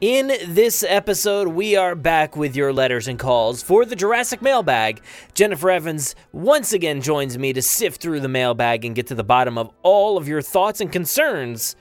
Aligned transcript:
In 0.00 0.28
this 0.46 0.82
episode, 0.82 1.48
we 1.48 1.76
are 1.76 1.94
back 1.94 2.34
with 2.34 2.56
your 2.56 2.72
letters 2.72 3.06
and 3.06 3.18
calls 3.18 3.62
for 3.62 3.84
the 3.84 3.94
Jurassic 3.94 4.40
mailbag. 4.40 5.02
Jennifer 5.34 5.68
Evans 5.68 6.14
once 6.32 6.72
again 6.72 7.02
joins 7.02 7.36
me 7.36 7.52
to 7.52 7.60
sift 7.60 8.00
through 8.00 8.20
the 8.20 8.28
mailbag 8.28 8.86
and 8.86 8.96
get 8.96 9.08
to 9.08 9.14
the 9.14 9.22
bottom 9.22 9.58
of 9.58 9.70
all 9.82 10.16
of 10.16 10.26
your 10.26 10.40
thoughts 10.40 10.80
and 10.80 10.90
concerns 10.90 11.76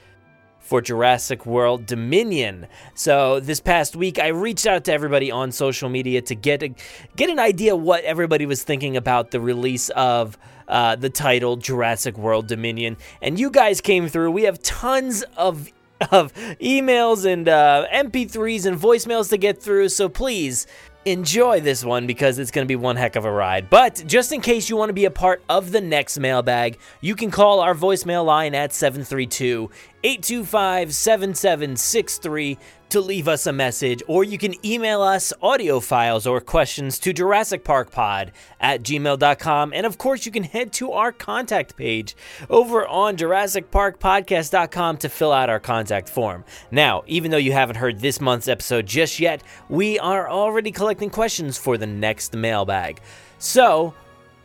for 0.59 0.81
Jurassic 0.81 1.45
World 1.45 1.86
Dominion. 1.86 2.67
So 2.94 3.39
this 3.39 3.61
past 3.61 3.95
week, 3.95 4.20
I 4.20 4.28
reached 4.28 4.67
out 4.67 4.83
to 4.83 4.92
everybody 4.92 5.31
on 5.31 5.54
social 5.54 5.88
media 5.88 6.22
to 6.23 6.36
get 6.36 6.61
a, 6.61 6.76
get 7.16 7.30
an 7.30 7.39
idea 7.39 7.73
what 7.73 8.04
everybody 8.04 8.45
was 8.45 8.64
thinking 8.64 8.98
about 8.98 9.31
the 9.31 9.39
release 9.39 9.92
of 9.92 10.38
uh, 10.67 10.98
the 10.98 11.09
title 11.09 11.56
Jurassic 11.56 12.17
World 12.17 12.48
Dominion, 12.48 12.98
and 13.22 13.39
you 13.39 13.50
guys 13.50 13.80
came 13.80 14.09
through. 14.09 14.31
We 14.31 14.44
have 14.44 14.61
tons 14.61 15.23
of 15.38 15.70
of 16.11 16.33
emails 16.61 17.25
and 17.25 17.47
uh, 17.47 17.86
MP3s 17.94 18.66
and 18.66 18.80
voicemails 18.80 19.30
to 19.30 19.38
get 19.38 19.61
through. 19.61 19.89
So 19.89 20.09
please 20.09 20.67
enjoy 21.05 21.59
this 21.61 21.83
one 21.83 22.08
because 22.08 22.39
it's 22.39 22.52
going 22.52 22.66
to 22.66 22.67
be 22.67 22.75
one 22.75 22.95
heck 22.95 23.16
of 23.16 23.25
a 23.25 23.31
ride. 23.31 23.69
But 23.69 24.03
just 24.05 24.31
in 24.31 24.42
case 24.42 24.70
you 24.70 24.77
want 24.77 24.89
to 24.89 24.94
be 24.94 25.05
a 25.05 25.11
part 25.11 25.42
of 25.50 25.72
the 25.72 25.81
next 25.81 26.20
mailbag, 26.20 26.77
you 27.02 27.16
can 27.16 27.31
call 27.31 27.59
our 27.61 27.73
voicemail 27.73 28.25
line 28.25 28.53
at 28.53 28.73
732 28.73 29.70
825 30.03 30.94
7763 30.94 32.58
to 32.89 33.02
leave 33.02 33.28
us 33.28 33.45
a 33.45 33.53
message, 33.53 34.02
or 34.08 34.23
you 34.23 34.38
can 34.38 34.53
email 34.66 35.02
us 35.02 35.31
audio 35.42 35.80
files 35.80 36.25
or 36.25 36.42
questions 36.42 36.97
to 37.00 37.14
JurassicParkPod 37.14 38.31
at 38.59 38.81
gmail.com. 38.81 39.73
And 39.73 39.86
of 39.86 39.97
course, 39.97 40.25
you 40.25 40.31
can 40.31 40.44
head 40.44 40.73
to 40.73 40.92
our 40.94 41.11
contact 41.11 41.75
page 41.75 42.16
over 42.50 42.88
on 42.88 43.16
JurassicParkPodcast.com 43.16 44.97
to 44.97 45.09
fill 45.09 45.31
out 45.31 45.50
our 45.50 45.59
contact 45.59 46.09
form. 46.09 46.44
Now, 46.72 47.03
even 47.05 47.31
though 47.31 47.38
you 47.38 47.52
haven't 47.52 47.75
heard 47.75 48.00
this 48.00 48.20
month's 48.20 48.47
episode 48.47 48.88
just 48.88 49.20
yet, 49.20 49.44
we 49.70 50.00
are 50.00 50.30
already 50.30 50.72
collecting 50.72 51.09
questions 51.09 51.58
for 51.58 51.77
the 51.77 51.88
next 51.88 52.33
mailbag. 52.33 53.02
So, 53.38 53.94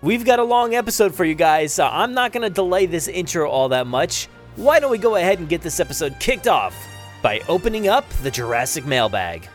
we've 0.03 0.25
got 0.25 0.39
a 0.39 0.45
long 0.45 0.75
episode 0.75 1.15
for 1.15 1.25
you 1.25 1.35
guys, 1.35 1.73
so 1.73 1.87
I'm 1.87 2.13
not 2.13 2.33
going 2.33 2.43
to 2.43 2.51
delay 2.51 2.87
this 2.87 3.09
intro 3.09 3.49
all 3.49 3.71
that 3.71 3.87
much. 3.87 4.29
Why 4.57 4.79
don't 4.79 4.93
we 4.93 4.99
go 4.99 5.17
ahead 5.17 5.41
and 5.41 5.49
get 5.49 5.63
this 5.63 5.81
episode 5.81 6.15
kicked 6.21 6.47
off 6.47 6.77
by 7.23 7.41
opening 7.49 7.89
up 7.89 8.09
the 8.23 8.31
Jurassic 8.31 8.87
mailbag? 8.87 9.49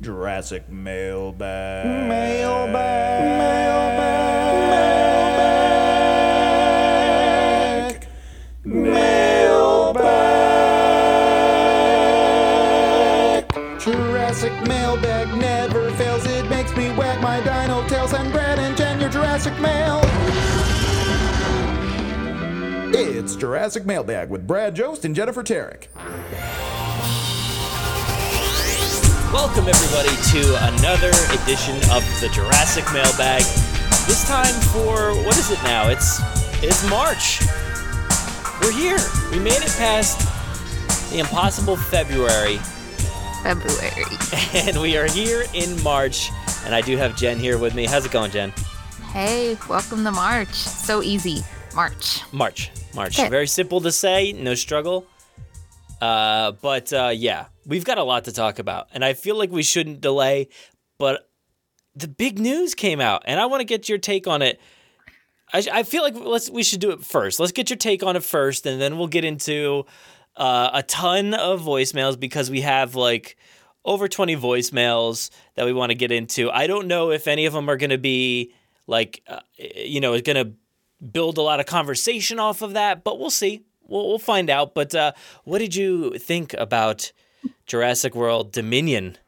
Jurassic 0.00 0.68
mailbag. 0.68 1.86
Mailbag. 1.86 3.22
Mailbag. 3.84 4.08
Mailbag. 8.64 8.88
Mailbag. 8.96 9.90
Jurassic 13.78 14.52
mailbag 14.66 15.13
Jurassic 19.44 19.62
mail. 19.62 20.00
It's 22.94 23.36
Jurassic 23.36 23.84
Mailbag 23.84 24.30
with 24.30 24.46
Brad 24.46 24.74
Jost 24.74 25.04
and 25.04 25.14
Jennifer 25.14 25.42
Tarrick. 25.42 25.88
Welcome, 29.34 29.68
everybody, 29.68 30.16
to 30.30 30.56
another 30.72 31.10
edition 31.42 31.76
of 31.92 32.02
the 32.22 32.30
Jurassic 32.32 32.90
Mailbag. 32.94 33.42
This 34.06 34.26
time 34.26 34.54
for 34.72 35.12
what 35.26 35.36
is 35.36 35.50
it 35.50 35.62
now? 35.62 35.90
It's 35.90 36.20
it's 36.62 36.88
March. 36.88 37.42
We're 38.62 38.72
here. 38.72 38.96
We 39.30 39.40
made 39.40 39.60
it 39.62 39.74
past 39.76 41.12
the 41.12 41.18
impossible 41.18 41.76
February, 41.76 42.56
February. 43.42 44.04
and 44.54 44.80
we 44.80 44.96
are 44.96 45.06
here 45.06 45.44
in 45.52 45.82
March. 45.82 46.30
And 46.64 46.74
I 46.74 46.80
do 46.80 46.96
have 46.96 47.14
Jen 47.14 47.38
here 47.38 47.58
with 47.58 47.74
me. 47.74 47.84
How's 47.84 48.06
it 48.06 48.10
going, 48.10 48.30
Jen? 48.30 48.50
Hey, 49.14 49.56
welcome 49.70 50.02
to 50.02 50.10
March. 50.10 50.52
So 50.52 51.00
easy. 51.00 51.44
March. 51.72 52.22
March. 52.32 52.72
March. 52.96 53.16
Okay. 53.16 53.28
Very 53.28 53.46
simple 53.46 53.80
to 53.82 53.92
say, 53.92 54.32
no 54.32 54.56
struggle. 54.56 55.06
Uh, 56.00 56.50
but 56.50 56.92
uh, 56.92 57.12
yeah, 57.14 57.46
we've 57.64 57.84
got 57.84 57.98
a 57.98 58.02
lot 58.02 58.24
to 58.24 58.32
talk 58.32 58.58
about, 58.58 58.88
and 58.92 59.04
I 59.04 59.12
feel 59.12 59.38
like 59.38 59.52
we 59.52 59.62
shouldn't 59.62 60.00
delay. 60.00 60.48
But 60.98 61.30
the 61.94 62.08
big 62.08 62.40
news 62.40 62.74
came 62.74 63.00
out, 63.00 63.22
and 63.24 63.38
I 63.38 63.46
want 63.46 63.60
to 63.60 63.64
get 63.64 63.88
your 63.88 63.98
take 63.98 64.26
on 64.26 64.42
it. 64.42 64.60
I, 65.52 65.64
I 65.72 65.82
feel 65.84 66.02
like 66.02 66.16
let's 66.16 66.50
we 66.50 66.64
should 66.64 66.80
do 66.80 66.90
it 66.90 67.04
first. 67.04 67.38
Let's 67.38 67.52
get 67.52 67.70
your 67.70 67.76
take 67.76 68.02
on 68.02 68.16
it 68.16 68.24
first, 68.24 68.66
and 68.66 68.80
then 68.80 68.98
we'll 68.98 69.06
get 69.06 69.24
into 69.24 69.86
uh, 70.36 70.70
a 70.72 70.82
ton 70.82 71.34
of 71.34 71.62
voicemails 71.62 72.18
because 72.18 72.50
we 72.50 72.62
have 72.62 72.96
like 72.96 73.36
over 73.84 74.08
20 74.08 74.34
voicemails 74.34 75.30
that 75.54 75.66
we 75.66 75.72
want 75.72 75.90
to 75.90 75.94
get 75.94 76.10
into. 76.10 76.50
I 76.50 76.66
don't 76.66 76.88
know 76.88 77.12
if 77.12 77.28
any 77.28 77.46
of 77.46 77.52
them 77.52 77.70
are 77.70 77.76
going 77.76 77.90
to 77.90 77.98
be 77.98 78.52
like, 78.86 79.22
uh, 79.26 79.40
you 79.56 80.00
know, 80.00 80.12
it's 80.12 80.26
going 80.26 80.44
to 80.44 80.52
build 81.04 81.38
a 81.38 81.42
lot 81.42 81.60
of 81.60 81.66
conversation 81.66 82.38
off 82.38 82.62
of 82.62 82.74
that, 82.74 83.04
but 83.04 83.18
we'll 83.18 83.30
see. 83.30 83.64
We'll, 83.86 84.08
we'll 84.08 84.18
find 84.18 84.50
out. 84.50 84.74
But 84.74 84.94
uh, 84.94 85.12
what 85.44 85.58
did 85.58 85.74
you 85.74 86.18
think 86.18 86.54
about 86.54 87.12
Jurassic 87.66 88.14
World 88.14 88.52
Dominion? 88.52 89.18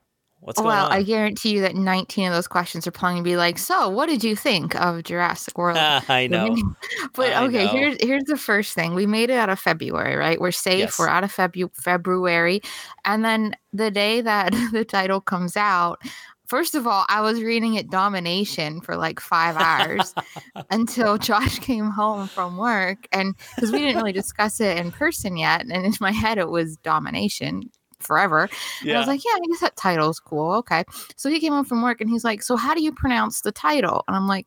What's 0.40 0.60
going 0.60 0.70
on? 0.70 0.76
well, 0.76 0.86
on? 0.86 0.92
I 0.92 1.02
guarantee 1.02 1.54
you 1.54 1.62
that 1.62 1.74
19 1.74 2.28
of 2.28 2.32
those 2.32 2.46
questions 2.46 2.86
are 2.86 2.92
probably 2.92 3.14
going 3.14 3.24
to 3.24 3.30
be 3.30 3.36
like, 3.36 3.58
so 3.58 3.88
what 3.88 4.06
did 4.08 4.22
you 4.22 4.36
think 4.36 4.76
of 4.76 5.02
Jurassic 5.02 5.58
World? 5.58 5.76
I 6.08 6.28
know. 6.28 6.56
but 7.14 7.32
I 7.32 7.46
okay, 7.46 7.64
know. 7.64 7.72
here's 7.72 7.96
here's 8.00 8.24
the 8.24 8.36
first 8.36 8.72
thing. 8.74 8.94
We 8.94 9.06
made 9.06 9.30
it 9.30 9.34
out 9.34 9.48
of 9.48 9.58
February, 9.58 10.14
right? 10.14 10.40
We're 10.40 10.52
safe. 10.52 10.78
Yes. 10.78 10.98
We're 11.00 11.08
out 11.08 11.24
of 11.24 11.34
Febu- 11.34 11.74
February. 11.74 12.60
And 13.04 13.24
then 13.24 13.56
the 13.72 13.90
day 13.90 14.20
that 14.20 14.52
the 14.72 14.84
title 14.84 15.20
comes 15.20 15.56
out, 15.56 16.00
first 16.46 16.74
of 16.74 16.86
all, 16.86 17.04
I 17.08 17.20
was 17.20 17.42
reading 17.42 17.74
it 17.74 17.90
domination 17.90 18.80
for 18.80 18.96
like 18.96 19.20
five 19.20 19.56
hours 19.56 20.14
until 20.70 21.18
Josh 21.18 21.58
came 21.58 21.90
home 21.90 22.28
from 22.28 22.56
work. 22.56 23.06
And 23.12 23.34
because 23.54 23.72
we 23.72 23.78
didn't 23.78 23.96
really 23.96 24.12
discuss 24.12 24.60
it 24.60 24.78
in 24.78 24.92
person 24.92 25.36
yet. 25.36 25.62
And 25.62 25.72
in 25.72 25.92
my 26.00 26.12
head, 26.12 26.38
it 26.38 26.48
was 26.48 26.76
domination 26.78 27.70
forever. 28.00 28.48
And 28.82 28.92
I 28.92 28.98
was 28.98 29.08
like, 29.08 29.24
yeah, 29.24 29.32
I 29.34 29.40
guess 29.48 29.60
that 29.60 29.76
title's 29.76 30.20
cool. 30.20 30.52
Okay. 30.54 30.84
So 31.16 31.28
he 31.28 31.40
came 31.40 31.52
home 31.52 31.64
from 31.64 31.82
work 31.82 32.00
and 32.00 32.10
he's 32.10 32.24
like, 32.24 32.42
so 32.42 32.56
how 32.56 32.74
do 32.74 32.82
you 32.82 32.92
pronounce 32.92 33.40
the 33.40 33.52
title? 33.52 34.04
And 34.06 34.16
I'm 34.16 34.28
like, 34.28 34.46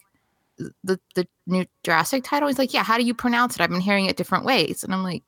the 0.84 1.00
the 1.16 1.26
new 1.48 1.66
Jurassic 1.84 2.24
title? 2.24 2.50
He's 2.50 2.60
like, 2.60 2.74
yeah, 2.74 2.84
how 2.84 2.98
do 2.98 3.04
you 3.04 3.14
pronounce 3.14 3.56
it? 3.56 3.62
I've 3.62 3.70
been 3.70 3.80
hearing 3.80 4.06
it 4.06 4.18
different 4.18 4.44
ways. 4.46 4.84
And 4.84 4.94
I'm 4.94 5.04
like, 5.04 5.24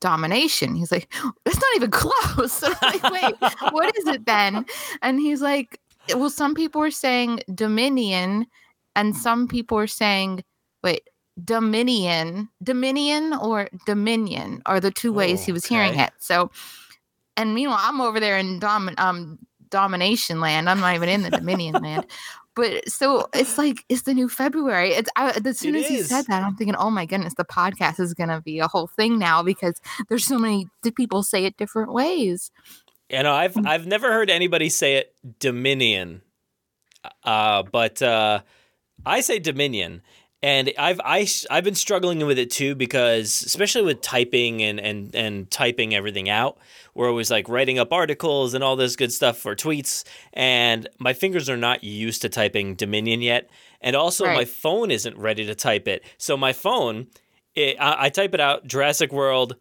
domination. 0.00 0.74
He's 0.74 0.92
like, 0.92 1.12
that's 1.44 1.56
not 1.56 1.76
even 1.76 1.90
close. 1.92 2.62
And 2.62 2.74
I'm 2.82 3.12
like, 3.12 3.40
wait, 3.40 3.54
what 3.72 3.96
is 3.96 4.06
it 4.06 4.26
then? 4.26 4.64
And 5.02 5.20
he's 5.20 5.40
like, 5.40 5.80
well, 6.14 6.30
some 6.30 6.54
people 6.54 6.82
are 6.82 6.90
saying 6.90 7.40
Dominion, 7.54 8.46
and 8.96 9.16
some 9.16 9.48
people 9.48 9.78
are 9.78 9.86
saying, 9.86 10.44
wait, 10.82 11.08
Dominion, 11.44 12.48
Dominion 12.62 13.34
or 13.34 13.68
Dominion 13.86 14.62
are 14.66 14.80
the 14.80 14.90
two 14.90 15.12
ways 15.12 15.44
he 15.44 15.52
was 15.52 15.64
hearing 15.64 15.98
it. 15.98 16.12
So, 16.18 16.50
and 17.36 17.54
meanwhile, 17.54 17.78
I'm 17.80 18.00
over 18.00 18.18
there 18.18 18.38
in 18.38 18.58
dom- 18.58 18.94
um, 18.98 19.38
domination 19.70 20.40
land. 20.40 20.68
I'm 20.68 20.80
not 20.80 20.94
even 20.94 21.08
in 21.08 21.22
the 21.22 21.30
Dominion 21.30 21.74
land. 21.82 22.06
but 22.58 22.88
so 22.88 23.28
it's 23.34 23.56
like 23.56 23.84
it's 23.88 24.02
the 24.02 24.14
new 24.14 24.28
February. 24.28 24.90
It's 24.90 25.08
I, 25.14 25.30
as 25.44 25.58
soon 25.60 25.76
It 25.76 25.84
as 25.84 25.88
he 25.88 26.02
said 26.02 26.26
that, 26.26 26.42
I'm 26.42 26.56
thinking, 26.56 26.74
oh 26.74 26.90
my 26.90 27.06
goodness, 27.06 27.34
the 27.34 27.44
podcast 27.44 28.00
is 28.00 28.14
gonna 28.14 28.40
be 28.40 28.58
a 28.58 28.66
whole 28.66 28.88
thing 28.88 29.16
now 29.16 29.44
because 29.44 29.80
there's 30.08 30.26
so 30.26 30.38
many 30.38 30.66
people 30.96 31.22
say 31.22 31.44
it 31.44 31.56
different 31.56 31.92
ways. 31.92 32.50
You 33.10 33.22
know, 33.22 33.32
I've 33.32 33.56
I've 33.66 33.86
never 33.86 34.12
heard 34.12 34.28
anybody 34.28 34.68
say 34.68 34.96
it 34.96 35.14
Dominion, 35.38 36.22
uh, 37.24 37.62
but 37.62 38.02
uh, 38.02 38.40
I 39.06 39.20
say 39.22 39.38
Dominion, 39.38 40.02
and 40.42 40.70
I've 40.78 41.00
I 41.02 41.26
I've 41.50 41.64
been 41.64 41.74
struggling 41.74 42.24
with 42.26 42.38
it 42.38 42.50
too 42.50 42.74
because 42.74 43.42
especially 43.42 43.82
with 43.82 44.02
typing 44.02 44.62
and 44.62 44.78
and 44.78 45.14
and 45.14 45.50
typing 45.50 45.94
everything 45.94 46.28
out, 46.28 46.58
where 46.92 47.08
it 47.08 47.14
was 47.14 47.30
like 47.30 47.48
writing 47.48 47.78
up 47.78 47.94
articles 47.94 48.52
and 48.52 48.62
all 48.62 48.76
this 48.76 48.94
good 48.94 49.12
stuff 49.12 49.38
for 49.38 49.56
tweets, 49.56 50.04
and 50.34 50.86
my 50.98 51.14
fingers 51.14 51.48
are 51.48 51.56
not 51.56 51.82
used 51.82 52.20
to 52.22 52.28
typing 52.28 52.74
Dominion 52.74 53.22
yet, 53.22 53.48
and 53.80 53.96
also 53.96 54.26
my 54.26 54.44
phone 54.44 54.90
isn't 54.90 55.16
ready 55.16 55.46
to 55.46 55.54
type 55.54 55.88
it, 55.88 56.04
so 56.18 56.36
my 56.36 56.52
phone. 56.52 57.06
It, 57.54 57.76
I, 57.80 58.04
I 58.04 58.08
type 58.10 58.34
it 58.34 58.40
out 58.40 58.68
Jurassic 58.68 59.12
World 59.12 59.56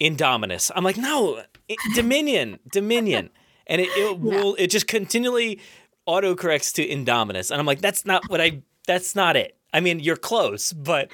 Indominus. 0.00 0.70
I'm 0.74 0.84
like, 0.84 0.96
no, 0.96 1.42
it- 1.68 1.78
Dominion, 1.94 2.58
Dominion, 2.70 3.30
and 3.66 3.80
it, 3.80 3.88
it 3.90 4.18
will 4.20 4.54
it 4.56 4.68
just 4.68 4.86
continually 4.86 5.60
autocorrects 6.08 6.72
to 6.74 6.86
Indominus, 6.86 7.50
and 7.50 7.58
I'm 7.60 7.66
like, 7.66 7.80
that's 7.80 8.04
not 8.06 8.22
what 8.28 8.40
I. 8.40 8.62
That's 8.86 9.14
not 9.16 9.36
it. 9.36 9.56
I 9.72 9.80
mean, 9.80 9.98
you're 10.00 10.16
close, 10.16 10.72
but 10.72 11.10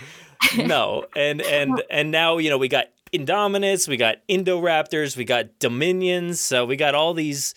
no. 0.57 1.07
And 1.17 1.41
and 1.43 1.83
and 1.91 2.11
now 2.11 2.39
you 2.39 2.51
know 2.51 2.59
we 2.59 2.69
got 2.69 2.87
Indominus, 3.13 3.89
we 3.89 3.97
got 3.97 4.17
Indoraptors, 4.29 5.17
we 5.17 5.25
got 5.25 5.59
Dominions, 5.59 6.41
so 6.41 6.65
we 6.67 6.77
got 6.77 6.95
all 6.95 7.15
these 7.15 7.55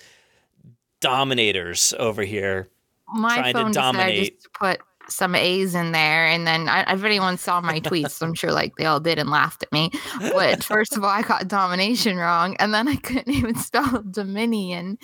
dominators 1.02 1.94
over 2.00 2.24
here. 2.24 2.70
My 3.14 3.36
Trying 3.38 3.54
to 3.54 3.60
phone 3.62 3.72
decided 3.72 3.98
dominate. 3.98 4.32
just 4.34 4.44
to 4.44 4.50
put 4.58 4.80
some 5.07 5.36
A's 5.36 5.75
in 5.75 5.92
there, 5.92 6.25
and 6.28 6.48
then 6.48 6.68
I, 6.69 6.94
if 6.94 7.04
anyone 7.04 7.38
saw 7.38 7.62
my 7.62 7.80
tweets, 7.80 8.22
I'm 8.22 8.34
sure 8.34 8.52
like 8.52 8.75
they 8.75 8.86
all 8.86 9.00
did 9.00 9.19
and 9.19 9.30
laughed 9.30 9.63
at 9.63 9.72
me. 9.72 9.92
But 10.19 10.63
first 10.63 10.96
of 10.96 11.04
all, 11.04 11.10
I 11.10 11.22
got 11.22 11.48
domination 11.48 12.18
wrong, 12.18 12.56
and 12.57 12.74
then 12.74 12.88
I 12.88 12.96
couldn't 13.04 13.34
even 13.34 13.56
spell 13.56 14.04
Dominion 14.10 14.98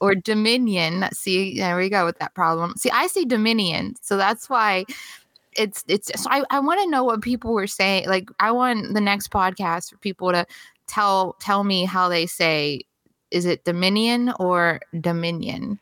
or 0.00 0.14
Dominion. 0.14 1.08
See, 1.12 1.58
there 1.58 1.76
we 1.76 1.88
go 1.88 2.04
with 2.04 2.18
that 2.18 2.34
problem. 2.34 2.74
See, 2.76 2.90
I 2.90 3.06
see 3.06 3.24
Dominion, 3.24 3.94
so 4.00 4.16
that's 4.16 4.48
why 4.48 4.84
it's 5.56 5.84
it's. 5.88 6.10
So 6.22 6.28
I 6.30 6.44
I 6.50 6.60
want 6.60 6.80
to 6.82 6.90
know 6.90 7.04
what 7.04 7.22
people 7.22 7.52
were 7.52 7.66
saying. 7.66 8.08
Like, 8.08 8.28
I 8.40 8.50
want 8.50 8.94
the 8.94 9.00
next 9.00 9.30
podcast 9.30 9.90
for 9.90 9.98
people 9.98 10.32
to 10.32 10.46
tell 10.86 11.34
tell 11.40 11.64
me 11.64 11.84
how 11.84 12.08
they 12.08 12.26
say. 12.26 12.82
Is 13.32 13.44
it 13.44 13.64
Dominion 13.64 14.32
or 14.38 14.80
Dominion? 15.00 15.80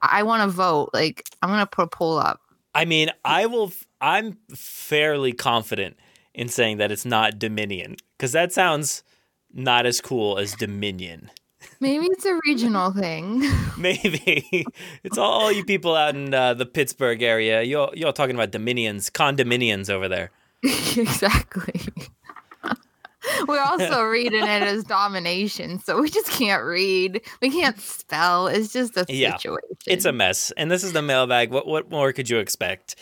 I 0.00 0.22
want 0.22 0.42
to 0.42 0.48
vote. 0.48 0.90
Like, 0.94 1.28
I'm 1.42 1.50
gonna 1.50 1.66
put 1.66 1.82
a 1.82 1.86
poll 1.88 2.18
up. 2.18 2.40
I 2.74 2.84
mean, 2.84 3.10
I 3.24 3.46
will. 3.46 3.72
I'm 4.00 4.38
fairly 4.54 5.32
confident 5.32 5.96
in 6.34 6.48
saying 6.48 6.78
that 6.78 6.92
it's 6.92 7.04
not 7.04 7.38
Dominion 7.38 7.96
because 8.16 8.32
that 8.32 8.52
sounds 8.52 9.02
not 9.52 9.86
as 9.86 10.00
cool 10.00 10.38
as 10.38 10.54
Dominion. 10.54 11.30
Maybe 11.80 12.06
it's 12.06 12.24
a 12.24 12.38
regional 12.46 12.92
thing. 12.92 13.44
Maybe 13.78 14.66
it's 15.02 15.18
all, 15.18 15.30
all 15.30 15.52
you 15.52 15.64
people 15.64 15.94
out 15.94 16.14
in 16.14 16.32
uh, 16.34 16.54
the 16.54 16.66
Pittsburgh 16.66 17.22
area. 17.22 17.62
You're 17.62 17.90
you're 17.94 18.12
talking 18.12 18.34
about 18.34 18.50
dominions, 18.50 19.10
condominions 19.10 19.90
over 19.90 20.08
there. 20.08 20.30
exactly. 20.62 21.80
We're 23.48 23.60
also 23.62 24.02
reading 24.04 24.42
it 24.42 24.62
as 24.62 24.84
domination, 24.84 25.78
so 25.80 26.00
we 26.00 26.10
just 26.10 26.30
can't 26.30 26.64
read. 26.64 27.20
We 27.42 27.50
can't 27.50 27.78
spell. 27.80 28.46
It's 28.46 28.72
just 28.72 28.96
a 28.96 29.04
Yeah, 29.08 29.36
situation. 29.36 29.76
It's 29.86 30.04
a 30.04 30.12
mess, 30.12 30.50
and 30.56 30.70
this 30.70 30.84
is 30.84 30.92
the 30.92 31.02
mailbag. 31.02 31.50
What 31.50 31.66
what 31.66 31.90
more 31.90 32.12
could 32.12 32.28
you 32.30 32.38
expect? 32.38 32.96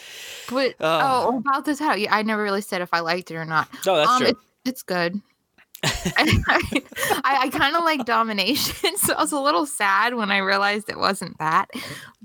But 0.51 0.75
Oh. 0.81 1.31
oh, 1.33 1.37
about 1.39 1.65
this 1.65 1.79
title, 1.79 1.97
yeah, 1.99 2.15
I 2.15 2.23
never 2.23 2.43
really 2.43 2.61
said 2.63 2.81
if 2.83 2.93
I 2.93 3.01
liked 3.01 3.31
it 3.31 3.37
or 3.37 3.45
not. 3.45 3.69
No, 3.87 3.97
that's 3.97 4.11
um, 4.11 4.19
true. 4.21 4.29
It, 4.29 4.37
it's 4.65 4.83
good. 4.83 5.21
I, 5.85 6.41
I, 6.49 7.39
I 7.43 7.49
kind 7.51 7.77
of 7.77 7.85
like 7.85 8.05
domination, 8.05 8.97
so 8.97 9.15
I 9.15 9.21
was 9.21 9.33
a 9.33 9.39
little 9.41 9.67
sad 9.67 10.15
when 10.15 10.31
I 10.31 10.39
realized 10.39 10.89
it 10.89 10.99
wasn't 10.99 11.39
that. 11.39 11.71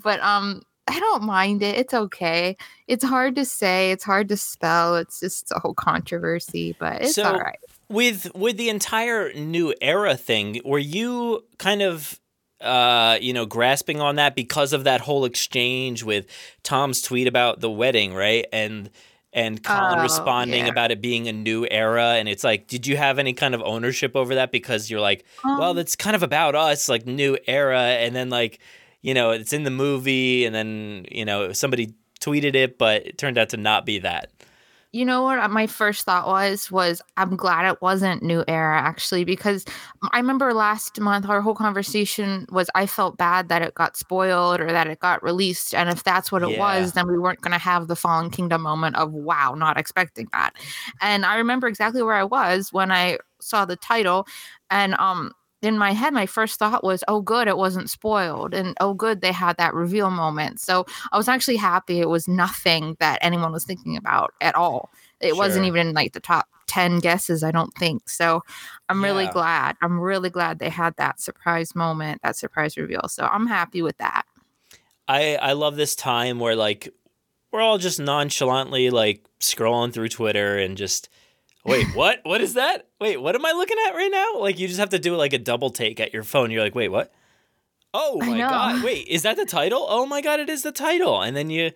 But 0.01 0.19
um, 0.21 0.62
I 0.88 1.00
don't 1.00 1.24
mind 1.24 1.62
it. 1.62 1.75
It's 1.77 1.94
okay. 1.94 2.57
It's 2.88 3.04
hard 3.04 3.36
to 3.36 3.45
say. 3.45 3.92
It's 3.92 4.04
hard 4.04 4.30
to 4.30 4.38
spell. 4.38 4.95
It's 4.95 5.19
just 5.19 5.51
a 5.51 5.59
whole 5.59 5.74
controversy, 5.74 6.75
but 6.80 7.01
it's 7.01 7.15
So- 7.15 7.24
all 7.24 7.39
right. 7.39 7.59
With 7.91 8.33
with 8.35 8.57
the 8.57 8.69
entire 8.69 9.33
new 9.33 9.73
era 9.81 10.15
thing, 10.15 10.61
were 10.65 10.79
you 10.79 11.43
kind 11.57 11.81
of 11.81 12.19
uh, 12.61 13.17
you 13.19 13.33
know, 13.33 13.45
grasping 13.47 13.99
on 13.99 14.17
that 14.17 14.35
because 14.35 14.71
of 14.71 14.83
that 14.83 15.01
whole 15.01 15.25
exchange 15.25 16.03
with 16.03 16.27
Tom's 16.61 17.01
tweet 17.01 17.27
about 17.27 17.59
the 17.59 17.71
wedding, 17.71 18.13
right? 18.13 18.45
And 18.53 18.91
and 19.33 19.63
Colin 19.63 19.97
Oh, 19.99 20.03
responding 20.03 20.65
yeah. 20.65 20.71
about 20.71 20.91
it 20.91 21.01
being 21.01 21.27
a 21.27 21.33
new 21.33 21.65
era. 21.71 22.15
And 22.19 22.29
it's 22.29 22.43
like 22.43 22.67
did 22.67 22.85
you 22.85 22.97
have 22.97 23.17
any 23.17 23.33
kind 23.33 23.55
of 23.55 23.61
ownership 23.63 24.15
over 24.15 24.35
that? 24.35 24.51
Because 24.51 24.91
you're 24.91 25.01
like 25.01 25.25
well 25.44 25.71
Um, 25.71 25.75
that's 25.75 25.95
kind 25.95 26.15
of 26.15 26.21
about 26.21 26.53
us 26.53 26.87
like 26.87 27.07
new 27.07 27.35
era. 27.47 27.79
And 27.81 28.15
then 28.15 28.29
like 28.29 28.59
you 29.01 29.13
know 29.15 29.31
it's 29.31 29.53
in 29.53 29.63
the 29.63 29.71
movie. 29.71 30.45
And 30.45 30.53
then 30.53 31.05
you 31.09 31.25
know 31.25 31.53
somebody 31.53 31.95
tweeted 32.19 32.53
it 32.53 32.77
but 32.77 33.07
it 33.07 33.17
turned 33.17 33.39
out 33.39 33.49
to 33.49 33.57
not 33.57 33.83
be 33.87 33.97
that 33.97 34.29
you 34.93 35.05
know 35.05 35.21
what 35.23 35.49
my 35.51 35.67
first 35.67 36.03
thought 36.05 36.27
was 36.27 36.69
was 36.69 37.01
i'm 37.17 37.35
glad 37.35 37.65
it 37.71 37.81
wasn't 37.81 38.21
new 38.21 38.43
era 38.47 38.77
actually 38.79 39.23
because 39.23 39.63
i 40.11 40.17
remember 40.17 40.53
last 40.53 40.99
month 40.99 41.27
our 41.29 41.41
whole 41.41 41.55
conversation 41.55 42.45
was 42.51 42.69
i 42.75 42.85
felt 42.85 43.17
bad 43.17 43.47
that 43.49 43.61
it 43.61 43.73
got 43.73 43.95
spoiled 43.95 44.59
or 44.59 44.67
that 44.71 44.88
it 44.88 44.99
got 44.99 45.23
released 45.23 45.73
and 45.73 45.89
if 45.89 46.03
that's 46.03 46.31
what 46.31 46.43
it 46.43 46.51
Yeah. 46.51 46.59
was 46.59 46.93
then 46.93 47.07
we 47.07 47.17
weren't 47.17 47.41
going 47.41 47.53
to 47.53 47.57
have 47.57 47.88
the 47.88 47.95
fallen 47.95 48.29
kingdom 48.29 48.61
moment 48.61 48.95
of 48.97 49.13
wow 49.13 49.53
not 49.55 49.77
expecting 49.77 50.27
that 50.33 50.53
and 51.01 51.25
i 51.25 51.35
remember 51.37 51.67
exactly 51.67 52.01
where 52.03 52.15
i 52.15 52.23
was 52.23 52.73
when 52.73 52.91
i 52.91 53.17
saw 53.39 53.65
the 53.65 53.75
title 53.77 54.27
and 54.69 54.94
um 54.95 55.31
in 55.61 55.77
my 55.77 55.91
head, 55.91 56.13
my 56.13 56.25
first 56.25 56.57
thought 56.57 56.83
was, 56.83 57.03
oh, 57.07 57.21
good, 57.21 57.47
it 57.47 57.57
wasn't 57.57 57.89
spoiled. 57.89 58.53
And 58.53 58.75
oh, 58.79 58.93
good, 58.93 59.21
they 59.21 59.31
had 59.31 59.57
that 59.57 59.73
reveal 59.73 60.09
moment. 60.09 60.59
So 60.59 60.85
I 61.11 61.17
was 61.17 61.27
actually 61.27 61.57
happy 61.57 61.99
it 61.99 62.09
was 62.09 62.27
nothing 62.27 62.97
that 62.99 63.19
anyone 63.21 63.51
was 63.51 63.63
thinking 63.63 63.95
about 63.95 64.33
at 64.41 64.55
all. 64.55 64.91
It 65.19 65.35
wasn't 65.35 65.65
even 65.65 65.87
in 65.89 65.93
like 65.93 66.13
the 66.13 66.19
top 66.19 66.47
10 66.67 66.99
guesses, 66.99 67.43
I 67.43 67.51
don't 67.51 67.73
think. 67.75 68.09
So 68.09 68.41
I'm 68.89 69.03
really 69.03 69.27
glad. 69.27 69.75
I'm 69.81 69.99
really 69.99 70.29
glad 70.29 70.57
they 70.57 70.69
had 70.69 70.95
that 70.95 71.19
surprise 71.19 71.75
moment, 71.75 72.21
that 72.23 72.35
surprise 72.35 72.77
reveal. 72.77 73.07
So 73.07 73.25
I'm 73.25 73.45
happy 73.45 73.81
with 73.81 73.97
that. 73.97 74.23
I 75.07 75.35
I 75.35 75.53
love 75.53 75.75
this 75.75 75.95
time 75.95 76.39
where 76.39 76.55
like 76.55 76.89
we're 77.51 77.61
all 77.61 77.77
just 77.77 77.99
nonchalantly 77.99 78.89
like 78.89 79.25
scrolling 79.41 79.93
through 79.93 80.09
Twitter 80.09 80.57
and 80.57 80.77
just 80.77 81.09
wait, 81.65 81.87
what? 81.95 82.19
What 82.23 82.41
is 82.41 82.55
that? 82.55 82.87
Wait, 82.99 83.17
what 83.17 83.35
am 83.35 83.45
I 83.45 83.51
looking 83.51 83.77
at 83.87 83.95
right 83.95 84.11
now? 84.11 84.39
Like 84.39 84.59
you 84.59 84.67
just 84.67 84.79
have 84.79 84.89
to 84.89 84.99
do 84.99 85.15
like 85.15 85.33
a 85.33 85.39
double 85.39 85.69
take 85.69 85.99
at 85.99 86.13
your 86.13 86.23
phone. 86.23 86.51
You're 86.51 86.63
like, 86.63 86.75
wait, 86.75 86.89
what? 86.89 87.11
Oh 87.94 88.18
my 88.19 88.37
god! 88.37 88.83
Wait, 88.83 89.07
is 89.07 89.23
that 89.23 89.35
the 89.35 89.45
title? 89.45 89.85
Oh 89.89 90.06
my 90.06 90.21
god, 90.21 90.39
it 90.39 90.49
is 90.49 90.63
the 90.63 90.71
title. 90.71 91.21
And 91.21 91.35
then 91.35 91.49
you 91.49 91.71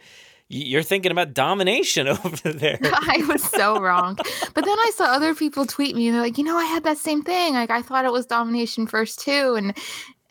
you're 0.48 0.84
thinking 0.84 1.12
about 1.12 1.34
domination 1.34 2.08
over 2.26 2.52
there. 2.52 2.80
I 2.84 3.26
was 3.28 3.44
so 3.44 3.80
wrong. 3.80 4.16
But 4.54 4.66
then 4.66 4.78
I 4.78 4.92
saw 4.94 5.06
other 5.06 5.36
people 5.36 5.66
tweet 5.66 5.96
me. 5.96 6.12
They're 6.12 6.22
like, 6.22 6.38
you 6.38 6.44
know, 6.44 6.58
I 6.58 6.66
had 6.66 6.84
that 6.84 6.98
same 6.98 7.24
thing. 7.24 7.54
Like 7.54 7.72
I 7.72 7.82
thought 7.82 8.06
it 8.06 8.12
was 8.12 8.26
domination 8.26 8.88
first 8.88 9.20
too. 9.20 9.56
And 9.56 9.76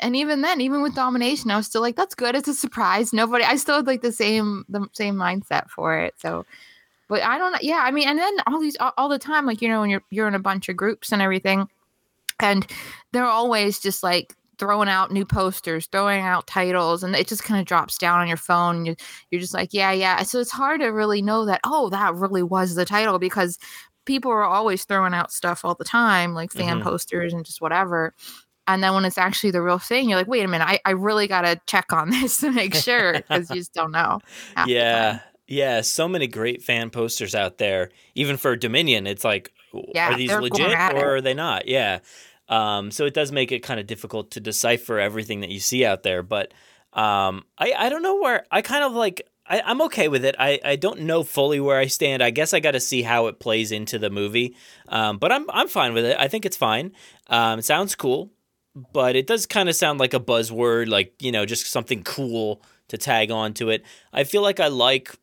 and 0.00 0.16
even 0.16 0.42
then, 0.42 0.60
even 0.60 0.82
with 0.82 0.94
domination, 0.94 1.50
I 1.50 1.56
was 1.56 1.66
still 1.66 1.80
like, 1.80 1.96
that's 1.96 2.14
good. 2.14 2.34
It's 2.34 2.48
a 2.48 2.54
surprise. 2.54 3.12
Nobody 3.12 3.44
I 3.44 3.56
still 3.56 3.76
had 3.76 3.86
like 3.86 4.02
the 4.02 4.12
same 4.12 4.64
the 4.68 4.86
same 4.92 5.16
mindset 5.16 5.68
for 5.68 5.98
it. 5.98 6.14
So 6.18 6.46
but 7.14 7.22
I 7.22 7.38
don't 7.38 7.52
know. 7.52 7.58
Yeah, 7.62 7.78
I 7.84 7.92
mean, 7.92 8.08
and 8.08 8.18
then 8.18 8.32
all 8.48 8.58
these 8.60 8.76
all, 8.80 8.92
all 8.98 9.08
the 9.08 9.20
time, 9.20 9.46
like, 9.46 9.62
you 9.62 9.68
know, 9.68 9.80
when 9.82 9.90
you're 9.90 10.02
you're 10.10 10.26
in 10.26 10.34
a 10.34 10.40
bunch 10.40 10.68
of 10.68 10.76
groups 10.76 11.12
and 11.12 11.22
everything, 11.22 11.68
and 12.40 12.66
they're 13.12 13.24
always 13.24 13.78
just 13.78 14.02
like 14.02 14.34
throwing 14.58 14.88
out 14.88 15.12
new 15.12 15.24
posters, 15.24 15.86
throwing 15.92 16.22
out 16.22 16.48
titles, 16.48 17.04
and 17.04 17.14
it 17.14 17.28
just 17.28 17.44
kind 17.44 17.60
of 17.60 17.66
drops 17.66 17.98
down 17.98 18.18
on 18.18 18.26
your 18.26 18.36
phone. 18.36 18.76
And 18.78 18.86
you, 18.88 18.96
you're 19.30 19.40
just 19.40 19.54
like, 19.54 19.72
yeah, 19.72 19.92
yeah. 19.92 20.22
So 20.24 20.40
it's 20.40 20.50
hard 20.50 20.80
to 20.80 20.88
really 20.88 21.22
know 21.22 21.44
that, 21.46 21.60
oh, 21.64 21.88
that 21.90 22.14
really 22.16 22.42
was 22.42 22.74
the 22.74 22.84
title 22.84 23.18
because 23.20 23.58
people 24.06 24.30
are 24.32 24.42
always 24.44 24.84
throwing 24.84 25.14
out 25.14 25.32
stuff 25.32 25.64
all 25.64 25.74
the 25.76 25.84
time, 25.84 26.34
like 26.34 26.52
fan 26.52 26.80
Mhm. 26.80 26.82
posters 26.82 27.32
and 27.32 27.44
just 27.44 27.60
whatever. 27.60 28.12
And 28.66 28.82
then 28.82 28.94
when 28.94 29.04
it's 29.04 29.18
actually 29.18 29.50
the 29.52 29.62
real 29.62 29.78
thing, 29.78 30.08
you're 30.08 30.18
like, 30.18 30.26
wait 30.26 30.44
a 30.44 30.48
minute, 30.48 30.66
I, 30.68 30.78
I 30.84 30.90
really 30.92 31.26
got 31.28 31.42
to 31.42 31.60
check 31.66 31.92
on 31.92 32.10
this 32.10 32.38
to 32.38 32.50
make 32.50 32.74
sure 32.74 33.12
because 33.14 33.50
you 33.50 33.56
just 33.56 33.72
don't 33.74 33.92
know. 33.92 34.18
yeah. 34.66 35.20
Yeah, 35.46 35.82
so 35.82 36.08
many 36.08 36.26
great 36.26 36.62
fan 36.62 36.90
posters 36.90 37.34
out 37.34 37.58
there. 37.58 37.90
Even 38.14 38.36
for 38.36 38.56
Dominion, 38.56 39.06
it's 39.06 39.24
like, 39.24 39.52
Yeah, 39.94 40.12
are 40.12 40.16
these 40.16 40.32
legit 40.32 40.72
or 40.94 41.16
are 41.16 41.20
they 41.20 41.34
not? 41.34 41.68
Yeah. 41.68 42.00
Um, 42.48 42.90
so 42.90 43.06
it 43.06 43.14
does 43.14 43.32
make 43.32 43.52
it 43.52 43.60
kind 43.60 43.80
of 43.80 43.86
difficult 43.86 44.30
to 44.32 44.40
decipher 44.40 44.98
everything 44.98 45.40
that 45.40 45.50
you 45.50 45.60
see 45.60 45.84
out 45.84 46.02
there. 46.02 46.22
But 46.22 46.52
um, 46.92 47.44
I, 47.58 47.72
I 47.76 47.88
don't 47.88 48.02
know 48.02 48.16
where 48.16 48.44
I 48.50 48.62
kind 48.62 48.84
of 48.84 48.92
like. 48.92 49.28
I, 49.46 49.60
I'm 49.62 49.82
okay 49.82 50.08
with 50.08 50.24
it. 50.24 50.36
I, 50.38 50.58
I 50.64 50.76
don't 50.76 51.00
know 51.00 51.22
fully 51.22 51.60
where 51.60 51.78
I 51.78 51.86
stand. 51.86 52.22
I 52.22 52.30
guess 52.30 52.54
I 52.54 52.60
got 52.60 52.70
to 52.70 52.80
see 52.80 53.02
how 53.02 53.26
it 53.26 53.40
plays 53.40 53.72
into 53.72 53.98
the 53.98 54.08
movie. 54.08 54.56
Um, 54.88 55.18
but 55.18 55.32
I'm 55.32 55.44
I'm 55.50 55.68
fine 55.68 55.92
with 55.92 56.06
it. 56.06 56.16
I 56.18 56.28
think 56.28 56.46
it's 56.46 56.56
fine. 56.56 56.92
Um, 57.26 57.58
it 57.58 57.66
sounds 57.66 57.94
cool, 57.94 58.30
but 58.94 59.16
it 59.16 59.26
does 59.26 59.44
kind 59.44 59.68
of 59.68 59.76
sound 59.76 60.00
like 60.00 60.14
a 60.14 60.20
buzzword, 60.20 60.88
like 60.88 61.20
you 61.20 61.30
know, 61.30 61.44
just 61.44 61.66
something 61.66 62.02
cool 62.04 62.62
to 62.88 62.96
tag 62.96 63.30
on 63.30 63.52
to 63.54 63.68
it. 63.68 63.84
I 64.14 64.24
feel 64.24 64.40
like 64.40 64.60
I 64.60 64.68
like 64.68 65.14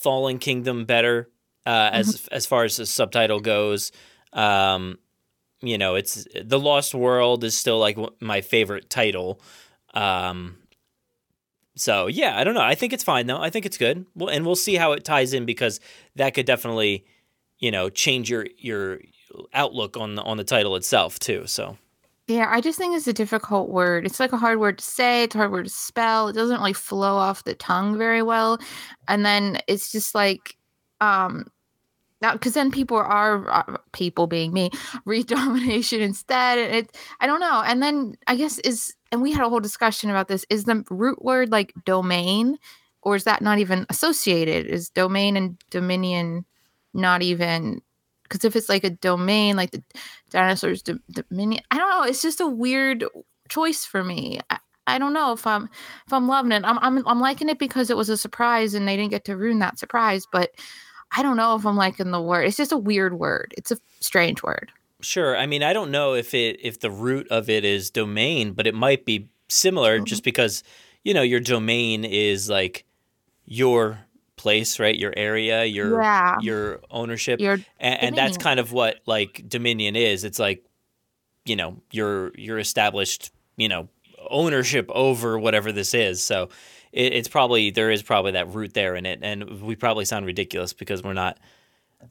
Fallen 0.00 0.38
Kingdom 0.38 0.84
better 0.84 1.28
uh, 1.66 1.90
as 1.92 2.28
as 2.30 2.46
far 2.46 2.64
as 2.64 2.76
the 2.76 2.86
subtitle 2.86 3.40
goes. 3.40 3.92
Um, 4.32 4.98
you 5.60 5.76
know, 5.76 5.96
it's 5.96 6.26
the 6.40 6.58
Lost 6.58 6.94
World 6.94 7.42
is 7.42 7.56
still 7.56 7.78
like 7.78 7.96
w- 7.96 8.14
my 8.20 8.40
favorite 8.40 8.88
title. 8.88 9.40
Um, 9.94 10.58
so 11.76 12.06
yeah, 12.06 12.38
I 12.38 12.44
don't 12.44 12.54
know. 12.54 12.62
I 12.62 12.76
think 12.76 12.92
it's 12.92 13.02
fine 13.02 13.26
though. 13.26 13.40
I 13.40 13.50
think 13.50 13.66
it's 13.66 13.76
good. 13.76 14.06
Well, 14.14 14.28
and 14.28 14.46
we'll 14.46 14.56
see 14.56 14.76
how 14.76 14.92
it 14.92 15.04
ties 15.04 15.32
in 15.32 15.46
because 15.46 15.80
that 16.14 16.32
could 16.34 16.46
definitely, 16.46 17.04
you 17.58 17.70
know, 17.72 17.90
change 17.90 18.30
your 18.30 18.46
your 18.56 19.00
outlook 19.52 19.96
on 19.96 20.14
the 20.14 20.22
on 20.22 20.36
the 20.36 20.44
title 20.44 20.76
itself 20.76 21.18
too. 21.18 21.46
So 21.46 21.76
Yeah, 22.28 22.46
I 22.50 22.60
just 22.60 22.76
think 22.78 22.94
it's 22.94 23.06
a 23.06 23.12
difficult 23.14 23.70
word. 23.70 24.04
It's 24.04 24.20
like 24.20 24.32
a 24.34 24.36
hard 24.36 24.60
word 24.60 24.78
to 24.78 24.84
say, 24.84 25.22
it's 25.24 25.34
a 25.34 25.38
hard 25.38 25.50
word 25.50 25.64
to 25.64 25.70
spell. 25.70 26.28
It 26.28 26.34
doesn't 26.34 26.58
really 26.58 26.74
flow 26.74 27.16
off 27.16 27.44
the 27.44 27.54
tongue 27.54 27.96
very 27.96 28.22
well. 28.22 28.58
And 29.08 29.24
then 29.24 29.58
it's 29.66 29.90
just 29.90 30.14
like 30.14 30.56
um 31.00 31.46
because 32.20 32.54
then 32.54 32.70
people 32.70 32.96
are 32.96 33.50
uh, 33.50 33.76
people 33.92 34.26
being 34.26 34.52
me 34.52 34.70
read 35.04 35.26
domination 35.28 36.00
instead 36.00 36.58
and 36.58 36.74
it 36.74 36.96
i 37.20 37.26
don't 37.26 37.40
know 37.40 37.62
and 37.66 37.82
then 37.82 38.14
i 38.26 38.36
guess 38.36 38.58
is 38.60 38.94
and 39.12 39.22
we 39.22 39.32
had 39.32 39.44
a 39.44 39.48
whole 39.48 39.60
discussion 39.60 40.10
about 40.10 40.28
this 40.28 40.44
is 40.50 40.64
the 40.64 40.84
root 40.90 41.22
word 41.24 41.50
like 41.52 41.72
domain 41.84 42.58
or 43.02 43.16
is 43.16 43.24
that 43.24 43.42
not 43.42 43.58
even 43.58 43.86
associated 43.90 44.66
is 44.66 44.90
domain 44.90 45.36
and 45.36 45.62
dominion 45.70 46.44
not 46.94 47.22
even 47.22 47.80
because 48.28 48.44
if 48.44 48.54
it's 48.54 48.68
like 48.68 48.84
a 48.84 48.90
domain 48.90 49.56
like 49.56 49.70
the 49.70 49.82
dinosaurs 50.30 50.82
do- 50.82 51.00
dominion 51.10 51.62
i 51.70 51.78
don't 51.78 51.90
know 51.90 52.02
it's 52.02 52.22
just 52.22 52.40
a 52.40 52.46
weird 52.46 53.04
choice 53.48 53.84
for 53.84 54.04
me 54.04 54.40
I, 54.50 54.58
I 54.86 54.98
don't 54.98 55.12
know 55.12 55.32
if 55.32 55.46
I'm 55.46 55.64
if 56.06 56.12
I'm 56.14 56.26
loving 56.28 56.50
it. 56.50 56.64
I'm, 56.64 56.78
I'm 56.78 57.06
I'm 57.06 57.20
liking 57.20 57.50
it 57.50 57.58
because 57.58 57.90
it 57.90 57.96
was 57.98 58.08
a 58.08 58.16
surprise 58.16 58.72
and 58.72 58.88
they 58.88 58.96
didn't 58.96 59.10
get 59.10 59.26
to 59.26 59.36
ruin 59.36 59.58
that 59.58 59.78
surprise. 59.78 60.26
But 60.32 60.52
I 61.14 61.22
don't 61.22 61.36
know 61.36 61.54
if 61.56 61.66
I'm 61.66 61.76
liking 61.76 62.10
the 62.10 62.22
word. 62.22 62.44
It's 62.46 62.56
just 62.56 62.72
a 62.72 62.78
weird 62.78 63.18
word. 63.18 63.52
It's 63.58 63.70
a 63.70 63.76
strange 64.00 64.42
word. 64.42 64.72
Sure. 65.02 65.36
I 65.36 65.44
mean, 65.44 65.62
I 65.62 65.74
don't 65.74 65.90
know 65.90 66.14
if 66.14 66.32
it 66.32 66.58
if 66.62 66.80
the 66.80 66.90
root 66.90 67.28
of 67.30 67.50
it 67.50 67.66
is 67.66 67.90
domain, 67.90 68.52
but 68.52 68.66
it 68.66 68.74
might 68.74 69.04
be 69.04 69.28
similar 69.48 69.96
Mm-hmm. 69.96 70.06
just 70.06 70.24
because 70.24 70.62
you 71.04 71.12
know 71.12 71.20
your 71.20 71.40
domain 71.40 72.06
is 72.06 72.48
like 72.48 72.86
your 73.44 73.98
place, 74.38 74.78
right? 74.78 74.96
Your 74.98 75.12
area, 75.16 75.64
your 75.64 76.00
Yeah. 76.00 76.36
your 76.40 76.80
ownership, 76.90 77.40
Your 77.40 77.58
and, 77.78 78.02
and 78.02 78.16
that's 78.16 78.38
kind 78.38 78.58
of 78.60 78.72
what 78.72 79.00
like 79.06 79.42
dominion 79.46 79.96
is. 79.96 80.24
It's 80.24 80.38
like 80.38 80.64
you 81.44 81.56
know 81.56 81.76
your 81.90 82.32
your 82.36 82.58
established 82.58 83.30
you 83.56 83.68
know 83.68 83.88
ownership 84.30 84.86
over 84.90 85.38
whatever 85.38 85.72
this 85.72 85.92
is. 85.94 86.22
So 86.22 86.48
it, 86.92 87.12
it's 87.12 87.28
probably 87.28 87.70
there 87.70 87.90
is 87.90 88.02
probably 88.02 88.32
that 88.32 88.48
root 88.54 88.72
there 88.74 88.94
in 88.96 89.04
it, 89.04 89.20
and 89.22 89.60
we 89.62 89.76
probably 89.76 90.04
sound 90.06 90.24
ridiculous 90.24 90.72
because 90.72 91.02
we're 91.02 91.12
not 91.12 91.38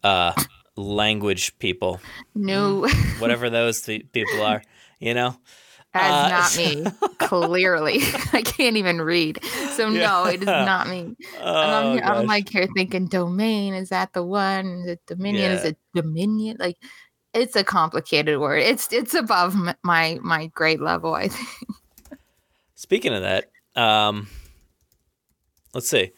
uh 0.03 0.33
language 0.75 1.57
people 1.59 1.99
new 2.35 2.87
whatever 3.19 3.49
those 3.49 3.81
th- 3.81 4.05
people 4.11 4.41
are, 4.43 4.61
you 4.99 5.13
know? 5.13 5.35
That's 5.97 6.23
Uh, 6.25 6.29
not 6.29 6.57
me. 6.57 6.85
Clearly, 7.17 7.99
I 8.33 8.41
can't 8.41 8.77
even 8.77 9.01
read. 9.01 9.43
So 9.75 9.89
no, 9.89 10.25
it 10.25 10.41
is 10.41 10.45
not 10.47 10.87
me. 10.87 10.99
and 10.99 11.15
Oh, 11.39 11.99
I'm, 11.99 12.03
I'm 12.03 12.25
like 12.25 12.49
here 12.49 12.67
thinking, 12.75 13.07
domain 13.07 13.73
is 13.73 13.89
that 13.89 14.13
the 14.13 14.23
one? 14.23 14.81
Is 14.83 14.87
it 14.91 15.01
dominion? 15.07 15.51
Is 15.51 15.63
Yeah. 15.63 15.69
it 15.69 15.77
dominion? 15.93 16.57
Like, 16.59 16.77
it's 17.33 17.55
a 17.55 17.63
complicated 17.63 18.39
word. 18.39 18.63
It's 18.63 18.91
it's 18.93 19.13
above 19.13 19.55
my 19.83 20.17
my 20.21 20.47
grade 20.47 20.79
level. 20.79 21.13
I 21.13 21.27
think. 21.27 21.47
Speaking 22.75 23.13
of 23.13 23.21
that, 23.23 23.49
um, 23.75 24.27
let's 25.73 25.89
see. 25.89 26.11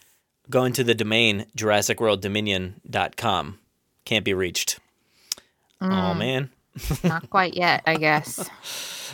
Going 0.49 0.73
to 0.73 0.83
the 0.83 0.95
domain 0.95 1.45
JurassicWorldDominion.com. 1.57 3.59
Can't 4.05 4.25
be 4.25 4.33
reached. 4.33 4.79
Oh, 5.81 5.85
Mm, 5.85 6.17
man. 6.17 6.49
not 7.03 7.29
quite 7.29 7.53
yet, 7.53 7.83
I 7.85 7.97
guess. 7.97 8.49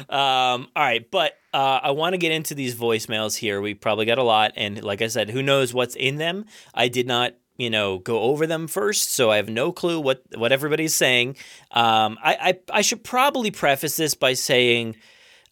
Um, 0.10 0.68
all 0.76 0.84
right, 0.84 1.10
but 1.10 1.34
uh, 1.54 1.80
I 1.84 1.92
want 1.92 2.14
to 2.14 2.18
get 2.18 2.32
into 2.32 2.56
these 2.56 2.76
voicemails 2.76 3.38
here. 3.38 3.62
We 3.62 3.74
probably 3.74 4.06
got 4.06 4.18
a 4.18 4.24
lot, 4.24 4.54
and 4.56 4.84
like 4.84 5.02
I 5.02 5.08
said, 5.08 5.30
who 5.30 5.42
knows 5.42 5.74
what's 5.74 5.96
in 5.96 6.18
them? 6.18 6.46
I 6.74 6.88
did 6.88 7.08
not, 7.08 7.34
you 7.58 7.70
know, 7.70 8.00
go 8.00 8.20
over 8.22 8.46
them 8.48 8.68
first, 8.68 9.14
so 9.14 9.32
I 9.32 9.38
have 9.38 9.50
no 9.50 9.72
clue 9.72 10.00
what 10.00 10.24
what 10.36 10.52
everybody's 10.52 10.94
saying. 10.96 11.38
Um, 11.72 12.18
I, 12.24 12.38
I 12.72 12.80
I 12.80 12.82
should 12.82 13.04
probably 13.04 13.52
preface 13.52 13.96
this 13.96 14.14
by 14.16 14.34
saying, 14.34 14.96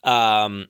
um, 0.03 0.67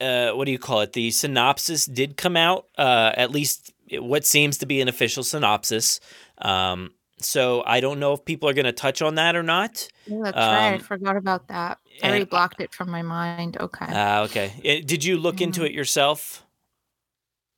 uh, 0.00 0.32
what 0.32 0.46
do 0.46 0.52
you 0.52 0.58
call 0.58 0.80
it? 0.80 0.92
The 0.92 1.10
synopsis 1.10 1.86
did 1.86 2.16
come 2.16 2.36
out, 2.36 2.66
uh, 2.76 3.12
at 3.16 3.30
least 3.30 3.72
what 3.92 4.24
seems 4.26 4.58
to 4.58 4.66
be 4.66 4.80
an 4.80 4.88
official 4.88 5.22
synopsis. 5.22 6.00
Um, 6.38 6.90
so 7.18 7.62
I 7.64 7.78
don't 7.80 8.00
know 8.00 8.14
if 8.14 8.24
people 8.24 8.48
are 8.48 8.54
going 8.54 8.64
to 8.64 8.72
touch 8.72 9.00
on 9.00 9.14
that 9.14 9.36
or 9.36 9.44
not. 9.44 9.86
That's 10.08 10.36
right. 10.36 10.72
I 10.72 10.74
Um, 10.74 10.80
forgot 10.80 11.16
about 11.16 11.46
that. 11.48 11.78
I 12.02 12.08
and 12.16 12.28
blocked 12.30 12.60
it 12.60 12.72
from 12.74 12.90
my 12.90 13.02
mind. 13.02 13.56
Okay. 13.60 13.86
Ah, 13.88 14.22
okay. 14.22 14.52
Eh, 14.64 14.80
Did 14.84 15.04
you 15.04 15.16
look 15.18 15.40
into 15.40 15.64
it 15.64 15.72
yourself? 15.72 16.44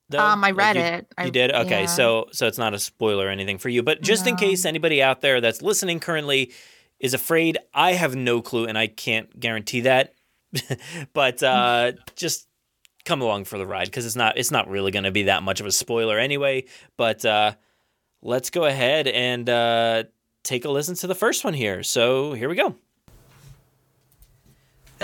though? 0.08 0.18
Mm-hmm. 0.18 0.32
um, 0.32 0.44
I 0.44 0.48
Like, 0.48 0.56
read 0.56 0.76
you- 0.76 0.82
it. 0.82 1.06
I, 1.16 1.24
You 1.26 1.30
did? 1.30 1.52
Okay, 1.52 1.80
yeah. 1.82 1.86
so 1.86 2.26
so 2.32 2.46
it's 2.46 2.58
not 2.58 2.74
a 2.74 2.78
spoiler 2.78 3.26
or 3.26 3.30
anything 3.30 3.58
for 3.58 3.68
you. 3.68 3.82
But 3.82 4.02
just 4.02 4.26
in 4.26 4.36
case 4.36 4.64
anybody 4.64 5.02
out 5.02 5.20
there 5.20 5.40
that's 5.40 5.62
listening 5.62 6.00
currently 6.00 6.52
is 7.00 7.14
afraid, 7.14 7.58
I 7.72 7.92
have 7.94 8.14
no 8.14 8.40
clue 8.42 8.66
and 8.66 8.76
I 8.78 8.86
can't 8.86 9.38
guarantee 9.38 9.80
that. 9.82 10.14
but 11.12 11.42
uh, 11.42 11.92
just 12.16 12.46
come 13.04 13.20
along 13.22 13.44
for 13.44 13.58
the 13.58 13.66
ride 13.66 13.86
because 13.86 14.06
it's 14.06 14.16
not 14.16 14.38
it's 14.38 14.50
not 14.50 14.68
really 14.68 14.90
going 14.90 15.04
to 15.04 15.10
be 15.10 15.24
that 15.24 15.42
much 15.42 15.60
of 15.60 15.66
a 15.66 15.72
spoiler 15.72 16.18
anyway. 16.18 16.64
But 16.96 17.24
uh, 17.24 17.52
let's 18.22 18.50
go 18.50 18.64
ahead 18.64 19.08
and 19.08 19.48
uh, 19.48 20.04
take 20.42 20.64
a 20.64 20.70
listen 20.70 20.94
to 20.96 21.06
the 21.06 21.14
first 21.14 21.44
one 21.44 21.54
here. 21.54 21.82
So 21.82 22.34
here 22.34 22.48
we 22.48 22.54
go. 22.56 22.76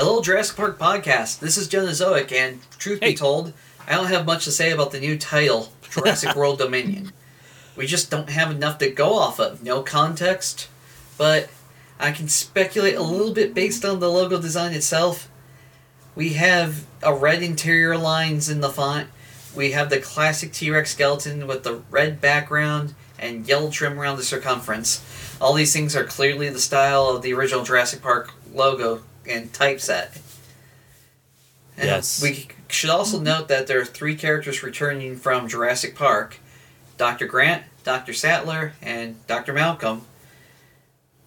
Hello, 0.01 0.23
Jurassic 0.23 0.57
Park 0.57 0.79
podcast. 0.79 1.41
This 1.41 1.59
is 1.59 1.69
Genozoic, 1.69 2.33
and 2.33 2.61
truth 2.79 3.01
Hey. 3.03 3.11
be 3.11 3.17
told, 3.19 3.53
I 3.87 3.97
don't 3.97 4.07
have 4.07 4.25
much 4.25 4.45
to 4.45 4.51
say 4.51 4.71
about 4.71 4.93
the 4.93 4.99
new 4.99 5.19
title, 5.19 5.75
Jurassic 5.91 6.35
World 6.37 6.57
Dominion. 6.57 7.13
We 7.77 7.87
just 7.87 8.11
don't 8.11 8.31
have 8.31 8.51
enough 8.51 8.79
to 8.79 8.89
go 8.89 9.13
off 9.13 9.39
of. 9.39 9.63
No 9.63 9.83
context, 9.83 10.69
but 11.19 11.51
I 11.99 12.13
can 12.13 12.29
speculate 12.29 12.95
a 12.95 13.03
little 13.03 13.35
bit 13.35 13.53
based 13.53 13.85
on 13.85 14.01
the 14.01 14.09
logo 14.09 14.41
design 14.41 14.73
itself. 14.73 15.29
We 16.15 16.31
have 16.31 16.87
a 17.03 17.13
red 17.13 17.43
interior 17.43 17.99
lines 17.99 18.49
in 18.49 18.63
the 18.63 18.71
font. 18.71 19.09
We 19.55 19.73
have 19.73 19.91
the 19.91 20.01
classic 20.01 20.55
T 20.55 20.71
Rex 20.71 20.93
skeleton 20.93 21.47
with 21.47 21.63
the 21.63 21.83
red 21.91 22.23
background 22.23 22.95
and 23.19 23.47
yellow 23.47 23.69
trim 23.71 24.01
around 24.01 24.17
the 24.17 24.23
circumference. 24.23 25.05
All 25.43 25.53
these 25.53 25.75
things 25.75 25.95
are 25.95 26.05
clearly 26.05 26.49
the 26.49 26.59
style 26.59 27.09
of 27.09 27.21
the 27.21 27.35
original 27.35 27.65
Jurassic 27.65 28.01
Park 28.01 28.33
logo 28.55 29.03
and 29.29 29.53
typeset. 29.53 30.21
And 31.77 31.87
Yes. 31.87 32.23
We 32.23 32.49
should 32.69 32.91
also 32.91 33.19
note 33.21 33.49
that 33.49 33.67
there 33.67 33.81
are 33.81 33.85
three 33.85 34.15
characters 34.15 34.63
returning 34.63 35.17
from 35.17 35.49
Jurassic 35.49 35.95
Park 35.95 36.39
Dr. 36.97 37.27
Grant, 37.27 37.65
Dr. 37.83 38.13
Sattler, 38.13 38.75
and 38.83 39.27
Dr. 39.27 39.55
Malcolm. 39.55 40.03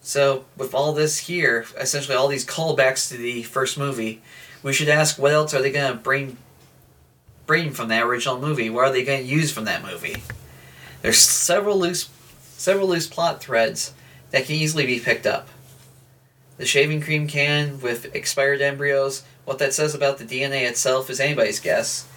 So, 0.01 0.45
with 0.55 0.75
all 0.75 0.93
this 0.93 1.17
here, 1.17 1.65
essentially 1.79 2.15
all 2.15 2.27
these 2.27 2.45
callbacks 2.45 3.09
to 3.09 3.17
the 3.17 3.41
first 3.41 3.77
movie, 3.77 4.21
we 4.61 4.71
should 4.71 4.89
ask 4.89 5.17
what 5.17 5.31
else 5.31 5.53
are 5.53 5.61
they 5.61 5.71
going 5.71 5.91
to 5.91 5.97
bring 5.97 6.37
bring 7.47 7.71
from 7.71 7.87
that 7.87 8.03
original 8.03 8.39
movie? 8.39 8.69
What 8.69 8.85
are 8.85 8.91
they 8.91 9.03
going 9.03 9.23
to 9.23 9.27
use 9.27 9.51
from 9.51 9.65
that 9.65 9.83
movie? 9.83 10.21
There's 11.01 11.17
several 11.17 11.79
loose 11.79 12.09
several 12.57 12.87
loose 12.87 13.07
plot 13.07 13.41
threads 13.41 13.93
that 14.31 14.45
can 14.45 14.55
easily 14.55 14.85
be 14.85 14.99
picked 14.99 15.25
up. 15.25 15.47
The 16.57 16.65
shaving 16.65 17.01
cream 17.01 17.27
can 17.27 17.81
with 17.81 18.13
expired 18.15 18.61
embryos, 18.61 19.23
what 19.45 19.59
that 19.59 19.73
says 19.73 19.95
about 19.95 20.17
the 20.17 20.25
DNA 20.25 20.67
itself 20.67 21.09
is 21.09 21.19
anybody's 21.19 21.59
guess. 21.59 22.07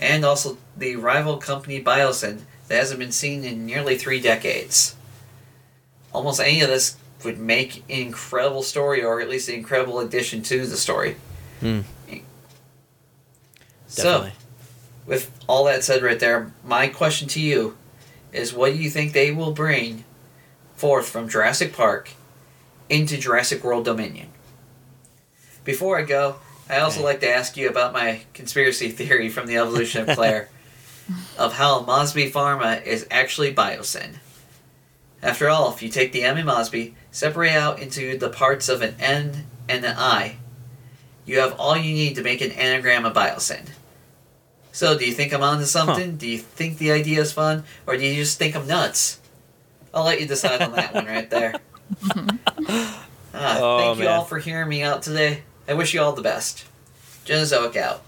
And 0.00 0.24
also 0.24 0.58
the 0.76 0.96
rival 0.96 1.36
company 1.36 1.82
Biosyn 1.82 2.40
that 2.68 2.76
hasn't 2.76 3.00
been 3.00 3.12
seen 3.12 3.44
in 3.44 3.66
nearly 3.66 3.96
three 3.96 4.20
decades. 4.20 4.96
Almost 6.12 6.40
any 6.40 6.60
of 6.62 6.68
this 6.68 6.96
would 7.24 7.38
make 7.38 7.78
an 7.78 7.82
incredible 7.88 8.62
story, 8.62 9.04
or 9.04 9.20
at 9.20 9.28
least 9.28 9.48
an 9.48 9.54
incredible 9.54 10.00
addition 10.00 10.42
to 10.42 10.66
the 10.66 10.76
story. 10.76 11.16
Hmm. 11.60 11.80
So, 13.86 14.02
Definitely. 14.04 14.32
with 15.06 15.30
all 15.46 15.64
that 15.64 15.84
said 15.84 16.02
right 16.02 16.18
there, 16.18 16.52
my 16.64 16.88
question 16.88 17.28
to 17.28 17.40
you 17.40 17.76
is 18.32 18.54
what 18.54 18.72
do 18.72 18.78
you 18.78 18.90
think 18.90 19.12
they 19.12 19.30
will 19.30 19.52
bring 19.52 20.04
forth 20.74 21.08
from 21.08 21.28
Jurassic 21.28 21.74
Park 21.74 22.10
into 22.88 23.16
Jurassic 23.16 23.62
World 23.64 23.84
Dominion? 23.84 24.28
Before 25.64 25.98
I 25.98 26.02
go, 26.02 26.36
I 26.68 26.78
also 26.80 26.98
Okay. 27.00 27.04
like 27.06 27.20
to 27.20 27.28
ask 27.30 27.56
you 27.56 27.68
about 27.68 27.92
my 27.92 28.22
conspiracy 28.34 28.90
theory 28.90 29.28
from 29.28 29.46
the 29.46 29.56
evolution 29.56 30.08
of 30.08 30.16
Claire 30.16 30.48
of 31.38 31.54
how 31.54 31.80
Mosby 31.82 32.30
Pharma 32.30 32.82
is 32.84 33.06
actually 33.10 33.54
Biosyn. 33.54 34.16
After 35.22 35.48
all, 35.48 35.72
if 35.72 35.82
you 35.82 35.88
take 35.88 36.12
the 36.12 36.24
M 36.24 36.36
in 36.38 36.46
Mosby, 36.46 36.94
separate 37.10 37.52
out 37.52 37.78
into 37.78 38.18
the 38.18 38.28
parts 38.28 38.68
of 38.68 38.82
an 38.82 38.96
N 38.98 39.46
and 39.68 39.84
an 39.84 39.94
I, 39.96 40.36
you 41.24 41.38
have 41.38 41.58
all 41.60 41.76
you 41.76 41.94
need 41.94 42.16
to 42.16 42.22
make 42.22 42.40
an 42.40 42.50
anagram 42.52 43.04
of 43.04 43.14
Biosyn. 43.14 43.68
So, 44.72 44.98
do 44.98 45.04
you 45.06 45.12
think 45.12 45.32
I'm 45.32 45.42
onto 45.42 45.64
something? 45.66 46.16
Do 46.16 46.26
you 46.26 46.38
think 46.38 46.78
the 46.78 46.90
idea 46.90 47.20
is 47.20 47.32
fun, 47.32 47.62
or 47.86 47.96
do 47.96 48.04
you 48.06 48.14
just 48.16 48.38
think 48.38 48.56
I'm 48.56 48.66
nuts? 48.66 49.20
I'll 49.94 50.04
let 50.04 50.20
you 50.20 50.26
decide 50.26 50.62
on 50.62 50.72
that 50.72 50.94
one 50.94 51.04
right 51.06 51.28
there. 51.30 51.54
Ah, 53.34 53.58
Oh, 53.60 53.78
thank 53.78 54.00
you 54.00 54.08
all 54.08 54.24
for 54.24 54.38
hearing 54.38 54.68
me 54.68 54.82
out 54.82 55.02
today. 55.02 55.42
I 55.66 55.72
wish 55.74 55.94
you 55.94 56.02
all 56.02 56.12
the 56.12 56.20
best. 56.22 56.66
Genozoic 57.24 57.76
out. 57.76 58.02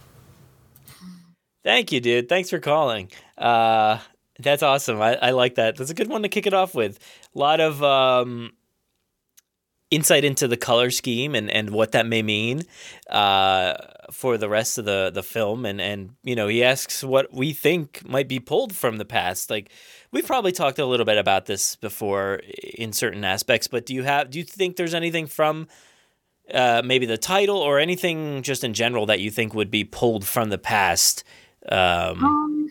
Thank 1.62 1.92
you, 1.92 2.00
dude. 2.00 2.28
Thanks 2.28 2.50
for 2.50 2.58
calling. 2.58 3.10
Uh, 3.38 3.98
that's 4.38 4.62
awesome. 4.62 5.00
I, 5.00 5.14
I 5.16 5.30
like 5.30 5.54
that. 5.54 5.76
That's 5.76 5.90
a 5.90 5.94
good 5.94 6.08
one 6.10 6.22
to 6.24 6.28
kick 6.28 6.46
it 6.46 6.52
off 6.52 6.74
with. 6.74 6.98
A 7.34 7.38
lot 7.38 7.60
of 7.60 7.82
um, 7.82 8.52
insight 9.90 10.24
into 10.24 10.46
the 10.46 10.58
color 10.58 10.90
scheme 10.90 11.34
and, 11.34 11.50
and 11.50 11.70
what 11.70 11.92
that 11.92 12.06
may 12.06 12.22
mean 12.22 12.62
uh, 13.08 13.74
for 14.10 14.36
the 14.36 14.48
rest 14.48 14.76
of 14.76 14.84
the, 14.84 15.10
the 15.14 15.22
film. 15.22 15.64
And, 15.64 15.80
and, 15.80 16.16
you 16.22 16.36
know, 16.36 16.48
he 16.48 16.62
asks 16.62 17.02
what 17.02 17.32
we 17.32 17.54
think 17.54 18.06
might 18.06 18.28
be 18.28 18.40
pulled 18.40 18.74
from 18.74 18.98
the 18.98 19.04
past. 19.06 19.48
Like, 19.48 19.70
we've 20.14 20.26
probably 20.26 20.52
talked 20.52 20.78
a 20.78 20.86
little 20.86 21.04
bit 21.04 21.18
about 21.18 21.46
this 21.46 21.76
before 21.76 22.40
in 22.78 22.92
certain 22.92 23.24
aspects, 23.24 23.66
but 23.66 23.84
do 23.84 23.92
you 23.92 24.04
have, 24.04 24.30
do 24.30 24.38
you 24.38 24.44
think 24.44 24.76
there's 24.76 24.94
anything 24.94 25.26
from 25.26 25.66
uh, 26.52 26.80
maybe 26.84 27.04
the 27.04 27.18
title 27.18 27.58
or 27.58 27.80
anything 27.80 28.42
just 28.42 28.64
in 28.64 28.72
general 28.72 29.06
that 29.06 29.20
you 29.20 29.30
think 29.30 29.54
would 29.54 29.70
be 29.70 29.84
pulled 29.84 30.24
from 30.24 30.48
the 30.50 30.58
past? 30.58 31.24
Um, 31.68 32.24
Um, 32.24 32.68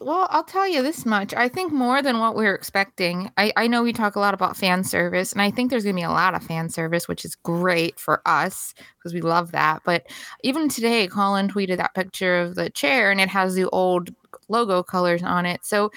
well, 0.00 0.26
I'll 0.30 0.44
tell 0.44 0.68
you 0.68 0.82
this 0.82 1.06
much. 1.06 1.32
I 1.34 1.48
think 1.48 1.72
more 1.72 2.02
than 2.02 2.18
what 2.18 2.34
we 2.34 2.46
are 2.46 2.54
expecting. 2.54 3.30
I, 3.38 3.52
I 3.56 3.68
know 3.68 3.82
we 3.82 3.92
talk 3.92 4.16
a 4.16 4.20
lot 4.20 4.34
about 4.34 4.56
fan 4.56 4.82
service, 4.84 5.32
and 5.32 5.40
I 5.40 5.50
think 5.50 5.70
there's 5.70 5.84
going 5.84 5.94
to 5.94 6.00
be 6.00 6.04
a 6.04 6.10
lot 6.10 6.34
of 6.34 6.42
fan 6.42 6.68
service, 6.68 7.06
which 7.06 7.24
is 7.24 7.36
great 7.36 7.98
for 7.98 8.20
us 8.26 8.74
because 8.98 9.14
we 9.14 9.20
love 9.20 9.52
that. 9.52 9.82
But 9.84 10.06
even 10.42 10.68
today, 10.68 11.06
Colin 11.06 11.48
tweeted 11.48 11.76
that 11.76 11.94
picture 11.94 12.40
of 12.40 12.56
the 12.56 12.70
chair, 12.70 13.12
and 13.12 13.20
it 13.20 13.28
has 13.28 13.54
the 13.54 13.68
old 13.70 14.12
logo 14.48 14.82
colors 14.82 15.22
on 15.22 15.46
it. 15.46 15.64
So 15.64 15.90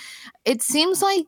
it 0.46 0.62
seems 0.62 1.02
like 1.02 1.26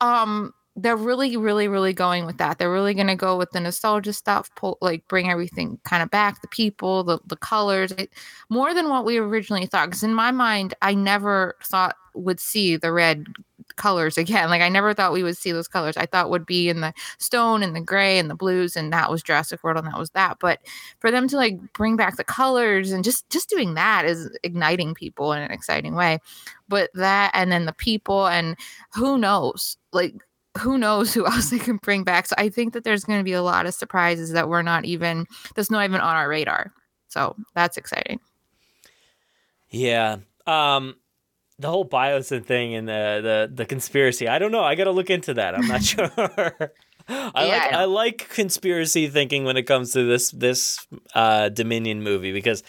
um 0.00 0.52
they're 0.76 0.96
really 0.96 1.36
really 1.36 1.68
really 1.68 1.92
going 1.92 2.24
with 2.24 2.38
that 2.38 2.58
they're 2.58 2.72
really 2.72 2.94
going 2.94 3.08
to 3.08 3.16
go 3.16 3.36
with 3.36 3.50
the 3.50 3.60
nostalgia 3.60 4.12
stuff 4.12 4.48
pull, 4.54 4.78
like 4.80 5.06
bring 5.08 5.28
everything 5.28 5.78
kind 5.84 6.02
of 6.02 6.10
back 6.10 6.40
the 6.42 6.48
people 6.48 7.02
the, 7.02 7.18
the 7.26 7.36
colors 7.36 7.92
it, 7.92 8.10
more 8.48 8.72
than 8.72 8.88
what 8.88 9.04
we 9.04 9.18
originally 9.18 9.66
thought 9.66 9.86
because 9.86 10.04
in 10.04 10.14
my 10.14 10.30
mind 10.30 10.72
i 10.80 10.94
never 10.94 11.56
thought 11.64 11.96
would 12.14 12.40
see 12.40 12.76
the 12.76 12.92
red 12.92 13.26
colors 13.76 14.18
again 14.18 14.50
like 14.50 14.62
i 14.62 14.68
never 14.68 14.92
thought 14.92 15.12
we 15.12 15.22
would 15.22 15.36
see 15.36 15.52
those 15.52 15.68
colors. 15.68 15.96
I 15.96 16.06
thought 16.06 16.30
would 16.30 16.46
be 16.46 16.68
in 16.68 16.80
the 16.80 16.92
stone 17.18 17.62
and 17.62 17.74
the 17.74 17.80
gray 17.80 18.18
and 18.18 18.28
the 18.28 18.34
blues 18.34 18.76
and 18.76 18.92
that 18.92 19.10
was 19.10 19.22
jurassic 19.22 19.62
world 19.62 19.78
and 19.78 19.86
that 19.86 19.98
was 19.98 20.10
that 20.10 20.38
but 20.40 20.60
for 20.98 21.10
them 21.10 21.28
to 21.28 21.36
like 21.36 21.72
bring 21.72 21.96
back 21.96 22.16
the 22.16 22.24
colors 22.24 22.92
and 22.92 23.04
just 23.04 23.28
just 23.30 23.48
doing 23.48 23.74
that 23.74 24.04
is 24.04 24.30
igniting 24.42 24.94
people 24.94 25.32
in 25.32 25.42
an 25.42 25.50
exciting 25.50 25.94
way. 25.94 26.18
But 26.68 26.90
that 26.94 27.30
and 27.34 27.50
then 27.52 27.66
the 27.66 27.72
people 27.72 28.26
and 28.26 28.56
who 28.94 29.18
knows? 29.18 29.76
Like 29.92 30.14
who 30.58 30.78
knows 30.78 31.14
who 31.14 31.26
else 31.30 31.50
they 31.50 31.58
can 31.58 31.76
bring 31.76 32.04
back. 32.04 32.26
So 32.26 32.34
i 32.38 32.48
think 32.48 32.72
that 32.72 32.84
there's 32.84 33.04
going 33.04 33.20
to 33.20 33.24
be 33.24 33.32
a 33.32 33.42
lot 33.42 33.66
of 33.66 33.74
surprises 33.74 34.32
that 34.32 34.48
we're 34.48 34.62
not 34.62 34.84
even 34.84 35.26
that's 35.54 35.70
not 35.70 35.84
even 35.84 36.00
on 36.00 36.16
our 36.16 36.28
radar. 36.28 36.72
So 37.08 37.36
that's 37.54 37.76
exciting. 37.76 38.20
Yeah. 39.70 40.18
Um 40.46 40.96
the 41.60 41.68
whole 41.68 41.88
Biosyn 41.88 42.44
thing 42.44 42.74
and 42.74 42.88
the 42.88 43.20
the 43.22 43.54
the 43.54 43.66
conspiracy. 43.66 44.28
I 44.28 44.38
don't 44.38 44.52
know. 44.52 44.64
I 44.64 44.74
got 44.74 44.84
to 44.84 44.92
look 44.92 45.10
into 45.10 45.34
that. 45.34 45.54
I'm 45.54 45.66
not 45.66 45.82
sure. 45.84 46.10
I 47.08 47.46
Yeah, 47.46 47.58
like 47.64 47.72
I 47.72 47.84
like 47.84 48.28
conspiracy 48.28 49.08
thinking 49.08 49.44
when 49.44 49.56
it 49.56 49.64
comes 49.64 49.92
to 49.92 50.04
this 50.04 50.30
this 50.30 50.86
uh 51.14 51.48
Dominion 51.48 52.02
movie 52.02 52.32
because 52.32 52.62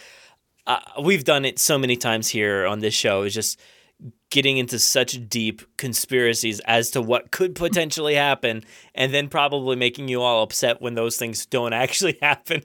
uh, 0.66 0.78
we've 1.02 1.24
done 1.24 1.44
it 1.44 1.58
so 1.58 1.78
many 1.78 1.96
times 1.96 2.28
here 2.28 2.66
on 2.66 2.80
this 2.80 2.94
show 2.94 3.22
is 3.22 3.34
just 3.34 3.60
getting 4.30 4.56
into 4.56 4.78
such 4.78 5.28
deep 5.28 5.62
conspiracies 5.76 6.60
as 6.60 6.90
to 6.90 7.02
what 7.02 7.30
could 7.30 7.54
potentially 7.56 8.14
happen 8.14 8.64
and 8.94 9.12
then 9.12 9.28
probably 9.28 9.76
making 9.76 10.08
you 10.08 10.22
all 10.22 10.42
upset 10.42 10.80
when 10.80 10.94
those 10.94 11.16
things 11.16 11.46
don't 11.46 11.72
actually 11.72 12.18
happen. 12.22 12.62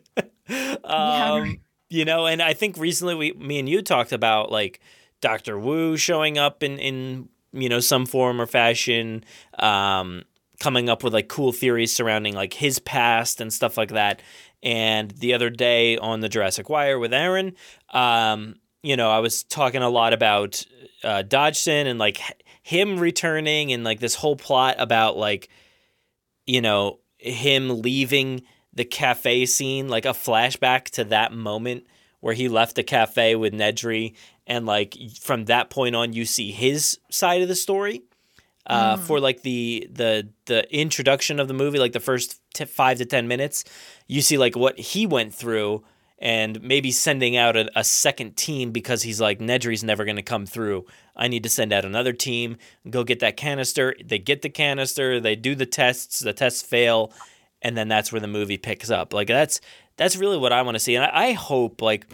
um, 0.84 1.41
right. 1.41 1.60
you 1.89 2.05
know, 2.05 2.25
and 2.25 2.41
I 2.41 2.53
think 2.53 2.77
recently 2.77 3.15
we 3.15 3.34
me 3.34 3.60
and 3.60 3.69
you 3.69 3.81
talked 3.81 4.12
about 4.12 4.51
like 4.51 4.79
Doctor 5.21 5.57
Wu 5.57 5.97
showing 5.97 6.37
up 6.37 6.63
in 6.63 6.77
in 6.79 7.29
you 7.53 7.70
know 7.70 7.79
some 7.79 8.05
form 8.05 8.39
or 8.39 8.46
fashion, 8.46 9.24
um, 9.59 10.24
coming 10.59 10.89
up 10.89 11.03
with 11.03 11.13
like 11.13 11.27
cool 11.27 11.51
theories 11.51 11.94
surrounding 11.94 12.33
like 12.33 12.53
his 12.53 12.79
past 12.79 13.42
and 13.42 13.51
stuff 13.51 13.77
like 13.77 13.89
that. 13.89 14.22
And 14.63 15.11
the 15.11 15.33
other 15.33 15.50
day 15.50 15.98
on 15.98 16.20
the 16.20 16.29
Jurassic 16.29 16.70
Wire 16.70 16.98
with 16.98 17.13
Aaron, 17.13 17.53
um, 17.92 18.55
you 18.81 18.96
know, 18.96 19.09
I 19.09 19.20
was 19.20 19.44
talking 19.44 19.83
a 19.83 19.89
lot 19.89 20.13
about 20.13 20.65
uh, 21.03 21.22
Dodgson 21.22 21.87
and 21.87 22.00
like 22.00 22.20
him 22.63 23.00
returning 23.00 23.72
and 23.72 23.83
like 23.83 24.00
this 24.00 24.15
whole 24.15 24.35
plot 24.35 24.75
about 24.79 25.18
like, 25.18 25.50
you 26.46 26.61
know, 26.61 27.00
him 27.18 27.81
leaving 27.81 28.44
the 28.74 28.85
cafe 28.85 29.46
scene, 29.46 29.87
like 29.87 30.05
a 30.05 30.09
flashback 30.09 30.85
to 30.92 31.03
that 31.05 31.33
moment 31.33 31.85
where 32.20 32.33
he 32.33 32.48
left 32.50 32.75
the 32.75 32.83
cafe 32.83 33.35
with 33.35 33.53
Nedry, 33.53 34.15
and 34.48 34.66
like 34.66 34.96
from 35.22 35.46
that 35.46 35.70
point 35.70 35.96
on, 35.96 36.14
you 36.14 36.25
see 36.25 36.51
his 36.51 36.98
side 37.12 37.42
of 37.44 37.48
the 37.48 37.55
story. 37.55 38.01
Uh, 38.66 38.98
For 38.98 39.22
like 39.22 39.44
the 39.44 39.88
the 39.90 40.27
the 40.46 40.75
introduction 40.75 41.40
of 41.40 41.48
the 41.48 41.53
movie, 41.53 41.79
like 41.79 41.94
the 41.94 42.01
first 42.01 42.42
t- 42.53 42.66
five 42.66 42.98
to 42.98 43.05
ten 43.05 43.25
minutes, 43.27 43.64
you 44.07 44.22
see 44.22 44.38
like 44.38 44.57
what 44.57 44.77
he 44.77 45.05
went 45.05 45.33
through, 45.33 45.86
and 46.20 46.62
maybe 46.62 46.92
sending 46.92 47.38
out 47.38 47.55
a, 47.55 47.70
a 47.79 47.83
second 47.86 48.36
team 48.36 48.72
because 48.72 49.03
he's 49.03 49.22
like 49.22 49.40
Nedry's 49.40 49.86
never 49.86 50.03
going 50.03 50.18
to 50.18 50.22
come 50.22 50.46
through. 50.46 50.86
I 51.16 51.29
need 51.29 51.44
to 51.44 51.50
send 51.50 51.72
out 51.72 51.86
another 51.86 52.12
team, 52.12 52.57
go 52.90 53.05
get 53.05 53.22
that 53.22 53.38
canister. 53.38 53.96
They 54.03 54.20
get 54.20 54.42
the 54.42 54.50
canister, 54.50 55.22
they 55.22 55.38
do 55.38 55.55
the 55.55 55.66
tests, 55.66 56.20
the 56.20 56.33
tests 56.33 56.62
fail, 56.62 57.14
and 57.62 57.77
then 57.77 57.88
that's 57.88 58.12
where 58.12 58.20
the 58.22 58.27
movie 58.27 58.57
picks 58.57 58.90
up. 58.90 59.14
Like 59.14 59.27
that's 59.27 59.62
that's 59.96 60.18
really 60.18 60.38
what 60.38 60.51
I 60.51 60.62
want 60.64 60.75
to 60.75 60.79
see, 60.79 60.96
and 60.96 61.05
I, 61.05 61.27
I 61.27 61.31
hope 61.31 61.81
like 61.81 62.05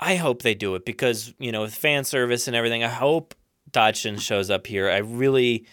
I 0.00 0.16
hope 0.16 0.42
they 0.42 0.54
do 0.54 0.74
it 0.74 0.84
because 0.84 1.34
you 1.38 1.52
know 1.52 1.62
with 1.62 1.74
fan 1.74 2.04
service 2.04 2.46
and 2.46 2.56
everything. 2.56 2.84
I 2.84 2.88
hope 2.88 3.34
Dodgson 3.70 4.18
shows 4.18 4.50
up 4.50 4.66
here. 4.66 4.88
I 4.88 4.98
really, 4.98 5.66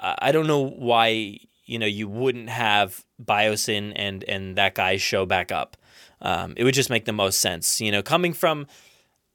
I 0.00 0.32
don't 0.32 0.46
know 0.46 0.60
why 0.60 1.38
you 1.64 1.78
know 1.78 1.86
you 1.86 2.08
wouldn't 2.08 2.48
have 2.48 3.04
Biosyn 3.22 3.92
and 3.96 4.24
and 4.24 4.56
that 4.56 4.74
guy 4.74 4.96
show 4.96 5.26
back 5.26 5.52
up. 5.52 5.76
Um, 6.20 6.54
it 6.56 6.64
would 6.64 6.74
just 6.74 6.90
make 6.90 7.04
the 7.04 7.12
most 7.12 7.40
sense. 7.40 7.80
You 7.80 7.92
know, 7.92 8.02
coming 8.02 8.32
from 8.32 8.66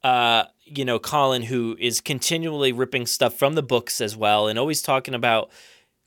uh, 0.04 0.46
you 0.64 0.86
know, 0.86 1.00
Colin, 1.00 1.44
who 1.44 1.76
is 1.80 2.02
continually 2.02 2.72
ripping 2.72 3.06
stuff 3.06 3.34
from 3.34 3.54
the 3.54 3.64
books 3.64 4.02
as 4.02 4.16
well, 4.16 4.48
and 4.48 4.60
always 4.60 4.82
talking 4.82 5.14
about 5.14 5.50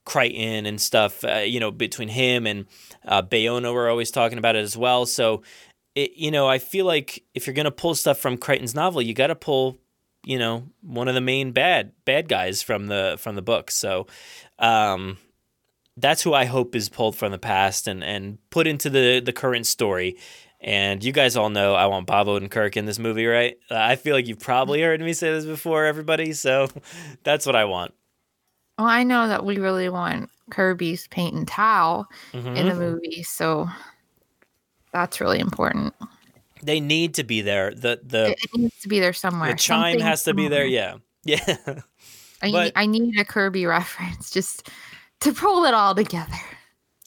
Crichton 0.04 0.66
and 0.66 0.80
stuff. 0.80 1.24
Uh, 1.24 1.38
you 1.38 1.60
know, 1.60 1.70
between 1.70 2.08
him 2.08 2.46
and 2.46 2.66
uh, 3.04 3.22
Bayona, 3.22 3.72
we're 3.72 3.90
always 3.90 4.10
talking 4.10 4.38
about 4.38 4.56
it 4.56 4.60
as 4.60 4.76
well. 4.76 5.06
So, 5.06 5.42
it, 6.04 6.12
you 6.16 6.30
know, 6.30 6.48
I 6.48 6.58
feel 6.58 6.86
like 6.86 7.22
if 7.34 7.46
you're 7.46 7.54
gonna 7.54 7.70
pull 7.70 7.94
stuff 7.94 8.18
from 8.18 8.36
Crichton's 8.36 8.74
novel, 8.74 9.02
you 9.02 9.14
got 9.14 9.28
to 9.28 9.34
pull, 9.34 9.78
you 10.24 10.38
know, 10.38 10.64
one 10.82 11.08
of 11.08 11.14
the 11.14 11.20
main 11.20 11.52
bad 11.52 11.92
bad 12.04 12.28
guys 12.28 12.62
from 12.62 12.86
the 12.88 13.16
from 13.18 13.34
the 13.36 13.42
book. 13.42 13.70
So, 13.70 14.06
um, 14.58 15.18
that's 15.96 16.22
who 16.22 16.32
I 16.34 16.44
hope 16.46 16.74
is 16.74 16.88
pulled 16.88 17.16
from 17.16 17.32
the 17.32 17.38
past 17.38 17.86
and 17.88 18.02
and 18.04 18.38
put 18.50 18.66
into 18.66 18.88
the 18.90 19.20
the 19.20 19.32
current 19.32 19.66
story. 19.66 20.16
And 20.62 21.02
you 21.02 21.12
guys 21.12 21.36
all 21.36 21.48
know 21.48 21.74
I 21.74 21.86
want 21.86 22.06
Bob 22.06 22.26
Odenkirk 22.26 22.76
in 22.76 22.84
this 22.84 22.98
movie, 22.98 23.24
right? 23.26 23.56
I 23.70 23.96
feel 23.96 24.14
like 24.14 24.26
you've 24.26 24.40
probably 24.40 24.82
heard 24.82 25.00
me 25.00 25.14
say 25.14 25.30
this 25.32 25.46
before, 25.46 25.86
everybody. 25.86 26.32
So 26.34 26.68
that's 27.24 27.46
what 27.46 27.56
I 27.56 27.64
want. 27.64 27.94
well 28.78 28.86
i 28.88 29.02
know 29.04 29.26
that 29.28 29.44
we 29.44 29.56
really 29.58 29.88
want 29.88 30.28
kirby's 30.50 31.06
paint 31.08 31.34
and 31.34 31.46
tile 31.48 32.06
in 32.34 32.42
Mm-hmm. 32.42 32.68
the 32.68 32.74
movie 32.74 33.22
so 33.22 33.68
that's 34.92 35.20
really 35.20 35.38
important 35.38 35.94
They 36.62 36.80
need 36.80 37.14
to 37.14 37.24
be 37.24 37.40
there. 37.40 37.72
The 37.74 38.00
the 38.04 38.30
it, 38.32 38.38
it 38.42 38.58
needs 38.58 38.80
to 38.82 38.88
be 38.88 39.00
there 39.00 39.12
somewhere 39.14 39.52
the 39.52 39.56
chime 39.58 39.92
Something 39.92 40.06
has 40.06 40.24
to 40.24 40.34
be 40.34 40.48
there. 40.48 40.64
somewhere. 40.68 41.00
Yeah, 41.24 41.38
yeah. 41.56 41.80
I, 42.42 42.50
but- 42.52 42.72
I 42.76 42.86
need 42.86 43.18
a 43.18 43.24
kirby 43.24 43.66
reference 43.78 44.30
just 44.30 44.68
to 45.20 45.32
pull 45.32 45.64
it 45.64 45.74
all 45.74 45.94
together 45.94 46.36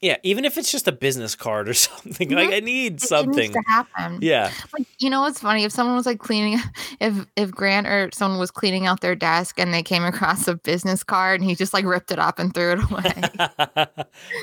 Yeah, 0.02 0.18
even 0.24 0.44
if 0.46 0.58
it's 0.58 0.72
just 0.72 0.88
a 0.88 0.92
business 0.92 1.36
card 1.36 1.70
or 1.70 1.74
something, 1.88 2.30
like 2.30 2.48
mm-hmm. 2.48 2.54
I 2.56 2.60
need 2.60 3.00
something. 3.02 3.52
to 3.54 3.62
happen 3.68 4.20
Yeah, 4.22 4.52
Like, 4.78 4.88
you 5.00 5.10
know 5.10 5.22
what's 5.22 5.40
funny? 5.40 5.64
If 5.64 5.72
someone 5.72 5.96
was 5.96 6.06
like 6.06 6.20
cleaning, 6.20 6.60
if 7.00 7.26
if 7.36 7.52
Grant 7.52 7.88
or 7.88 8.10
someone 8.14 8.40
was 8.40 8.52
cleaning 8.52 8.86
out 8.88 9.02
their 9.02 9.16
desk 9.16 9.60
and 9.60 9.74
they 9.74 9.82
came 9.84 10.04
across 10.04 10.48
a 10.48 10.56
business 10.56 11.04
card 11.04 11.42
and 11.42 11.50
he 11.50 11.56
just 11.56 11.74
like 11.74 11.86
ripped 11.86 12.12
it 12.12 12.20
up 12.20 12.38
and 12.40 12.54
threw 12.54 12.74
it 12.74 12.92
away. 12.92 13.88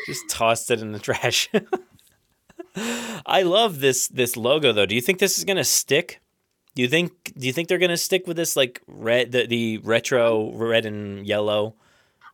just 0.06 0.28
tossed 0.28 0.70
it 0.70 0.80
in 0.80 0.92
the 0.92 0.98
trash. 1.00 1.48
I 3.26 3.42
love 3.42 3.80
this 3.80 4.08
this 4.08 4.36
logo 4.36 4.72
though. 4.72 4.86
Do 4.86 4.94
you 4.94 5.00
think 5.00 5.18
this 5.18 5.38
is 5.38 5.44
gonna 5.44 5.64
stick? 5.64 6.20
Do 6.74 6.82
you 6.82 6.88
think 6.88 7.32
do 7.36 7.46
you 7.46 7.52
think 7.52 7.68
they're 7.68 7.78
gonna 7.78 7.96
stick 7.96 8.26
with 8.26 8.36
this 8.36 8.56
like 8.56 8.80
red 8.86 9.32
the, 9.32 9.46
the 9.46 9.78
retro 9.78 10.52
red 10.52 10.86
and 10.86 11.26
yellow? 11.26 11.74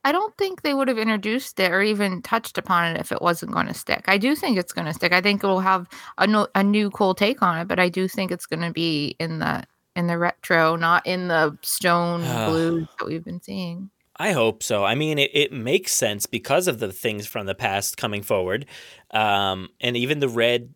I 0.07 0.13
don't 0.13 0.37
think 0.37 0.63
they 0.63 0.73
would 0.73 0.87
have 0.87 0.99
introduced 0.99 1.59
it 1.59 1.73
or 1.73 1.83
even 1.83 2.23
touched 2.23 2.59
upon 2.59 2.95
it 2.95 3.01
if 3.01 3.11
it 3.11 3.21
wasn't 3.21 3.51
going 3.51 3.67
to 3.67 3.75
stick. 3.75 4.05
I 4.07 4.19
do 4.19 4.37
think 4.37 4.57
it's 4.57 4.73
going 4.73 4.87
to 4.87 4.95
stick. 4.95 5.13
I 5.13 5.21
think 5.21 5.43
it 5.43 5.47
will 5.49 5.59
have 5.59 5.89
a, 6.17 6.29
no, 6.29 6.47
a 6.55 6.63
new 6.63 6.93
cool 6.93 7.13
take 7.13 7.43
on 7.43 7.59
it, 7.59 7.67
but 7.67 7.81
I 7.81 7.89
do 7.89 8.07
think 8.07 8.31
it's 8.31 8.47
going 8.47 8.63
to 8.63 8.71
be 8.71 9.17
in 9.19 9.41
the 9.41 9.65
in 9.97 10.07
the 10.07 10.17
retro, 10.17 10.77
not 10.77 11.05
in 11.09 11.27
the 11.27 11.59
stone 11.63 12.21
blue 12.49 12.87
that 12.99 13.07
we've 13.07 13.25
been 13.25 13.43
seeing. 13.43 13.91
I 14.19 14.33
hope 14.33 14.63
so. 14.63 14.85
I 14.85 14.95
mean, 14.95 15.19
it, 15.19 15.31
it 15.35 15.53
makes 15.53 15.93
sense 15.93 16.27
because 16.27 16.69
of 16.69 16.79
the 16.79 16.93
things 16.93 17.27
from 17.27 17.47
the 17.47 17.55
past 17.55 17.97
coming 17.97 18.23
forward, 18.23 18.67
um, 19.11 19.69
and 19.81 19.97
even 19.97 20.21
the 20.21 20.29
red, 20.29 20.73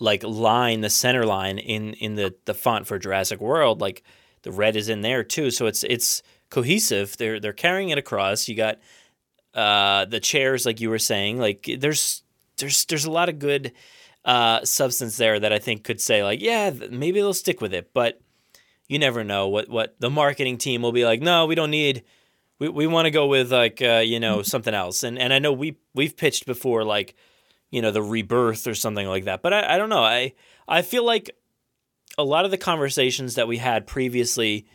like 0.00 0.24
line, 0.24 0.80
the 0.80 0.90
center 0.90 1.24
line 1.24 1.58
in 1.58 1.94
in 1.94 2.16
the 2.16 2.34
the 2.46 2.54
font 2.54 2.86
for 2.86 2.98
Jurassic 2.98 3.40
World, 3.40 3.80
like 3.80 4.02
the 4.42 4.50
red 4.50 4.76
is 4.76 4.88
in 4.88 5.02
there 5.02 5.22
too. 5.22 5.50
So 5.50 5.66
it's 5.66 5.84
it's 5.84 6.22
cohesive. 6.50 7.16
They're 7.16 7.38
they're 7.38 7.52
carrying 7.52 7.90
it 7.90 7.98
across. 7.98 8.48
You 8.48 8.56
got 8.56 8.78
uh, 9.54 10.04
the 10.06 10.20
chairs, 10.20 10.66
like 10.66 10.80
you 10.80 10.90
were 10.90 10.98
saying. 10.98 11.38
Like 11.38 11.68
there's 11.78 12.22
there's 12.58 12.84
there's 12.86 13.04
a 13.04 13.10
lot 13.10 13.28
of 13.28 13.38
good 13.38 13.72
uh, 14.24 14.64
substance 14.64 15.16
there 15.16 15.38
that 15.38 15.52
I 15.52 15.58
think 15.58 15.84
could 15.84 16.00
say 16.00 16.24
like, 16.24 16.40
yeah, 16.40 16.70
maybe 16.90 17.20
they'll 17.20 17.34
stick 17.34 17.60
with 17.60 17.72
it, 17.72 17.92
but 17.94 18.20
you 18.88 18.98
never 18.98 19.22
know 19.22 19.48
what 19.48 19.68
what 19.68 19.94
the 20.00 20.10
marketing 20.10 20.58
team 20.58 20.82
will 20.82 20.92
be 20.92 21.04
like. 21.04 21.22
No, 21.22 21.46
we 21.46 21.54
don't 21.54 21.70
need 21.70 22.02
we, 22.58 22.68
we 22.68 22.86
want 22.86 23.06
to 23.06 23.10
go 23.10 23.26
with 23.26 23.52
like 23.52 23.82
uh, 23.82 24.02
you 24.04 24.20
know 24.20 24.42
something 24.42 24.74
else. 24.74 25.02
And 25.02 25.18
and 25.18 25.32
I 25.32 25.38
know 25.38 25.52
we 25.52 25.76
we've 25.94 26.16
pitched 26.16 26.46
before 26.46 26.84
like 26.84 27.14
you 27.70 27.82
know 27.82 27.90
the 27.90 28.02
rebirth 28.02 28.66
or 28.66 28.74
something 28.74 29.06
like 29.06 29.24
that. 29.24 29.42
But 29.42 29.52
I, 29.52 29.74
I 29.74 29.78
don't 29.78 29.88
know. 29.88 30.04
I 30.04 30.34
I 30.68 30.82
feel 30.82 31.04
like 31.04 31.30
a 32.16 32.24
lot 32.24 32.44
of 32.44 32.50
the 32.50 32.58
conversations 32.58 33.34
that 33.34 33.48
we 33.48 33.58
had 33.58 33.86
previously 33.86 34.66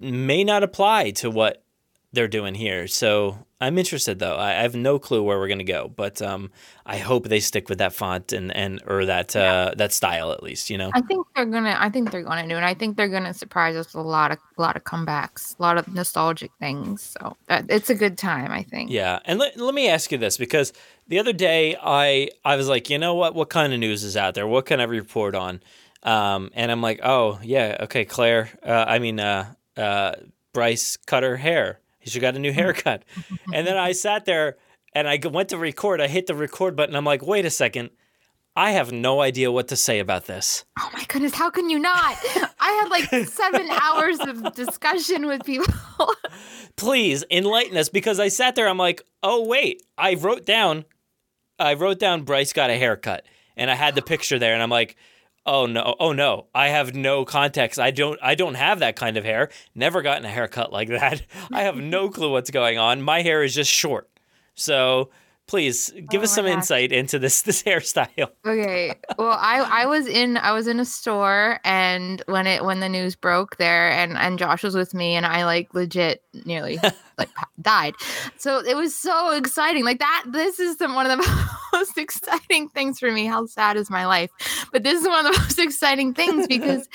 may 0.00 0.44
not 0.44 0.62
apply 0.62 1.10
to 1.10 1.30
what 1.30 1.64
they're 2.12 2.28
doing 2.28 2.54
here. 2.54 2.86
So 2.86 3.46
I'm 3.60 3.78
interested 3.78 4.18
though 4.18 4.36
I, 4.36 4.50
I 4.50 4.62
have 4.62 4.74
no 4.74 4.98
clue 4.98 5.22
where 5.22 5.38
we're 5.38 5.48
gonna 5.48 5.64
go 5.64 5.88
but 5.94 6.20
um 6.22 6.50
I 6.86 6.98
hope 6.98 7.28
they 7.28 7.40
stick 7.40 7.68
with 7.68 7.78
that 7.78 7.92
font 7.92 8.32
and 8.32 8.54
and 8.54 8.82
or 8.86 9.06
that 9.06 9.34
uh 9.34 9.72
that 9.76 9.92
style 9.92 10.32
at 10.32 10.42
least 10.42 10.70
you 10.70 10.78
know 10.78 10.90
I 10.94 11.00
think 11.02 11.26
they're 11.38 11.46
gonna. 11.46 11.76
I 11.78 11.88
think 11.88 12.10
they're 12.10 12.22
gonna 12.22 12.48
do, 12.48 12.56
and 12.56 12.64
I 12.64 12.74
think 12.74 12.96
they're 12.96 13.08
gonna 13.08 13.32
surprise 13.32 13.76
us 13.76 13.94
with 13.94 14.04
a 14.04 14.08
lot 14.08 14.32
of, 14.32 14.38
a 14.56 14.60
lot 14.60 14.76
of 14.76 14.84
comebacks, 14.84 15.58
a 15.58 15.62
lot 15.62 15.78
of 15.78 15.86
nostalgic 15.94 16.50
things. 16.58 17.16
So 17.20 17.36
uh, 17.48 17.62
it's 17.68 17.90
a 17.90 17.94
good 17.94 18.18
time, 18.18 18.50
I 18.50 18.64
think. 18.64 18.90
Yeah, 18.90 19.20
and 19.24 19.38
let, 19.38 19.56
let 19.56 19.74
me 19.74 19.88
ask 19.88 20.10
you 20.10 20.18
this 20.18 20.36
because 20.36 20.72
the 21.06 21.18
other 21.18 21.32
day 21.32 21.76
I 21.80 22.30
I 22.44 22.56
was 22.56 22.68
like, 22.68 22.90
you 22.90 22.98
know 22.98 23.14
what? 23.14 23.34
What 23.34 23.50
kind 23.50 23.72
of 23.72 23.78
news 23.78 24.02
is 24.02 24.16
out 24.16 24.34
there? 24.34 24.46
What 24.46 24.66
can 24.66 24.80
I 24.80 24.84
report 24.84 25.34
on? 25.34 25.60
Um, 26.02 26.50
and 26.54 26.72
I'm 26.72 26.82
like, 26.82 27.00
oh 27.04 27.38
yeah, 27.42 27.76
okay, 27.82 28.04
Claire. 28.04 28.50
Uh, 28.64 28.84
I 28.88 28.98
mean, 28.98 29.20
uh, 29.20 29.54
uh, 29.76 30.14
Bryce 30.52 30.96
cut 30.96 31.22
her 31.22 31.36
hair. 31.36 31.80
She 32.08 32.20
got 32.20 32.36
a 32.36 32.38
new 32.38 32.50
mm-hmm. 32.50 32.58
haircut, 32.58 33.04
and 33.52 33.66
then 33.66 33.76
I 33.76 33.92
sat 33.92 34.24
there 34.24 34.56
and 34.94 35.08
I 35.08 35.18
went 35.28 35.50
to 35.50 35.58
record. 35.58 36.00
I 36.00 36.08
hit 36.08 36.26
the 36.26 36.34
record 36.34 36.76
button. 36.76 36.96
I'm 36.96 37.04
like, 37.04 37.22
wait 37.22 37.44
a 37.44 37.50
second. 37.50 37.90
I 38.56 38.72
have 38.72 38.90
no 38.90 39.20
idea 39.20 39.52
what 39.52 39.68
to 39.68 39.76
say 39.76 40.00
about 40.00 40.26
this. 40.26 40.64
Oh 40.80 40.90
my 40.92 41.04
goodness, 41.04 41.32
how 41.32 41.48
can 41.48 41.70
you 41.70 41.78
not? 41.78 41.94
I 42.60 42.72
had 42.72 42.88
like 42.88 43.28
seven 43.28 43.68
hours 43.70 44.18
of 44.18 44.52
discussion 44.54 45.26
with 45.26 45.44
people. 45.44 45.72
Please 46.76 47.24
enlighten 47.30 47.76
us 47.76 47.88
because 47.88 48.18
I 48.18 48.26
sat 48.26 48.56
there. 48.56 48.66
I'm 48.66 48.76
like, 48.76 49.02
oh 49.22 49.46
wait, 49.46 49.84
I 49.96 50.14
wrote 50.14 50.44
down, 50.44 50.86
I 51.60 51.74
wrote 51.74 52.00
down 52.00 52.22
Bryce 52.22 52.52
got 52.52 52.70
a 52.70 52.76
haircut, 52.76 53.24
and 53.56 53.70
I 53.70 53.76
had 53.76 53.94
the 53.94 54.02
picture 54.02 54.40
there, 54.40 54.54
and 54.54 54.62
I'm 54.62 54.70
like, 54.70 54.96
oh 55.48 55.66
no, 55.66 55.96
oh 55.98 56.12
no, 56.12 56.46
I 56.54 56.68
have 56.68 56.94
no 56.94 57.24
context. 57.24 57.80
I 57.80 57.90
don't, 57.90 58.20
I 58.22 58.34
don't 58.34 58.54
have 58.54 58.78
that 58.80 58.94
kind 58.94 59.16
of 59.16 59.24
hair. 59.24 59.48
Never 59.74 60.02
gotten 60.02 60.24
a 60.24 60.28
haircut 60.28 60.72
like 60.72 60.88
that. 60.88 61.22
I 61.52 61.62
have 61.62 61.76
no 61.76 62.10
clue 62.10 62.30
what's 62.30 62.50
going 62.50 62.78
on. 62.78 63.02
My 63.02 63.22
hair 63.22 63.42
is 63.42 63.54
just 63.54 63.72
short, 63.72 64.08
so. 64.54 65.10
Please 65.48 65.90
give 66.10 66.20
Oh 66.20 66.24
us 66.24 66.32
some 66.34 66.44
gosh. 66.44 66.54
insight 66.54 66.92
into 66.92 67.18
this 67.18 67.42
this 67.48 67.62
hairstyle. 67.62 68.30
okay. 68.46 68.94
Well, 69.18 69.36
I 69.40 69.82
I 69.82 69.86
was 69.86 70.06
in 70.06 70.36
I 70.36 70.52
was 70.52 70.66
in 70.68 70.78
a 70.78 70.84
store 70.84 71.58
and 71.64 72.22
when 72.26 72.46
it 72.46 72.64
when 72.64 72.80
the 72.80 72.88
news 72.88 73.16
broke 73.16 73.56
there 73.56 73.90
and 73.90 74.16
and 74.16 74.38
Josh 74.38 74.62
was 74.62 74.74
with 74.74 74.94
me 74.94 75.14
and 75.16 75.24
I 75.26 75.44
like 75.46 75.72
legit 75.74 76.22
nearly 76.44 76.78
like 77.18 77.30
died. 77.60 77.94
So 78.36 78.58
it 78.64 78.76
was 78.76 78.94
so 78.94 79.32
exciting. 79.32 79.84
Like 79.84 79.98
that 80.00 80.24
this 80.28 80.60
is 80.60 80.76
the, 80.76 80.86
one 80.88 81.10
of 81.10 81.18
the 81.18 81.48
most 81.72 81.96
exciting 81.98 82.68
things 82.68 82.98
for 82.98 83.10
me. 83.10 83.24
How 83.26 83.46
sad 83.46 83.76
is 83.76 83.90
my 83.90 84.06
life? 84.06 84.30
But 84.72 84.82
this 84.82 85.00
is 85.00 85.08
one 85.08 85.26
of 85.26 85.32
the 85.32 85.40
most 85.40 85.58
exciting 85.58 86.12
things 86.14 86.46
because 86.46 86.88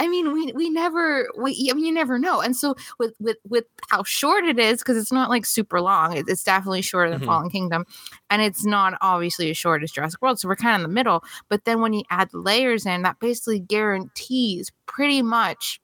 I 0.00 0.08
mean, 0.08 0.32
we 0.32 0.52
we 0.52 0.70
never 0.70 1.28
we 1.38 1.68
I 1.70 1.74
mean, 1.74 1.84
you 1.84 1.92
never 1.92 2.18
know. 2.18 2.40
And 2.40 2.56
so 2.56 2.74
with 2.98 3.14
with 3.20 3.36
with 3.48 3.64
how 3.90 4.02
short 4.02 4.44
it 4.44 4.58
is, 4.58 4.80
because 4.80 4.96
it's 4.96 5.12
not 5.12 5.30
like 5.30 5.46
super 5.46 5.80
long. 5.80 6.16
It, 6.16 6.26
it's 6.28 6.42
definitely 6.42 6.82
shorter 6.82 7.10
than 7.10 7.20
Mhm. 7.20 7.26
Fallen 7.26 7.50
Kingdom, 7.50 7.84
and 8.28 8.42
it's 8.42 8.64
not 8.64 8.98
obviously 9.00 9.50
as 9.50 9.56
short 9.56 9.82
as 9.84 9.92
Jurassic 9.92 10.20
World. 10.20 10.40
So 10.40 10.48
we're 10.48 10.56
kind 10.56 10.74
of 10.74 10.80
in 10.84 10.90
the 10.90 10.94
middle. 10.94 11.22
But 11.48 11.64
then 11.64 11.80
when 11.80 11.92
you 11.92 12.02
add 12.10 12.28
layers 12.34 12.86
in, 12.86 13.02
that 13.02 13.20
basically 13.20 13.60
guarantees 13.60 14.72
pretty 14.86 15.22
much 15.22 15.80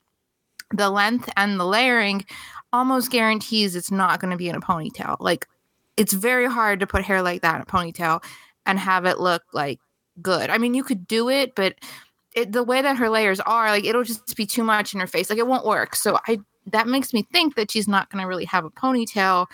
the 0.73 0.91
length 0.91 1.31
and 1.37 1.59
the 1.61 1.65
layering. 1.67 2.25
Almost 2.73 3.11
guarantees 3.11 3.75
it's 3.77 3.91
not 3.91 4.21
going 4.21 4.31
to 4.31 4.37
be 4.37 4.49
in 4.49 4.55
a 4.57 4.61
ponytail. 4.61 5.17
Like 5.21 5.47
it's 5.97 6.13
very 6.13 6.47
hard 6.47 6.81
to 6.81 6.87
put 6.87 7.03
hair 7.05 7.23
like 7.23 7.43
that 7.43 7.57
in 7.57 7.63
a 7.63 7.67
ponytail 7.67 8.23
and 8.67 8.79
have 8.79 9.07
it 9.07 9.19
look 9.21 9.43
like 9.53 9.81
good. 10.23 10.51
I 10.51 10.59
mean, 10.59 10.75
you 10.75 10.85
could 10.85 11.07
do 11.07 11.29
it, 11.29 11.55
but 11.55 11.75
it, 12.35 12.53
the 12.53 12.63
way 12.65 12.83
that 12.83 12.97
her 12.97 13.11
layers 13.11 13.41
are, 13.41 13.69
like 13.71 13.85
it'll 13.85 14.05
just 14.05 14.37
be 14.37 14.47
too 14.47 14.65
much 14.65 14.95
in 14.95 15.01
her 15.01 15.07
face. 15.07 15.31
Like 15.31 15.39
it 15.39 15.47
won't 15.47 15.67
work. 15.67 15.97
So 15.97 16.19
I 16.29 16.39
that 16.67 16.87
makes 16.87 17.13
me 17.13 17.27
think 17.33 17.57
that 17.57 17.71
she's 17.71 17.89
not 17.89 18.11
going 18.11 18.23
to 18.23 18.29
really 18.29 18.45
have 18.45 18.65
a 18.65 18.71
ponytail 18.71 19.47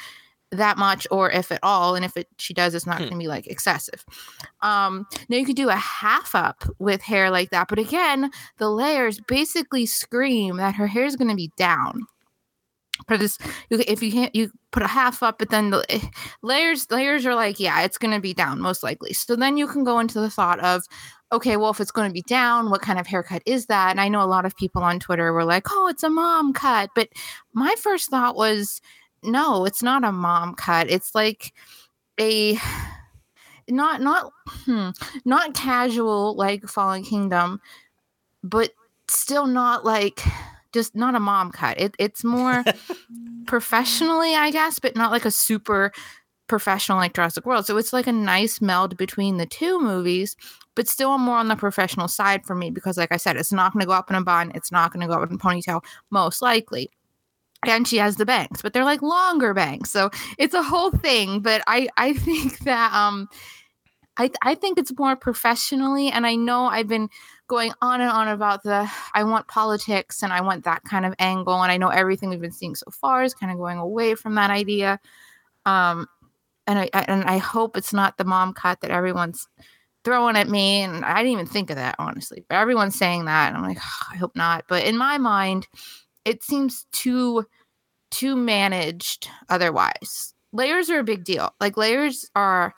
that 0.52 0.78
much, 0.78 1.06
or 1.10 1.30
if 1.30 1.50
at 1.50 1.60
all. 1.62 1.94
And 1.96 2.04
if 2.04 2.16
it 2.16 2.28
she 2.38 2.54
does, 2.54 2.74
it's 2.74 2.86
not 2.86 2.98
Hmm. 2.98 3.04
going 3.04 3.12
to 3.14 3.18
be 3.18 3.28
like 3.28 3.46
excessive. 3.46 4.04
Um, 4.62 5.06
now 5.28 5.36
you 5.36 5.46
could 5.46 5.56
do 5.56 5.68
a 5.70 5.76
half 5.76 6.34
up 6.34 6.64
with 6.78 7.02
hair 7.02 7.30
like 7.30 7.50
that, 7.50 7.68
but 7.68 7.78
again, 7.78 8.30
the 8.58 8.70
layers 8.70 9.20
basically 9.20 9.86
scream 9.86 10.56
that 10.58 10.74
her 10.76 10.86
hair 10.86 11.04
is 11.04 11.16
going 11.16 11.30
to 11.30 11.36
be 11.36 11.52
down. 11.56 12.06
But 13.08 13.22
it's 13.22 13.38
you, 13.70 13.82
if 13.86 14.02
you 14.02 14.10
can't 14.10 14.34
you 14.34 14.50
put 14.72 14.82
a 14.82 14.86
half 14.86 15.22
up, 15.22 15.38
but 15.38 15.50
then 15.50 15.70
the 15.70 15.84
eh, 15.90 16.00
layers 16.42 16.90
layers 16.90 17.26
are 17.26 17.34
like 17.34 17.60
yeah, 17.60 17.82
it's 17.82 17.98
going 17.98 18.14
to 18.14 18.20
be 18.20 18.32
down 18.32 18.60
most 18.60 18.82
likely. 18.82 19.12
So 19.12 19.36
then 19.36 19.56
you 19.58 19.66
can 19.66 19.84
go 19.84 19.98
into 19.98 20.18
the 20.20 20.30
thought 20.30 20.60
of 20.60 20.84
okay, 21.32 21.56
well, 21.56 21.70
if 21.70 21.80
it's 21.80 21.90
going 21.90 22.08
to 22.08 22.14
be 22.14 22.22
down, 22.22 22.70
what 22.70 22.82
kind 22.82 22.98
of 22.98 23.06
haircut 23.06 23.42
is 23.46 23.66
that? 23.66 23.90
And 23.90 24.00
I 24.00 24.08
know 24.08 24.22
a 24.22 24.26
lot 24.26 24.44
of 24.44 24.56
people 24.56 24.82
on 24.82 25.00
Twitter 25.00 25.32
were 25.32 25.44
like, 25.44 25.66
oh, 25.70 25.88
it's 25.88 26.02
a 26.02 26.10
mom 26.10 26.52
cut. 26.52 26.90
But 26.94 27.08
my 27.52 27.74
first 27.80 28.10
thought 28.10 28.36
was, 28.36 28.80
no, 29.22 29.64
it's 29.64 29.82
not 29.82 30.04
a 30.04 30.12
mom 30.12 30.54
cut. 30.54 30.90
It's 30.90 31.14
like 31.14 31.52
a 32.20 32.58
not 33.68 34.00
not 34.00 34.32
hmm, 34.46 34.90
not 35.24 35.54
casual 35.54 36.36
like 36.36 36.68
Fallen 36.68 37.02
Kingdom, 37.02 37.60
but 38.44 38.70
still 39.08 39.46
not 39.46 39.84
like 39.84 40.22
just 40.72 40.94
not 40.94 41.14
a 41.14 41.20
mom 41.20 41.50
cut. 41.50 41.80
It, 41.80 41.94
it's 41.98 42.22
more 42.22 42.64
professionally, 43.46 44.34
I 44.34 44.50
guess, 44.50 44.78
but 44.78 44.94
not 44.94 45.10
like 45.10 45.24
a 45.24 45.30
super 45.30 45.92
professional 46.48 46.98
like 46.98 47.14
Jurassic 47.14 47.46
World. 47.46 47.66
So 47.66 47.76
it's 47.76 47.92
like 47.92 48.06
a 48.06 48.12
nice 48.12 48.60
meld 48.60 48.96
between 48.96 49.36
the 49.36 49.46
two 49.46 49.80
movies, 49.80 50.36
but 50.74 50.88
still 50.88 51.18
more 51.18 51.38
on 51.38 51.48
the 51.48 51.56
professional 51.56 52.08
side 52.08 52.44
for 52.44 52.54
me 52.54 52.70
because, 52.70 52.96
like 52.96 53.12
I 53.12 53.16
said, 53.16 53.36
it's 53.36 53.52
not 53.52 53.72
going 53.72 53.80
to 53.80 53.86
go 53.86 53.92
up 53.92 54.10
in 54.10 54.16
a 54.16 54.22
bun. 54.22 54.52
It's 54.54 54.72
not 54.72 54.92
going 54.92 55.00
to 55.00 55.12
go 55.12 55.20
up 55.20 55.28
in 55.28 55.36
a 55.36 55.38
ponytail, 55.38 55.82
most 56.10 56.42
likely. 56.42 56.90
And 57.66 57.88
she 57.88 57.96
has 57.96 58.16
the 58.16 58.26
bangs, 58.26 58.62
but 58.62 58.72
they're 58.72 58.84
like 58.84 59.02
longer 59.02 59.54
bangs, 59.54 59.90
so 59.90 60.10
it's 60.38 60.54
a 60.54 60.62
whole 60.62 60.90
thing. 60.90 61.40
But 61.40 61.62
I, 61.66 61.88
I 61.96 62.12
think 62.14 62.60
that 62.60 62.92
um, 62.92 63.28
I, 64.18 64.30
I 64.42 64.54
think 64.54 64.78
it's 64.78 64.96
more 64.96 65.16
professionally, 65.16 66.08
and 66.08 66.26
I 66.26 66.36
know 66.36 66.66
I've 66.66 66.88
been 66.88 67.08
going 67.48 67.72
on 67.80 68.00
and 68.00 68.10
on 68.10 68.28
about 68.28 68.62
the 68.62 68.90
I 69.14 69.22
want 69.24 69.46
politics 69.46 70.22
and 70.22 70.32
I 70.32 70.40
want 70.40 70.64
that 70.64 70.84
kind 70.84 71.06
of 71.06 71.14
angle, 71.18 71.62
and 71.62 71.72
I 71.72 71.76
know 71.76 71.88
everything 71.88 72.30
we've 72.30 72.40
been 72.40 72.52
seeing 72.52 72.74
so 72.74 72.86
far 72.90 73.24
is 73.24 73.34
kind 73.34 73.50
of 73.50 73.58
going 73.58 73.78
away 73.78 74.14
from 74.14 74.34
that 74.36 74.50
idea. 74.50 75.00
Um, 75.64 76.06
and 76.66 76.78
I, 76.78 76.90
I 76.92 77.04
and 77.08 77.24
I 77.24 77.38
hope 77.38 77.76
it's 77.76 77.92
not 77.92 78.18
the 78.18 78.24
mom 78.24 78.52
cut 78.52 78.80
that 78.80 78.90
everyone's 78.90 79.48
throwing 80.04 80.36
at 80.36 80.48
me. 80.48 80.82
And 80.82 81.04
I 81.04 81.16
didn't 81.16 81.32
even 81.32 81.46
think 81.46 81.70
of 81.70 81.76
that 81.76 81.96
honestly, 81.98 82.44
but 82.48 82.56
everyone's 82.56 82.96
saying 82.96 83.24
that, 83.24 83.48
and 83.48 83.56
I'm 83.56 83.64
like, 83.64 83.78
I 84.10 84.16
hope 84.16 84.36
not. 84.36 84.64
But 84.68 84.84
in 84.84 84.96
my 84.96 85.18
mind, 85.18 85.66
it 86.24 86.42
seems 86.42 86.86
too 86.92 87.44
too 88.10 88.36
managed 88.36 89.28
otherwise. 89.48 90.34
Layers 90.52 90.90
are 90.90 91.00
a 91.00 91.04
big 91.04 91.24
deal. 91.24 91.52
Like 91.60 91.76
layers 91.76 92.30
are 92.34 92.74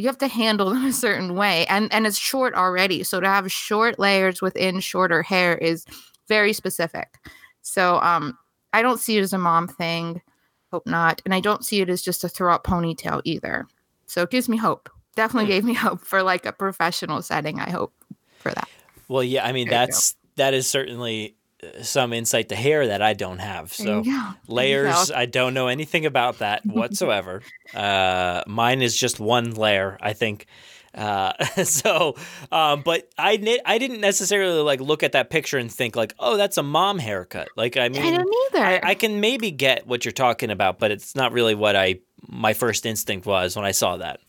you 0.00 0.06
have 0.06 0.18
to 0.18 0.28
handle 0.28 0.70
them 0.70 0.84
a 0.86 0.92
certain 0.92 1.34
way 1.34 1.66
and 1.66 1.92
and 1.92 2.06
it's 2.06 2.16
short 2.16 2.54
already 2.54 3.02
so 3.02 3.20
to 3.20 3.28
have 3.28 3.50
short 3.52 3.98
layers 3.98 4.40
within 4.40 4.80
shorter 4.80 5.22
hair 5.22 5.56
is 5.58 5.84
very 6.26 6.52
specific 6.52 7.18
so 7.60 8.00
um 8.00 8.36
i 8.72 8.80
don't 8.80 9.00
see 9.00 9.18
it 9.18 9.22
as 9.22 9.32
a 9.32 9.38
mom 9.38 9.68
thing 9.68 10.22
hope 10.72 10.86
not 10.86 11.20
and 11.24 11.34
i 11.34 11.40
don't 11.40 11.64
see 11.64 11.80
it 11.80 11.88
as 11.88 12.02
just 12.02 12.24
a 12.24 12.28
throw 12.28 12.54
up 12.54 12.64
ponytail 12.64 13.20
either 13.24 13.66
so 14.06 14.22
it 14.22 14.30
gives 14.30 14.48
me 14.48 14.56
hope 14.56 14.88
definitely 15.16 15.48
gave 15.48 15.64
me 15.64 15.74
hope 15.86 16.00
for 16.00 16.22
like 16.22 16.46
a 16.46 16.52
professional 16.52 17.22
setting 17.22 17.58
i 17.60 17.70
hope 17.70 17.92
for 18.38 18.52
that 18.52 18.68
Well, 19.08 19.22
yeah, 19.24 19.44
I 19.44 19.52
mean 19.52 19.68
There 19.68 19.78
that's 19.86 20.14
that 20.36 20.54
is 20.54 20.66
certainly 20.70 21.34
uh, 21.62 21.82
some 21.82 22.12
insight 22.12 22.48
to 22.50 22.56
hair 22.56 22.86
that 22.86 23.02
I 23.02 23.12
don't 23.12 23.40
have. 23.40 23.72
So 23.74 24.02
you 24.02 24.04
go. 24.04 24.10
There 24.12 24.24
you 24.24 24.34
layers. 24.54 25.10
I 25.10 25.26
don't 25.26 25.52
know 25.52 25.66
anything 25.66 26.06
about 26.06 26.38
that 26.38 26.64
whatsoever. 26.66 27.42
uh, 27.74 28.42
mine 28.46 28.80
is 28.80 28.96
just 28.96 29.20
one 29.20 29.54
layer. 29.54 29.98
I 30.00 30.14
think 30.14 30.46
Uh, 30.94 31.32
so, 31.64 32.16
um, 32.50 32.82
but 32.82 33.08
I 33.16 33.58
I 33.64 33.78
didn't 33.78 34.00
necessarily 34.00 34.60
like 34.62 34.80
look 34.80 35.02
at 35.02 35.12
that 35.12 35.30
picture 35.30 35.56
and 35.58 35.70
think 35.70 35.94
like, 35.96 36.14
oh, 36.18 36.36
that's 36.36 36.58
a 36.58 36.62
mom 36.62 36.98
haircut. 36.98 37.48
Like, 37.56 37.76
I 37.76 37.88
mean, 37.88 38.02
I 38.02 38.16
don't 38.16 38.34
either. 38.54 38.64
I, 38.64 38.80
I 38.90 38.94
can 38.94 39.20
maybe 39.20 39.50
get 39.50 39.86
what 39.86 40.04
you're 40.04 40.12
talking 40.12 40.50
about, 40.50 40.78
but 40.78 40.90
it's 40.90 41.14
not 41.14 41.32
really 41.32 41.54
what 41.54 41.76
I 41.76 42.00
my 42.28 42.52
first 42.54 42.86
instinct 42.86 43.24
was 43.26 43.54
when 43.56 43.64
I 43.64 43.70
saw 43.70 43.96
that. 43.98 44.20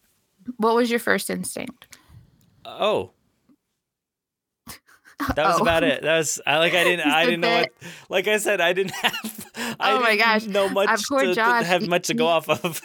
what 0.57 0.75
was 0.75 0.89
your 0.89 0.99
first 0.99 1.29
instinct? 1.29 1.97
Oh. 2.65 3.11
That 5.35 5.45
was 5.45 5.55
Oh. 5.59 5.61
about 5.61 5.83
it. 5.83 6.01
That 6.03 6.17
was 6.17 6.39
I 6.47 6.57
like 6.57 6.73
I 6.73 6.83
didn't 6.83 7.07
I 7.07 7.25
didn't 7.25 7.41
know 7.41 7.55
what 7.57 7.69
like 8.09 8.27
I 8.27 8.37
said 8.37 8.61
I 8.61 8.73
didn't 8.73 8.91
have 9.01 9.47
I 9.79 9.91
Oh 9.93 9.99
my 9.99 10.11
didn't 10.11 10.19
gosh. 10.25 10.45
know 10.45 10.69
much 10.69 10.89
Uh, 10.89 10.97
poor 11.09 11.23
to, 11.23 11.35
to 11.35 11.41
have 11.43 11.87
much 11.87 12.07
to 12.07 12.13
go 12.13 12.25
he- 12.25 12.29
off 12.31 12.49
of. 12.49 12.81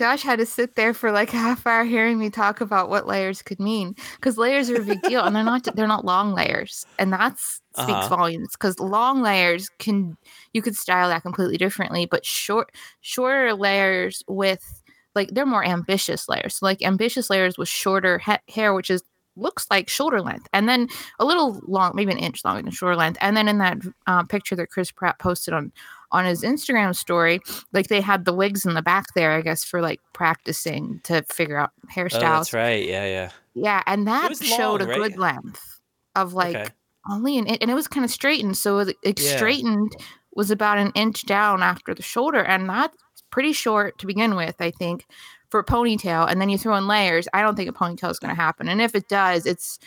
Josh 0.00 0.22
had 0.22 0.38
to 0.38 0.46
sit 0.46 0.74
there 0.76 0.94
for 0.94 1.12
like 1.12 1.32
a 1.34 1.36
half 1.46 1.66
hour 1.66 1.84
hearing 1.84 2.18
me 2.18 2.30
talk 2.30 2.60
about 2.60 2.88
what 2.88 3.06
layers 3.06 3.42
could 3.42 3.60
mean 3.60 3.94
because 4.16 4.38
layers 4.38 4.70
are 4.70 4.80
a 4.80 4.84
big 4.84 5.02
deal 5.02 5.22
and 5.22 5.36
they're 5.36 5.44
not 5.44 5.62
they're 5.76 5.86
not 5.86 6.04
long 6.06 6.32
layers 6.32 6.86
and 6.98 7.12
that's 7.12 7.60
speaks 7.74 7.90
Uh-huh. 7.90 8.16
volumes 8.16 8.48
because 8.52 8.80
long 8.80 9.20
layers 9.22 9.68
can 9.78 10.16
you 10.54 10.62
could 10.62 10.74
style 10.74 11.08
that 11.10 11.22
completely 11.22 11.58
differently 11.58 12.06
but 12.06 12.24
short 12.24 12.72
shorter 13.02 13.52
layers 13.54 14.22
with 14.26 14.82
like 15.14 15.28
they're 15.32 15.44
more 15.46 15.64
ambitious 15.64 16.28
layers 16.30 16.56
so 16.56 16.66
like 16.66 16.82
ambitious 16.82 17.28
layers 17.28 17.58
with 17.58 17.68
shorter 17.68 18.18
ha- 18.18 18.40
hair 18.48 18.72
which 18.74 18.90
is 18.90 19.02
looks 19.36 19.66
like 19.70 19.88
shoulder 19.88 20.20
length 20.20 20.48
and 20.52 20.68
then 20.68 20.88
a 21.20 21.24
little 21.24 21.60
long 21.68 21.92
maybe 21.94 22.10
an 22.10 22.18
inch 22.18 22.44
longer 22.44 22.62
than 22.62 22.72
shoulder 22.72 22.96
length 22.96 23.18
and 23.20 23.36
then 23.36 23.46
in 23.48 23.58
that 23.58 23.78
uh, 24.08 24.22
picture 24.24 24.56
that 24.56 24.70
chris 24.70 24.90
pratt 24.90 25.18
posted 25.20 25.54
on 25.54 25.70
on 26.12 26.24
his 26.24 26.42
instagram 26.42 26.94
story 26.94 27.40
like 27.72 27.88
they 27.88 28.00
had 28.00 28.24
the 28.24 28.32
wigs 28.34 28.64
in 28.66 28.74
the 28.74 28.82
back 28.82 29.06
there 29.14 29.32
i 29.32 29.40
guess 29.40 29.64
for 29.64 29.80
like 29.80 30.00
practicing 30.12 31.00
to 31.04 31.22
figure 31.32 31.56
out 31.58 31.70
oh, 31.84 31.88
hairstyles 31.94 32.20
that's 32.20 32.52
right. 32.54 32.86
Yeah, 32.86 33.04
yeah. 33.06 33.30
yeah 33.54 33.82
and 33.86 34.06
that 34.06 34.36
showed 34.36 34.80
long, 34.80 34.82
a 34.82 34.86
right? 34.86 34.98
good 34.98 35.18
length 35.18 35.80
of 36.16 36.34
like 36.34 36.56
Okay. 36.56 36.68
only 37.10 37.38
an 37.38 37.46
and 37.46 37.70
it 37.70 37.74
was 37.74 37.88
kind 37.88 38.04
of 38.04 38.10
straightened 38.10 38.56
so 38.56 38.78
it, 38.80 38.96
it 39.02 39.20
Yeah. 39.20 39.36
straightened 39.36 39.92
was 40.34 40.50
about 40.50 40.78
an 40.78 40.92
inch 40.94 41.26
down 41.26 41.62
after 41.62 41.94
the 41.94 42.02
shoulder 42.02 42.42
and 42.42 42.68
that's 42.68 42.96
pretty 43.30 43.52
short 43.52 43.98
to 43.98 44.06
begin 44.06 44.34
with 44.36 44.56
i 44.60 44.70
think 44.70 45.06
for 45.50 45.60
a 45.60 45.64
ponytail 45.64 46.30
and 46.30 46.40
then 46.40 46.48
you 46.48 46.58
throw 46.58 46.76
in 46.76 46.86
layers 46.86 47.26
i 47.34 47.42
don't 47.42 47.56
think 47.56 47.68
a 47.68 47.72
ponytail 47.72 48.10
is 48.10 48.18
going 48.18 48.34
to 48.34 48.40
happen 48.40 48.68
and 48.68 48.80
if 48.80 48.94
it 48.94 49.08
does 49.08 49.46
it's 49.46 49.78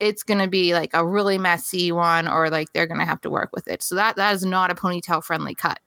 it's 0.00 0.22
going 0.22 0.40
to 0.40 0.48
be 0.48 0.72
like 0.74 0.90
a 0.94 1.06
really 1.06 1.38
messy 1.38 1.92
one 1.92 2.26
or 2.26 2.50
like 2.50 2.72
they're 2.72 2.86
going 2.86 3.00
to 3.00 3.06
have 3.06 3.20
to 3.20 3.30
work 3.30 3.50
with 3.52 3.68
it 3.68 3.82
so 3.82 3.94
that 3.94 4.16
that 4.16 4.34
is 4.34 4.44
not 4.44 4.70
a 4.70 4.74
ponytail 4.74 5.22
friendly 5.22 5.54
cut 5.54 5.78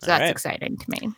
so 0.00 0.06
that's 0.06 0.20
Alright. 0.20 0.30
exciting 0.30 0.76
to 0.76 0.90
me 0.90 1.12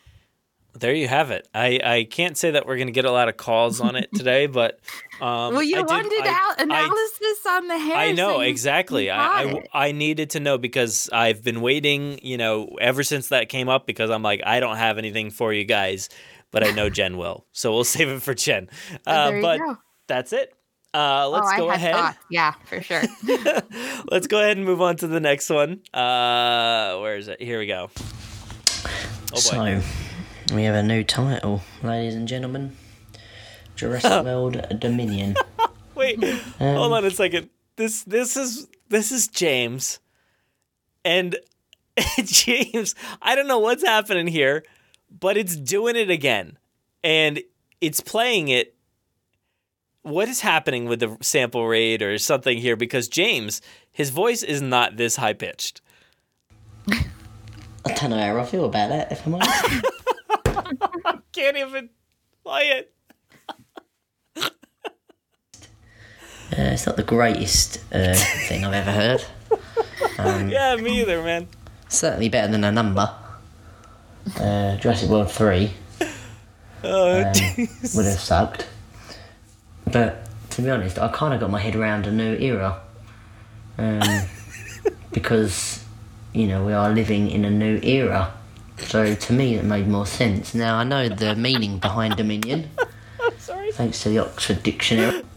There 0.78 0.94
you 0.94 1.08
have 1.08 1.30
it. 1.32 1.48
I, 1.52 1.80
I 1.84 2.04
can't 2.04 2.36
say 2.38 2.52
that 2.52 2.64
we're 2.66 2.78
gonna 2.78 2.92
get 2.92 3.04
a 3.04 3.10
lot 3.10 3.28
of 3.28 3.36
calls 3.36 3.80
on 3.80 3.96
it 3.96 4.08
today, 4.14 4.46
but 4.46 4.78
um, 5.20 5.52
well 5.54 5.62
you 5.62 5.76
I 5.76 5.80
did- 5.80 5.88
wanted 5.88 6.22
I- 6.22 6.28
out 6.28 6.60
I- 6.60 6.62
analysis 6.62 7.46
on 7.48 7.66
the 7.68 7.78
hair 7.78 7.96
I 7.96 8.12
know 8.12 8.34
so 8.36 8.40
exactly. 8.40 9.10
I, 9.10 9.42
I. 9.42 9.62
I 9.88 9.92
needed 9.92 10.30
to 10.30 10.40
know 10.40 10.56
because 10.58 11.10
I've 11.12 11.42
been 11.42 11.60
waiting, 11.60 12.20
you 12.22 12.38
know, 12.38 12.76
ever 12.80 13.02
since 13.02 13.28
that 13.28 13.48
came 13.48 13.68
up 13.68 13.84
because 13.86 14.10
I'm 14.10 14.22
like 14.22 14.40
I 14.46 14.60
don't 14.60 14.76
have 14.76 14.96
anything 14.96 15.30
for 15.30 15.52
you 15.52 15.64
guys, 15.64 16.08
but 16.52 16.64
I 16.66 16.70
know 16.70 16.88
Jen 16.98 17.16
will, 17.18 17.44
so 17.52 17.72
we'll 17.72 17.84
save 17.84 18.08
it 18.08 18.22
for 18.22 18.32
Jen. 18.34 18.70
Uh, 19.04 19.40
but 19.42 19.60
that's 20.06 20.32
it. 20.32 20.54
Uh, 20.92 21.28
let's 21.28 21.46
oh, 21.52 21.56
go 21.56 21.68
I 21.68 21.76
had 21.76 21.90
ahead. 21.90 21.94
thoughts. 21.94 22.18
yeah 22.30 22.52
for 22.64 22.82
sure 22.82 23.02
let's 24.10 24.26
go 24.26 24.40
ahead 24.40 24.56
and 24.56 24.66
move 24.66 24.80
on 24.80 24.96
to 24.96 25.06
the 25.06 25.20
next 25.20 25.48
one. 25.48 25.80
Uh, 25.94 26.98
where 26.98 27.16
is 27.16 27.28
it? 27.28 27.40
Here 27.40 27.58
we 27.60 27.66
go. 27.66 27.90
Oh. 29.32 29.36
So, 29.36 29.80
we 30.52 30.64
have 30.64 30.74
a 30.74 30.82
new 30.82 31.04
title, 31.04 31.62
ladies 31.82 32.16
and 32.16 32.26
gentlemen 32.26 32.76
Jurassic 33.80 34.10
World 34.24 34.60
Dominion. 34.78 35.36
Wait, 35.94 36.22
hold 36.58 36.92
on 36.92 37.04
a 37.04 37.10
second. 37.10 37.48
This 37.76 38.02
this 38.04 38.36
is 38.36 38.68
this 38.88 39.10
is 39.10 39.28
James, 39.28 40.00
and 41.04 41.36
James. 42.24 42.94
I 43.22 43.34
don't 43.34 43.48
know 43.48 43.58
what's 43.58 43.82
happening 43.84 44.26
here, 44.26 44.64
but 45.08 45.36
it's 45.36 45.56
doing 45.56 45.96
it 45.96 46.10
again, 46.10 46.58
and 47.02 47.40
it's 47.80 48.00
playing 48.00 48.48
it. 48.48 48.74
What 50.02 50.28
is 50.28 50.40
happening 50.40 50.86
with 50.86 51.00
the 51.00 51.16
sample 51.20 51.66
rate 51.68 52.00
or 52.02 52.16
something 52.18 52.58
here? 52.58 52.74
Because 52.76 53.08
James, 53.08 53.60
his 53.92 54.10
voice 54.10 54.42
is 54.42 54.62
not 54.62 54.96
this 54.96 55.16
high 55.16 55.34
pitched. 55.34 55.82
I 56.88 57.92
don't 57.94 58.10
know 58.10 58.18
how 58.18 58.38
I 58.38 58.44
feel 58.46 58.64
about 58.64 58.88
that, 58.88 59.12
if 59.12 59.26
I'm 59.26 59.34
honest. 59.34 59.84
Can't 61.32 61.56
even 61.56 61.90
play 62.44 62.62
it. 62.70 62.92
Uh, 66.52 66.62
it's 66.74 66.84
not 66.84 66.96
the 66.96 67.04
greatest 67.04 67.76
uh, 67.94 68.12
thing 68.48 68.64
I've 68.64 68.74
ever 68.74 68.90
heard. 68.90 69.24
Yeah, 70.18 70.74
me 70.76 71.00
either, 71.00 71.22
man. 71.22 71.46
Certainly 71.88 72.28
better 72.30 72.50
than 72.50 72.64
a 72.64 72.72
number. 72.72 73.08
Uh, 74.36 74.76
Jurassic 74.76 75.08
World 75.08 75.30
3 75.30 75.70
Oh, 76.82 77.20
um, 77.20 77.26
would 77.94 78.04
have 78.06 78.18
sucked. 78.20 78.66
But 79.92 80.26
to 80.50 80.62
be 80.62 80.70
honest, 80.70 80.98
I 80.98 81.08
kind 81.08 81.34
of 81.34 81.40
got 81.40 81.50
my 81.50 81.60
head 81.60 81.76
around 81.76 82.06
a 82.06 82.12
new 82.12 82.36
era. 82.36 82.80
Um, 83.78 84.00
because, 85.12 85.84
you 86.32 86.46
know, 86.46 86.64
we 86.64 86.72
are 86.72 86.90
living 86.90 87.30
in 87.30 87.44
a 87.44 87.50
new 87.50 87.80
era. 87.82 88.32
So 88.78 89.14
to 89.14 89.32
me, 89.32 89.54
it 89.56 89.64
made 89.64 89.88
more 89.88 90.06
sense. 90.06 90.54
Now, 90.54 90.76
I 90.76 90.84
know 90.84 91.08
the 91.08 91.34
meaning 91.34 91.78
behind 91.78 92.16
Dominion, 92.16 92.70
sorry. 93.38 93.72
thanks 93.72 94.02
to 94.02 94.08
the 94.08 94.18
Oxford 94.18 94.62
Dictionary. 94.62 95.22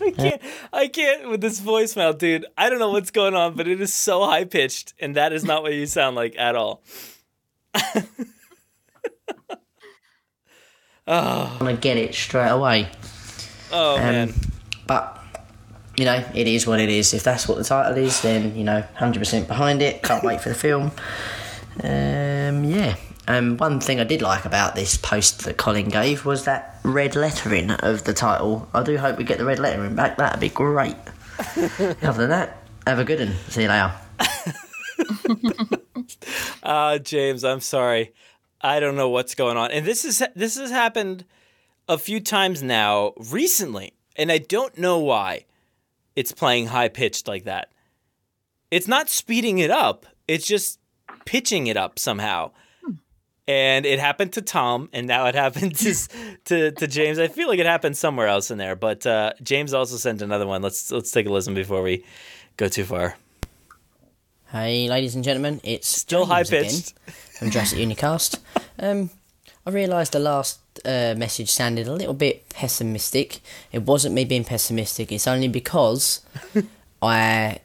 I 0.00 0.12
can't, 0.16 0.42
I 0.72 0.88
can't 0.88 1.28
with 1.28 1.40
this 1.40 1.60
voicemail, 1.60 2.16
dude. 2.16 2.46
I 2.56 2.70
don't 2.70 2.78
know 2.78 2.90
what's 2.90 3.10
going 3.10 3.34
on, 3.34 3.54
but 3.54 3.66
it 3.66 3.80
is 3.80 3.92
so 3.92 4.24
high 4.24 4.44
pitched, 4.44 4.94
and 4.98 5.16
that 5.16 5.32
is 5.32 5.44
not 5.44 5.62
what 5.62 5.74
you 5.74 5.86
sound 5.86 6.16
like 6.16 6.34
at 6.38 6.54
all. 6.54 6.82
I 11.08 11.56
want 11.60 11.74
to 11.74 11.76
get 11.76 11.96
it 11.96 12.14
straight 12.14 12.48
away. 12.48 12.88
Oh 13.78 13.98
man, 13.98 14.32
But, 14.86 15.20
you 15.96 16.04
know, 16.06 16.24
it 16.34 16.46
is 16.46 16.66
what 16.66 16.80
it 16.80 16.88
is. 16.88 17.12
If 17.12 17.22
that's 17.24 17.46
what 17.46 17.58
the 17.58 17.64
title 17.64 17.96
is, 17.98 18.22
then, 18.22 18.56
you 18.56 18.64
know, 18.64 18.82
100% 18.98 19.46
behind 19.46 19.82
it. 19.82 20.02
Can't 20.02 20.24
wait 20.24 20.40
for 20.40 20.48
the 20.48 20.54
film. 20.54 20.92
Um, 21.82 22.64
yeah. 22.64 22.96
Um, 23.28 23.56
one 23.58 23.80
thing 23.80 24.00
I 24.00 24.04
did 24.04 24.22
like 24.22 24.44
about 24.44 24.74
this 24.76 24.96
post 24.96 25.44
that 25.44 25.56
Colin 25.56 25.88
gave 25.88 26.24
was 26.24 26.44
that 26.44 26.78
red 26.84 27.16
lettering 27.16 27.70
of 27.72 28.04
the 28.04 28.14
title. 28.14 28.68
I 28.72 28.82
do 28.82 28.96
hope 28.96 29.18
we 29.18 29.24
get 29.24 29.38
the 29.38 29.44
red 29.44 29.58
lettering 29.58 29.94
back. 29.94 30.16
That'd 30.16 30.40
be 30.40 30.48
great. 30.48 30.96
Other 31.56 32.12
than 32.12 32.30
that, 32.30 32.62
have 32.86 32.98
a 32.98 33.04
good 33.04 33.18
one. 33.18 33.34
See 33.48 33.62
you 33.62 33.68
later. 33.68 33.92
uh, 36.62 36.98
James, 37.00 37.44
I'm 37.44 37.60
sorry. 37.60 38.14
I 38.60 38.80
don't 38.80 38.96
know 38.96 39.10
what's 39.10 39.34
going 39.34 39.56
on, 39.56 39.70
and 39.70 39.84
this 39.84 40.04
is 40.04 40.22
this 40.34 40.56
has 40.56 40.70
happened 40.70 41.24
a 41.88 41.98
few 41.98 42.20
times 42.20 42.62
now 42.62 43.12
recently, 43.30 43.92
and 44.16 44.30
I 44.32 44.38
don't 44.38 44.76
know 44.78 44.98
why 44.98 45.44
it's 46.14 46.32
playing 46.32 46.66
high 46.68 46.88
pitched 46.88 47.28
like 47.28 47.44
that. 47.44 47.70
It's 48.70 48.88
not 48.88 49.08
speeding 49.08 49.58
it 49.58 49.70
up; 49.70 50.06
it's 50.26 50.46
just 50.46 50.78
pitching 51.24 51.66
it 51.66 51.76
up 51.76 51.98
somehow. 51.98 52.50
And 53.48 53.86
it 53.86 54.00
happened 54.00 54.32
to 54.32 54.42
Tom, 54.42 54.88
and 54.92 55.06
now 55.06 55.26
it 55.26 55.34
happened 55.44 55.76
to 55.76 55.94
to, 56.46 56.72
to 56.72 56.86
James. 56.86 57.18
I 57.18 57.28
feel 57.28 57.48
like 57.48 57.60
it 57.60 57.66
happened 57.66 57.96
somewhere 57.96 58.26
else 58.26 58.50
in 58.50 58.58
there, 58.58 58.74
but 58.74 59.06
uh, 59.06 59.32
James 59.42 59.72
also 59.72 59.96
sent 59.96 60.20
another 60.22 60.46
one. 60.46 60.62
Let's 60.62 60.90
let's 60.90 61.10
take 61.12 61.26
a 61.26 61.30
listen 61.30 61.54
before 61.54 61.82
we 61.82 62.04
go 62.56 62.68
too 62.68 62.84
far. 62.84 63.16
Hey, 64.50 64.88
ladies 64.88 65.14
and 65.16 65.24
gentlemen, 65.24 65.60
it's 65.64 65.88
Still 65.88 66.24
high-pitched. 66.24 66.92
again 66.92 67.14
from 67.38 67.50
Jurassic 67.50 67.78
Unicast. 67.78 68.38
Um, 68.78 69.08
I 69.66 69.70
realised 69.72 70.12
the 70.12 70.20
last 70.20 70.60
uh, 70.84 71.14
message 71.16 71.50
sounded 71.50 71.88
a 71.88 71.92
little 71.92 72.14
bit 72.14 72.48
pessimistic. 72.50 73.40
It 73.72 73.82
wasn't 73.82 74.14
me 74.14 74.24
being 74.24 74.44
pessimistic. 74.44 75.10
It's 75.10 75.26
only 75.26 75.48
because 75.48 76.20
I 77.02 77.58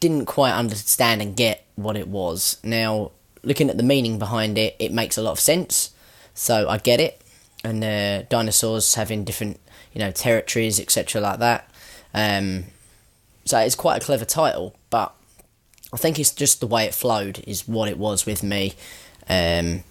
didn't 0.00 0.24
quite 0.24 0.52
understand 0.52 1.20
and 1.20 1.36
get 1.36 1.66
what 1.76 1.98
it 1.98 2.08
was. 2.08 2.56
Now, 2.64 3.10
looking 3.42 3.68
at 3.68 3.76
the 3.76 3.82
meaning 3.82 4.18
behind 4.18 4.56
it, 4.56 4.74
it 4.78 4.90
makes 4.90 5.18
a 5.18 5.22
lot 5.22 5.32
of 5.32 5.40
sense. 5.40 5.90
So 6.32 6.66
I 6.66 6.78
get 6.78 6.98
it. 6.98 7.20
And 7.62 7.84
uh, 7.84 8.22
dinosaurs 8.30 8.94
having 8.94 9.24
different, 9.24 9.60
you 9.92 9.98
know, 9.98 10.12
territories, 10.12 10.80
etc., 10.80 11.20
like 11.20 11.40
that. 11.40 11.70
Um, 12.14 12.64
so 13.44 13.58
it's 13.58 13.74
quite 13.74 14.02
a 14.02 14.04
clever 14.04 14.24
title, 14.24 14.74
but 14.88 15.14
I 15.92 15.98
think 15.98 16.18
it's 16.18 16.32
just 16.32 16.60
the 16.60 16.66
way 16.66 16.86
it 16.86 16.94
flowed 16.94 17.44
is 17.46 17.68
what 17.68 17.90
it 17.90 17.98
was 17.98 18.24
with 18.24 18.42
me. 18.42 18.74
Um, 19.28 19.82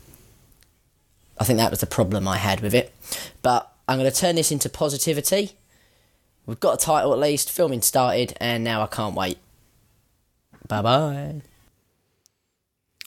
I 1.38 1.44
think 1.44 1.58
that 1.58 1.72
was 1.72 1.82
the 1.82 1.88
problem 1.88 2.28
I 2.28 2.38
had 2.38 2.62
with 2.62 2.74
it. 2.74 2.94
But 3.42 3.72
I'm 3.88 4.00
going 4.00 4.12
to 4.12 4.18
turn 4.18 4.36
this 4.36 4.52
into 4.52 4.70
positivity. 4.70 5.52
We've 6.46 6.60
got 6.60 6.82
a 6.82 6.86
title 6.86 7.14
at 7.14 7.20
least, 7.20 7.52
filming 7.52 7.82
started, 7.82 8.36
and 8.40 8.64
now 8.64 8.82
I 8.82 8.88
can't 8.88 9.16
wait. 9.16 9.40
Bye 10.68 10.82
bye. 10.82 11.42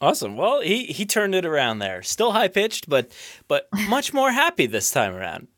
Awesome. 0.00 0.36
Well, 0.36 0.60
he 0.60 0.84
he 0.84 1.04
turned 1.04 1.34
it 1.34 1.44
around 1.44 1.80
there. 1.80 2.02
Still 2.02 2.32
high 2.32 2.48
pitched, 2.48 2.88
but 2.88 3.10
but 3.48 3.68
much 3.88 4.12
more 4.12 4.30
happy 4.30 4.66
this 4.66 4.90
time 4.90 5.14
around. 5.14 5.48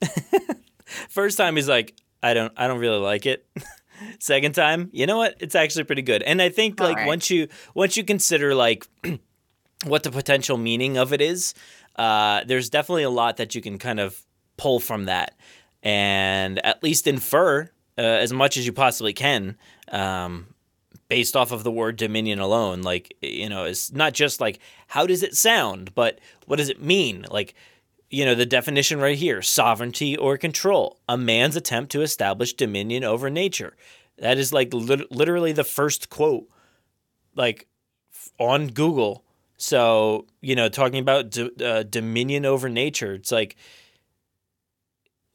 First 1.08 1.36
time 1.36 1.56
he's 1.56 1.68
like, 1.68 1.94
I 2.22 2.34
don't 2.34 2.52
I 2.56 2.66
don't 2.66 2.78
really 2.78 2.98
like 2.98 3.26
it. 3.26 3.46
Second 4.18 4.54
time, 4.54 4.88
you 4.92 5.06
know 5.06 5.18
what? 5.18 5.36
It's 5.40 5.54
actually 5.54 5.84
pretty 5.84 6.02
good. 6.02 6.22
And 6.22 6.40
I 6.40 6.48
think 6.48 6.80
like 6.80 6.92
Alright. 6.92 7.06
once 7.06 7.28
you 7.28 7.48
once 7.74 7.96
you 7.98 8.04
consider 8.04 8.54
like 8.54 8.86
what 9.84 10.04
the 10.04 10.10
potential 10.10 10.56
meaning 10.56 10.96
of 10.96 11.12
it 11.12 11.20
is, 11.20 11.52
uh, 11.96 12.42
there's 12.46 12.70
definitely 12.70 13.02
a 13.02 13.10
lot 13.10 13.36
that 13.38 13.54
you 13.54 13.60
can 13.60 13.78
kind 13.78 14.00
of 14.00 14.24
pull 14.56 14.80
from 14.80 15.06
that 15.06 15.36
and 15.82 16.64
at 16.64 16.82
least 16.82 17.06
infer 17.06 17.70
uh, 17.98 18.00
as 18.00 18.32
much 18.32 18.56
as 18.56 18.66
you 18.66 18.72
possibly 18.72 19.12
can 19.12 19.56
um, 19.90 20.54
based 21.08 21.36
off 21.36 21.52
of 21.52 21.64
the 21.64 21.70
word 21.70 21.96
dominion 21.96 22.38
alone. 22.38 22.82
Like, 22.82 23.14
you 23.20 23.48
know, 23.48 23.64
it's 23.64 23.92
not 23.92 24.12
just 24.12 24.40
like 24.40 24.60
how 24.88 25.06
does 25.06 25.22
it 25.22 25.36
sound, 25.36 25.94
but 25.94 26.20
what 26.46 26.56
does 26.56 26.68
it 26.68 26.82
mean? 26.82 27.26
Like, 27.30 27.54
you 28.10 28.24
know, 28.24 28.34
the 28.34 28.46
definition 28.46 29.00
right 29.00 29.16
here 29.16 29.42
sovereignty 29.42 30.16
or 30.16 30.36
control, 30.36 30.98
a 31.08 31.16
man's 31.16 31.56
attempt 31.56 31.92
to 31.92 32.02
establish 32.02 32.54
dominion 32.54 33.04
over 33.04 33.30
nature. 33.30 33.76
That 34.18 34.38
is 34.38 34.52
like 34.52 34.74
lit- 34.74 35.10
literally 35.10 35.52
the 35.52 35.64
first 35.64 36.10
quote, 36.10 36.48
like 37.34 37.66
on 38.38 38.68
Google. 38.68 39.24
So, 39.60 40.26
you 40.40 40.54
know, 40.56 40.70
talking 40.70 41.00
about 41.00 41.30
d- 41.30 41.50
uh, 41.62 41.82
dominion 41.82 42.46
over 42.46 42.70
nature, 42.70 43.12
it's 43.12 43.30
like 43.30 43.56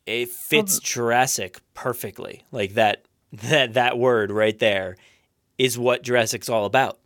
it 0.08 0.30
fits 0.30 0.80
Jurassic 0.80 1.62
perfectly. 1.76 2.44
Like 2.52 2.74
that, 2.74 3.06
that, 3.34 3.76
that 3.76 4.00
word 4.00 4.32
right 4.32 4.58
there 4.58 4.98
is 5.60 5.78
what 5.78 6.02
Jurassic's 6.04 6.50
all 6.50 6.66
about. 6.66 6.98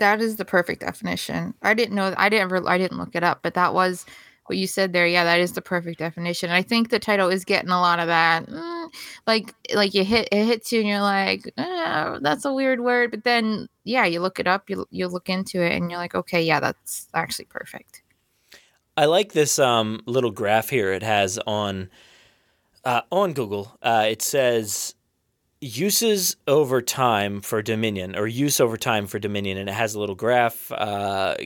That 0.00 0.20
is 0.20 0.36
the 0.36 0.44
perfect 0.44 0.82
definition. 0.82 1.54
I 1.62 1.72
didn't 1.72 1.94
know. 1.94 2.12
I 2.16 2.28
didn't. 2.28 2.50
Re- 2.50 2.60
I 2.66 2.76
didn't 2.76 2.98
look 2.98 3.14
it 3.14 3.24
up, 3.24 3.38
but 3.40 3.54
that 3.54 3.72
was 3.72 4.04
what 4.46 4.58
you 4.58 4.66
said 4.66 4.92
there. 4.92 5.06
Yeah, 5.06 5.24
that 5.24 5.40
is 5.40 5.52
the 5.52 5.62
perfect 5.62 5.98
definition. 5.98 6.50
I 6.50 6.60
think 6.60 6.90
the 6.90 6.98
title 6.98 7.28
is 7.30 7.44
getting 7.44 7.70
a 7.70 7.80
lot 7.80 8.00
of 8.00 8.08
that. 8.08 8.46
mm, 8.46 8.81
like, 9.26 9.54
like 9.74 9.94
you 9.94 10.04
hit 10.04 10.28
it 10.32 10.44
hits 10.44 10.72
you, 10.72 10.80
and 10.80 10.88
you're 10.88 11.00
like, 11.00 11.52
"Ah, 11.58 12.18
that's 12.20 12.44
a 12.44 12.52
weird 12.52 12.80
word. 12.80 13.10
But 13.10 13.24
then, 13.24 13.68
yeah, 13.84 14.04
you 14.04 14.20
look 14.20 14.38
it 14.38 14.46
up. 14.46 14.68
You 14.68 14.86
you 14.90 15.08
look 15.08 15.28
into 15.28 15.62
it, 15.62 15.72
and 15.72 15.90
you're 15.90 16.00
like, 16.00 16.14
okay, 16.14 16.42
yeah, 16.42 16.60
that's 16.60 17.08
actually 17.14 17.46
perfect. 17.46 18.02
I 18.96 19.06
like 19.06 19.32
this 19.32 19.58
um, 19.58 20.00
little 20.06 20.30
graph 20.30 20.68
here. 20.68 20.92
It 20.92 21.02
has 21.02 21.38
on 21.46 21.90
uh, 22.84 23.02
on 23.10 23.32
Google. 23.32 23.76
Uh, 23.82 24.06
it 24.08 24.22
says 24.22 24.94
uses 25.60 26.36
over 26.48 26.82
time 26.82 27.40
for 27.40 27.62
Dominion 27.62 28.16
or 28.16 28.26
use 28.26 28.60
over 28.60 28.76
time 28.76 29.06
for 29.06 29.18
Dominion, 29.18 29.56
and 29.58 29.68
it 29.68 29.72
has 29.72 29.94
a 29.94 30.00
little 30.00 30.16
graph 30.16 30.72
uh, 30.72 31.36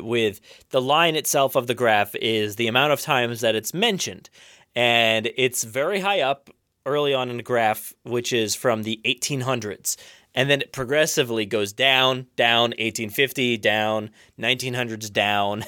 with 0.00 0.40
the 0.70 0.80
line 0.80 1.16
itself 1.16 1.54
of 1.54 1.66
the 1.66 1.74
graph 1.74 2.14
is 2.16 2.56
the 2.56 2.68
amount 2.68 2.92
of 2.92 3.00
times 3.00 3.40
that 3.40 3.54
it's 3.54 3.74
mentioned, 3.74 4.30
and 4.74 5.30
it's 5.36 5.64
very 5.64 6.00
high 6.00 6.20
up 6.20 6.50
early 6.86 7.14
on 7.14 7.30
in 7.30 7.36
the 7.36 7.42
graph, 7.42 7.92
which 8.04 8.32
is 8.32 8.54
from 8.54 8.82
the 8.82 9.00
1800s. 9.04 9.96
And 10.34 10.48
then 10.48 10.62
it 10.62 10.72
progressively 10.72 11.44
goes 11.44 11.72
down, 11.72 12.26
down, 12.36 12.70
1850, 12.70 13.58
down, 13.58 14.10
1900s, 14.40 15.12
down. 15.12 15.62
Uh, 15.62 15.64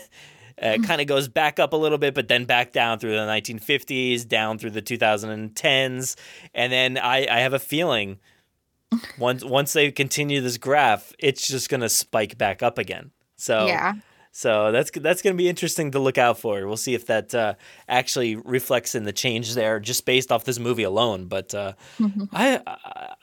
it 0.59 0.85
kind 0.85 1.01
of 1.01 1.07
goes 1.07 1.29
back 1.29 1.59
up 1.59 1.73
a 1.73 1.77
little 1.77 1.99
bit, 1.99 2.15
but 2.15 2.29
then 2.29 2.47
back 2.47 2.73
down 2.73 2.99
through 2.99 3.13
the 3.13 3.27
1950s, 3.27 4.27
down 4.27 4.59
through 4.59 4.71
the 4.71 4.83
2010s, 4.83 6.17
and 6.55 6.73
then 6.73 6.97
I, 6.97 7.27
I 7.27 7.41
have 7.41 7.53
a 7.53 7.59
feeling 7.59 8.19
once 9.19 9.45
once 9.45 9.73
they 9.73 9.91
continue 9.91 10.41
this 10.41 10.57
graph, 10.57 11.13
it's 11.19 11.47
just 11.47 11.69
gonna 11.69 11.89
spike 11.89 12.39
back 12.39 12.63
up 12.63 12.79
again. 12.79 13.11
So 13.37 13.67
Yeah. 13.67 13.95
So 14.37 14.73
that's 14.73 14.91
that's 14.91 15.23
gonna 15.23 15.37
be 15.37 15.49
interesting 15.49 15.93
to 15.93 16.01
look 16.01 16.19
out 16.19 16.41
for. 16.41 16.67
We'll 16.67 16.77
see 16.77 16.95
if 16.95 17.07
that 17.07 17.33
uh, 17.33 17.55
actually 17.89 18.35
reflects 18.35 18.97
in 18.97 19.05
the 19.05 19.13
change 19.13 19.55
there, 19.55 19.79
just 19.79 20.05
based 20.05 20.33
off 20.33 20.43
this 20.43 20.59
movie 20.59 20.83
alone. 20.83 21.27
But 21.27 21.55
uh, 21.55 21.75
I, 22.33 22.61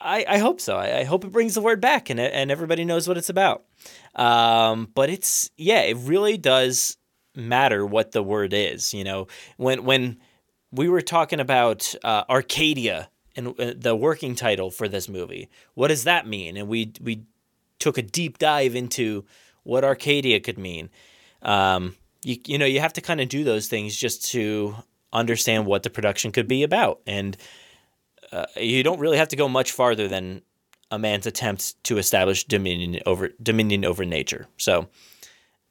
I 0.00 0.24
I 0.26 0.38
hope 0.38 0.58
so. 0.58 0.78
I, 0.78 1.00
I 1.00 1.04
hope 1.04 1.26
it 1.26 1.30
brings 1.30 1.54
the 1.54 1.60
word 1.60 1.82
back 1.82 2.08
and 2.08 2.18
and 2.18 2.50
everybody 2.50 2.86
knows 2.86 3.06
what 3.06 3.18
it's 3.18 3.28
about. 3.28 3.64
Um, 4.14 4.88
but 4.94 5.10
it's 5.10 5.50
yeah, 5.58 5.82
it 5.82 5.98
really 5.98 6.38
does 6.38 6.96
matter 7.36 7.84
what 7.84 8.12
the 8.12 8.22
word 8.22 8.54
is. 8.54 8.94
You 8.94 9.04
know, 9.04 9.26
when 9.58 9.84
when 9.84 10.18
we 10.70 10.88
were 10.88 11.02
talking 11.02 11.40
about 11.40 11.94
uh, 12.02 12.24
Arcadia 12.30 13.10
and 13.36 13.48
uh, 13.60 13.74
the 13.76 13.94
working 13.94 14.34
title 14.34 14.70
for 14.70 14.88
this 14.88 15.10
movie, 15.10 15.50
what 15.74 15.88
does 15.88 16.04
that 16.04 16.26
mean? 16.26 16.56
And 16.56 16.68
we 16.68 16.94
we 17.02 17.24
took 17.78 17.98
a 17.98 18.02
deep 18.02 18.38
dive 18.38 18.74
into 18.74 19.26
what 19.64 19.84
Arcadia 19.84 20.40
could 20.40 20.58
mean. 20.58 20.90
Um, 21.42 21.96
you 22.22 22.36
you 22.46 22.58
know 22.58 22.66
you 22.66 22.80
have 22.80 22.92
to 22.94 23.00
kind 23.00 23.20
of 23.20 23.28
do 23.28 23.44
those 23.44 23.68
things 23.68 23.96
just 23.96 24.30
to 24.32 24.74
understand 25.12 25.66
what 25.66 25.82
the 25.82 25.90
production 25.90 26.32
could 26.32 26.48
be 26.48 26.62
about, 26.62 27.00
and 27.06 27.36
uh, 28.32 28.46
you 28.56 28.82
don't 28.82 29.00
really 29.00 29.18
have 29.18 29.28
to 29.28 29.36
go 29.36 29.48
much 29.48 29.72
farther 29.72 30.08
than 30.08 30.42
a 30.90 30.98
man's 30.98 31.26
attempt 31.26 31.82
to 31.84 31.98
establish 31.98 32.44
dominion 32.44 33.00
over 33.06 33.30
dominion 33.42 33.84
over 33.84 34.04
nature. 34.04 34.46
So 34.56 34.88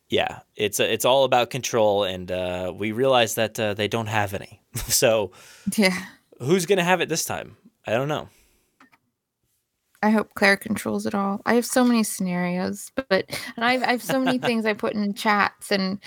yeah, 0.10 0.40
it's 0.56 0.80
it's 0.80 1.06
all 1.06 1.24
about 1.24 1.50
control, 1.50 2.04
and 2.04 2.32
uh, 2.32 2.74
we 2.76 2.92
realize 2.92 3.36
that 3.36 3.60
uh, 3.60 3.74
they 3.74 3.88
don't 3.88 4.08
have 4.08 4.34
any. 4.34 4.62
so 4.76 5.32
Yeah. 5.78 5.98
who's 6.40 6.66
gonna 6.66 6.84
have 6.84 7.02
it 7.02 7.08
this 7.10 7.24
time? 7.24 7.56
I 7.88 7.92
don't 7.94 8.08
know. 8.10 8.28
I 10.04 10.10
hope 10.10 10.34
Claire 10.34 10.58
controls 10.58 11.06
it 11.06 11.14
all. 11.14 11.42
I 11.46 11.54
have 11.54 11.66
so 11.66 11.84
many 11.84 12.04
scenarios, 12.04 12.92
but 12.96 13.12
and 13.56 13.66
I've 13.66 13.84
I 13.84 13.92
have 13.92 14.04
so 14.04 14.20
many 14.20 14.40
things 14.40 14.66
I 14.66 14.74
put 14.74 14.94
in 14.94 15.14
chats, 15.14 15.72
and 15.72 16.00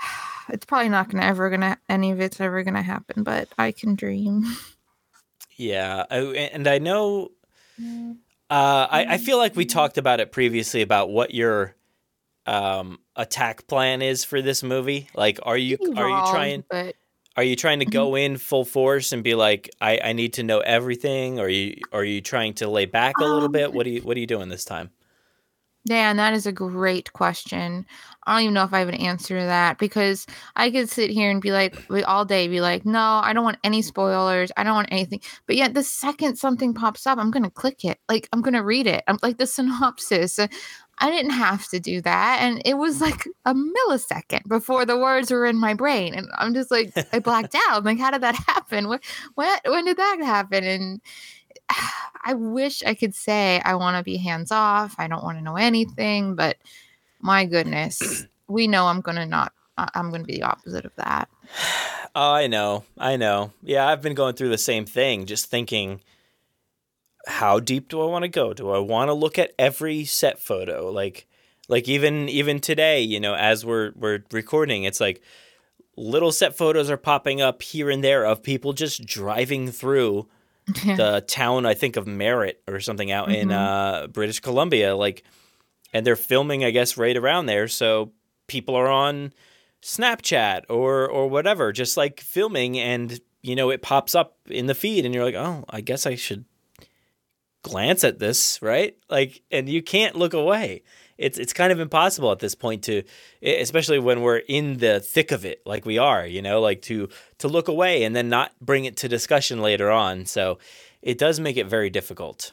it's 0.48 0.66
probably 0.66 0.90
not 0.90 1.08
gonna 1.08 1.24
ever 1.24 1.48
gonna 1.50 1.78
any 1.88 2.10
of 2.10 2.20
it's 2.20 2.40
ever 2.40 2.62
gonna 2.62 2.82
happen. 2.82 3.22
But 3.22 3.48
I 3.58 3.72
can 3.72 3.94
dream. 3.94 4.44
Yeah, 5.56 6.04
I, 6.10 6.18
and 6.52 6.66
I 6.66 6.78
know. 6.78 7.30
Uh, 8.50 8.86
I 8.90 9.06
I 9.10 9.18
feel 9.18 9.38
like 9.38 9.56
we 9.56 9.64
talked 9.64 9.96
about 9.96 10.20
it 10.20 10.30
previously 10.32 10.82
about 10.82 11.10
what 11.10 11.32
your 11.32 11.74
um 12.44 12.98
attack 13.16 13.66
plan 13.66 14.02
is 14.02 14.24
for 14.24 14.42
this 14.42 14.62
movie. 14.62 15.08
Like, 15.14 15.40
are 15.42 15.56
you 15.56 15.78
are 15.96 16.08
you 16.08 16.22
trying 16.30 16.64
But 16.68 16.96
are 17.36 17.42
you 17.44 17.56
trying 17.56 17.80
to 17.80 17.86
go 17.86 18.14
in 18.14 18.36
full 18.36 18.64
force 18.64 19.12
and 19.12 19.22
be 19.24 19.34
like, 19.34 19.70
I 19.80 19.98
I 20.04 20.12
need 20.12 20.34
to 20.34 20.42
know 20.42 20.60
everything, 20.60 21.38
or 21.40 21.44
are 21.44 21.48
you 21.48 21.76
are 21.92 22.04
you 22.04 22.20
trying 22.20 22.54
to 22.54 22.68
lay 22.68 22.86
back 22.86 23.20
a 23.20 23.26
little 23.26 23.48
Um, 23.48 23.52
bit? 23.52 23.72
What 23.72 23.86
are 23.86 23.90
you 23.90 24.02
what 24.02 24.16
are 24.16 24.20
you 24.20 24.26
doing 24.26 24.48
this 24.48 24.64
time? 24.64 24.90
Dan, 25.84 26.16
that 26.18 26.32
is 26.32 26.46
a 26.46 26.52
great 26.52 27.12
question. 27.12 27.84
I 28.24 28.34
don't 28.36 28.42
even 28.44 28.54
know 28.54 28.62
if 28.62 28.72
I 28.72 28.78
have 28.78 28.88
an 28.88 28.94
answer 28.94 29.36
to 29.40 29.46
that 29.46 29.78
because 29.78 30.26
I 30.54 30.70
could 30.70 30.88
sit 30.88 31.10
here 31.10 31.28
and 31.28 31.42
be 31.42 31.50
like 31.50 31.76
all 32.06 32.24
day, 32.24 32.46
be 32.46 32.60
like, 32.60 32.86
no, 32.86 33.00
I 33.00 33.32
don't 33.32 33.42
want 33.42 33.58
any 33.64 33.82
spoilers. 33.82 34.52
I 34.56 34.62
don't 34.62 34.76
want 34.76 34.92
anything. 34.92 35.20
But 35.48 35.56
yet, 35.56 35.74
the 35.74 35.82
second 35.82 36.36
something 36.36 36.72
pops 36.72 37.04
up, 37.04 37.18
I'm 37.18 37.32
gonna 37.32 37.50
click 37.50 37.84
it. 37.84 37.98
Like 38.08 38.28
I'm 38.32 38.42
gonna 38.42 38.62
read 38.62 38.86
it. 38.86 39.02
I'm 39.08 39.18
like 39.24 39.38
the 39.38 39.46
synopsis. 39.48 40.38
Uh, 41.00 41.06
I 41.06 41.10
didn't 41.10 41.32
have 41.32 41.68
to 41.68 41.80
do 41.80 42.00
that, 42.02 42.38
and 42.40 42.62
it 42.64 42.74
was 42.74 43.00
like 43.00 43.26
a 43.44 43.54
millisecond 43.54 44.48
before 44.48 44.84
the 44.84 44.98
words 44.98 45.30
were 45.30 45.46
in 45.46 45.58
my 45.58 45.74
brain, 45.74 46.14
and 46.14 46.28
I'm 46.36 46.54
just 46.54 46.70
like 46.70 46.92
I 47.12 47.18
blacked 47.20 47.54
out. 47.54 47.78
I'm 47.78 47.84
like, 47.84 47.98
how 47.98 48.10
did 48.10 48.22
that 48.22 48.34
happen? 48.46 48.88
What, 48.88 49.02
what, 49.34 49.60
when 49.66 49.84
did 49.84 49.96
that 49.96 50.18
happen? 50.22 50.64
And 50.64 51.00
I 52.24 52.34
wish 52.34 52.82
I 52.84 52.94
could 52.94 53.14
say 53.14 53.60
I 53.64 53.74
want 53.74 53.96
to 53.96 54.04
be 54.04 54.16
hands 54.16 54.52
off. 54.52 54.94
I 54.98 55.08
don't 55.08 55.24
want 55.24 55.38
to 55.38 55.44
know 55.44 55.56
anything, 55.56 56.34
but 56.34 56.56
my 57.20 57.44
goodness, 57.44 58.26
we 58.48 58.66
know 58.66 58.86
I'm 58.86 59.00
gonna 59.00 59.26
not. 59.26 59.52
I'm 59.78 60.10
gonna 60.10 60.24
be 60.24 60.36
the 60.36 60.44
opposite 60.44 60.84
of 60.84 60.94
that. 60.96 61.28
Oh, 62.14 62.34
I 62.34 62.46
know. 62.46 62.84
I 62.98 63.16
know. 63.16 63.52
Yeah, 63.62 63.88
I've 63.88 64.02
been 64.02 64.12
going 64.12 64.34
through 64.34 64.50
the 64.50 64.58
same 64.58 64.84
thing, 64.84 65.24
just 65.24 65.46
thinking 65.46 66.02
how 67.26 67.60
deep 67.60 67.88
do 67.88 68.00
I 68.00 68.06
want 68.06 68.22
to 68.24 68.28
go? 68.28 68.52
Do 68.52 68.70
I 68.70 68.78
want 68.78 69.08
to 69.08 69.14
look 69.14 69.38
at 69.38 69.52
every 69.58 70.04
set 70.04 70.38
photo? 70.40 70.90
Like 70.90 71.26
like 71.68 71.88
even 71.88 72.28
even 72.28 72.60
today, 72.60 73.00
you 73.00 73.20
know, 73.20 73.34
as 73.34 73.64
we're 73.64 73.92
we're 73.96 74.24
recording, 74.32 74.84
it's 74.84 75.00
like 75.00 75.22
little 75.96 76.32
set 76.32 76.56
photos 76.56 76.90
are 76.90 76.96
popping 76.96 77.40
up 77.40 77.62
here 77.62 77.90
and 77.90 78.02
there 78.02 78.24
of 78.24 78.42
people 78.42 78.72
just 78.72 79.04
driving 79.04 79.70
through 79.70 80.26
the 80.66 81.22
town 81.28 81.66
I 81.66 81.74
think 81.74 81.96
of 81.96 82.06
Merritt 82.06 82.62
or 82.66 82.80
something 82.80 83.10
out 83.10 83.30
in 83.30 83.48
Mhm. 83.48 83.52
uh, 84.04 84.06
British 84.06 84.40
Columbia 84.40 84.96
like 84.96 85.22
and 85.92 86.06
they're 86.06 86.16
filming 86.16 86.64
I 86.64 86.70
guess 86.70 86.96
right 86.96 87.16
around 87.16 87.46
there 87.46 87.68
so 87.68 88.12
people 88.46 88.74
are 88.74 88.88
on 88.88 89.32
Snapchat 89.82 90.62
or 90.70 91.08
or 91.08 91.28
whatever 91.28 91.72
just 91.72 91.96
like 91.96 92.20
filming 92.20 92.78
and 92.78 93.20
you 93.42 93.54
know 93.56 93.70
it 93.70 93.82
pops 93.82 94.14
up 94.14 94.36
in 94.48 94.66
the 94.66 94.74
feed 94.74 95.04
and 95.04 95.12
you're 95.14 95.24
like 95.24 95.34
oh 95.34 95.64
I 95.68 95.80
guess 95.80 96.06
I 96.06 96.14
should 96.14 96.44
glance 97.62 98.04
at 98.04 98.18
this 98.18 98.60
right? 98.62 98.96
Like 99.08 99.42
and 99.50 99.68
you 99.68 99.82
can't 99.82 100.16
look 100.16 100.34
away. 100.34 100.82
It's 101.18 101.38
it's 101.38 101.52
kind 101.52 101.72
of 101.72 101.80
impossible 101.80 102.32
at 102.32 102.40
this 102.40 102.54
point 102.54 102.84
to 102.84 103.02
especially 103.42 103.98
when 103.98 104.22
we're 104.22 104.38
in 104.38 104.78
the 104.78 105.00
thick 105.00 105.30
of 105.30 105.44
it 105.44 105.62
like 105.64 105.84
we 105.84 105.98
are 105.98 106.26
you 106.26 106.42
know 106.42 106.60
like 106.60 106.82
to 106.82 107.08
to 107.38 107.48
look 107.48 107.68
away 107.68 108.04
and 108.04 108.14
then 108.16 108.28
not 108.28 108.52
bring 108.60 108.84
it 108.84 108.96
to 108.98 109.08
discussion 109.08 109.60
later 109.60 109.90
on. 109.90 110.26
So 110.26 110.58
it 111.02 111.18
does 111.18 111.40
make 111.40 111.56
it 111.56 111.66
very 111.66 111.90
difficult 111.90 112.52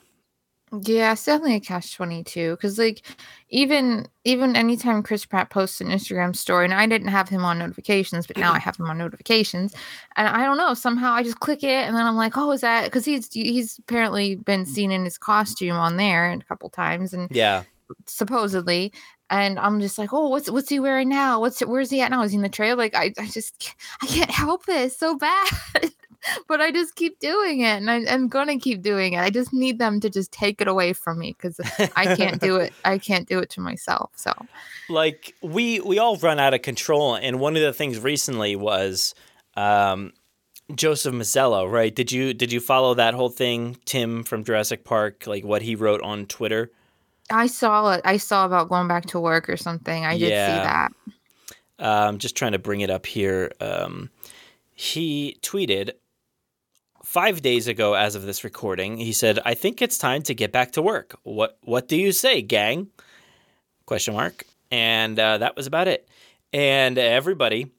Yeah, 0.84 1.14
it's 1.14 1.26
definitely 1.26 1.56
a 1.56 1.60
catch 1.60 1.96
twenty 1.96 2.24
two. 2.24 2.52
Because 2.52 2.78
like, 2.78 3.02
even 3.50 4.08
even 4.24 4.56
anytime 4.56 5.02
Chris 5.02 5.26
Pratt 5.26 5.50
posts 5.50 5.82
an 5.82 5.88
Instagram 5.88 6.36
story, 6.36 6.66
and 6.66 6.74
I 6.74 6.86
didn't 6.86 7.08
have 7.08 7.30
him 7.30 7.44
on 7.44 7.58
notifications, 7.58 8.28
but 8.28 8.38
now 8.38 8.52
I 8.52 8.58
mm-hmm. 8.58 8.64
have 8.66 8.78
him 8.78 8.90
on 8.90 8.98
notifications, 8.98 9.74
and 10.16 10.28
I 10.28 10.46
don't 10.46 10.58
know 10.58 10.74
somehow 10.74 11.14
I 11.14 11.24
just 11.24 11.40
click 11.40 11.64
it, 11.64 11.88
and 11.88 11.96
then 11.96 12.06
I'm 12.06 12.16
like, 12.16 12.38
oh, 12.38 12.52
is 12.52 12.62
that 12.62 12.86
because 12.86 13.06
he's 13.06 13.34
he's 13.34 13.80
apparently 13.80 14.36
been 14.36 14.66
mm. 14.66 14.68
seen 14.68 14.92
in 14.92 15.04
his 15.04 15.18
costume 15.18 15.76
on 15.76 15.98
there 15.98 16.32
a 16.32 16.44
couple 16.44 16.70
times, 16.70 17.14
and 17.14 17.30
Yeah. 17.32 17.64
supposedly. 18.06 18.94
And 19.32 19.60
I'm 19.60 19.80
just 19.80 20.00
like, 20.00 20.12
oh, 20.12 20.28
what's 20.30 20.50
what's 20.50 20.70
he 20.70 20.80
wearing 20.80 21.10
now? 21.10 21.40
What's 21.40 21.60
where's 21.62 21.92
he 21.92 22.02
at 22.02 22.10
now? 22.10 22.24
Is 22.24 22.32
he 22.32 22.38
in 22.38 22.42
the 22.42 22.50
trail? 22.50 22.76
Like, 22.76 22.96
I, 22.96 23.14
I 23.20 23.28
just 23.28 23.76
I 24.02 24.08
can't 24.08 24.32
help 24.32 24.64
it 24.68 24.92
so 24.92 25.18
bad, 25.18 25.52
but 26.48 26.62
I 26.62 26.72
just 26.72 26.96
keep 26.96 27.20
doing 27.20 27.62
it, 27.62 27.78
and 27.78 27.90
I, 27.90 28.06
I'm 28.08 28.28
gonna 28.28 28.60
keep 28.60 28.82
doing 28.82 29.14
it. 29.14 29.20
I 29.20 29.30
just 29.30 29.54
need 29.54 29.80
them 29.80 30.00
to 30.02 30.10
just 30.10 30.32
take 30.32 30.62
it 30.62 30.68
away 30.68 30.94
from 30.94 31.20
me 31.20 31.36
because 31.38 31.60
I 31.96 32.16
can't 32.16 32.42
do 32.42 32.58
it. 32.58 32.74
I 32.86 32.98
can't 32.98 33.28
do 33.28 33.40
it 33.40 33.50
to 33.52 33.62
myself. 33.62 34.12
So 34.16 34.34
like 34.90 35.36
we 35.42 35.80
we 35.80 36.00
all 36.00 36.18
run 36.18 36.40
out 36.40 36.54
of 36.54 36.62
control 36.62 37.16
and 37.16 37.40
one 37.40 37.56
of 37.56 37.62
the 37.62 37.74
things 37.74 38.00
recently 38.00 38.56
was 38.56 39.14
um 39.56 40.14
Joseph 40.76 41.14
Mazzello, 41.14 41.70
right? 41.70 41.94
Did 41.94 42.12
you 42.12 42.34
did 42.34 42.52
you 42.52 42.60
follow 42.60 42.94
that 42.94 43.14
whole 43.14 43.30
thing, 43.30 43.78
Tim 43.86 44.24
from 44.24 44.44
Jurassic 44.44 44.84
Park, 44.84 45.26
like 45.26 45.44
what 45.44 45.62
he 45.62 45.76
wrote 45.76 46.02
on 46.02 46.26
Twitter? 46.26 46.72
I 47.32 47.48
saw 47.48 47.94
it. 47.94 48.02
I 48.06 48.18
saw 48.18 48.46
about 48.46 48.70
going 48.70 48.88
back 48.88 49.06
to 49.08 49.20
work 49.20 49.50
or 49.50 49.58
something. 49.58 50.06
I 50.06 50.18
did 50.18 50.30
Yeah. 50.30 50.46
see 50.46 50.60
that. 50.64 50.92
I'm 51.80 52.10
um, 52.10 52.18
just 52.18 52.36
trying 52.36 52.52
to 52.52 52.60
bring 52.60 52.82
it 52.82 52.90
up 52.90 53.06
here. 53.06 53.52
Um, 53.62 54.10
he 54.74 55.38
tweeted 55.42 55.92
five 57.10 57.42
days 57.42 57.68
ago, 57.68 57.96
as 57.96 58.14
of 58.14 58.22
this 58.22 58.44
recording. 58.44 58.98
He 58.98 59.14
said, 59.14 59.40
"I 59.44 59.56
think 59.56 59.82
it's 59.82 59.98
time 59.98 60.22
to 60.24 60.36
get 60.36 60.52
back 60.52 60.72
to 60.74 60.82
work. 60.82 61.18
What 61.24 61.58
What 61.64 61.88
do 61.88 61.98
you 61.98 62.12
say, 62.12 62.42
gang?" 62.44 62.88
Question 63.86 64.14
mark. 64.14 64.44
And 64.70 65.18
uh, 65.18 65.40
that 65.40 65.56
was 65.56 65.66
about 65.66 65.88
it. 65.88 66.08
And 66.54 67.00
everybody 67.00 67.72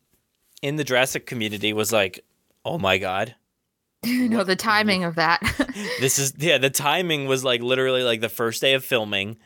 in 0.62 0.74
the 0.74 0.82
Jurassic 0.82 1.26
community 1.26 1.72
was 1.72 1.92
like, 1.92 2.24
"Oh 2.64 2.78
my 2.78 2.98
god." 2.98 3.36
no, 4.04 4.42
the 4.42 4.56
timing 4.56 5.04
of 5.04 5.14
that. 5.14 5.40
this 6.00 6.18
is 6.18 6.34
yeah 6.38 6.58
the 6.58 6.70
timing 6.70 7.26
was 7.26 7.44
like 7.44 7.62
literally 7.62 8.02
like 8.02 8.20
the 8.20 8.28
first 8.28 8.60
day 8.60 8.74
of 8.74 8.84
filming 8.84 9.36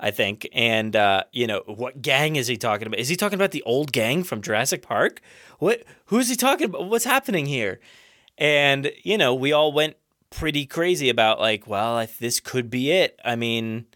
i 0.00 0.10
think 0.10 0.48
and 0.52 0.96
uh 0.96 1.22
you 1.32 1.46
know 1.46 1.62
what 1.66 2.02
gang 2.02 2.34
is 2.34 2.48
he 2.48 2.56
talking 2.56 2.86
about 2.86 2.98
is 2.98 3.08
he 3.08 3.16
talking 3.16 3.36
about 3.36 3.52
the 3.52 3.62
old 3.62 3.92
gang 3.92 4.24
from 4.24 4.42
jurassic 4.42 4.82
park 4.82 5.20
what 5.58 5.84
who 6.06 6.18
is 6.18 6.28
he 6.28 6.34
talking 6.34 6.66
about 6.66 6.88
what's 6.88 7.04
happening 7.04 7.46
here 7.46 7.78
and 8.38 8.90
you 9.02 9.18
know 9.18 9.34
we 9.34 9.52
all 9.52 9.72
went 9.72 9.96
pretty 10.30 10.66
crazy 10.66 11.08
about 11.08 11.38
like 11.38 11.66
well 11.66 12.06
this 12.18 12.40
could 12.40 12.70
be 12.70 12.90
it. 12.90 13.18
I 13.24 13.36
mean 13.36 13.86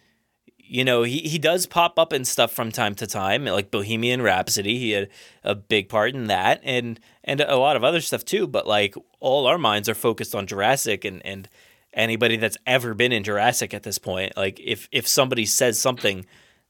you 0.68 0.84
know 0.84 1.02
he, 1.02 1.18
he 1.20 1.38
does 1.38 1.66
pop 1.66 1.98
up 1.98 2.12
and 2.12 2.28
stuff 2.28 2.52
from 2.52 2.70
time 2.70 2.94
to 2.94 3.06
time 3.06 3.44
like 3.46 3.70
bohemian 3.70 4.22
rhapsody. 4.22 4.78
He 4.78 4.90
had 4.92 5.08
a 5.42 5.54
big 5.54 5.88
part 5.88 6.14
in 6.14 6.26
that 6.26 6.60
and 6.62 7.00
and 7.24 7.40
a 7.40 7.56
lot 7.56 7.76
of 7.76 7.84
other 7.84 8.00
stuff 8.00 8.24
too. 8.24 8.46
But 8.46 8.66
like 8.66 8.94
all 9.18 9.46
our 9.46 9.58
minds 9.58 9.88
are 9.88 9.94
focused 9.94 10.34
on 10.34 10.46
jurassic 10.46 11.04
and 11.04 11.24
and 11.24 11.48
anybody 11.94 12.36
that's 12.36 12.58
ever 12.66 12.94
been 12.94 13.12
in 13.12 13.24
jurassic 13.24 13.72
at 13.74 13.82
this 13.82 13.98
point. 13.98 14.36
Like 14.36 14.60
if 14.60 14.88
if 14.92 15.08
somebody 15.08 15.46
says 15.46 15.80
something 15.80 16.26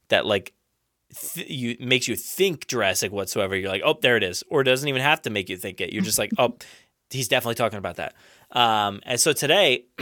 that 0.07 0.25
like 0.25 0.53
th- 1.13 1.49
you 1.49 1.75
makes 1.79 2.07
you 2.07 2.15
think 2.15 2.67
jurassic 2.67 3.11
whatsoever 3.11 3.55
you're 3.55 3.69
like 3.69 3.83
oh 3.85 3.97
there 4.01 4.15
it 4.17 4.23
is. 4.23 4.43
Or 4.49 4.61
it 4.61 4.65
doesn't 4.65 4.87
even 4.87 5.01
have 5.01 5.21
to 5.23 5.29
make 5.29 5.49
you 5.49 5.57
think 5.57 5.81
it. 5.81 5.91
You're 5.91 6.03
just 6.03 6.19
like 6.19 6.31
oh 6.37 6.55
he's 7.09 7.27
definitely 7.27 7.55
talking 7.55 7.79
about 7.79 7.97
that 7.97 8.15
um 8.51 8.99
and 9.03 9.19
so 9.19 9.33
today 9.33 9.85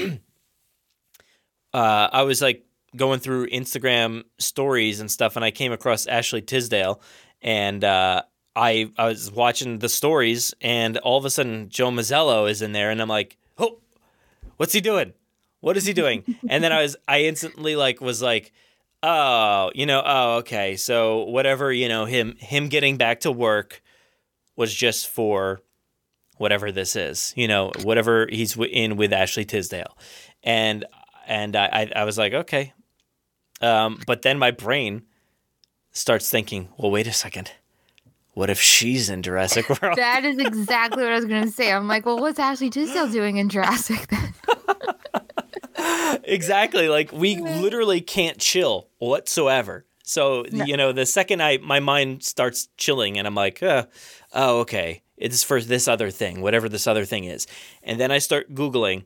uh 1.74 2.10
i 2.12 2.24
was 2.24 2.42
like 2.42 2.68
going 2.96 3.20
through 3.20 3.48
Instagram 3.48 4.24
stories 4.40 5.00
and 5.00 5.10
stuff, 5.10 5.36
and 5.36 5.46
I 5.46 5.52
came 5.52 5.72
across 5.72 6.08
Ashley 6.08 6.42
Tisdale, 6.42 7.02
and 7.42 7.84
uh, 7.84 8.24
I 8.56 8.92
I 8.98 9.08
was 9.08 9.32
watching 9.32 9.80
the 9.80 9.90
stories, 9.90 10.54
and 10.62 10.98
all 10.98 11.18
of 11.18 11.26
a 11.26 11.30
sudden 11.30 11.70
Joe 11.70 11.90
Mazzello 11.92 12.50
is 12.50 12.62
in 12.62 12.72
there, 12.72 12.90
and 12.90 13.02
I'm 13.02 13.08
like, 13.08 13.38
oh, 13.58 13.80
what's 14.58 14.74
he 14.74 14.82
doing? 14.82 15.14
What 15.60 15.78
is 15.78 15.86
he 15.86 15.94
doing? 15.94 16.24
and 16.50 16.64
then 16.64 16.72
I 16.72 16.82
was 16.82 16.96
I 17.08 17.24
instantly 17.24 17.76
like 17.76 18.02
was 18.02 18.22
like, 18.22 18.52
oh, 19.04 19.72
you 19.74 19.86
know, 19.86 20.02
oh, 20.06 20.36
okay, 20.38 20.76
so 20.76 21.24
whatever, 21.24 21.72
you 21.72 21.88
know, 21.88 22.06
him 22.06 22.36
him 22.40 22.68
getting 22.68 22.98
back 22.98 23.22
to 23.22 23.32
work 23.32 23.82
was 24.56 24.74
just 24.74 25.08
for 25.08 25.62
whatever 26.38 26.72
this 26.72 26.96
is, 26.96 27.34
you 27.36 27.48
know, 27.48 27.72
whatever 27.84 28.28
he's 28.30 28.54
w- 28.54 28.72
in 28.72 28.98
with 28.98 29.14
Ashley 29.14 29.46
Tisdale, 29.46 29.98
and 30.44 30.86
and 31.28 31.56
I 31.56 31.92
I, 31.96 32.04
was 32.04 32.18
like, 32.18 32.34
okay, 32.34 32.74
um, 33.62 34.00
but 34.06 34.22
then 34.22 34.38
my 34.38 34.52
brain 34.52 35.04
starts 35.92 36.30
thinking, 36.30 36.70
well, 36.78 36.92
wait 36.92 37.08
a 37.08 37.14
second. 37.14 37.52
What 38.34 38.52
if 38.52 38.62
she's 38.62 39.10
in 39.10 39.24
Jurassic 39.24 39.68
World? 39.82 39.98
that 39.98 40.24
is 40.24 40.38
exactly 40.38 41.04
what 41.04 41.12
I 41.12 41.16
was 41.16 41.26
going 41.26 41.44
to 41.44 41.52
say. 41.52 41.72
I'm 41.72 41.88
like, 41.88 42.06
well, 42.06 42.20
what's 42.20 42.38
Ashley 42.38 42.70
Tisdale 42.70 43.10
doing 43.10 43.38
in 43.38 43.50
Jurassic 43.50 44.08
then? 44.08 44.34
exactly. 46.24 46.88
Like 46.88 47.12
we 47.12 47.38
literally 47.38 48.02
can't 48.02 48.38
chill 48.38 48.90
whatsoever. 49.00 49.86
So 50.04 50.46
you 50.46 50.78
know, 50.78 50.94
the 50.94 51.06
second 51.06 51.42
I 51.42 51.58
my 51.58 51.80
mind 51.80 52.24
starts 52.24 52.70
chilling, 52.78 53.18
and 53.18 53.28
I'm 53.28 53.36
like, 53.36 53.62
uh, 53.62 53.88
oh, 54.34 54.60
okay, 54.60 55.02
it's 55.18 55.44
for 55.44 55.62
this 55.62 55.88
other 55.88 56.12
thing, 56.12 56.42
whatever 56.42 56.70
this 56.70 56.88
other 56.88 57.06
thing 57.06 57.26
is, 57.26 57.48
and 57.84 58.00
then 58.00 58.12
I 58.12 58.20
start 58.20 58.54
googling. 58.54 59.06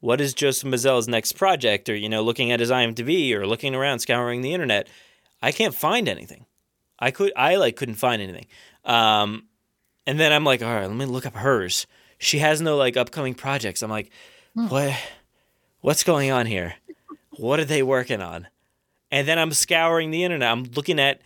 What 0.00 0.20
is 0.20 0.34
Joseph 0.34 0.68
Mazzello's 0.68 1.08
next 1.08 1.32
project? 1.32 1.88
Or, 1.88 1.94
you 1.96 2.08
know, 2.08 2.22
looking 2.22 2.52
at 2.52 2.60
his 2.60 2.70
IMDb 2.70 3.32
or 3.32 3.46
looking 3.46 3.74
around, 3.74 4.00
scouring 4.00 4.42
the 4.42 4.52
internet. 4.52 4.88
I 5.42 5.52
can't 5.52 5.74
find 5.74 6.08
anything. 6.08 6.44
I 6.98 7.10
could, 7.10 7.32
I 7.34 7.56
like 7.56 7.76
couldn't 7.76 7.94
find 7.96 8.20
anything. 8.20 8.46
Um, 8.84 9.46
and 10.06 10.20
then 10.20 10.32
I'm 10.32 10.44
like, 10.44 10.62
all 10.62 10.72
right, 10.72 10.86
let 10.86 10.96
me 10.96 11.06
look 11.06 11.26
up 11.26 11.34
hers. 11.34 11.86
She 12.18 12.38
has 12.38 12.60
no 12.60 12.76
like 12.76 12.96
upcoming 12.96 13.34
projects. 13.34 13.82
I'm 13.82 13.90
like, 13.90 14.10
what, 14.54 14.94
what's 15.80 16.04
going 16.04 16.30
on 16.30 16.46
here? 16.46 16.74
What 17.30 17.58
are 17.58 17.64
they 17.64 17.82
working 17.82 18.20
on? 18.20 18.46
And 19.10 19.26
then 19.26 19.38
I'm 19.38 19.52
scouring 19.52 20.10
the 20.10 20.24
internet. 20.24 20.50
I'm 20.50 20.64
looking 20.74 21.00
at 21.00 21.20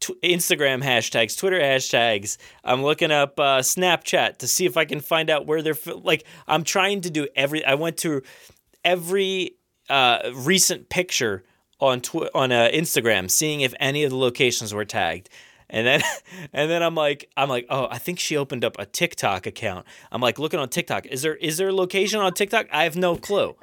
tw- 0.00 0.20
Instagram 0.22 0.82
hashtags, 0.82 1.36
Twitter 1.36 1.60
hashtags. 1.60 2.36
I'm 2.64 2.82
looking 2.82 3.10
up 3.10 3.38
uh, 3.38 3.60
Snapchat 3.60 4.38
to 4.38 4.46
see 4.46 4.66
if 4.66 4.76
I 4.76 4.84
can 4.84 5.00
find 5.00 5.30
out 5.30 5.46
where 5.46 5.62
they're 5.62 5.76
like. 5.86 6.24
I'm 6.46 6.64
trying 6.64 7.02
to 7.02 7.10
do 7.10 7.28
every. 7.36 7.64
I 7.64 7.74
went 7.74 7.96
to 7.98 8.22
every 8.84 9.56
uh, 9.88 10.30
recent 10.34 10.88
picture 10.88 11.44
on 11.80 12.00
tw- 12.00 12.34
on 12.34 12.52
uh, 12.52 12.68
Instagram, 12.72 13.30
seeing 13.30 13.60
if 13.60 13.74
any 13.80 14.04
of 14.04 14.10
the 14.10 14.16
locations 14.16 14.74
were 14.74 14.84
tagged. 14.84 15.28
And 15.70 15.86
then, 15.86 16.02
and 16.52 16.70
then 16.70 16.82
I'm 16.82 16.94
like, 16.94 17.30
I'm 17.36 17.48
like, 17.48 17.66
oh, 17.68 17.88
I 17.90 17.98
think 17.98 18.18
she 18.18 18.36
opened 18.36 18.64
up 18.64 18.76
a 18.78 18.86
TikTok 18.86 19.46
account. 19.46 19.86
I'm 20.10 20.20
like 20.20 20.38
looking 20.38 20.60
on 20.60 20.68
TikTok. 20.68 21.06
Is 21.06 21.22
there 21.22 21.36
is 21.36 21.56
there 21.56 21.68
a 21.68 21.74
location 21.74 22.20
on 22.20 22.32
TikTok? 22.32 22.66
I 22.72 22.84
have 22.84 22.96
no 22.96 23.16
clue. 23.16 23.56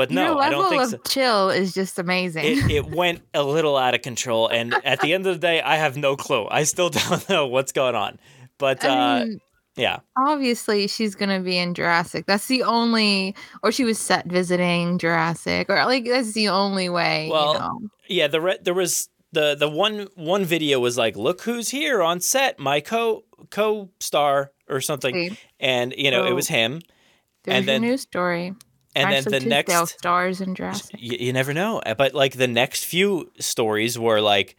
But 0.00 0.10
no, 0.10 0.28
Your 0.28 0.38
I 0.40 0.48
level 0.48 0.62
don't 0.62 0.70
think 0.70 0.82
of 0.82 0.88
so 0.88 0.98
chill 1.06 1.50
is 1.50 1.74
just 1.74 1.98
amazing. 1.98 2.42
it, 2.42 2.70
it 2.70 2.86
went 3.02 3.20
a 3.34 3.42
little 3.42 3.76
out 3.76 3.94
of 3.94 4.00
control 4.00 4.48
and 4.48 4.74
at 4.82 5.02
the 5.02 5.12
end 5.12 5.26
of 5.26 5.34
the 5.34 5.46
day 5.46 5.60
i 5.60 5.76
have 5.76 5.94
no 5.98 6.16
clue 6.16 6.48
i 6.50 6.62
still 6.62 6.88
don't 7.00 7.28
know 7.28 7.46
what's 7.46 7.70
going 7.72 7.94
on 7.94 8.18
but 8.56 8.82
uh 8.82 8.88
I 8.88 9.24
mean, 9.24 9.40
yeah 9.76 9.98
obviously 10.16 10.86
she's 10.88 11.14
gonna 11.14 11.40
be 11.40 11.58
in 11.58 11.74
Jurassic. 11.74 12.24
That's 12.24 12.46
the 12.46 12.62
only, 12.62 13.36
or 13.62 13.70
she 13.72 13.84
was 13.84 13.98
set 13.98 14.24
visiting 14.24 14.96
Jurassic, 14.96 15.68
or 15.68 15.84
like 15.84 16.06
that's 16.06 16.32
the 16.32 16.48
only 16.48 16.88
way. 16.88 17.28
well 17.30 17.52
you 17.52 17.58
know. 17.58 17.80
yeah 18.08 18.26
the 18.26 18.40
re- 18.40 18.58
there 18.62 18.72
was 18.72 19.10
the 19.32 19.54
the 19.54 19.68
one 19.68 20.08
one 20.14 20.46
video 20.46 20.80
was 20.80 20.96
like 20.96 21.14
look 21.14 21.42
who's 21.42 21.68
here 21.68 22.02
on 22.02 22.20
set 22.20 22.58
my 22.58 22.80
co 22.80 23.24
co-star 23.50 24.50
or 24.66 24.80
something 24.80 25.36
and 25.60 25.92
you 25.94 26.10
know 26.10 26.26
it 26.26 26.32
was 26.32 26.48
him 26.48 26.80
There's 27.44 27.58
and 27.58 27.68
then 27.68 27.82
news 27.82 28.00
story. 28.00 28.54
And 28.94 29.24
then 29.24 29.24
the 29.24 29.48
next 29.48 29.98
stars 29.98 30.40
in 30.40 30.54
Jurassic. 30.54 30.96
you, 30.98 31.16
you 31.18 31.32
never 31.32 31.54
know. 31.54 31.78
Uh, 31.78 31.94
but 31.94 32.14
like 32.14 32.34
the 32.34 32.48
next 32.48 32.84
few 32.84 33.30
stories 33.38 33.98
were 33.98 34.20
like 34.20 34.56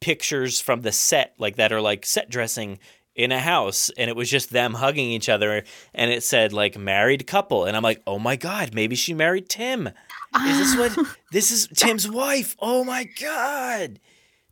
pictures 0.00 0.60
from 0.60 0.82
the 0.82 0.92
set 0.92 1.34
like 1.38 1.56
that 1.56 1.72
are 1.72 1.80
like 1.80 2.04
set 2.04 2.28
dressing 2.28 2.78
in 3.14 3.30
a 3.30 3.38
house 3.38 3.90
and 3.96 4.08
it 4.08 4.16
was 4.16 4.28
just 4.28 4.50
them 4.50 4.74
hugging 4.74 5.10
each 5.10 5.28
other 5.28 5.62
and 5.94 6.10
it 6.10 6.22
said 6.22 6.52
like 6.52 6.78
married 6.78 7.26
couple. 7.26 7.66
And 7.66 7.76
i'm 7.76 7.82
like 7.82 8.02
oh 8.06 8.18
my 8.18 8.36
god 8.36 8.74
maybe 8.74 8.96
she 8.96 9.14
married 9.14 9.48
tim. 9.48 9.88
Is 10.46 10.58
this 10.58 10.76
what 10.76 11.06
this 11.32 11.50
is 11.50 11.68
tim's 11.74 12.08
wife? 12.10 12.56
Oh 12.58 12.84
my 12.84 13.04
god 13.20 14.00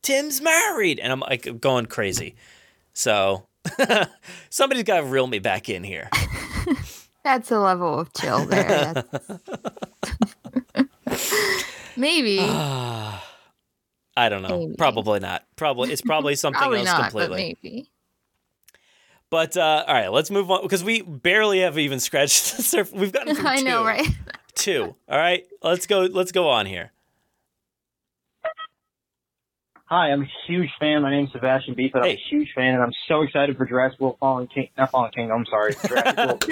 tim's 0.03 0.41
married. 0.41 1.01
And 1.01 1.11
i'm 1.11 1.21
like 1.21 1.61
going 1.61 1.87
crazy. 1.87 2.37
So 2.93 3.47
somebody's 4.51 4.85
got 4.85 5.01
to 5.01 5.07
reel 5.07 5.27
me 5.27 5.39
back 5.39 5.69
in 5.69 5.85
here 5.85 6.09
That's 7.23 7.51
a 7.51 7.59
level 7.59 8.01
of 8.01 8.13
chill 8.15 8.47
there. 8.47 9.05
Maybe. 11.97 12.39
i 14.17 14.29
don't 14.29 14.43
know 14.43 14.67
Maybe. 14.67 14.75
probably 14.77 15.21
not 15.21 15.45
probably 15.55 15.93
it's 15.93 16.03
probably 16.03 16.35
something 16.35 16.59
Probably 16.59 16.81
else 16.81 16.89
not, 16.89 17.11
completely 17.11 17.29
but 17.29 17.37
maybe. 17.63 17.91
But 19.31 19.57
uh, 19.57 19.85
all 19.87 19.95
right, 19.95 20.09
let's 20.09 20.29
move 20.29 20.51
on 20.51 20.63
because 20.63 20.83
we 20.83 21.03
barely 21.03 21.61
have 21.61 21.79
even 21.79 22.01
scratched 22.01 22.53
the 22.57 22.65
surface. 22.65 22.93
We've 22.93 23.13
gotten 23.13 23.47
I 23.47 23.61
know, 23.61 23.85
right? 23.85 24.09
two. 24.57 24.97
All 25.09 25.19
right, 25.19 25.47
let's 25.63 25.87
go. 25.87 26.01
Let's 26.01 26.33
go 26.33 26.49
on 26.49 26.67
here. 26.67 26.91
Hi, 29.91 30.13
I'm 30.13 30.23
a 30.23 30.31
huge 30.47 30.71
fan. 30.79 31.03
My 31.03 31.11
name's 31.11 31.33
Sebastian 31.33 31.75
Beef, 31.75 31.91
and 31.95 32.05
I'm 32.05 32.11
a 32.13 32.21
huge 32.31 32.53
fan, 32.55 32.75
and 32.75 32.83
I'm 32.83 32.93
so 33.09 33.23
excited 33.23 33.57
for 33.57 33.67
Jurassic 33.67 33.99
World 33.99 34.19
Fallen 34.21 34.47
King. 34.47 34.69
Not 34.79 34.93
Fallen 34.93 35.11
Kingdom. 35.11 35.39
I'm 35.39 35.47
sorry, 35.47 35.75
Jurassic 35.85 36.17
World. 36.17 36.45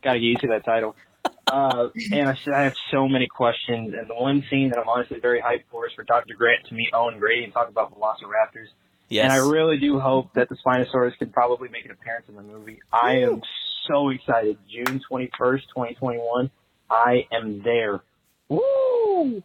Got 0.00 0.12
to 0.12 0.20
get 0.20 0.22
used 0.22 0.42
to 0.42 0.46
that 0.46 0.64
title. 0.64 0.94
Uh, 1.48 1.88
and 2.12 2.28
I 2.28 2.62
have 2.62 2.76
so 2.92 3.08
many 3.08 3.26
questions, 3.26 3.94
and 3.98 4.08
the 4.08 4.14
one 4.14 4.44
scene 4.48 4.68
that 4.68 4.78
I'm 4.78 4.88
honestly 4.88 5.18
very 5.18 5.40
hyped 5.42 5.64
for 5.72 5.88
is 5.88 5.92
for 5.94 6.04
Dr. 6.04 6.34
Grant 6.34 6.66
to 6.68 6.74
meet 6.74 6.90
Owen 6.92 7.18
Grady 7.18 7.42
and 7.42 7.52
talk 7.52 7.68
about 7.68 7.92
Velociraptors. 7.98 8.68
Yes. 9.08 9.24
And 9.24 9.32
I 9.32 9.38
really 9.38 9.78
do 9.80 9.98
hope 9.98 10.34
that 10.34 10.48
the 10.48 10.56
Spinosaurus 10.64 11.18
could 11.18 11.32
probably 11.32 11.68
make 11.70 11.84
an 11.84 11.90
appearance 11.90 12.26
in 12.28 12.36
the 12.36 12.42
movie. 12.42 12.78
I 12.92 13.14
am 13.16 13.42
so 13.88 14.10
excited. 14.10 14.56
June 14.70 15.00
21st, 15.10 15.62
2021. 15.74 16.48
I 16.88 17.26
am 17.32 17.60
there. 17.64 18.02
Woo! 18.48 19.42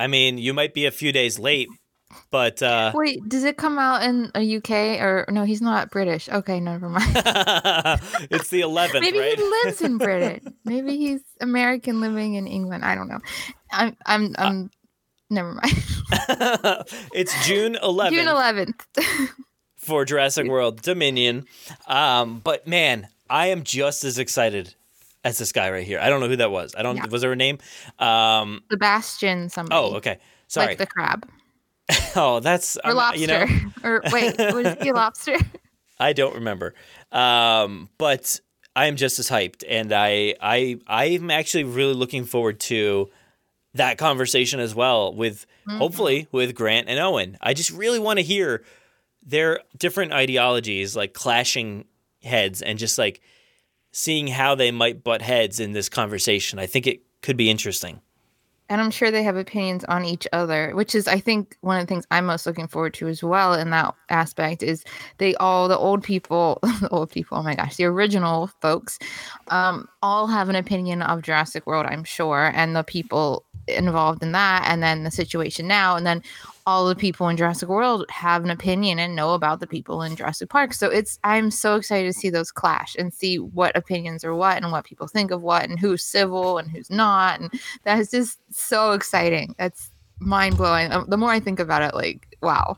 I 0.00 0.06
mean, 0.06 0.38
you 0.38 0.54
might 0.54 0.72
be 0.72 0.86
a 0.86 0.90
few 0.90 1.12
days 1.12 1.38
late, 1.38 1.68
but 2.30 2.62
uh, 2.62 2.92
Wait, 2.94 3.20
does 3.28 3.44
it 3.44 3.58
come 3.58 3.78
out 3.78 4.02
in 4.02 4.30
a 4.34 4.56
UK 4.56 4.70
or 5.02 5.26
no? 5.28 5.44
He's 5.44 5.60
not 5.60 5.90
British. 5.90 6.26
Okay, 6.30 6.58
never 6.58 6.88
mind. 6.88 7.04
it's 7.14 8.48
the 8.48 8.62
11th, 8.62 9.00
Maybe 9.02 9.18
right? 9.18 9.38
he 9.38 9.44
lives 9.44 9.82
in 9.82 9.98
Britain. 10.06 10.54
Maybe 10.64 10.96
he's 10.96 11.20
American 11.42 12.00
living 12.00 12.34
in 12.34 12.46
England. 12.46 12.82
I 12.82 12.94
don't 12.94 13.08
know. 13.08 13.20
I'm 13.70 13.94
I'm 14.06 14.34
I'm 14.38 14.70
never 15.28 15.52
mind. 15.52 15.74
it's 17.12 17.46
June 17.46 17.76
11th. 17.82 18.10
June 18.10 18.26
11th. 18.26 19.28
for 19.76 20.06
Jurassic 20.06 20.46
World 20.46 20.80
Dominion. 20.80 21.44
Um, 21.86 22.40
but 22.42 22.66
man, 22.66 23.08
I 23.28 23.48
am 23.48 23.64
just 23.64 24.02
as 24.04 24.18
excited 24.18 24.74
as 25.24 25.38
this 25.38 25.52
guy 25.52 25.70
right 25.70 25.86
here. 25.86 25.98
I 26.00 26.08
don't 26.08 26.20
know 26.20 26.28
who 26.28 26.36
that 26.36 26.50
was. 26.50 26.74
I 26.76 26.82
don't. 26.82 26.96
Yeah. 26.96 27.06
Was 27.10 27.22
there 27.22 27.32
a 27.32 27.36
name? 27.36 27.58
Um, 27.98 28.62
Sebastian 28.70 29.48
somebody. 29.48 29.80
oh, 29.80 29.96
okay. 29.96 30.18
Sorry. 30.48 30.68
Like 30.68 30.78
the 30.78 30.86
crab 30.86 31.28
oh, 32.16 32.40
that's 32.40 32.76
or 32.84 32.94
lobster. 32.94 33.20
You 33.20 33.26
know, 33.26 33.46
or 33.82 34.02
wait, 34.12 34.36
was 34.38 34.76
he 34.80 34.88
a 34.90 34.92
lobster? 34.94 35.36
I 35.98 36.12
don't 36.12 36.36
remember. 36.36 36.74
Um, 37.12 37.88
but 37.98 38.40
I 38.74 38.86
am 38.86 38.96
just 38.96 39.18
as 39.18 39.28
hyped, 39.28 39.64
and 39.68 39.92
I 39.92 40.34
I 40.40 40.78
I'm 40.86 41.30
actually 41.30 41.64
really 41.64 41.94
looking 41.94 42.24
forward 42.24 42.60
to 42.60 43.10
that 43.74 43.98
conversation 43.98 44.60
as 44.60 44.74
well 44.74 45.14
with 45.14 45.46
hopefully 45.68 46.26
with 46.32 46.54
Grant 46.54 46.88
and 46.88 46.98
Owen. 46.98 47.38
I 47.40 47.54
just 47.54 47.70
really 47.70 48.00
want 48.00 48.18
to 48.18 48.24
hear 48.24 48.64
their 49.22 49.60
different 49.76 50.12
ideologies 50.12 50.96
like 50.96 51.12
clashing 51.12 51.84
heads 52.22 52.62
and 52.62 52.78
just 52.78 52.98
like 52.98 53.20
seeing 53.92 54.28
how 54.28 54.54
they 54.54 54.70
might 54.70 55.02
butt 55.02 55.22
heads 55.22 55.60
in 55.60 55.72
this 55.72 55.88
conversation. 55.88 56.58
I 56.58 56.66
think 56.66 56.86
it 56.86 57.02
could 57.22 57.36
be 57.36 57.50
interesting. 57.50 58.00
and 58.68 58.80
I'm 58.80 58.92
sure 58.92 59.10
they 59.10 59.24
have 59.24 59.36
opinions 59.36 59.84
on 59.86 60.04
each 60.04 60.28
other, 60.32 60.70
which 60.76 60.94
is, 60.94 61.08
I 61.08 61.18
think, 61.18 61.56
one 61.60 61.80
of 61.80 61.84
the 61.84 61.88
things 61.88 62.06
I'm 62.12 62.26
most 62.26 62.46
looking 62.46 62.68
forward 62.68 62.94
to 62.94 63.08
as 63.08 63.20
well 63.20 63.52
in 63.52 63.70
that 63.70 63.96
aspect 64.10 64.62
is 64.62 64.84
they 65.18 65.34
all, 65.36 65.66
the 65.66 65.76
old 65.76 66.04
people, 66.04 66.60
the 66.80 66.88
old 66.90 67.10
people, 67.10 67.38
oh 67.38 67.42
my 67.42 67.56
gosh, 67.56 67.74
the 67.76 67.84
original 67.86 68.46
folks, 68.62 69.00
um, 69.48 69.88
all 70.02 70.28
have 70.28 70.48
an 70.48 70.54
opinion 70.54 71.02
of 71.02 71.22
Jurassic 71.22 71.66
World, 71.66 71.86
I'm 71.86 72.04
sure, 72.04 72.52
and 72.54 72.76
the 72.76 72.84
people 72.84 73.44
involved 73.66 74.22
in 74.22 74.30
that, 74.32 74.64
and 74.68 74.82
then 74.82 75.02
the 75.02 75.10
situation 75.10 75.66
now, 75.66 75.96
and 75.96 76.06
then 76.06 76.22
all 76.70 76.86
the 76.86 76.94
people 76.94 77.28
in 77.28 77.36
Jurassic 77.36 77.68
World 77.68 78.06
have 78.10 78.44
an 78.44 78.50
opinion 78.50 79.00
and 79.00 79.16
know 79.16 79.34
about 79.34 79.58
the 79.58 79.66
people 79.66 80.02
in 80.02 80.14
Jurassic 80.14 80.48
Park. 80.50 80.72
So 80.72 80.88
it's 80.88 81.18
I'm 81.24 81.50
so 81.50 81.74
excited 81.74 82.06
to 82.06 82.16
see 82.16 82.30
those 82.30 82.52
clash 82.52 82.94
and 82.96 83.12
see 83.12 83.40
what 83.40 83.76
opinions 83.76 84.24
are 84.24 84.36
what 84.36 84.56
and 84.62 84.70
what 84.70 84.84
people 84.84 85.08
think 85.08 85.32
of 85.32 85.42
what 85.42 85.68
and 85.68 85.80
who's 85.80 86.04
civil 86.04 86.58
and 86.58 86.70
who's 86.70 86.88
not. 86.88 87.40
And 87.40 87.52
that 87.82 87.98
is 87.98 88.12
just 88.12 88.38
so 88.52 88.92
exciting. 88.92 89.56
That's 89.58 89.90
mind 90.20 90.56
blowing. 90.56 90.92
Um, 90.92 91.06
The 91.08 91.16
more 91.16 91.30
I 91.30 91.40
think 91.40 91.58
about 91.58 91.82
it, 91.82 91.92
like, 91.92 92.36
wow, 92.40 92.76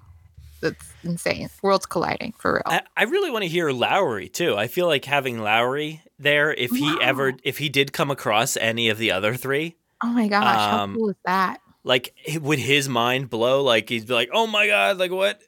that's 0.62 0.90
insane. 1.05 1.51
Worlds 1.61 1.84
colliding 1.84 2.32
for 2.38 2.55
real. 2.55 2.62
I, 2.64 2.80
I 2.97 3.03
really 3.03 3.30
want 3.30 3.43
to 3.43 3.49
hear 3.49 3.70
Lowery 3.72 4.30
too. 4.30 4.57
I 4.57 4.68
feel 4.68 4.86
like 4.86 5.05
having 5.05 5.38
Lowery 5.38 6.01
there, 6.18 6.51
if 6.55 6.70
he 6.70 6.97
ever, 7.03 7.34
if 7.45 7.59
he 7.59 7.68
did 7.68 7.93
come 7.93 8.11
across 8.11 8.57
any 8.57 8.88
of 8.88 8.97
the 8.97 9.12
other 9.12 9.34
three, 9.34 9.76
oh 10.03 10.09
my 10.09 10.28
gosh, 10.28 10.57
how 10.57 10.84
um, 10.84 10.95
cool 10.95 11.11
is 11.11 11.16
that? 11.26 11.61
Like 11.85 12.14
would 12.41 12.59
his 12.59 12.89
mind 12.89 13.30
blow? 13.30 13.62
Like 13.62 13.89
he'd 13.89 14.07
be 14.07 14.14
like, 14.14 14.30
"Oh 14.33 14.47
my 14.47 14.66
god, 14.66 14.99
like 14.99 15.11
what?" 15.11 15.41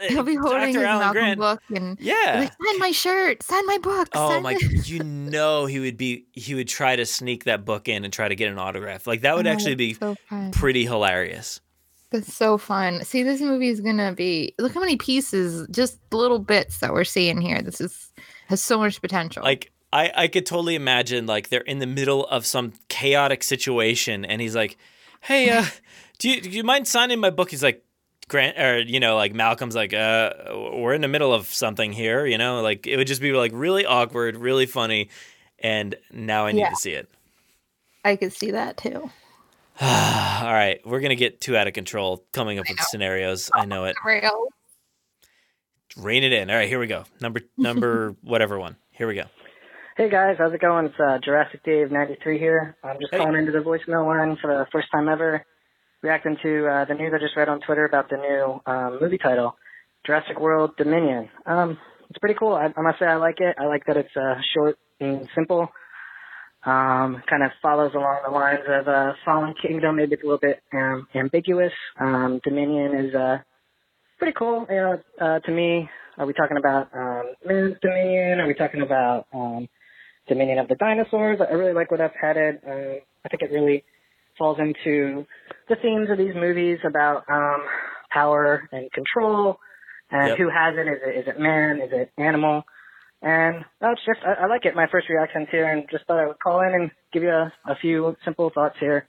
Eh, 0.00 0.08
he'll 0.08 0.24
be 0.24 0.34
holding 0.34 0.58
Dr. 0.58 0.66
his 0.66 0.76
Alan 0.78 0.98
Malcolm 0.98 1.12
Grant. 1.12 1.38
book 1.40 1.60
and 1.74 1.96
Yeah. 2.00 2.40
like, 2.40 2.52
sign 2.52 2.78
my 2.80 2.90
shirt, 2.90 3.42
sign 3.44 3.64
my 3.66 3.78
book. 3.78 4.08
Oh 4.12 4.40
my! 4.40 4.52
You 4.84 5.04
know 5.04 5.66
he 5.66 5.78
would 5.80 5.96
be. 5.96 6.26
He 6.32 6.54
would 6.54 6.66
try 6.68 6.96
to 6.96 7.06
sneak 7.06 7.44
that 7.44 7.64
book 7.64 7.88
in 7.88 8.04
and 8.04 8.12
try 8.12 8.26
to 8.28 8.34
get 8.34 8.50
an 8.50 8.58
autograph. 8.58 9.06
Like 9.06 9.20
that 9.20 9.36
would 9.36 9.46
Oh, 9.46 9.50
actually 9.50 9.76
be 9.76 9.94
so 9.94 10.16
pretty 10.52 10.84
hilarious. 10.84 11.60
That's 12.10 12.32
so 12.34 12.58
fun. 12.58 13.02
See, 13.04 13.22
this 13.24 13.40
movie 13.40 13.68
is 13.68 13.80
gonna 13.80 14.12
be. 14.12 14.54
Look 14.58 14.74
how 14.74 14.80
many 14.80 14.96
pieces, 14.96 15.66
just 15.70 15.98
little 16.12 16.38
bits 16.38 16.78
that 16.80 16.92
we're 16.92 17.04
seeing 17.04 17.40
here. 17.40 17.62
This 17.62 17.80
is 17.80 18.12
has 18.48 18.60
so 18.62 18.78
much 18.78 19.00
potential. 19.00 19.42
Like 19.42 19.72
I, 19.92 20.12
I 20.14 20.28
could 20.28 20.44
totally 20.46 20.74
imagine 20.74 21.26
like 21.26 21.48
they're 21.50 21.60
in 21.60 21.78
the 21.78 21.86
middle 21.86 22.26
of 22.26 22.44
some 22.46 22.72
chaotic 22.88 23.42
situation, 23.44 24.24
and 24.24 24.40
he's 24.40 24.54
like, 24.56 24.76
"Hey, 25.24 25.50
uh, 25.50 25.64
do 26.18 26.28
you 26.30 26.40
do 26.40 26.50
you 26.50 26.62
mind 26.64 26.86
signing 26.88 27.18
my 27.20 27.30
book?" 27.30 27.50
He's 27.50 27.62
like, 27.62 27.84
"Grant," 28.28 28.58
or 28.58 28.80
you 28.80 29.00
know, 29.00 29.16
like 29.16 29.34
Malcolm's 29.34 29.74
like, 29.74 29.92
"Uh, 29.92 30.30
we're 30.74 30.94
in 30.94 31.00
the 31.00 31.08
middle 31.08 31.32
of 31.34 31.46
something 31.46 31.92
here," 31.92 32.26
you 32.26 32.38
know, 32.38 32.60
like 32.62 32.86
it 32.86 32.96
would 32.96 33.06
just 33.06 33.20
be 33.20 33.32
like 33.32 33.52
really 33.54 33.84
awkward, 33.86 34.36
really 34.36 34.66
funny, 34.66 35.08
and 35.58 35.94
now 36.12 36.46
I 36.46 36.52
need 36.52 36.60
Yeah. 36.60 36.70
to 36.70 36.76
see 36.76 36.92
it. 36.92 37.08
I 38.04 38.16
could 38.16 38.32
see 38.32 38.50
that 38.50 38.76
too. 38.76 39.10
All 39.80 40.52
right, 40.52 40.80
we're 40.84 41.00
gonna 41.00 41.16
get 41.16 41.40
too 41.40 41.56
out 41.56 41.66
of 41.66 41.72
control 41.74 42.24
coming 42.32 42.58
up 42.58 42.66
with 42.68 42.78
scenarios. 42.80 43.50
I 43.54 43.64
know 43.64 43.86
it. 43.86 43.96
Real. 44.04 44.48
Rein 45.96 46.24
it 46.24 46.32
in. 46.32 46.50
All 46.50 46.56
right, 46.56 46.68
here 46.68 46.78
we 46.78 46.86
go. 46.86 47.04
Number 47.20 47.40
number 47.56 48.14
whatever 48.22 48.58
one. 48.58 48.76
Here 48.90 49.06
we 49.08 49.14
go. 49.14 49.24
Hey 49.96 50.10
guys, 50.10 50.36
how's 50.38 50.52
it 50.52 50.60
going? 50.60 50.86
It's 50.86 50.94
uh, 50.98 51.18
Jurassic 51.24 51.62
Dave 51.64 51.92
ninety 51.92 52.16
three 52.22 52.38
here. 52.38 52.76
I'm 52.82 52.98
just 53.00 53.12
Hey. 53.12 53.18
calling 53.18 53.36
into 53.36 53.52
the 53.52 53.58
voicemail 53.60 54.06
line 54.06 54.36
for 54.40 54.48
the 54.52 54.66
first 54.72 54.88
time 54.92 55.08
ever, 55.08 55.44
reacting 56.02 56.36
to 56.42 56.66
uh, 56.66 56.84
the 56.86 56.94
news 56.94 57.12
I 57.14 57.18
just 57.20 57.36
read 57.36 57.48
on 57.48 57.60
Twitter 57.60 57.84
about 57.84 58.08
the 58.10 58.16
new 58.16 58.60
um, 58.66 58.98
movie 59.00 59.18
title, 59.18 59.56
Jurassic 60.04 60.40
World 60.40 60.72
Dominion. 60.76 61.28
Um, 61.46 61.78
it's 62.10 62.18
pretty 62.18 62.34
cool. 62.36 62.54
I, 62.54 62.72
I 62.76 62.80
must 62.82 62.98
say 62.98 63.06
I 63.06 63.16
like 63.16 63.36
it. 63.38 63.54
I 63.58 63.66
like 63.66 63.84
that 63.86 63.96
it's 63.96 64.16
uh, 64.16 64.34
short 64.52 64.76
and 64.98 65.28
simple. 65.34 65.68
Um, 66.66 67.22
kind 67.28 67.42
of 67.44 67.50
follows 67.62 67.92
along 67.94 68.22
the 68.24 68.32
lines 68.32 68.64
of 68.66 68.88
uh, 68.88 69.12
Fallen 69.24 69.54
Kingdom. 69.62 69.96
Maybe 69.96 70.14
it's 70.14 70.22
a 70.24 70.26
little 70.26 70.38
bit 70.40 70.60
um, 70.72 71.06
ambiguous. 71.14 71.72
Um, 72.00 72.40
Dominion 72.42 72.96
is 72.98 73.14
uh, 73.14 73.38
pretty 74.18 74.34
cool. 74.36 74.66
You 74.68 74.76
know, 74.76 75.00
uh, 75.20 75.38
to 75.40 75.52
me, 75.52 75.88
are 76.18 76.26
we 76.26 76.32
talking 76.32 76.56
about 76.56 76.88
um, 76.94 77.34
dominion? 77.46 78.40
Are 78.40 78.46
we 78.48 78.54
talking 78.54 78.80
about 78.80 79.26
um, 79.32 79.68
dominion 80.28 80.58
of 80.58 80.68
the 80.68 80.74
dinosaurs? 80.76 81.38
I 81.40 81.52
really 81.54 81.72
like 81.72 81.90
where 81.90 81.98
that's 81.98 82.14
headed. 82.20 82.60
Um, 82.66 82.98
I 83.24 83.28
think 83.28 83.42
it 83.42 83.50
really 83.52 83.84
falls 84.38 84.58
into 84.58 85.26
the 85.68 85.76
themes 85.76 86.08
of 86.10 86.18
these 86.18 86.34
movies 86.34 86.78
about 86.86 87.24
um, 87.30 87.62
power 88.10 88.68
and 88.72 88.90
control, 88.92 89.58
and 90.10 90.30
Yep. 90.30 90.38
who 90.38 90.48
has 90.50 90.74
it? 90.76 90.88
Is 90.88 90.98
it 91.06 91.18
is 91.20 91.26
it 91.28 91.40
man? 91.40 91.80
Is 91.80 91.90
it 91.92 92.10
animal? 92.18 92.64
And 93.22 93.64
that's 93.80 94.00
just 94.04 94.20
I, 94.26 94.44
I 94.44 94.46
like 94.46 94.64
it. 94.66 94.74
My 94.74 94.86
first 94.90 95.08
reactions 95.08 95.48
here, 95.50 95.66
and 95.70 95.84
just 95.90 96.06
thought 96.06 96.18
I 96.18 96.26
would 96.26 96.38
call 96.40 96.60
in 96.60 96.74
and 96.74 96.90
give 97.12 97.22
you 97.22 97.30
a, 97.30 97.52
a 97.66 97.76
few 97.80 98.16
simple 98.24 98.50
thoughts 98.54 98.76
here. 98.80 99.06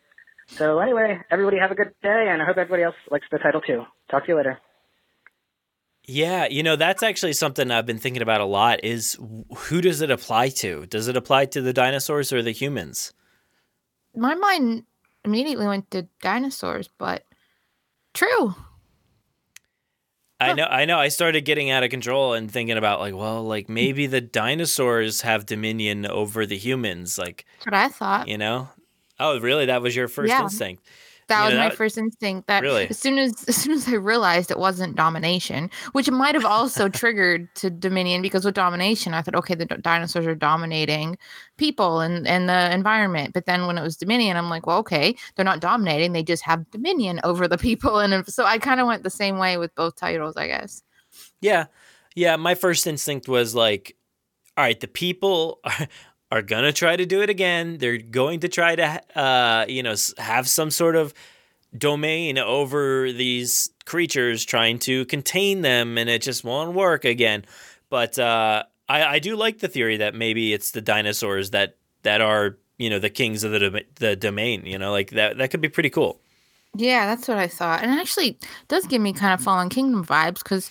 So 0.47 0.79
anyway, 0.79 1.19
everybody 1.31 1.57
have 1.59 1.71
a 1.71 1.75
good 1.75 1.93
day, 2.03 2.27
and 2.29 2.41
I 2.41 2.45
hope 2.45 2.57
everybody 2.57 2.83
else 2.83 2.95
likes 3.09 3.25
the 3.31 3.39
title 3.39 3.61
too. 3.61 3.83
Talk 4.09 4.23
to 4.25 4.29
you 4.31 4.37
later. 4.37 4.59
Yeah, 6.07 6.47
you 6.47 6.61
know, 6.61 6.75
that's 6.75 7.01
actually 7.03 7.33
something 7.33 7.71
I've 7.71 7.85
been 7.85 7.97
thinking 7.97 8.21
about 8.21 8.41
a 8.41 8.45
lot 8.45 8.83
is 8.83 9.17
who 9.57 9.81
does 9.81 10.01
it 10.01 10.11
apply 10.11 10.49
to? 10.49 10.85
Does 10.85 11.07
it 11.07 11.17
apply 11.17 11.45
to 11.47 11.61
the 11.61 11.73
dinosaurs 11.73 12.31
or 12.31 12.41
the 12.43 12.51
humans? 12.51 13.11
My 14.15 14.35
mind 14.35 14.83
immediately 15.23 15.65
went 15.65 15.89
to 15.91 16.07
dinosaurs, 16.21 16.89
but 16.99 17.23
true. 18.13 18.53
I 20.39 20.53
know 20.53 20.65
I 20.65 20.85
know 20.85 20.99
I 20.99 21.07
started 21.07 21.41
getting 21.45 21.69
out 21.71 21.83
of 21.83 21.89
control 21.89 22.33
and 22.33 22.51
thinking 22.51 22.77
about 22.77 22.99
like, 22.99 23.15
well, 23.15 23.43
like 23.43 23.69
maybe 23.69 24.05
the 24.05 24.21
dinosaurs 24.21 25.21
have 25.21 25.45
dominion 25.45 26.05
over 26.05 26.45
the 26.45 26.57
humans, 26.57 27.17
like, 27.17 27.45
That's 27.59 27.65
what 27.65 27.73
I 27.73 27.87
thought. 27.87 28.27
you 28.27 28.37
know? 28.37 28.69
Oh, 29.19 29.39
really? 29.39 29.65
That 29.67 29.81
was 29.81 29.95
your 29.95 30.07
first 30.09 30.29
Yeah. 30.29 30.43
instinct. 30.43 30.85
That 31.27 31.39
You 31.39 31.45
was 31.45 31.53
know, 31.53 31.59
my 31.59 31.69
that- 31.69 31.77
first 31.77 31.97
instinct. 31.97 32.47
That 32.47 32.61
Really? 32.61 32.87
as 32.89 32.99
soon 32.99 33.17
as 33.17 33.43
as 33.47 33.55
soon 33.55 33.73
as 33.73 33.87
I 33.87 33.93
realized 33.95 34.51
it 34.51 34.59
wasn't 34.59 34.95
domination, 34.95 35.71
which 35.93 36.09
might 36.11 36.35
have 36.35 36.45
also 36.45 36.87
triggered 37.01 37.53
to 37.55 37.69
Dominion 37.69 38.21
because 38.21 38.45
with 38.45 38.53
domination, 38.53 39.13
I 39.13 39.21
thought, 39.21 39.35
okay, 39.35 39.55
the 39.55 39.65
dinosaurs 39.65 40.27
are 40.27 40.35
dominating 40.35 41.17
people 41.57 41.99
and 42.01 42.27
and 42.27 42.47
the 42.47 42.71
environment. 42.73 43.33
But 43.33 43.45
then 43.47 43.65
when 43.65 43.77
it 43.77 43.81
was 43.81 43.97
Dominion, 43.97 44.37
I'm 44.37 44.49
like, 44.49 44.67
well, 44.67 44.77
okay, 44.79 45.15
they're 45.35 45.45
not 45.45 45.61
dominating; 45.61 46.13
they 46.13 46.23
just 46.23 46.43
have 46.43 46.69
dominion 46.71 47.19
over 47.23 47.47
the 47.47 47.57
people. 47.57 47.99
And 48.05 48.27
so 48.27 48.45
I 48.45 48.59
kind 48.59 48.79
of 48.79 48.85
went 48.87 49.01
the 49.03 49.09
same 49.09 49.37
way 49.39 49.57
with 49.57 49.73
both 49.75 49.95
titles, 49.95 50.37
I 50.37 50.47
guess. 50.47 50.83
Yeah. 51.41 51.65
Yeah, 52.15 52.35
my 52.37 52.55
first 52.55 52.87
instinct 52.87 53.27
was 53.27 53.53
like, 53.55 53.95
all 54.55 54.63
right, 54.63 54.79
the 54.79 54.87
people 54.87 55.59
are 55.63 55.87
gonna 56.41 56.73
try 56.73 56.95
to 56.95 57.05
do 57.05 57.21
it 57.21 57.29
again. 57.29 57.77
They're 57.77 57.97
going 57.97 58.41
to 58.41 58.47
try 58.47 58.75
to, 58.75 59.01
uh, 59.19 59.65
you 59.67 59.83
know, 59.83 59.95
have 60.17 60.47
some 60.47 60.71
sort 60.71 60.95
of 60.95 61.13
domain 61.77 62.37
over 62.37 63.11
these 63.11 63.69
creatures, 63.85 64.45
trying 64.45 64.79
to 64.79 65.05
contain 65.05 65.61
them, 65.61 65.97
and 65.97 66.09
it 66.09 66.21
just 66.21 66.43
won't 66.43 66.73
work 66.73 67.05
again. 67.05 67.45
But 67.89 68.17
uh, 68.17 68.63
I, 68.89 69.03
I 69.05 69.19
do 69.19 69.35
like 69.35 69.59
the 69.59 69.67
theory 69.67 69.97
that 69.97 70.15
maybe 70.15 70.53
it's 70.53 70.71
the 70.71 70.81
dinosaurs 70.81 71.51
that 71.51 71.77
that 72.03 72.21
are, 72.21 72.57
you 72.77 72.89
know, 72.89 72.99
the 72.99 73.09
kings 73.09 73.43
of 73.43 73.51
the 73.51 73.85
the 73.95 74.15
domain. 74.15 74.65
You 74.65 74.77
know, 74.77 74.91
like 74.91 75.11
that 75.11 75.37
that 75.37 75.51
could 75.51 75.61
be 75.61 75.69
pretty 75.69 75.89
cool. 75.89 76.19
Yeah, 76.77 77.05
that's 77.05 77.27
what 77.27 77.37
I 77.37 77.47
thought. 77.47 77.83
And 77.83 77.93
it 77.93 77.99
actually 77.99 78.37
does 78.67 78.85
give 78.85 79.01
me 79.01 79.13
kind 79.13 79.33
of 79.33 79.41
Fallen 79.41 79.69
Kingdom 79.69 80.05
vibes 80.05 80.43
because 80.43 80.69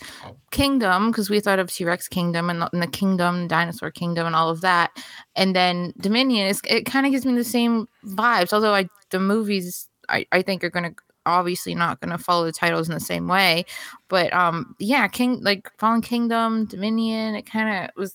Kingdom, 0.50 1.10
because 1.10 1.30
we 1.30 1.40
thought 1.40 1.58
of 1.58 1.72
T 1.72 1.84
Rex 1.84 2.08
Kingdom 2.08 2.50
and 2.50 2.60
the, 2.60 2.70
and 2.72 2.82
the 2.82 2.86
Kingdom, 2.86 3.48
Dinosaur 3.48 3.90
Kingdom, 3.90 4.26
and 4.26 4.36
all 4.36 4.50
of 4.50 4.60
that. 4.60 4.90
And 5.34 5.56
then 5.56 5.94
Dominion, 5.98 6.48
is, 6.48 6.60
it 6.68 6.84
kind 6.84 7.06
of 7.06 7.12
gives 7.12 7.24
me 7.24 7.34
the 7.34 7.44
same 7.44 7.88
vibes. 8.04 8.52
Although 8.52 8.74
I, 8.74 8.88
the 9.10 9.18
movies, 9.18 9.88
I, 10.08 10.26
I 10.30 10.42
think, 10.42 10.62
are 10.62 10.70
going 10.70 10.94
to 10.94 10.94
obviously 11.26 11.74
not 11.74 12.00
going 12.00 12.10
to 12.10 12.22
follow 12.22 12.44
the 12.44 12.52
titles 12.52 12.88
in 12.88 12.94
the 12.94 13.00
same 13.00 13.26
way. 13.26 13.64
But 14.08 14.32
um, 14.34 14.74
yeah, 14.78 15.08
King, 15.08 15.40
like 15.42 15.70
Fallen 15.78 16.02
Kingdom, 16.02 16.66
Dominion, 16.66 17.34
it 17.34 17.46
kind 17.46 17.84
of 17.84 17.90
was 17.96 18.14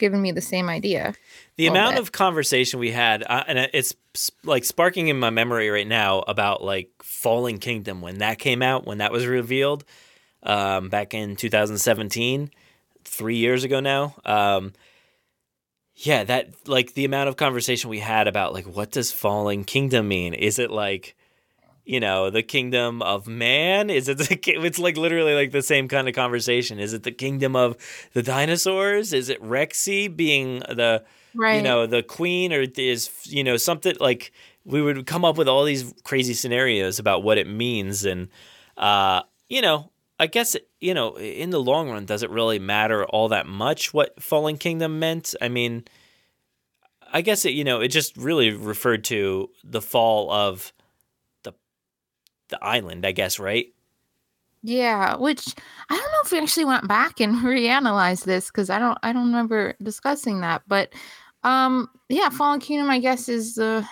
giving 0.00 0.20
me 0.20 0.32
the 0.32 0.40
same 0.40 0.68
idea. 0.68 1.14
The 1.56 1.68
amount 1.68 1.94
bit. 1.94 2.00
of 2.00 2.12
conversation 2.12 2.80
we 2.80 2.90
had, 2.90 3.22
uh, 3.22 3.44
and 3.46 3.58
it's 3.72 3.94
like 4.42 4.64
sparking 4.64 5.08
in 5.08 5.20
my 5.20 5.30
memory 5.30 5.70
right 5.70 5.86
now 5.86 6.20
about 6.20 6.64
like 6.64 6.90
Fallen 7.02 7.58
Kingdom 7.58 8.00
when 8.00 8.18
that 8.18 8.38
came 8.38 8.62
out, 8.62 8.86
when 8.86 8.98
that 8.98 9.12
was 9.12 9.26
revealed 9.26 9.84
um, 10.42 10.88
back 10.88 11.14
in 11.14 11.36
2017, 11.36 12.50
three 13.04 13.36
years 13.36 13.62
ago 13.62 13.80
now. 13.80 14.16
Um, 14.24 14.72
yeah, 15.94 16.24
that 16.24 16.48
like 16.66 16.94
the 16.94 17.04
amount 17.04 17.28
of 17.28 17.36
conversation 17.36 17.90
we 17.90 17.98
had 17.98 18.26
about 18.26 18.52
like 18.52 18.66
what 18.66 18.90
does 18.90 19.12
Fallen 19.12 19.64
Kingdom 19.64 20.08
mean? 20.08 20.34
Is 20.34 20.58
it 20.58 20.70
like 20.70 21.14
you 21.84 22.00
know 22.00 22.30
the 22.30 22.42
kingdom 22.42 23.02
of 23.02 23.26
man? 23.26 23.90
Is 23.90 24.08
it 24.08 24.18
the, 24.18 24.38
it's 24.46 24.78
like 24.78 24.96
literally 24.96 25.34
like 25.34 25.52
the 25.52 25.62
same 25.62 25.88
kind 25.88 26.08
of 26.08 26.14
conversation. 26.14 26.78
Is 26.78 26.92
it 26.92 27.02
the 27.02 27.12
kingdom 27.12 27.56
of 27.56 27.76
the 28.12 28.22
dinosaurs? 28.22 29.12
Is 29.12 29.28
it 29.28 29.42
rexy 29.42 30.14
being 30.14 30.60
the 30.60 31.04
you 31.56 31.62
know 31.62 31.86
the 31.86 32.02
queen? 32.02 32.52
Or 32.52 32.64
is 32.76 33.10
you 33.24 33.44
know 33.44 33.56
something 33.56 33.96
like 34.00 34.32
we 34.64 34.82
would 34.82 35.06
come 35.06 35.24
up 35.24 35.36
with 35.36 35.48
all 35.48 35.64
these 35.64 35.92
crazy 36.04 36.34
scenarios 36.34 36.98
about 36.98 37.22
what 37.22 37.38
it 37.38 37.48
means. 37.48 38.04
And 38.04 38.28
uh 38.76 39.22
you 39.48 39.60
know 39.60 39.90
i 40.18 40.26
guess 40.26 40.56
you 40.80 40.94
know 40.94 41.18
in 41.18 41.50
the 41.50 41.60
long 41.60 41.90
run 41.90 42.06
does 42.06 42.22
it 42.22 42.30
really 42.30 42.58
matter 42.58 43.04
all 43.04 43.28
that 43.28 43.46
much 43.46 43.92
what 43.92 44.22
fallen 44.22 44.56
kingdom 44.56 44.98
meant? 44.98 45.34
I 45.40 45.48
mean 45.48 45.84
i 47.12 47.20
guess 47.20 47.44
it 47.44 47.50
you 47.50 47.64
know 47.64 47.80
it 47.80 47.88
just 47.88 48.16
really 48.16 48.50
referred 48.52 49.04
to 49.04 49.50
the 49.64 49.82
fall 49.82 50.30
of 50.30 50.72
the 52.50 52.62
island 52.64 53.06
i 53.06 53.12
guess 53.12 53.38
right 53.38 53.72
Yeah, 54.62 55.16
which 55.16 55.54
I 55.88 55.96
don't 55.96 56.12
know 56.12 56.20
if 56.24 56.32
we 56.32 56.38
actually 56.38 56.66
went 56.66 56.86
back 56.88 57.20
and 57.20 57.36
reanalyzed 57.44 58.24
this 58.24 58.48
because 58.48 58.70
I 58.70 58.78
don't 58.78 58.98
I 59.02 59.12
don't 59.12 59.26
remember 59.26 59.74
discussing 59.82 60.40
that. 60.42 60.62
But 60.68 60.92
um 61.44 61.88
yeah, 62.08 62.28
Fallen 62.30 62.60
Kingdom 62.60 62.90
I 62.90 62.98
guess 62.98 63.28
is 63.28 63.54
the 63.54 63.86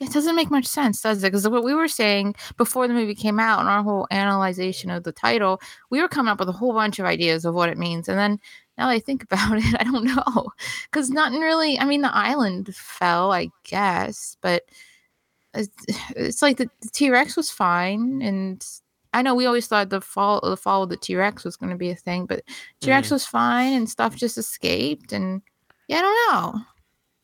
it 0.00 0.12
doesn't 0.12 0.36
make 0.36 0.50
much 0.50 0.66
sense, 0.66 1.02
does 1.02 1.22
it? 1.22 1.28
Because 1.28 1.48
what 1.48 1.64
we 1.64 1.74
were 1.74 1.88
saying 1.88 2.34
before 2.56 2.88
the 2.88 2.94
movie 2.94 3.14
came 3.14 3.38
out 3.40 3.60
and 3.60 3.68
our 3.68 3.82
whole 3.82 4.08
analyzation 4.10 4.90
of 4.90 5.04
the 5.04 5.12
title, 5.12 5.60
we 5.90 6.00
were 6.02 6.08
coming 6.08 6.30
up 6.32 6.40
with 6.40 6.48
a 6.48 6.52
whole 6.52 6.72
bunch 6.74 6.98
of 6.98 7.06
ideas 7.06 7.44
of 7.44 7.54
what 7.54 7.68
it 7.70 7.78
means. 7.78 8.08
And 8.08 8.18
then 8.18 8.40
now 8.78 8.88
that 8.88 8.94
I 8.94 9.00
think 9.00 9.22
about 9.24 9.58
it, 9.58 9.76
I 9.80 9.84
don't 9.84 10.04
know. 10.04 10.50
Because 10.90 11.10
nothing 11.10 11.40
really 11.40 11.78
I 11.78 11.84
mean 11.84 12.02
the 12.02 12.14
island 12.14 12.74
fell, 12.74 13.32
I 13.32 13.50
guess, 13.64 14.36
but 14.42 14.64
it's, 16.16 16.42
like 16.42 16.56
the, 16.56 16.68
the 16.80 16.88
T-Rex 16.90 17.36
was 17.36 17.50
fine 17.50 18.22
and 18.22 18.64
I 19.12 19.22
know 19.22 19.34
we 19.36 19.46
always 19.46 19.68
thought 19.68 19.90
the 19.90 20.00
fall 20.00 20.40
the 20.42 20.56
fall 20.56 20.82
of 20.82 20.88
the 20.88 20.96
T 20.96 21.14
Rex 21.14 21.44
was 21.44 21.56
going 21.56 21.70
to 21.70 21.76
be 21.76 21.90
a 21.90 21.94
thing, 21.94 22.26
but 22.26 22.42
T 22.80 22.90
Rex 22.90 23.08
Mhm. 23.08 23.12
was 23.12 23.24
fine 23.24 23.72
and 23.72 23.88
stuff 23.88 24.16
just 24.16 24.36
escaped. 24.36 25.12
And 25.12 25.40
yeah, 25.86 25.98
I 25.98 26.02
don't 26.02 26.32
know. 26.32 26.60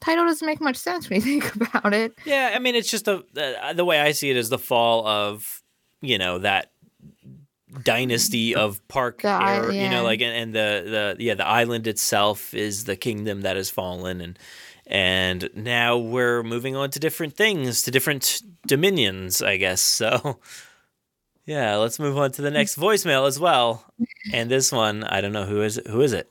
Title 0.00 0.24
doesn't 0.24 0.46
make 0.46 0.60
much 0.60 0.76
sense 0.76 1.10
when 1.10 1.16
you 1.20 1.40
think 1.40 1.56
about 1.56 1.92
it. 1.92 2.14
Yeah, 2.24 2.52
I 2.54 2.60
mean, 2.60 2.76
it's 2.76 2.88
just 2.88 3.08
a 3.08 3.24
the, 3.32 3.72
the 3.74 3.84
way 3.84 4.00
I 4.00 4.12
see 4.12 4.30
it 4.30 4.36
is 4.36 4.50
the 4.50 4.58
fall 4.58 5.04
of 5.04 5.62
you 6.00 6.16
know 6.16 6.38
that 6.38 6.70
dynasty 7.82 8.54
of 8.54 8.86
park, 8.88 9.22
The 9.22 9.28
era, 9.28 9.74
you 9.74 9.88
know, 9.88 10.02
like 10.02 10.20
and, 10.20 10.36
and 10.36 10.54
the 10.54 11.16
the 11.16 11.24
yeah 11.24 11.34
the 11.34 11.46
island 11.46 11.86
itself 11.86 12.54
is 12.54 12.84
the 12.84 12.96
kingdom 12.96 13.42
that 13.42 13.56
has 13.56 13.70
fallen, 13.70 14.20
and 14.20 14.38
and 14.90 15.48
now 15.54 15.96
we're 15.96 16.42
moving 16.42 16.74
on 16.74 16.90
to 16.90 16.98
different 16.98 17.36
things, 17.36 17.84
to 17.84 17.92
different 17.92 18.42
dominions, 18.66 19.40
I 19.40 19.56
guess. 19.56 19.80
So 19.80 20.40
yeah, 21.46 21.76
let's 21.76 22.00
move 22.00 22.18
on 22.18 22.32
to 22.32 22.42
the 22.42 22.50
next 22.50 22.76
voicemail 22.76 23.26
as 23.26 23.38
well. 23.38 23.84
And 24.32 24.50
this 24.50 24.72
one, 24.72 25.04
I 25.04 25.20
don't 25.20 25.32
know 25.32 25.44
who 25.44 25.62
is 25.62 25.78
it. 25.78 25.86
Who 25.86 26.02
is 26.02 26.12
it? 26.12 26.28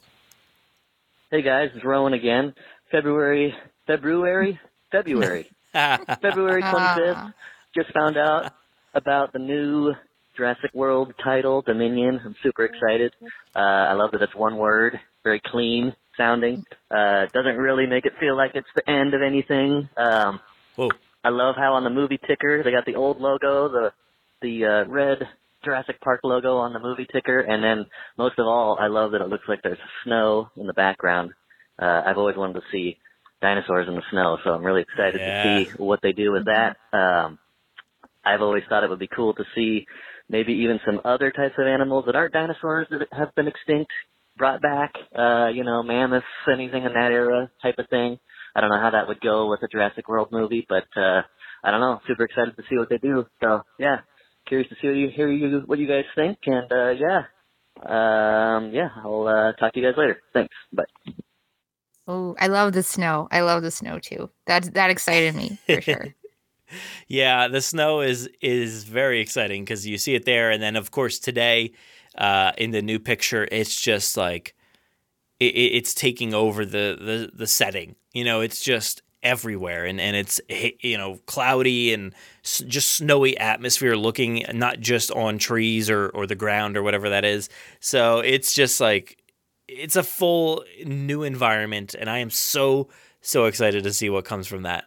Hey 1.31 1.41
guys, 1.41 1.69
it's 1.73 1.85
Rowan 1.85 2.13
again. 2.13 2.53
February, 2.91 3.55
February, 3.87 4.59
February, 4.91 5.49
February 5.73 6.61
25th. 6.61 7.13
Ah. 7.15 7.33
Just 7.73 7.93
found 7.93 8.17
out 8.17 8.51
about 8.93 9.31
the 9.31 9.39
new 9.39 9.93
Jurassic 10.35 10.71
World 10.73 11.13
title, 11.23 11.61
Dominion. 11.61 12.19
I'm 12.25 12.35
super 12.43 12.65
excited. 12.65 13.13
Uh, 13.55 13.59
I 13.59 13.93
love 13.93 14.11
that 14.11 14.21
it's 14.21 14.35
one 14.35 14.57
word, 14.57 14.99
very 15.23 15.39
clean 15.45 15.93
sounding. 16.19 16.63
Uh, 16.91 17.25
doesn't 17.33 17.57
really 17.57 17.87
make 17.87 18.05
it 18.05 18.13
feel 18.19 18.35
like 18.37 18.51
it's 18.53 18.67
the 18.75 18.87
end 18.87 19.13
of 19.15 19.21
anything. 19.23 19.89
Um, 19.97 20.39
Whoa. 20.75 20.89
I 21.23 21.29
love 21.29 21.55
how 21.57 21.73
on 21.73 21.83
the 21.83 21.89
movie 21.89 22.19
ticker 22.27 22.61
they 22.63 22.71
got 22.71 22.85
the 22.85 22.95
old 22.95 23.19
logo, 23.19 23.69
the 23.69 23.93
the 24.41 24.65
uh, 24.65 24.89
red 24.89 25.17
Jurassic 25.63 25.99
Park 26.01 26.21
logo 26.23 26.57
on 26.57 26.73
the 26.73 26.79
movie 26.79 27.07
ticker, 27.11 27.39
and 27.39 27.63
then 27.63 27.85
most 28.17 28.39
of 28.39 28.45
all, 28.45 28.77
I 28.79 28.87
love 28.87 29.11
that 29.11 29.21
it 29.21 29.27
looks 29.27 29.43
like 29.47 29.61
there's 29.63 29.77
snow 30.05 30.49
in 30.55 30.67
the 30.67 30.73
background. 30.73 31.31
Uh, 31.81 32.03
I've 32.05 32.17
always 32.17 32.37
wanted 32.37 32.53
to 32.53 32.61
see 32.71 32.97
dinosaurs 33.41 33.87
in 33.87 33.95
the 33.95 34.03
snow, 34.11 34.37
so 34.43 34.51
I'm 34.51 34.63
really 34.63 34.81
excited 34.81 35.19
Yeah. 35.19 35.43
to 35.43 35.65
see 35.65 35.71
what 35.77 36.01
they 36.01 36.11
do 36.13 36.31
with 36.31 36.45
that. 36.45 36.77
Um, 36.93 37.39
I've 38.23 38.41
always 38.41 38.63
thought 38.69 38.83
it 38.83 38.89
would 38.89 38.99
be 38.99 39.07
cool 39.07 39.33
to 39.33 39.43
see 39.55 39.85
maybe 40.29 40.53
even 40.53 40.79
some 40.85 41.01
other 41.03 41.31
types 41.31 41.55
of 41.57 41.65
animals 41.67 42.05
that 42.05 42.15
aren't 42.15 42.33
dinosaurs 42.33 42.87
that 42.91 43.07
have 43.11 43.33
been 43.35 43.47
extinct 43.47 43.91
brought 44.39 44.61
back. 44.61 44.93
Uh, 45.15 45.49
you 45.53 45.63
know, 45.63 45.83
mammoths, 45.83 46.25
anything 46.51 46.83
in 46.85 46.93
that 46.93 47.11
era 47.11 47.51
type 47.61 47.75
of 47.77 47.87
thing. 47.89 48.17
I 48.55 48.61
don't 48.61 48.71
know 48.71 48.79
how 48.81 48.89
that 48.89 49.07
would 49.07 49.21
go 49.21 49.49
with 49.49 49.61
a 49.61 49.67
Jurassic 49.67 50.09
World 50.09 50.29
movie, 50.31 50.65
but 50.67 50.85
uh, 50.97 51.21
I 51.63 51.69
don't 51.69 51.81
know. 51.81 51.99
Super 52.07 52.23
excited 52.23 52.55
to 52.55 52.63
see 52.67 52.77
what 52.77 52.89
they 52.89 52.97
do. 52.97 53.27
So 53.43 53.61
yeah, 53.77 53.97
curious 54.47 54.69
to 54.69 54.75
see 54.81 54.87
what 54.87 54.97
you 54.97 55.09
hear 55.15 55.31
you 55.31 55.61
what 55.67 55.77
you 55.77 55.87
guys 55.87 56.05
think, 56.15 56.39
and 56.47 56.71
uh, 56.71 56.89
yeah, 56.89 57.21
um, 57.85 58.71
yeah, 58.73 58.89
I'll 59.03 59.27
uh, 59.27 59.53
talk 59.53 59.73
to 59.73 59.79
you 59.79 59.85
guys 59.85 59.97
later. 59.97 60.19
Thanks. 60.33 60.53
Bye. 60.73 60.83
Oh, 62.07 62.35
I 62.39 62.47
love 62.47 62.73
the 62.73 62.81
snow. 62.81 63.27
I 63.31 63.41
love 63.41 63.61
the 63.61 63.69
snow 63.69 63.99
too. 63.99 64.31
That 64.47 64.73
that 64.73 64.89
excited 64.89 65.35
me 65.35 65.59
for 65.67 65.81
sure. 65.81 66.15
Yeah, 67.07 67.47
the 67.47 67.61
snow 67.61 68.01
is 68.01 68.29
is 68.41 68.83
very 68.83 69.21
exciting 69.21 69.63
because 69.63 69.85
you 69.85 69.97
see 69.97 70.15
it 70.15 70.25
there, 70.25 70.49
and 70.49 70.61
then 70.61 70.75
of 70.75 70.91
course 70.91 71.19
today, 71.19 71.71
uh, 72.19 72.51
in 72.57 72.69
the 72.71 72.81
new 72.83 72.99
picture, 72.99 73.47
it's 73.51 73.79
just 73.79 74.15
like 74.17 74.53
it, 75.39 75.55
it- 75.55 75.75
it's 75.77 75.93
taking 75.93 76.33
over 76.33 76.65
the, 76.65 76.97
the 76.99 77.31
the 77.33 77.47
setting. 77.47 77.95
You 78.13 78.23
know, 78.25 78.41
it's 78.41 78.63
just 78.63 79.01
everywhere, 79.23 79.85
and 79.85 79.99
and 79.99 80.15
it's 80.15 80.39
you 80.81 80.97
know 80.97 81.19
cloudy 81.25 81.93
and 81.93 82.13
just 82.43 82.93
snowy 82.93 83.37
atmosphere, 83.37 83.95
looking 83.95 84.45
not 84.53 84.79
just 84.79 85.11
on 85.11 85.37
trees 85.37 85.89
or 85.89 86.09
or 86.09 86.27
the 86.27 86.35
ground 86.35 86.75
or 86.77 86.83
whatever 86.83 87.09
that 87.09 87.25
is. 87.25 87.49
So 87.79 88.19
it's 88.19 88.53
just 88.53 88.79
like 88.81 89.17
it's 89.67 89.95
a 89.95 90.03
full 90.03 90.63
new 90.85 91.23
environment, 91.23 91.95
and 91.97 92.09
I 92.09 92.17
am 92.19 92.29
so 92.29 92.89
so 93.21 93.45
excited 93.45 93.83
to 93.83 93.93
see 93.93 94.09
what 94.09 94.25
comes 94.25 94.47
from 94.47 94.63
that. 94.63 94.85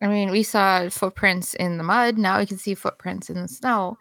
I 0.00 0.08
mean, 0.08 0.30
we 0.32 0.42
saw 0.42 0.88
footprints 0.88 1.54
in 1.54 1.76
the 1.78 1.84
mud. 1.84 2.18
Now 2.18 2.38
we 2.40 2.46
can 2.46 2.58
see 2.58 2.74
footprints 2.74 3.30
in 3.30 3.40
the 3.40 3.46
snow. 3.48 3.98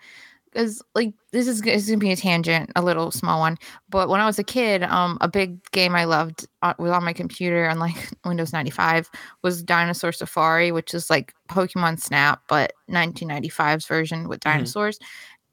Because 0.51 0.81
like 0.95 1.13
this 1.31 1.47
is, 1.47 1.61
this 1.61 1.83
is 1.83 1.89
gonna 1.89 1.97
be 1.99 2.11
a 2.11 2.15
tangent, 2.15 2.71
a 2.75 2.81
little 2.81 3.09
small 3.11 3.39
one. 3.39 3.57
But 3.89 4.09
when 4.09 4.19
I 4.19 4.25
was 4.25 4.37
a 4.37 4.43
kid, 4.43 4.83
um, 4.83 5.17
a 5.21 5.29
big 5.29 5.63
game 5.71 5.95
I 5.95 6.03
loved 6.03 6.47
uh, 6.61 6.73
was 6.77 6.91
on 6.91 7.05
my 7.05 7.13
computer 7.13 7.69
on 7.69 7.79
like 7.79 8.09
Windows 8.25 8.51
ninety 8.51 8.71
five 8.71 9.09
was 9.43 9.63
Dinosaur 9.63 10.11
Safari, 10.11 10.71
which 10.71 10.93
is 10.93 11.09
like 11.09 11.33
Pokemon 11.49 11.99
Snap, 11.99 12.41
but 12.49 12.73
1995's 12.89 13.85
version 13.85 14.27
with 14.27 14.41
dinosaurs. 14.41 14.99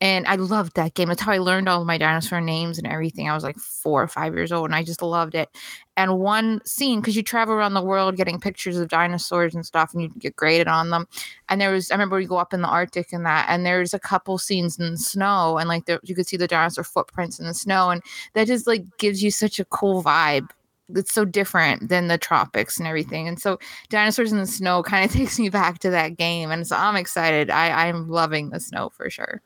And 0.01 0.29
I 0.29 0.37
loved 0.37 0.77
that 0.77 0.95
game. 0.95 1.09
That's 1.09 1.23
how 1.23 1.33
I 1.33 1.39
learned 1.39 1.69
all 1.69 1.85
my 1.85 1.99
dinosaur 1.99 2.41
names 2.41 2.79
and 2.79 2.87
everything. 2.87 3.29
I 3.29 3.35
was 3.35 3.43
like 3.43 3.59
four 3.59 4.01
or 4.01 4.07
five 4.07 4.33
years 4.35 4.53
old, 4.53 4.67
and 4.67 4.75
I 4.75 4.85
just 4.85 5.03
loved 5.03 5.35
it. 5.35 5.49
And 5.97 6.21
one 6.21 6.61
scene, 6.65 7.01
because 7.01 7.17
you 7.17 7.25
travel 7.25 7.55
around 7.55 7.75
the 7.75 7.83
world 7.83 8.17
getting 8.17 8.39
pictures 8.39 8.79
of 8.79 8.89
dinosaurs 8.89 9.57
and 9.57 9.67
stuff, 9.67 9.93
and 9.93 10.03
you 10.03 10.09
get 10.19 10.37
graded 10.37 10.69
on 10.69 10.91
them. 10.91 11.09
And 11.49 11.61
there 11.61 11.73
was, 11.73 11.91
I 11.91 11.95
remember 11.95 12.17
we 12.17 12.27
go 12.27 12.37
up 12.37 12.55
in 12.55 12.63
the 12.63 12.69
Arctic 12.69 13.13
and 13.13 13.27
that, 13.27 13.47
and 13.49 13.67
there's 13.67 13.93
a 13.93 13.99
couple 13.99 14.39
scenes 14.39 14.79
in 14.79 14.93
the 14.93 14.99
snow, 14.99 15.59
and 15.59 15.69
like 15.69 15.87
there, 15.87 15.99
you 16.05 16.15
could 16.15 16.29
see 16.29 16.37
the 16.37 16.47
dinosaur 16.47 16.85
footprints 16.85 17.41
in 17.41 17.47
the 17.47 17.55
snow, 17.55 17.91
and 17.91 18.01
that 18.35 18.47
just 18.47 18.69
like 18.69 18.85
gives 18.99 19.21
you 19.23 19.33
such 19.33 19.59
a 19.59 19.65
cool 19.65 20.03
vibe 20.03 20.49
it's 20.95 21.13
so 21.13 21.25
different 21.25 21.89
than 21.89 22.09
the 22.09 22.17
tropics 22.19 22.79
and 22.79 22.87
everything. 22.87 23.29
And 23.29 23.39
so 23.39 23.59
dinosaurs 23.91 24.33
in 24.33 24.39
the 24.39 24.47
snow 24.47 24.83
kind 24.83 25.05
of 25.05 25.11
takes 25.17 25.39
me 25.39 25.51
back 25.51 25.81
to 25.81 25.91
that 25.91 26.17
game. 26.17 26.51
And 26.51 26.67
so 26.67 26.77
I'm 26.77 26.97
excited. 26.97 27.51
I, 27.51 27.89
I'm 27.89 28.09
loving 28.09 28.51
the 28.51 28.61
snow 28.61 28.91
for 28.91 29.11
sure. 29.11 29.43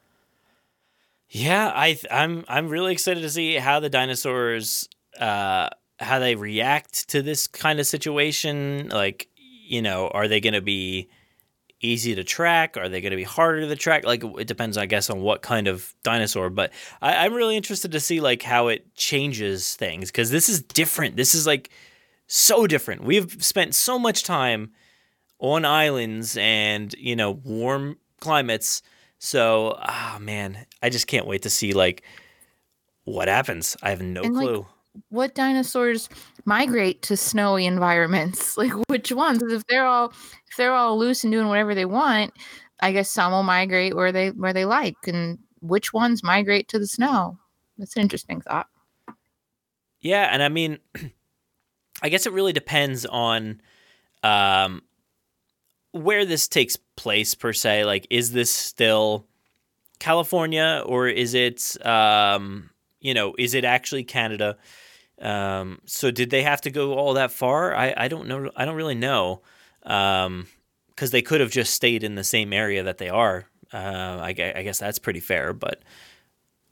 Yeah, 1.35 1.73
I 1.75 1.99
I'm 2.11 2.45
I'm 2.47 2.69
really 2.69 2.93
excited 2.93 3.23
to 3.23 3.31
see 3.31 3.55
how 3.55 3.81
the 3.81 3.89
dinosaurs 3.89 4.87
uh 5.19 5.71
how 5.99 6.19
they 6.19 6.35
react 6.35 7.09
to 7.11 7.23
this 7.23 7.47
kind 7.47 7.81
of 7.81 7.87
situation. 7.87 8.91
Like, 8.91 9.29
you 9.37 9.81
know, 9.81 10.09
are 10.09 10.29
they 10.29 10.41
going 10.41 10.53
to 10.53 10.61
be 10.61 11.09
easy 11.81 12.15
to 12.17 12.23
track? 12.25 12.77
Are 12.77 12.89
they 12.89 13.01
going 13.01 13.13
to 13.13 13.17
be 13.17 13.23
harder 13.23 13.67
to 13.67 13.77
track? 13.77 14.05
Like, 14.05 14.23
it 14.39 14.47
depends, 14.47 14.77
I 14.77 14.87
guess, 14.87 15.09
on 15.09 15.23
what 15.23 15.41
kind 15.43 15.69
of 15.69 15.95
dinosaur. 16.03 16.51
But 16.51 16.73
I, 17.01 17.25
I'm 17.25 17.33
really 17.33 17.57
interested 17.57 17.93
to 17.93 18.01
see 18.01 18.21
like 18.21 18.43
how 18.43 18.69
it 18.69 18.95
changes 18.95 19.75
things 19.75 20.11
because 20.11 20.31
this 20.31 20.51
is 20.51 20.61
different. 20.61 21.17
This 21.17 21.35
is 21.35 21.47
like 21.47 21.71
so 22.27 22.67
different. 22.67 23.05
We've 23.05 23.43
spent 23.43 23.75
so 23.75 23.99
much 23.99 24.25
time 24.25 24.73
on 25.39 25.65
islands 25.65 26.37
and 26.37 26.93
you 26.99 27.17
know 27.17 27.31
warm 27.31 27.97
climates. 28.21 28.83
So, 29.25 29.77
ah, 29.79 30.19
man, 30.21 30.67
I 30.83 30.91
just 30.91 31.07
can't 31.07 31.29
wait 31.29 31.43
to 31.43 31.51
see 31.51 31.75
like 31.75 32.03
what 33.05 33.29
happens. 33.29 33.77
I 33.81 33.91
have 33.91 34.03
no 34.03 34.21
And, 34.23 34.35
like, 34.35 34.49
clue. 34.49 34.67
what 35.11 35.37
dinosaurs 35.37 36.09
migrate 36.45 37.03
to 37.03 37.17
snowy 37.17 37.65
environments? 37.67 38.57
Like 38.59 38.73
which 38.89 39.13
ones? 39.13 39.41
If 39.45 39.65
they're 39.69 39.87
all 39.87 40.07
if 40.51 40.57
they're 40.59 40.73
all 40.75 40.99
loose 40.99 41.23
and 41.23 41.33
doing 41.33 41.47
whatever 41.47 41.73
they 41.73 41.85
want, 41.85 42.33
I 42.81 42.91
guess 42.91 43.09
some 43.13 43.31
will 43.31 43.45
migrate 43.45 43.95
where 43.95 44.11
they 44.11 44.31
where 44.33 44.53
they 44.53 44.65
like, 44.65 44.97
and 45.07 45.39
which 45.61 45.93
ones 45.93 46.25
migrate 46.25 46.67
to 46.71 46.81
the 46.81 46.89
snow? 46.89 47.39
That's 47.79 47.95
an 47.95 48.03
interesting 48.03 48.41
thought. 48.41 48.67
Yeah, 50.01 50.29
and 50.33 50.43
I 50.43 50.49
mean, 50.49 50.81
I 52.03 52.09
guess 52.09 52.27
it 52.27 52.33
really 52.33 52.53
depends 52.53 53.07
on 53.07 53.61
um, 54.25 54.83
where 55.93 56.25
this 56.25 56.49
takes 56.49 56.77
place 56.97 57.35
per 57.35 57.53
se. 57.53 57.85
Like, 57.85 58.07
is 58.11 58.33
this 58.33 58.51
still 58.51 59.27
California 59.99 60.83
or 60.85 61.07
is 61.09 61.35
it, 61.35 61.77
um, 61.87 62.71
you 63.01 63.15
know, 63.15 63.35
is 63.39 63.55
it 63.55 63.65
actually 63.65 64.05
Canada? 64.05 64.57
Um, 65.21 65.81
so 65.87 66.11
did 66.11 66.31
they 66.31 66.43
have 66.43 66.61
to 66.63 66.71
go 66.71 66.95
all 66.95 67.15
that 67.15 67.31
far? 67.31 67.75
I, 67.75 67.95
I 67.97 68.09
don't 68.09 68.27
know. 68.27 68.51
I 68.57 68.65
don't 68.65 68.75
really 68.75 68.95
know. 68.95 69.43
Um, 69.85 70.49
cause 70.97 71.11
they 71.11 71.23
could 71.23 71.41
have 71.41 71.51
just 71.51 71.75
stayed 71.75 72.05
in 72.05 72.15
the 72.15 72.25
same 72.25 72.53
area 72.53 72.83
that 72.83 72.99
they 72.99 73.09
are. 73.09 73.47
Uh, 73.73 74.19
I, 74.21 74.29
I 74.29 74.63
guess 74.63 74.79
that's 74.79 74.99
pretty 74.99 75.21
fair, 75.21 75.53
but 75.53 75.83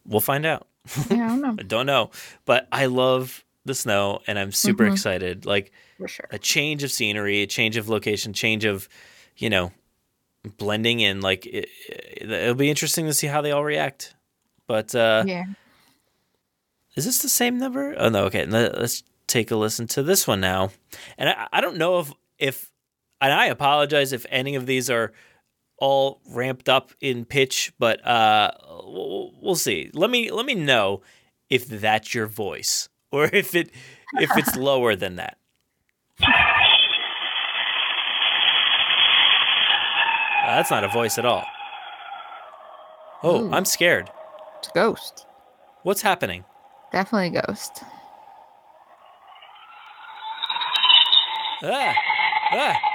we'll 0.05 0.21
find 0.21 0.45
out. 0.45 0.66
Yeah, 1.11 1.27
I 1.27 1.29
don't 1.29 1.41
know. 1.41 1.57
I 1.59 1.62
don't 1.62 1.87
know, 1.87 2.11
but 2.45 2.68
I 2.73 2.87
love 2.87 3.45
the 3.64 3.74
snow 3.74 4.20
and 4.26 4.38
I'm 4.38 4.52
super 4.52 4.84
Mhm. 4.84 4.92
excited. 4.92 5.46
Like 5.46 5.72
For 5.98 6.08
sure. 6.08 6.26
a 6.30 6.38
change 6.38 6.82
of 6.82 6.90
scenery, 6.90 7.42
a 7.42 7.46
change 7.46 7.76
of 7.76 7.88
location, 7.88 8.32
change 8.32 8.64
of, 8.64 8.88
you 9.36 9.50
know, 9.50 9.72
blending 10.56 11.00
in. 11.00 11.20
Like 11.20 11.46
it, 11.46 11.68
it'll 12.20 12.54
be 12.54 12.70
interesting 12.70 13.06
to 13.06 13.12
see 13.14 13.26
how 13.26 13.40
they 13.42 13.52
all 13.52 13.64
react. 13.64 14.14
But 14.66 14.94
uh, 14.94 15.24
yeah. 15.26 15.44
is 16.96 17.04
this 17.04 17.18
the 17.22 17.28
same 17.28 17.58
number? 17.58 17.94
Oh 17.98 18.08
no, 18.08 18.24
okay. 18.24 18.46
let- 18.46 18.78
Let's 18.78 19.02
take 19.26 19.50
a 19.50 19.56
listen 19.56 19.86
to 19.88 20.02
this 20.02 20.26
one 20.26 20.40
now. 20.40 20.70
And 21.18 21.28
I, 21.28 21.48
I 21.52 21.61
don't 21.61 21.76
know 21.76 22.00
if 22.00 22.12
if 22.38 22.70
and 23.20 23.32
I 23.32 23.46
apologize 23.46 24.12
if 24.12 24.24
any 24.30 24.54
of 24.54 24.66
these 24.66 24.88
are 24.90 25.12
all 25.76 26.20
ramped 26.30 26.68
up 26.68 26.92
in 27.00 27.24
pitch, 27.24 27.72
but 27.78 28.04
uh, 28.06 28.50
we'll, 28.84 29.32
we'll 29.40 29.54
see. 29.54 29.90
Let 29.94 30.11
me 30.11 30.30
let 30.30 30.44
me 30.46 30.54
know 30.54 31.02
if 31.48 31.66
that's 31.66 32.14
your 32.14 32.26
voice 32.26 32.88
or 33.12 33.24
if 33.32 33.54
it 33.54 33.70
if 34.14 34.30
it's 34.36 34.56
lower 34.56 34.96
than 34.96 35.16
that. 35.16 35.36
Uh, 40.42 40.56
that's 40.56 40.70
not 40.70 40.84
a 40.84 40.88
voice 40.88 41.18
at 41.18 41.24
all. 41.24 41.44
Oh, 43.22 43.42
Ooh. 43.42 43.52
I'm 43.52 43.64
scared. 43.64 44.11
It's 44.58 44.68
a 44.68 44.72
ghost. 44.72 45.26
What's 45.82 46.02
happening? 46.02 46.44
Definitely 46.92 47.38
a 47.38 47.42
ghost. 47.42 47.82
Ah, 51.62 51.94
ah. 52.52 52.89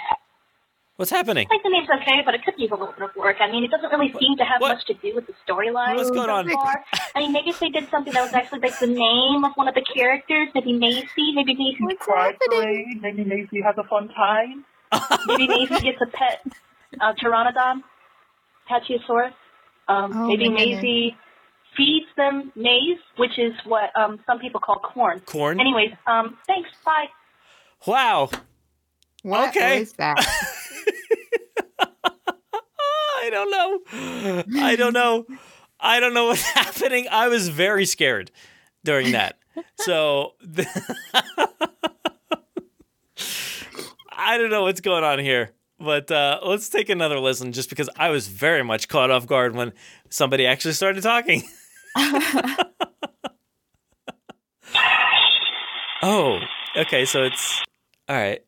What's 0.97 1.11
happening? 1.11 1.45
I 1.47 1.49
think 1.49 1.63
the 1.63 1.69
name's 1.69 1.89
okay, 2.01 2.21
but 2.23 2.35
it 2.35 2.45
could 2.45 2.53
use 2.57 2.71
a 2.71 2.75
little 2.75 2.93
bit 2.93 3.09
of 3.09 3.15
work. 3.17 3.37
I 3.41 3.51
mean, 3.51 3.65
it 3.65 3.71
doesn't 3.71 3.91
really 3.91 4.13
seem 4.17 4.37
to 4.37 4.45
have 4.45 4.61
much 4.61 4.85
to 4.85 4.93
do 4.93 5.13
with 5.13 5.27
the 5.27 5.33
storyline 5.45 5.97
What's 5.97 6.09
going 6.09 6.27
so 6.27 6.35
on? 6.35 6.49
far. 6.49 6.85
I 7.13 7.19
mean, 7.19 7.33
maybe 7.33 7.49
if 7.49 7.59
they 7.59 7.67
did 7.67 7.89
something 7.89 8.13
that 8.13 8.21
was 8.23 8.33
actually 8.33 8.61
like 8.61 8.79
the 8.79 8.87
name 8.87 9.43
of 9.43 9.51
one 9.55 9.67
of 9.67 9.75
the 9.75 9.83
characters, 9.93 10.47
maybe 10.55 10.71
Macy, 10.71 11.33
maybe 11.33 11.53
Macy's 11.53 11.97
Pride 11.99 12.37
Parade, 12.47 13.01
maybe 13.01 13.25
Macy 13.25 13.59
has 13.61 13.75
a 13.77 13.83
fun 13.83 14.07
time, 14.07 14.63
maybe 15.27 15.47
Macy 15.49 15.81
gets 15.83 15.99
a 16.01 16.07
pet 16.07 16.41
uh, 17.01 17.11
pteranodon, 17.21 17.83
Pachyosaurus, 18.69 19.33
um, 19.89 20.11
Oh, 20.15 20.27
maybe 20.27 20.47
my 20.49 20.59
goodness. 20.59 20.81
Maisie 20.81 21.17
feeds 21.75 22.07
them 22.15 22.53
maize, 22.55 22.99
which 23.17 23.37
is 23.37 23.51
what 23.65 23.89
um, 23.99 24.19
some 24.25 24.39
people 24.39 24.61
call 24.61 24.79
corn. 24.79 25.19
Corn? 25.25 25.59
Anyways, 25.59 25.91
um, 26.07 26.37
thanks, 26.47 26.69
bye. 26.85 27.07
Wow. 27.85 28.29
What 29.23 29.49
okay. 29.49 29.79
was 29.79 29.91
that? 29.93 30.25
I 33.25 33.29
don't 33.31 33.49
know. 33.49 34.43
I 34.61 34.75
don't 34.75 34.93
know. 34.93 35.25
I 35.79 35.99
don't 35.99 36.13
know 36.13 36.25
what's 36.27 36.41
happening. 36.53 37.07
I 37.09 37.27
was 37.27 37.47
very 37.49 37.85
scared 37.85 38.29
during 38.83 39.13
that. 39.13 39.39
So 39.77 40.33
I 44.11 44.37
don't 44.37 44.51
know 44.51 44.63
what's 44.63 44.81
going 44.81 45.03
on 45.03 45.17
here. 45.19 45.51
But 45.79 46.11
uh, 46.11 46.39
let's 46.43 46.69
take 46.69 46.89
another 46.89 47.19
listen 47.19 47.51
just 47.51 47.69
because 47.69 47.89
I 47.97 48.09
was 48.09 48.27
very 48.27 48.63
much 48.63 48.87
caught 48.87 49.09
off 49.09 49.25
guard 49.25 49.55
when 49.55 49.73
somebody 50.09 50.45
actually 50.45 50.73
started 50.73 51.01
talking. 51.01 51.43
oh, 56.01 56.39
okay. 56.77 57.05
So 57.05 57.23
it's 57.23 57.61
all 58.07 58.15
right. 58.15 58.41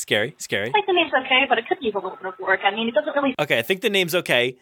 Scary, 0.00 0.34
scary. 0.38 0.70
I 0.70 0.72
think 0.72 0.86
the 0.88 0.96
name's 0.96 1.12
okay, 1.12 1.44
but 1.46 1.58
it 1.58 1.68
could 1.68 1.76
use 1.82 1.92
a 1.92 2.00
little 2.00 2.16
bit 2.16 2.32
of 2.32 2.40
work. 2.40 2.60
I 2.64 2.74
mean, 2.74 2.88
it 2.88 2.94
doesn't 2.96 3.12
really 3.12 3.36
Okay, 3.38 3.58
I 3.58 3.60
think 3.60 3.82
the 3.82 3.90
name's 3.92 4.14
okay. 4.14 4.56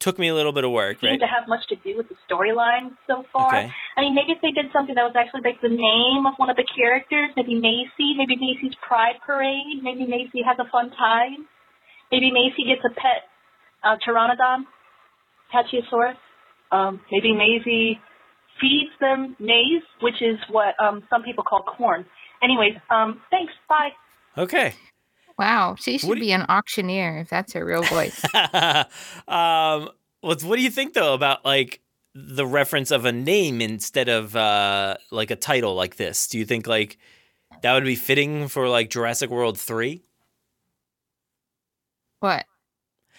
Took 0.00 0.18
me 0.18 0.26
a 0.26 0.34
little 0.34 0.50
bit 0.50 0.64
of 0.64 0.72
work, 0.72 0.98
seem 0.98 1.10
right? 1.10 1.20
to 1.20 1.30
have 1.30 1.46
much 1.46 1.62
to 1.68 1.76
do 1.76 1.96
with 1.96 2.08
the 2.10 2.18
storyline 2.26 2.98
so 3.06 3.22
far. 3.32 3.46
Okay. 3.46 3.70
I 3.96 4.00
mean, 4.00 4.16
maybe 4.18 4.32
if 4.34 4.42
they 4.42 4.50
did 4.50 4.66
something 4.72 4.96
that 4.96 5.06
was 5.06 5.14
actually 5.14 5.46
like 5.46 5.62
the 5.62 5.70
name 5.70 6.26
of 6.26 6.34
one 6.36 6.50
of 6.50 6.56
the 6.56 6.66
characters, 6.66 7.30
maybe 7.38 7.54
Macy, 7.54 8.18
maybe 8.18 8.34
Macy's 8.34 8.74
Pride 8.82 9.22
Parade, 9.24 9.86
maybe 9.86 10.02
Macy 10.04 10.42
has 10.42 10.58
a 10.58 10.66
fun 10.68 10.90
time, 10.98 11.46
maybe 12.10 12.34
Macy 12.34 12.66
gets 12.66 12.82
a 12.82 12.90
pet 12.90 13.30
uh, 13.86 13.94
pteranodon, 14.02 14.66
Pachyosaurus, 15.54 16.18
um, 16.74 17.00
maybe 17.14 17.30
Maisie 17.30 18.02
feeds 18.60 18.90
them 18.98 19.36
maize, 19.38 19.86
which 20.02 20.18
is 20.20 20.42
what 20.50 20.74
um, 20.82 21.06
some 21.08 21.22
people 21.22 21.44
call 21.44 21.62
corn. 21.62 22.04
Anyways, 22.42 22.74
um, 22.90 23.22
thanks, 23.30 23.54
bye. 23.68 23.94
Okay. 24.38 24.74
Wow, 25.38 25.76
she 25.78 25.98
should 25.98 26.18
be 26.18 26.32
an 26.32 26.42
auctioneer 26.48 27.18
if 27.18 27.28
that's 27.28 27.52
her 27.52 27.64
real 27.64 27.82
voice. 27.82 28.22
um, 29.28 29.90
what 30.20 30.42
what 30.42 30.56
do 30.56 30.62
you 30.62 30.70
think 30.70 30.94
though 30.94 31.12
about 31.14 31.44
like 31.44 31.80
the 32.14 32.46
reference 32.46 32.90
of 32.90 33.04
a 33.04 33.12
name 33.12 33.60
instead 33.60 34.08
of 34.08 34.34
uh 34.34 34.96
like 35.10 35.30
a 35.30 35.36
title 35.36 35.74
like 35.74 35.96
this? 35.96 36.26
Do 36.28 36.38
you 36.38 36.46
think 36.46 36.66
like 36.66 36.96
that 37.62 37.74
would 37.74 37.84
be 37.84 37.96
fitting 37.96 38.48
for 38.48 38.68
like 38.68 38.88
Jurassic 38.88 39.28
World 39.30 39.58
three? 39.58 40.02
what? 42.20 42.46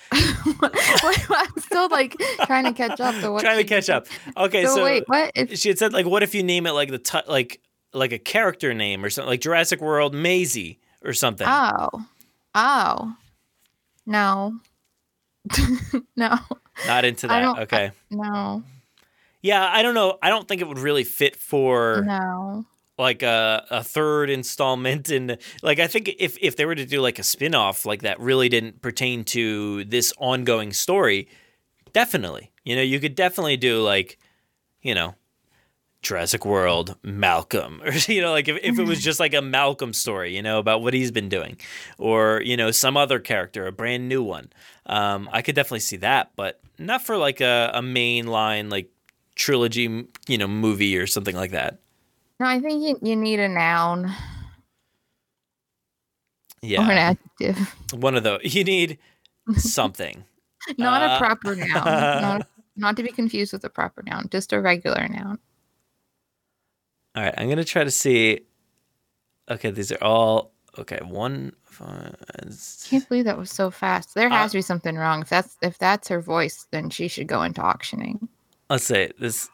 I'm 0.12 1.58
still 1.60 1.90
like 1.90 2.16
trying 2.46 2.64
to 2.66 2.74
catch 2.74 3.00
up 3.00 3.14
to 3.22 3.32
what. 3.32 3.42
Trying 3.42 3.58
to 3.58 3.64
catch 3.64 3.90
up. 3.90 4.08
Okay, 4.36 4.66
So 4.66 4.76
so, 4.76 4.84
wait, 4.84 5.04
what 5.08 5.32
if- 5.36 5.60
she 5.60 5.70
had 5.70 5.78
said 5.78 5.94
like 5.94 6.06
what 6.06 6.24
if 6.24 6.34
you 6.34 6.44
name 6.44 6.66
it 6.66 6.72
like 6.72 6.90
the 6.90 6.98
ti- 6.98 7.20
like 7.28 7.62
like 7.94 8.12
a 8.12 8.20
character 8.20 8.74
name 8.74 9.04
or 9.06 9.10
something 9.10 9.30
like 9.30 9.42
Jurassic 9.42 9.82
World 9.82 10.14
Maisie 10.16 10.80
or 11.04 11.14
something? 11.14 11.48
Oh, 11.50 11.90
oh, 12.56 13.16
no, 14.06 14.60
no, 16.16 16.38
Not 16.86 17.06
into 17.06 17.28
that. 17.28 17.60
okay. 17.60 17.92
no, 18.10 18.64
Yeah, 19.42 19.68
I 19.72 19.82
don't 19.82 19.94
know. 19.96 20.18
I 20.22 20.30
don't 20.30 20.48
think 20.48 20.62
it 20.62 20.68
would 20.68 20.80
really 20.80 21.04
fit 21.04 21.36
for 21.36 22.04
no. 22.06 22.66
like 22.98 23.24
a, 23.24 23.66
a 23.70 23.84
third 23.84 24.30
installment 24.30 25.10
and 25.10 25.38
like 25.64 25.80
I 25.80 25.88
think 25.88 26.10
if 26.20 26.38
if 26.42 26.56
they 26.56 26.66
were 26.66 26.76
to 26.76 26.86
do 26.86 27.00
like 27.02 27.20
a 27.20 27.24
spin-off 27.24 27.86
like 27.86 28.02
that 28.02 28.20
really 28.20 28.50
didn't 28.50 28.82
pertain 28.82 29.24
to 29.26 29.84
this 29.86 30.12
ongoing 30.18 30.74
story, 30.74 31.28
definitely. 31.94 32.52
You 32.64 32.76
know, 32.76 32.82
you 32.82 33.00
could 33.00 33.16
definitely 33.16 33.56
do 33.58 33.82
like, 33.82 34.18
you 34.82 34.94
know, 34.94 35.16
Jurassic 36.08 36.46
World, 36.46 36.96
Malcolm, 37.04 37.82
or 37.86 37.92
you 38.08 38.22
know, 38.22 38.32
like 38.32 38.48
if, 38.48 38.58
if 38.64 38.80
it 38.80 38.84
was 38.88 39.02
just 39.04 39.20
like 39.20 39.34
a 39.34 39.42
Malcolm 39.42 39.92
story, 39.94 40.34
you 40.36 40.42
know, 40.42 40.58
about 40.60 40.82
what 40.82 40.94
he's 40.94 41.12
been 41.12 41.28
doing, 41.30 41.58
or 41.98 42.42
you 42.46 42.56
know, 42.56 42.72
some 42.72 42.96
other 42.96 43.20
character, 43.20 43.68
a 43.68 43.72
brand 43.72 44.08
new 44.08 44.24
one. 44.24 44.50
Um, 44.86 45.28
I 45.34 45.42
could 45.42 45.56
definitely 45.56 45.82
see 45.82 45.98
that, 45.98 46.32
but 46.38 46.62
not 46.80 47.02
for 47.06 47.18
like 47.18 47.42
a, 47.42 47.72
a 47.74 47.82
main 47.82 48.28
line 48.28 48.70
like 48.70 48.90
trilogy, 49.36 50.08
you 50.28 50.38
know, 50.38 50.48
movie 50.48 50.98
or 50.98 51.08
something 51.08 51.36
like 51.36 51.52
that. 51.52 51.80
No, 52.40 52.46
I 52.46 52.60
think 52.62 52.84
you, 52.84 52.98
you 53.10 53.16
need 53.18 53.40
a 53.42 53.50
noun 53.50 54.14
Yeah. 56.62 56.88
or 56.88 56.92
an 56.92 56.98
adjective, 57.40 57.76
One 57.94 58.16
of 58.16 58.24
those. 58.24 58.42
You 58.56 58.64
need 58.64 58.98
something. 59.58 60.24
not 60.78 61.02
Uh, 61.02 61.16
a 61.16 61.18
proper 61.18 61.56
noun. 61.56 61.84
Not, 62.22 62.48
not 62.76 62.96
to 62.98 63.04
be 63.04 63.10
confused 63.10 63.54
with 63.54 63.64
a 63.64 63.70
proper 63.70 64.04
noun, 64.04 64.28
just 64.32 64.54
a 64.54 64.62
regular 64.62 65.08
noun. 65.08 65.40
All 67.18 67.24
right, 67.24 67.34
I'm 67.36 67.50
gonna 67.50 67.64
try 67.64 67.84
to 67.84 67.90
see. 67.90 68.42
Okay, 69.50 69.72
these 69.72 69.92
are 69.92 70.04
all 70.04 70.52
okay. 70.78 71.00
One, 71.04 71.54
five, 71.64 72.16
Can't 72.88 73.10
believe 73.10 73.26
that 73.26 73.40
was 73.40 73.50
so 73.50 73.72
fast. 73.72 74.14
There 74.14 74.28
Uh, 74.28 74.32
has 74.32 74.52
to 74.52 74.60
be 74.60 74.62
something 74.62 74.96
wrong. 74.96 75.24
If 75.24 75.30
that's 75.30 75.58
if 75.64 75.80
that's 75.80 76.10
her 76.10 76.22
voice, 76.22 76.68
then 76.70 76.92
she 76.92 77.08
should 77.08 77.26
go 77.26 77.42
into 77.42 77.60
auctioning. 77.62 78.30
let's 78.70 78.84
say 78.84 79.12
this. 79.18 79.50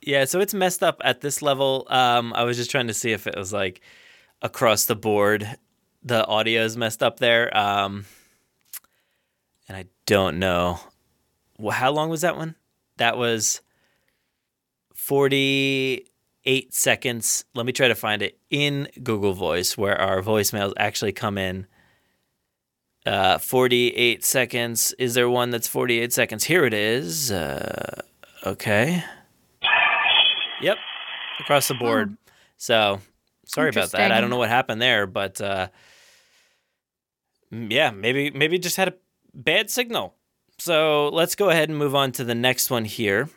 Yeah, 0.00 0.24
so 0.24 0.40
it's 0.40 0.54
messed 0.54 0.82
up 0.82 1.00
at 1.04 1.20
this 1.20 1.40
level. 1.40 1.86
Um, 1.88 2.32
I 2.34 2.42
was 2.42 2.56
just 2.56 2.72
trying 2.72 2.88
to 2.88 2.94
see 2.94 3.12
if 3.12 3.28
it 3.28 3.36
was 3.36 3.52
like 3.52 3.80
across 4.40 4.86
the 4.86 4.96
board, 4.96 5.48
the 6.02 6.26
audio 6.26 6.64
is 6.64 6.76
messed 6.76 7.00
up 7.04 7.20
there. 7.20 7.56
Um, 7.56 8.06
and 9.68 9.76
I 9.76 9.84
don't 10.06 10.40
know. 10.40 10.80
Well, 11.58 11.70
how 11.70 11.92
long 11.92 12.10
was 12.10 12.22
that 12.22 12.36
one? 12.36 12.56
That 12.96 13.16
was 13.16 13.60
forty-eight 16.42 16.74
seconds. 16.74 17.44
Let 17.54 17.66
me 17.66 17.72
try 17.72 17.88
to 17.88 17.94
find 17.94 18.22
it 18.22 18.38
in 18.50 18.88
Google 19.02 19.32
Voice, 19.32 19.76
where 19.76 20.00
our 20.00 20.22
voicemails 20.22 20.72
actually 20.76 21.12
come 21.12 21.38
in. 21.38 21.66
Uh, 23.04 23.38
48 23.38 24.24
seconds. 24.24 24.94
Is 24.96 25.14
there 25.14 25.28
one 25.28 25.50
that's 25.50 25.66
48 25.66 26.12
seconds? 26.12 26.44
Here 26.44 26.64
it 26.64 26.72
is. 26.72 27.32
Uh, 27.32 28.00
okay. 28.46 29.02
Yep. 30.60 30.76
Across 31.40 31.68
the 31.68 31.74
board. 31.74 32.16
So 32.58 33.00
sorry 33.44 33.70
about 33.70 33.90
that. 33.90 34.12
I 34.12 34.20
don't 34.20 34.30
know 34.30 34.36
what 34.36 34.50
happened 34.50 34.80
there, 34.80 35.08
but 35.08 35.40
uh, 35.40 35.68
mm, 37.52 37.72
yeah, 37.72 37.90
maybe 37.90 38.30
maybe 38.30 38.56
just 38.60 38.76
had 38.76 38.86
a 38.86 38.94
bad 39.34 39.68
signal. 39.68 40.14
So 40.58 41.08
let's 41.08 41.34
go 41.34 41.50
ahead 41.50 41.70
and 41.70 41.76
move 41.76 41.96
on 41.96 42.12
to 42.12 42.24
the 42.24 42.36
next 42.36 42.70
one 42.70 42.84
here. 42.84 43.28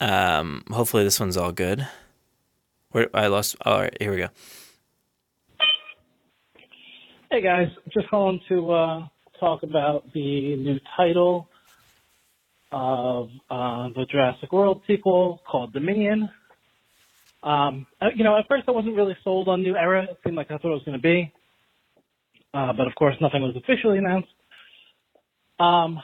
Um, 0.00 0.64
hopefully 0.72 1.04
this 1.04 1.20
one's 1.20 1.36
all 1.36 1.52
good. 1.52 1.86
Where 2.92 3.08
I 3.14 3.26
lost. 3.26 3.56
All 3.64 3.80
right, 3.80 3.96
here 3.98 4.10
we 4.10 4.18
go. 4.18 4.28
Hey 7.30 7.40
guys, 7.40 7.68
just 7.92 8.08
calling 8.10 8.40
to 8.50 8.70
uh, 8.70 9.06
talk 9.40 9.62
about 9.62 10.04
the 10.12 10.56
new 10.56 10.78
title 10.94 11.48
of 12.70 13.30
uh, 13.50 13.88
the 13.96 14.04
Jurassic 14.10 14.52
World 14.52 14.82
sequel 14.86 15.40
called 15.50 15.72
Dominion. 15.72 16.28
Um, 17.42 17.86
uh, 18.02 18.08
you 18.14 18.24
know, 18.24 18.36
at 18.38 18.46
first 18.48 18.64
I 18.68 18.72
wasn't 18.72 18.96
really 18.96 19.16
sold 19.24 19.48
on 19.48 19.62
New 19.62 19.74
Era. 19.74 20.04
It 20.04 20.18
seemed 20.24 20.36
like 20.36 20.48
that's 20.48 20.62
what 20.62 20.70
it 20.70 20.74
was 20.74 20.82
going 20.84 20.98
to 20.98 21.02
be. 21.02 21.32
Uh, 22.52 22.74
but 22.74 22.86
of 22.86 22.94
course, 22.94 23.16
nothing 23.22 23.40
was 23.42 23.56
officially 23.56 23.96
announced. 23.96 24.28
Um, 25.58 26.00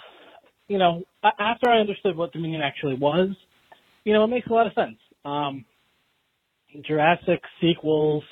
you 0.66 0.78
know, 0.78 1.03
after 1.22 1.68
I 1.68 1.80
understood 1.80 2.16
what 2.16 2.32
Dominion 2.32 2.62
actually 2.62 2.95
was, 2.95 3.28
you 4.05 4.14
know, 4.14 4.24
it 4.24 4.28
makes 4.28 4.47
a 4.47 4.53
lot 4.53 4.66
of 4.66 4.72
sense. 4.72 4.97
Um, 5.26 5.66
Jurassic 6.87 7.43
sequels 7.61 8.25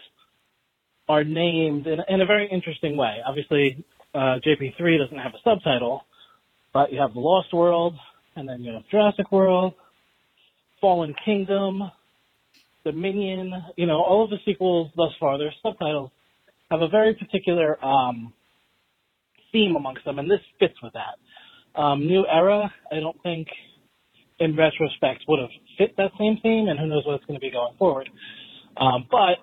are 1.08 1.24
named 1.24 1.86
in, 1.86 2.00
in 2.08 2.20
a 2.20 2.26
very 2.26 2.48
interesting 2.50 2.96
way. 2.96 3.18
Obviously, 3.26 3.84
uh, 4.14 4.38
JP3 4.44 4.98
doesn't 4.98 5.18
have 5.18 5.32
a 5.34 5.38
subtitle, 5.44 6.04
but 6.72 6.92
you 6.92 7.00
have 7.00 7.14
The 7.14 7.20
Lost 7.20 7.52
World, 7.52 7.94
and 8.34 8.48
then 8.48 8.62
you 8.62 8.72
have 8.72 8.82
Jurassic 8.90 9.30
World, 9.32 9.74
Fallen 10.80 11.14
Kingdom, 11.24 11.90
Dominion. 12.84 13.52
You 13.76 13.86
know, 13.86 14.02
all 14.02 14.24
of 14.24 14.30
the 14.30 14.38
sequels 14.44 14.90
thus 14.96 15.12
far, 15.18 15.38
their 15.38 15.54
subtitles 15.62 16.10
have 16.70 16.82
a 16.82 16.88
very 16.88 17.14
particular 17.14 17.82
um, 17.84 18.32
theme 19.52 19.76
amongst 19.76 20.04
them, 20.04 20.18
and 20.18 20.30
this 20.30 20.40
fits 20.58 20.74
with 20.82 20.92
that. 20.94 21.80
Um, 21.80 22.06
New 22.06 22.26
Era, 22.26 22.72
I 22.90 23.00
don't 23.00 23.20
think, 23.22 23.48
in 24.38 24.56
retrospect, 24.56 25.24
would 25.28 25.40
have 25.40 25.50
fit 25.78 25.96
that 25.96 26.12
same 26.18 26.38
theme, 26.42 26.68
and 26.68 26.78
who 26.78 26.86
knows 26.86 27.04
what 27.06 27.14
it's 27.16 27.24
going 27.24 27.38
to 27.38 27.44
be 27.44 27.50
going 27.50 27.74
forward. 27.78 28.08
Um, 28.76 29.06
but 29.10 29.38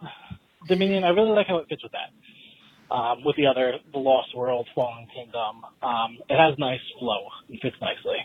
Dominion, 0.67 1.03
I 1.03 1.09
really 1.09 1.31
like 1.31 1.47
how 1.47 1.57
it 1.57 1.67
fits 1.67 1.83
with 1.83 1.91
that. 1.91 2.93
Um, 2.93 3.23
with 3.25 3.35
the 3.37 3.47
other, 3.47 3.73
The 3.91 3.97
Lost 3.97 4.35
World, 4.35 4.67
Fallen 4.75 5.07
Kingdom, 5.13 5.63
um, 5.81 6.17
it 6.29 6.37
has 6.37 6.57
nice 6.59 6.81
flow 6.99 7.27
and 7.49 7.59
fits 7.59 7.75
nicely. 7.81 8.17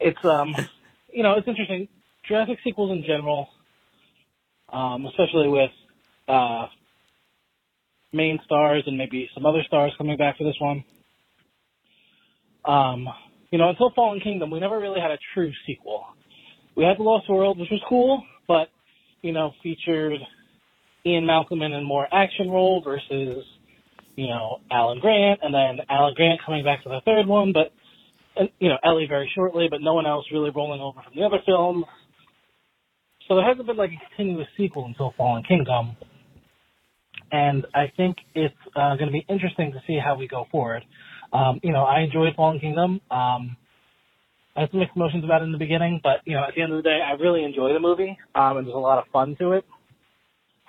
It's 0.00 0.24
um, 0.24 0.54
you 1.12 1.22
know, 1.22 1.34
it's 1.34 1.46
interesting. 1.46 1.88
Jurassic 2.26 2.58
sequels 2.64 2.90
in 2.90 3.04
general, 3.06 3.48
um, 4.72 5.06
especially 5.06 5.48
with 5.48 5.70
uh, 6.26 6.66
main 8.12 8.40
stars 8.44 8.82
and 8.86 8.98
maybe 8.98 9.30
some 9.34 9.46
other 9.46 9.62
stars 9.66 9.92
coming 9.96 10.16
back 10.16 10.38
for 10.38 10.44
this 10.44 10.56
one. 10.58 10.84
Um, 12.64 13.08
you 13.56 13.62
know, 13.62 13.70
until 13.70 13.90
Fallen 13.96 14.20
Kingdom, 14.20 14.50
we 14.50 14.60
never 14.60 14.78
really 14.78 15.00
had 15.00 15.10
a 15.10 15.16
true 15.32 15.50
sequel. 15.66 16.04
We 16.76 16.84
had 16.84 16.98
The 16.98 17.02
Lost 17.02 17.26
World, 17.26 17.58
which 17.58 17.70
was 17.70 17.80
cool, 17.88 18.22
but 18.46 18.68
you 19.22 19.32
know, 19.32 19.52
featured 19.62 20.20
Ian 21.06 21.24
Malcolm 21.24 21.62
in 21.62 21.72
a 21.72 21.80
more 21.80 22.06
action 22.12 22.50
role 22.50 22.82
versus, 22.84 23.42
you 24.14 24.26
know, 24.26 24.58
Alan 24.70 25.00
Grant, 25.00 25.40
and 25.42 25.54
then 25.54 25.86
Alan 25.88 26.12
Grant 26.14 26.38
coming 26.44 26.64
back 26.64 26.82
for 26.82 26.90
the 26.90 27.00
third 27.06 27.26
one, 27.26 27.54
but, 27.54 27.72
you 28.58 28.68
know, 28.68 28.76
Ellie 28.84 29.06
very 29.08 29.30
shortly, 29.34 29.68
but 29.70 29.80
no 29.80 29.94
one 29.94 30.04
else 30.04 30.26
really 30.30 30.50
rolling 30.54 30.82
over 30.82 31.00
from 31.02 31.14
the 31.16 31.24
other 31.24 31.38
films. 31.46 31.86
So 33.26 33.36
there 33.36 33.44
hasn't 33.48 33.66
been 33.66 33.78
like 33.78 33.92
a 33.92 34.08
continuous 34.14 34.48
sequel 34.58 34.84
until 34.84 35.14
Fallen 35.16 35.44
Kingdom. 35.44 35.96
And 37.32 37.66
I 37.74 37.90
think 37.96 38.18
it's 38.34 38.54
uh, 38.76 38.96
going 38.96 39.06
to 39.06 39.12
be 39.12 39.24
interesting 39.30 39.72
to 39.72 39.80
see 39.86 39.98
how 39.98 40.14
we 40.14 40.28
go 40.28 40.44
forward. 40.52 40.82
Um, 41.32 41.60
you 41.62 41.72
know, 41.72 41.84
I 41.84 42.00
enjoyed 42.00 42.34
Fallen 42.36 42.60
Kingdom. 42.60 43.00
Um, 43.10 43.56
I 44.56 44.60
had 44.60 44.70
some 44.70 44.80
mixed 44.80 44.96
emotions 44.96 45.24
about 45.24 45.42
it 45.42 45.46
in 45.46 45.52
the 45.52 45.58
beginning, 45.58 46.00
but 46.02 46.20
you 46.24 46.34
know, 46.34 46.44
at 46.44 46.54
the 46.54 46.62
end 46.62 46.72
of 46.72 46.78
the 46.78 46.88
day, 46.88 47.00
I 47.06 47.12
really 47.12 47.44
enjoy 47.44 47.72
the 47.72 47.80
movie, 47.80 48.16
um, 48.34 48.56
and 48.56 48.66
there's 48.66 48.74
a 48.74 48.78
lot 48.78 48.98
of 48.98 49.04
fun 49.12 49.36
to 49.38 49.52
it. 49.52 49.64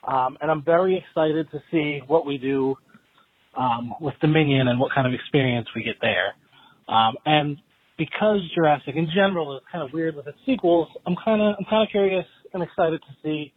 Um, 0.06 0.38
and 0.42 0.52
I'm 0.52 0.64
very 0.64 0.98
excited 0.98 1.48
to 1.52 1.62
see 1.72 2.02
what 2.08 2.26
we 2.26 2.38
do 2.38 2.76
um, 3.58 3.94
with 4.00 4.14
Dominion 4.22 4.68
and 4.68 4.80
what 4.80 4.94
kind 4.94 5.08
of 5.08 5.14
experience 5.14 5.68
we 5.76 5.84
get 5.84 5.96
there. 6.02 6.34
Um, 6.88 7.16
and 7.26 7.58
because 7.98 8.40
Jurassic 8.54 8.96
in 8.96 9.08
general 9.14 9.58
is 9.58 9.64
kind 9.72 9.84
of 9.84 9.92
weird 9.94 10.16
with 10.16 10.28
its 10.28 10.38
sequels, 10.46 10.88
I'm 11.06 11.16
kind 11.24 11.42
of 11.42 11.56
I'm 11.58 11.66
kind 11.70 11.84
of 11.84 11.90
curious 11.92 12.26
and 12.54 12.64
excited 12.64 13.02
to 13.02 13.16
see 13.24 13.54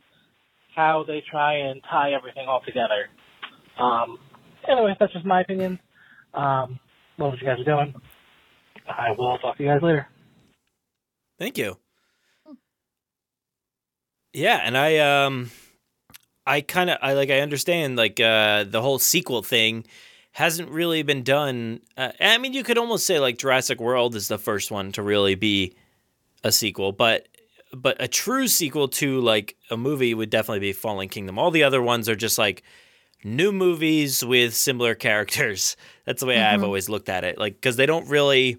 how 0.75 1.05
they 1.07 1.23
try 1.31 1.57
and 1.57 1.81
tie 1.91 2.13
everything 2.13 2.47
all 2.49 2.63
together. 2.65 3.09
Um, 3.79 4.19
anyway, 4.69 4.95
that's 4.99 5.13
just 5.13 5.27
my 5.27 5.43
opinion. 5.43 5.79
Um, 6.35 6.79
love 7.21 7.33
what 7.33 7.41
you 7.41 7.47
guys 7.47 7.61
are 7.61 7.65
doing. 7.65 7.95
I 8.89 9.13
will 9.13 9.39
talk 9.39 9.57
to 9.57 9.63
you 9.63 9.69
guys 9.69 9.83
later. 9.83 10.09
Thank 11.39 11.59
you. 11.59 11.79
Yeah, 14.33 14.61
and 14.63 14.77
I 14.77 14.99
um 14.99 15.51
I 16.47 16.61
kind 16.61 16.91
of 16.91 16.99
I 17.03 17.15
like 17.15 17.31
I 17.31 17.41
understand 17.41 17.97
like 17.97 18.21
uh 18.21 18.65
the 18.65 18.83
whole 18.83 18.99
sequel 18.99 19.43
thing 19.43 19.85
hasn't 20.33 20.71
really 20.71 21.03
been 21.03 21.23
done. 21.23 21.81
Uh, 21.97 22.13
I 22.21 22.39
mean, 22.39 22.53
you 22.53 22.63
could 22.63 22.79
almost 22.79 23.07
say 23.07 23.19
like 23.19 23.39
Jurassic 23.39 23.81
World 23.81 24.15
is 24.15 24.29
the 24.29 24.39
first 24.39 24.71
one 24.71 24.93
to 24.93 25.03
really 25.03 25.35
be 25.35 25.75
a 26.45 26.53
sequel, 26.53 26.93
but 26.93 27.27
but 27.73 27.97
a 28.01 28.09
true 28.09 28.49
sequel 28.49 28.89
to 28.89 29.21
like 29.21 29.57
a 29.71 29.77
movie 29.77 30.15
would 30.15 30.31
definitely 30.31 30.61
be 30.61 30.73
Fallen 30.73 31.09
Kingdom. 31.09 31.39
All 31.39 31.51
the 31.51 31.65
other 31.65 31.83
ones 31.83 32.09
are 32.09 32.17
just 32.17 32.39
like 32.39 32.63
new 33.25 33.53
movies 33.53 34.25
with 34.25 34.55
similar 34.55 34.95
characters. 34.95 35.77
That's 36.05 36.21
the 36.21 36.27
way 36.27 36.41
I've 36.41 36.61
Mhm. 36.61 36.65
always 36.65 36.89
looked 36.89 37.09
at 37.09 37.25
it. 37.25 37.39
Like 37.39 37.61
cuz 37.61 37.77
they 37.77 37.87
don't 37.87 38.09
really 38.09 38.59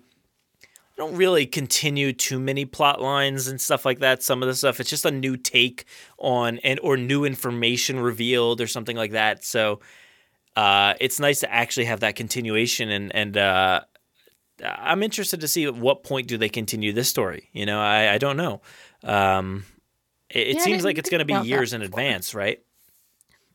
don't 0.98 1.16
really 1.16 1.46
continue 1.46 2.14
too 2.14 2.40
many 2.40 2.66
plot 2.66 3.02
lines 3.02 3.48
and 3.48 3.60
stuff 3.60 3.86
like 3.86 4.00
that. 4.00 4.22
Some 4.22 4.44
of 4.44 4.48
the 4.48 4.56
stuff 4.56 4.80
it's 4.80 4.90
just 4.90 5.06
a 5.06 5.12
new 5.12 5.36
take 5.38 5.86
on 6.18 6.60
and 6.60 6.80
or 6.82 6.98
new 6.98 7.26
information 7.26 8.00
revealed 8.00 8.62
or 8.62 8.68
something 8.68 8.96
like 8.98 9.12
that. 9.12 9.44
So 9.44 9.80
uh, 10.56 10.94
it's 11.00 11.20
nice 11.20 11.40
to 11.40 11.52
actually 11.52 11.86
have 11.86 12.02
that 12.02 12.16
continuation 12.16 12.90
and 12.90 13.16
and 13.16 13.38
uh, 13.38 13.82
I'm 14.64 15.02
interested 15.02 15.42
to 15.42 15.48
see 15.48 15.64
at 15.66 15.76
what 15.76 16.04
point 16.04 16.28
do 16.28 16.38
they 16.38 16.50
continue 16.50 16.94
this 16.94 17.10
story. 17.10 17.50
You 17.52 17.66
know, 17.66 17.80
I, 17.82 18.14
I 18.14 18.18
don't 18.20 18.38
know. 18.38 18.62
Um, 19.04 19.66
it 20.30 20.50
it 20.50 20.58
Yeah, 20.58 20.64
seems 20.66 20.84
like 20.86 20.98
it's 21.00 21.10
going 21.10 21.20
to 21.20 21.26
be 21.26 21.34
years 21.34 21.74
in 21.74 21.82
advance, 21.82 22.36
right? 22.36 22.60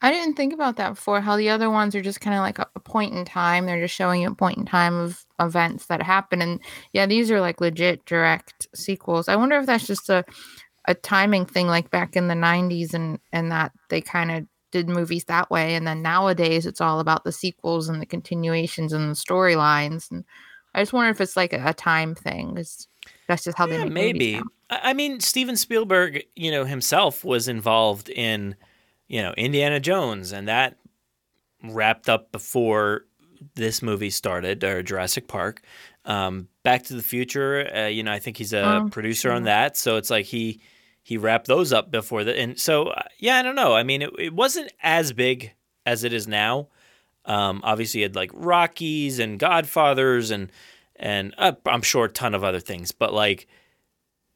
I 0.06 0.12
didn't 0.12 0.36
think 0.36 0.52
about 0.52 0.76
that 0.76 0.90
before. 0.90 1.20
How 1.20 1.36
the 1.36 1.48
other 1.48 1.68
ones 1.68 1.94
are 1.96 2.00
just 2.02 2.20
kind 2.20 2.36
of 2.36 2.40
like 2.42 2.58
a, 2.60 2.66
a 2.76 2.80
point 2.80 3.12
in 3.14 3.24
time. 3.24 3.66
They're 3.66 3.80
just 3.80 3.94
showing 3.94 4.22
you 4.22 4.30
a 4.30 4.34
point 4.34 4.56
in 4.58 4.64
time 4.64 4.94
of 4.94 5.24
events 5.40 5.86
that 5.86 6.00
happen. 6.02 6.40
And 6.40 6.60
yeah, 6.92 7.06
these 7.06 7.30
are 7.30 7.40
like 7.40 7.60
legit 7.60 8.04
direct 8.04 8.68
sequels. 8.74 9.28
I 9.28 9.36
wonder 9.36 9.58
if 9.58 9.66
that's 9.66 9.86
just 9.86 10.08
a 10.08 10.24
a 10.88 10.94
timing 10.94 11.44
thing, 11.46 11.66
like 11.66 11.90
back 11.90 12.14
in 12.14 12.28
the 12.28 12.34
'90s, 12.34 12.94
and 12.94 13.18
and 13.32 13.50
that 13.50 13.72
they 13.90 14.00
kind 14.00 14.30
of 14.30 14.46
did 14.70 14.88
movies 14.88 15.24
that 15.24 15.50
way. 15.50 15.74
And 15.74 15.86
then 15.86 16.02
nowadays, 16.02 16.66
it's 16.66 16.80
all 16.80 17.00
about 17.00 17.24
the 17.24 17.32
sequels 17.32 17.88
and 17.88 18.00
the 18.00 18.06
continuations 18.06 18.92
and 18.92 19.10
the 19.10 19.14
storylines. 19.14 20.10
And 20.10 20.24
I 20.74 20.82
just 20.82 20.92
wonder 20.92 21.10
if 21.10 21.20
it's 21.20 21.36
like 21.36 21.52
a, 21.52 21.62
a 21.66 21.74
time 21.74 22.14
thing. 22.14 22.54
'cause 22.54 22.86
that's 23.26 23.42
just 23.44 23.58
how 23.58 23.66
they 23.66 23.78
make 23.78 23.92
maybe. 23.92 24.40
I 24.70 24.92
mean, 24.92 25.20
Steven 25.20 25.56
Spielberg, 25.56 26.22
you 26.36 26.50
know, 26.52 26.64
himself 26.64 27.24
was 27.24 27.48
involved 27.48 28.08
in, 28.08 28.54
you 29.08 29.22
know, 29.22 29.32
Indiana 29.36 29.80
Jones, 29.80 30.32
and 30.32 30.48
that 30.48 30.76
wrapped 31.62 32.08
up 32.08 32.32
before 32.32 33.02
this 33.54 33.82
movie 33.82 34.10
started, 34.10 34.62
or 34.64 34.82
Jurassic 34.82 35.28
Park. 35.28 35.62
Um, 36.04 36.48
Back 36.62 36.84
to 36.84 36.94
the 36.94 37.02
Future, 37.02 37.68
uh, 37.74 37.86
you 37.86 38.02
know, 38.02 38.12
I 38.12 38.18
think 38.18 38.36
he's 38.36 38.52
a 38.52 38.62
Oh, 38.84 38.88
producer 38.90 39.30
on 39.32 39.42
that, 39.44 39.76
so 39.76 39.96
it's 39.96 40.10
like 40.10 40.26
he 40.26 40.60
he 41.02 41.16
wrapped 41.16 41.46
those 41.46 41.72
up 41.72 41.90
before 41.90 42.24
that, 42.24 42.36
and 42.38 42.58
so 42.58 42.88
uh, 42.88 43.02
yeah, 43.18 43.36
I 43.36 43.42
don't 43.42 43.54
know. 43.54 43.74
I 43.74 43.82
mean, 43.82 44.02
it, 44.02 44.10
it 44.18 44.32
wasn't 44.32 44.72
as 44.82 45.12
big 45.12 45.52
as 45.84 46.02
it 46.04 46.12
is 46.12 46.26
now. 46.26 46.68
Um, 47.24 47.60
obviously, 47.64 48.00
you 48.00 48.04
had 48.04 48.16
like 48.16 48.30
Rockies 48.34 49.18
and 49.18 49.38
Godfathers, 49.38 50.30
and 50.30 50.50
and 50.96 51.34
uh, 51.38 51.52
I'm 51.66 51.82
sure 51.82 52.06
a 52.06 52.08
ton 52.08 52.34
of 52.34 52.42
other 52.44 52.60
things, 52.60 52.92
but 52.92 53.12
like 53.12 53.46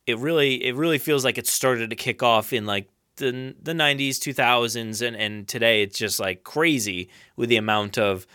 it 0.06 0.18
really 0.18 0.64
it 0.64 0.74
really 0.74 0.98
feels 0.98 1.24
like 1.24 1.38
it 1.38 1.46
started 1.46 1.90
to 1.90 1.96
kick 1.96 2.22
off 2.22 2.52
in 2.52 2.66
like 2.66 2.88
the 3.20 3.54
the 3.62 3.72
90s 3.72 4.18
2000s 4.18 5.06
and 5.06 5.16
and 5.16 5.46
today 5.46 5.82
it's 5.82 5.96
just 5.98 6.18
like 6.18 6.42
crazy 6.42 7.08
with 7.36 7.48
the 7.48 7.56
amount 7.56 7.96
of 7.98 8.26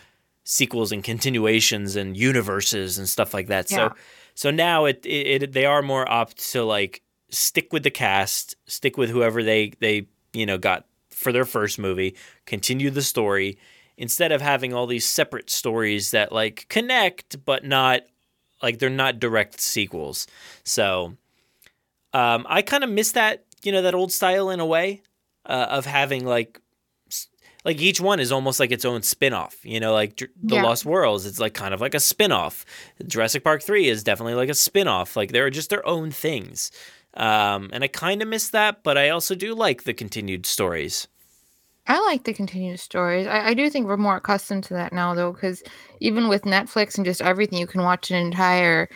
sequels 0.44 0.92
and 0.92 1.04
continuations 1.04 1.96
and 1.96 2.16
universes 2.16 2.96
and 2.98 3.08
stuff 3.08 3.34
like 3.34 3.48
that 3.48 3.70
Yeah. 3.70 3.88
so 3.90 3.94
so 4.34 4.50
now 4.50 4.86
it, 4.86 5.04
it 5.04 5.42
it 5.42 5.52
they 5.52 5.66
are 5.66 5.82
more 5.82 6.08
opt 6.10 6.38
to 6.52 6.62
like 6.64 7.02
stick 7.30 7.72
with 7.72 7.82
the 7.82 7.90
cast 7.90 8.54
stick 8.66 8.96
with 8.96 9.10
whoever 9.10 9.42
they 9.42 9.72
they 9.80 10.06
you 10.32 10.46
know 10.46 10.56
got 10.58 10.86
for 11.10 11.32
their 11.32 11.44
first 11.44 11.78
movie 11.78 12.16
continue 12.46 12.90
the 12.90 13.02
story 13.02 13.58
instead 13.98 14.30
of 14.32 14.40
having 14.40 14.72
all 14.72 14.86
these 14.86 15.06
separate 15.06 15.50
stories 15.50 16.10
that 16.12 16.30
like 16.32 16.66
connect 16.68 17.44
but 17.44 17.64
not 17.64 18.02
like 18.62 18.78
they're 18.78 18.88
not 18.90 19.18
direct 19.18 19.60
sequels 19.60 20.26
so 20.64 21.16
um, 22.12 22.46
I 22.48 22.62
kind 22.62 22.82
of 22.82 22.88
miss 22.88 23.12
that, 23.12 23.44
you 23.66 23.72
know, 23.72 23.82
that 23.82 23.94
old 23.94 24.12
style 24.12 24.48
in 24.50 24.60
a 24.60 24.66
way 24.66 25.02
uh, 25.44 25.66
of 25.70 25.84
having 25.86 26.24
like, 26.24 26.60
like 27.64 27.80
each 27.80 28.00
one 28.00 28.20
is 28.20 28.30
almost 28.30 28.60
like 28.60 28.70
its 28.70 28.84
own 28.84 29.02
spin-off, 29.02 29.56
you 29.64 29.80
know, 29.80 29.92
like 29.92 30.16
Dr- 30.16 30.30
The 30.42 30.54
Yeah. 30.56 30.62
Lost 30.62 30.84
Worlds, 30.84 31.26
it's 31.26 31.40
like 31.40 31.52
kind 31.54 31.74
of 31.74 31.80
like 31.80 31.94
a 31.94 32.00
spin-off. 32.00 32.64
Jurassic 33.06 33.42
Park 33.42 33.62
3 33.62 33.88
is 33.88 34.04
definitely 34.04 34.34
like 34.34 34.48
a 34.48 34.54
spin-off. 34.54 35.16
Like 35.16 35.32
they're 35.32 35.50
just 35.50 35.70
their 35.70 35.86
own 35.86 36.10
things. 36.12 36.70
Um, 37.14 37.70
and 37.72 37.82
I 37.82 37.88
kind 37.88 38.22
of 38.22 38.28
miss 38.28 38.50
that, 38.50 38.82
but 38.82 38.96
I 38.96 39.08
also 39.08 39.34
do 39.34 39.54
like 39.54 39.82
the 39.82 39.94
continued 39.94 40.46
stories. 40.46 41.08
I 41.88 42.00
like 42.00 42.24
the 42.24 42.34
continued 42.34 42.80
stories. 42.80 43.26
I, 43.26 43.48
I 43.48 43.54
do 43.54 43.70
think 43.70 43.86
we're 43.86 43.96
more 43.96 44.16
accustomed 44.16 44.64
to 44.64 44.74
that 44.74 44.92
now, 44.92 45.14
though, 45.14 45.32
because 45.32 45.62
even 46.00 46.28
with 46.28 46.42
Netflix 46.42 46.96
and 46.96 47.04
just 47.04 47.22
everything, 47.22 47.58
you 47.58 47.66
can 47.66 47.82
watch 47.82 48.10
an 48.10 48.16
entire 48.16 48.88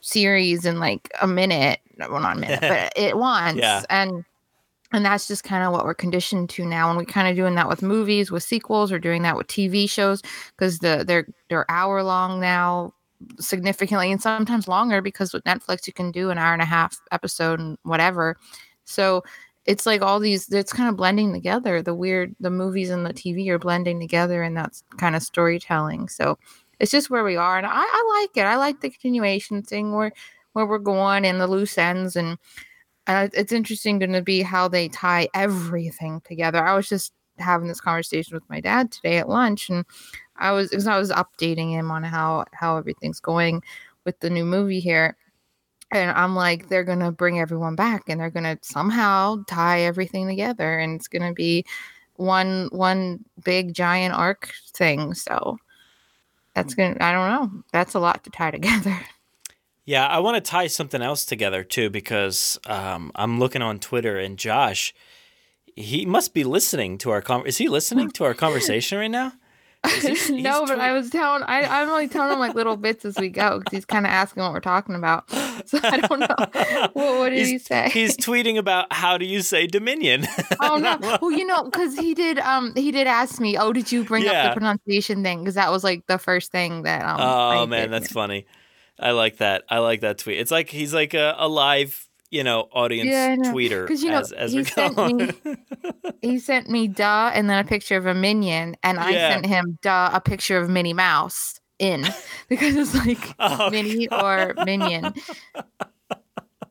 series 0.00 0.64
in 0.64 0.78
like 0.78 1.10
a 1.20 1.26
minute. 1.26 1.80
Well, 1.98 2.20
not 2.20 2.36
a 2.36 2.40
minute, 2.40 2.60
but 2.60 2.92
it 2.96 3.16
once. 3.16 3.58
Yeah. 3.58 3.82
And 3.90 4.24
and 4.92 5.04
that's 5.04 5.28
just 5.28 5.44
kind 5.44 5.64
of 5.64 5.72
what 5.72 5.84
we're 5.84 5.94
conditioned 5.94 6.48
to 6.50 6.64
now. 6.64 6.88
And 6.88 6.98
we're 6.98 7.04
kind 7.04 7.28
of 7.28 7.36
doing 7.36 7.54
that 7.56 7.68
with 7.68 7.82
movies, 7.82 8.30
with 8.30 8.42
sequels, 8.42 8.90
or 8.90 8.98
doing 8.98 9.22
that 9.22 9.36
with 9.36 9.46
TV 9.46 9.88
shows 9.88 10.22
because 10.56 10.78
the 10.78 11.04
they're 11.06 11.26
they're 11.48 11.70
hour 11.70 12.02
long 12.02 12.40
now, 12.40 12.94
significantly, 13.38 14.10
and 14.10 14.22
sometimes 14.22 14.68
longer 14.68 15.02
because 15.02 15.32
with 15.32 15.44
Netflix 15.44 15.86
you 15.86 15.92
can 15.92 16.10
do 16.10 16.30
an 16.30 16.38
hour 16.38 16.52
and 16.52 16.62
a 16.62 16.66
half 16.66 16.98
episode 17.12 17.60
and 17.60 17.76
whatever. 17.82 18.36
So 18.84 19.22
it's 19.68 19.84
like 19.84 20.00
all 20.00 20.18
these 20.18 20.50
it's 20.50 20.72
kind 20.72 20.88
of 20.88 20.96
blending 20.96 21.30
together 21.32 21.82
the 21.82 21.94
weird 21.94 22.34
the 22.40 22.50
movies 22.50 22.88
and 22.88 23.04
the 23.04 23.12
tv 23.12 23.46
are 23.48 23.58
blending 23.58 24.00
together 24.00 24.42
and 24.42 24.56
that's 24.56 24.82
kind 24.96 25.14
of 25.14 25.22
storytelling 25.22 26.08
so 26.08 26.38
it's 26.80 26.90
just 26.90 27.10
where 27.10 27.24
we 27.24 27.36
are 27.36 27.58
and 27.58 27.66
i, 27.66 27.70
I 27.82 28.20
like 28.20 28.36
it 28.36 28.46
i 28.46 28.56
like 28.56 28.80
the 28.80 28.90
continuation 28.90 29.62
thing 29.62 29.94
where 29.94 30.12
where 30.52 30.66
we're 30.66 30.78
going 30.78 31.24
and 31.24 31.40
the 31.40 31.46
loose 31.46 31.78
ends 31.78 32.16
and 32.16 32.38
uh, 33.06 33.28
it's 33.32 33.52
interesting 33.52 33.98
going 33.98 34.12
to 34.12 34.20
be 34.20 34.42
how 34.42 34.68
they 34.68 34.88
tie 34.88 35.28
everything 35.34 36.20
together 36.24 36.64
i 36.64 36.74
was 36.74 36.88
just 36.88 37.12
having 37.38 37.68
this 37.68 37.80
conversation 37.80 38.34
with 38.34 38.48
my 38.50 38.60
dad 38.60 38.90
today 38.90 39.18
at 39.18 39.28
lunch 39.28 39.70
and 39.70 39.84
i 40.36 40.50
was 40.50 40.70
because 40.70 40.86
i 40.86 40.98
was 40.98 41.10
updating 41.10 41.70
him 41.70 41.90
on 41.90 42.02
how 42.02 42.44
how 42.52 42.76
everything's 42.76 43.20
going 43.20 43.62
with 44.04 44.18
the 44.20 44.30
new 44.30 44.44
movie 44.44 44.80
here 44.80 45.16
and 45.90 46.10
I'm 46.10 46.34
like, 46.34 46.68
they're 46.68 46.84
gonna 46.84 47.12
bring 47.12 47.38
everyone 47.40 47.74
back, 47.74 48.08
and 48.08 48.20
they're 48.20 48.30
gonna 48.30 48.58
somehow 48.62 49.42
tie 49.48 49.80
everything 49.80 50.28
together, 50.28 50.78
and 50.78 50.94
it's 50.94 51.08
gonna 51.08 51.32
be 51.32 51.64
one 52.16 52.68
one 52.72 53.24
big 53.44 53.74
giant 53.74 54.14
arc 54.14 54.52
thing. 54.74 55.14
So 55.14 55.58
that's 56.58 56.74
gonna, 56.74 56.96
I 57.00 57.12
don't 57.12 57.30
know, 57.30 57.62
that's 57.72 57.94
a 57.94 58.00
lot 58.00 58.24
to 58.24 58.30
tie 58.30 58.50
together. 58.58 58.98
Yeah, 59.84 60.06
I 60.06 60.18
want 60.18 60.42
to 60.42 60.50
tie 60.50 60.66
something 60.66 61.00
else 61.00 61.24
together 61.24 61.64
too 61.64 61.88
because 61.88 62.58
um, 62.66 63.10
I'm 63.14 63.38
looking 63.38 63.62
on 63.62 63.78
Twitter 63.78 64.18
and 64.18 64.36
Josh, 64.36 64.92
he 65.74 66.04
must 66.04 66.34
be 66.34 66.44
listening 66.44 66.98
to 66.98 67.10
our 67.10 67.22
con- 67.22 67.46
is 67.46 67.58
he 67.58 67.68
listening 67.68 68.10
to 68.10 68.24
our 68.24 68.34
conversation 68.34 68.98
right 68.98 69.10
now? 69.10 69.32
Is 69.86 70.26
he- 70.26 70.42
no, 70.42 70.60
he's 70.60 70.70
but 70.70 70.80
I 70.80 70.92
was 70.92 71.10
telling, 71.10 71.42
I, 71.44 71.62
I'm 71.62 71.88
only 71.88 72.08
telling 72.08 72.32
him 72.32 72.38
like 72.38 72.54
little 72.54 72.76
bits 72.76 73.04
as 73.04 73.16
we 73.16 73.28
go 73.28 73.58
because 73.58 73.72
he's 73.72 73.84
kind 73.84 74.06
of 74.06 74.10
asking 74.10 74.42
what 74.42 74.52
we're 74.52 74.60
talking 74.60 74.94
about. 74.94 75.30
So 75.66 75.78
I 75.82 75.98
don't 75.98 76.20
know. 76.20 76.26
what, 76.92 77.18
what 77.18 77.28
did 77.30 77.38
he's, 77.38 77.48
he 77.48 77.58
say? 77.58 77.90
He's 77.90 78.16
tweeting 78.16 78.58
about 78.58 78.92
how 78.92 79.18
do 79.18 79.24
you 79.24 79.42
say 79.42 79.66
Dominion? 79.66 80.26
oh 80.60 80.78
no 80.78 80.98
well 81.20 81.30
you 81.30 81.46
know 81.46 81.64
because 81.64 81.96
he 81.96 82.14
did 82.14 82.38
um 82.40 82.72
he 82.74 82.90
did 82.90 83.06
ask 83.06 83.40
me 83.40 83.56
oh 83.56 83.72
did 83.72 83.90
you 83.92 84.04
bring 84.04 84.26
up 84.26 84.50
the 84.54 84.60
pronunciation 84.60 85.22
thing 85.22 85.40
because 85.40 85.54
that 85.54 85.70
was 85.70 85.84
like 85.84 86.06
the 86.06 86.18
first 86.18 86.50
thing 86.50 86.82
that 86.82 87.04
um 87.04 87.20
oh 87.20 87.62
I 87.62 87.66
man, 87.66 87.90
did. 87.90 87.92
that's 87.92 88.12
funny. 88.12 88.46
I 88.98 89.12
like 89.12 89.36
that. 89.36 89.62
I 89.68 89.78
like 89.78 90.00
that 90.00 90.18
tweet. 90.18 90.38
It's 90.38 90.50
like 90.50 90.70
he's 90.70 90.92
like 90.92 91.14
a, 91.14 91.34
a 91.38 91.48
live, 91.48 92.07
you 92.30 92.44
know, 92.44 92.68
audience 92.72 93.10
Yeah, 93.10 93.36
know. 93.36 93.52
tweeter 93.52 93.86
'Cause, 93.88 94.02
you 94.02 94.10
know, 94.10 94.18
as 94.20 94.32
as 94.32 94.52
he 94.52 94.64
sent 94.64 94.96
go. 94.96 95.06
me- 95.06 95.32
he 96.22 96.38
sent 96.38 96.68
me 96.68 96.88
duh 96.88 97.30
and 97.34 97.48
then 97.48 97.64
a 97.64 97.68
picture 97.68 97.96
of 97.96 98.06
a 98.06 98.14
minion 98.14 98.76
and 98.82 98.98
i 98.98 99.12
Yeah. 99.12 99.30
sent 99.34 99.46
him 99.46 99.78
duh 99.82 100.10
a 100.12 100.20
picture 100.20 100.58
of 100.58 100.68
minnie 100.68 100.92
mouse 100.92 101.60
in 101.78 102.04
because 102.48 102.74
it's 102.76 102.94
like 102.94 103.34
Oh, 103.38 103.70
minnie 103.70 104.08
or 104.10 104.54
minion 104.60 105.14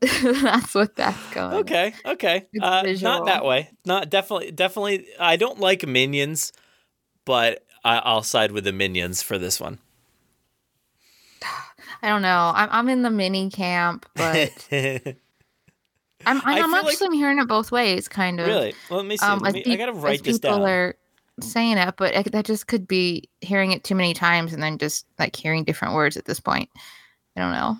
that's 0.00 0.74
what 0.74 0.94
that's 0.96 1.34
going 1.34 1.60
Okay, 1.60 1.92
okay. 2.04 2.46
Uh, 2.60 2.82
not 3.02 3.26
that 3.26 3.44
way. 3.44 3.70
Not 3.84 4.10
definitely, 4.10 4.52
definitely. 4.52 5.06
I 5.18 5.34
don't 5.36 5.58
like 5.58 5.84
minions, 5.86 6.52
but 7.24 7.64
I, 7.84 7.98
I'll 7.98 8.22
side 8.22 8.52
with 8.52 8.62
the 8.64 8.72
minions 8.72 9.22
for 9.22 9.38
this 9.38 9.58
one. 9.60 9.78
i 12.02 12.08
don't 12.08 12.22
know 12.22 12.52
i'm, 12.54 12.68
I'm 12.70 12.88
in 12.88 13.02
the 13.02 13.10
mini 13.10 13.50
camp 13.50 14.06
but 14.14 14.52
i'm 16.28 16.40
i'm, 16.44 16.64
I'm 16.64 16.70
like- 16.72 16.86
actually 16.86 17.08
I'm 17.08 17.12
hearing 17.14 17.38
it 17.38 17.48
both 17.48 17.72
ways 17.72 18.08
kind 18.08 18.40
of 18.40 18.46
really? 18.46 18.74
Well, 18.90 18.98
let 18.98 19.06
me 19.06 19.16
see. 19.16 19.26
um, 19.26 19.40
let 19.40 19.54
me, 19.54 19.64
I 19.66 19.76
gotta 19.76 19.92
write 19.92 20.22
this 20.22 20.38
people 20.38 20.58
down. 20.58 20.68
are 20.68 20.94
saying 21.40 21.78
it, 21.78 21.94
but 21.96 22.32
that 22.32 22.44
just 22.44 22.66
could 22.66 22.88
be 22.88 23.28
hearing 23.40 23.72
it 23.72 23.84
too 23.84 23.94
many 23.94 24.14
times 24.14 24.52
and 24.52 24.62
then 24.62 24.78
just 24.78 25.06
like 25.18 25.36
hearing 25.36 25.64
different 25.64 25.94
words 25.94 26.16
at 26.16 26.24
this 26.24 26.40
point. 26.40 26.68
I 27.36 27.40
don't 27.40 27.52
know. 27.52 27.76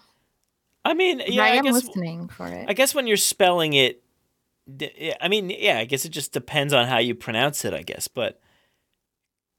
I 0.85 0.95
mean, 0.95 1.21
yeah, 1.27 1.43
I 1.43 1.49
I, 1.49 1.51
am 1.57 1.65
guess. 1.65 1.75
listening 1.75 2.29
for 2.29 2.47
it. 2.47 2.67
I 2.69 2.73
guess 2.73 2.95
when 2.95 3.07
you're 3.07 3.17
spelling 3.17 3.73
it, 3.75 4.03
I 5.21 5.29
mean, 5.29 5.51
yeah, 5.51 5.79
I 5.79 5.85
guess 5.87 6.05
it 6.05 6.11
just 6.11 6.33
depends 6.33 6.73
on 6.73 6.87
how 6.87 6.99
you 6.99 7.15
pronounce 7.15 7.65
it. 7.65 7.75
I 7.75 7.83
guess, 7.83 8.07
but 8.09 8.41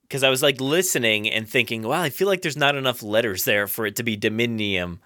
because 0.04 0.24
I 0.24 0.30
was 0.30 0.42
like 0.42 0.60
listening 0.62 1.30
and 1.30 1.48
thinking, 1.48 1.84
wow, 1.84 2.02
I 2.02 2.10
feel 2.10 2.28
like 2.28 2.42
there's 2.42 2.58
not 2.58 2.76
enough 2.76 3.04
letters 3.04 3.44
there 3.44 3.68
for 3.68 3.86
it 3.86 3.96
to 3.98 4.04
be 4.04 4.18
Dominium. 4.18 5.00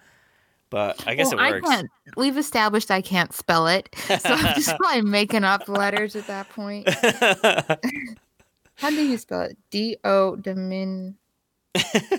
But 0.70 1.06
I 1.06 1.14
guess 1.14 1.34
Well, 1.34 1.44
it 1.44 1.52
works. 1.52 1.68
can't. 1.68 1.90
We've 2.16 2.36
established 2.36 2.90
I 2.90 3.00
can't 3.00 3.32
spell 3.32 3.66
it, 3.68 3.88
so 4.06 4.18
I'm 4.24 4.54
just 4.54 4.76
probably 4.80 5.02
making 5.02 5.44
up 5.44 5.68
letters 5.68 6.16
at 6.16 6.26
that 6.26 6.48
point. 6.50 6.88
How 8.76 8.90
do 8.90 9.06
you 9.06 9.16
spell 9.18 9.42
it? 9.42 9.56
D 9.70 9.96
O 10.04 10.36
Domin. 10.40 11.14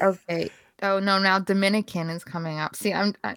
Okay. 0.02 0.50
Oh 0.82 1.00
no! 1.00 1.20
Now 1.20 1.40
Dominican 1.40 2.10
is 2.10 2.24
coming 2.24 2.60
up. 2.60 2.76
See, 2.76 2.94
I'm. 2.94 3.14
I, 3.24 3.34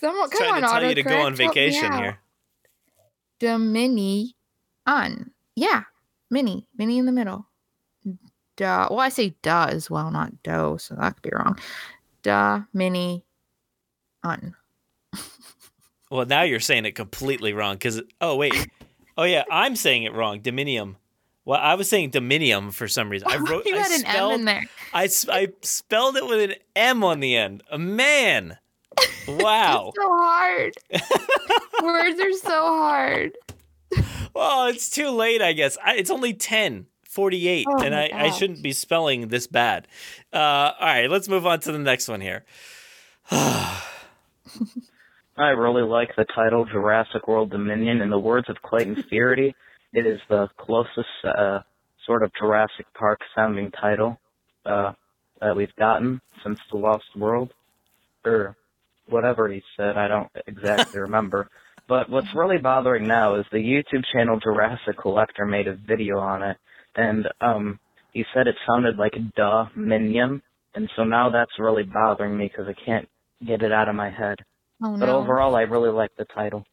Someone, 0.00 0.30
come 0.30 0.38
Trying 0.48 0.54
on, 0.54 0.62
to 0.62 0.66
tell 0.80 0.88
you 0.88 0.94
to 0.96 1.02
go 1.02 1.20
on 1.26 1.34
vacation 1.34 1.92
here. 1.92 2.18
Dominion. 3.38 4.32
Yeah. 5.56 5.82
Mini. 6.30 6.66
Mini 6.76 6.98
in 6.98 7.06
the 7.06 7.12
middle. 7.12 7.46
Duh. 8.56 8.88
Well, 8.90 9.00
I 9.00 9.08
say 9.08 9.34
duh 9.42 9.68
as 9.70 9.90
well, 9.90 10.10
not 10.10 10.42
dough, 10.42 10.76
so 10.76 10.94
that 10.94 11.14
could 11.14 11.22
be 11.22 11.30
wrong. 11.34 11.58
Duh, 12.22 12.62
mini, 12.72 13.24
un. 14.22 14.54
Well, 16.12 16.26
now 16.26 16.42
you're 16.42 16.60
saying 16.60 16.84
it 16.84 16.92
completely 16.92 17.54
wrong 17.54 17.76
because 17.76 18.02
oh 18.20 18.36
wait, 18.36 18.68
oh 19.16 19.22
yeah, 19.22 19.44
I'm 19.50 19.74
saying 19.74 20.02
it 20.02 20.12
wrong. 20.12 20.42
Dominium. 20.42 20.96
Well, 21.46 21.58
I 21.58 21.74
was 21.74 21.88
saying 21.88 22.10
Dominium 22.10 22.70
for 22.70 22.86
some 22.86 23.08
reason. 23.08 23.28
I 23.30 23.36
wrote. 23.50 23.64
you 23.64 23.74
I 23.74 23.78
had 23.78 23.92
an 23.92 24.00
spelled, 24.00 24.32
M 24.34 24.40
in 24.40 24.44
there. 24.44 24.62
I, 24.92 25.08
I 25.30 25.48
spelled 25.62 26.16
it 26.16 26.26
with 26.26 26.50
an 26.50 26.56
M 26.76 27.02
on 27.02 27.20
the 27.20 27.34
end. 27.34 27.62
A 27.70 27.78
man. 27.78 28.58
Wow. 29.26 29.94
So 29.96 30.02
hard. 30.06 30.74
Words 31.82 32.20
are 32.20 32.32
so 32.32 32.60
hard. 32.60 33.32
well, 34.34 34.66
it's 34.66 34.90
too 34.90 35.08
late, 35.08 35.40
I 35.40 35.54
guess. 35.54 35.78
I, 35.82 35.94
it's 35.94 36.10
only 36.10 36.34
ten 36.34 36.88
forty-eight, 37.12 37.66
Oh 37.68 37.82
and 37.82 37.94
I, 37.94 38.10
I 38.12 38.30
shouldn't 38.30 38.62
be 38.62 38.72
spelling 38.72 39.28
this 39.28 39.46
bad. 39.46 39.86
Uh, 40.32 40.38
all 40.38 40.74
right, 40.80 41.10
let's 41.10 41.28
move 41.28 41.46
on 41.46 41.60
to 41.60 41.72
the 41.72 41.78
next 41.78 42.08
one 42.08 42.20
here. 42.20 42.44
I 43.30 43.82
really 45.36 45.82
like 45.82 46.14
the 46.16 46.26
title 46.34 46.64
Jurassic 46.64 47.28
World 47.28 47.50
Dominion. 47.50 48.00
In 48.00 48.10
the 48.10 48.18
words 48.18 48.48
of 48.48 48.60
Clayton 48.62 49.04
Fierity, 49.10 49.54
it 49.92 50.06
is 50.06 50.20
the 50.28 50.48
closest 50.58 51.08
uh, 51.24 51.60
sort 52.06 52.22
of 52.22 52.32
Jurassic 52.38 52.86
Park 52.94 53.20
sounding 53.34 53.70
title 53.70 54.18
uh, 54.66 54.92
that 55.40 55.56
we've 55.56 55.74
gotten 55.76 56.20
since 56.42 56.58
The 56.70 56.78
Lost 56.78 57.04
World, 57.16 57.52
or 58.24 58.56
whatever 59.08 59.48
he 59.48 59.62
said. 59.76 59.96
I 59.96 60.08
don't 60.08 60.28
exactly 60.46 61.00
remember. 61.00 61.48
But 61.88 62.08
what's 62.08 62.34
really 62.34 62.58
bothering 62.58 63.06
now 63.06 63.34
is 63.34 63.44
the 63.50 63.58
YouTube 63.58 64.04
channel 64.12 64.38
Jurassic 64.38 64.96
Collector 64.98 65.44
made 65.44 65.66
a 65.66 65.74
video 65.74 66.18
on 66.18 66.42
it, 66.42 66.56
and 66.96 67.26
um, 67.40 67.78
he 68.12 68.24
said 68.34 68.46
it 68.46 68.56
sounded 68.66 68.96
like 68.98 69.14
"duh 69.36 69.66
minion," 69.76 70.42
and 70.74 70.88
so 70.96 71.04
now 71.04 71.30
that's 71.30 71.52
really 71.58 71.82
bothering 71.84 72.36
me 72.36 72.48
because 72.48 72.66
I 72.68 72.84
can't 72.84 73.08
get 73.46 73.62
it 73.62 73.72
out 73.72 73.88
of 73.88 73.94
my 73.94 74.10
head. 74.10 74.38
Oh, 74.82 74.96
But 74.98 75.08
overall, 75.08 75.54
I 75.56 75.62
really 75.62 75.90
like 75.90 76.10
the 76.16 76.24
title. 76.26 76.64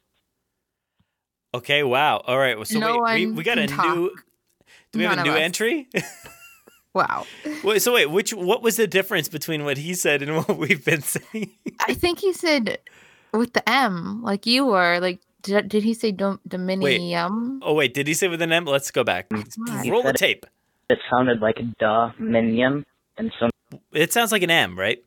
Okay, 1.53 1.83
wow. 1.83 2.21
All 2.25 2.37
right. 2.37 2.55
well, 2.55 2.65
So 2.65 2.79
No 2.79 2.99
wait, 3.03 3.27
we, 3.27 3.31
we 3.33 3.43
got 3.43 3.57
a 3.57 3.67
can 3.67 3.95
new. 3.95 4.11
Do 4.91 4.99
we 4.99 5.05
have 5.05 5.17
a 5.17 5.23
new 5.23 5.31
us. 5.31 5.39
entry? 5.41 5.87
Wow. 6.91 7.27
wait, 7.63 7.83
so 7.83 7.93
wait, 7.93 8.07
which 8.07 8.33
what 8.33 8.63
was 8.63 8.75
the 8.77 8.87
difference 8.87 9.29
between 9.29 9.63
what 9.63 9.77
he 9.77 9.93
said 9.93 10.23
and 10.23 10.35
what 10.47 10.57
we've 10.57 10.83
been 10.83 11.03
saying? 11.03 11.51
I 11.87 11.93
think 11.93 12.17
he 12.17 12.33
said 12.33 12.79
with 13.31 13.53
the 13.53 13.69
M, 13.69 14.23
like 14.23 14.47
you 14.47 14.65
were. 14.65 14.99
Like, 14.99 15.19
did, 15.41 15.69
did 15.69 15.83
he 15.83 15.93
say 15.93 16.11
dom- 16.11 16.39
dominium? 16.47 17.59
Oh 17.61 17.73
wait, 17.73 17.93
did 17.93 18.07
he 18.07 18.13
say 18.13 18.27
with 18.27 18.41
an 18.41 18.51
M? 18.51 18.65
Let's 18.65 18.91
go 18.91 19.03
back. 19.03 19.27
Roll 19.31 19.43
the 20.01 20.09
said 20.09 20.15
it- 20.15 20.17
tape. 20.17 20.45
It 20.89 20.99
sounded 21.11 21.39
like 21.39 21.57
dominium, 21.79 22.83
and 23.17 23.31
so 23.39 23.49
It 23.93 24.11
sounds 24.11 24.31
like 24.31 24.41
an 24.41 24.49
M, 24.49 24.77
right? 24.77 25.03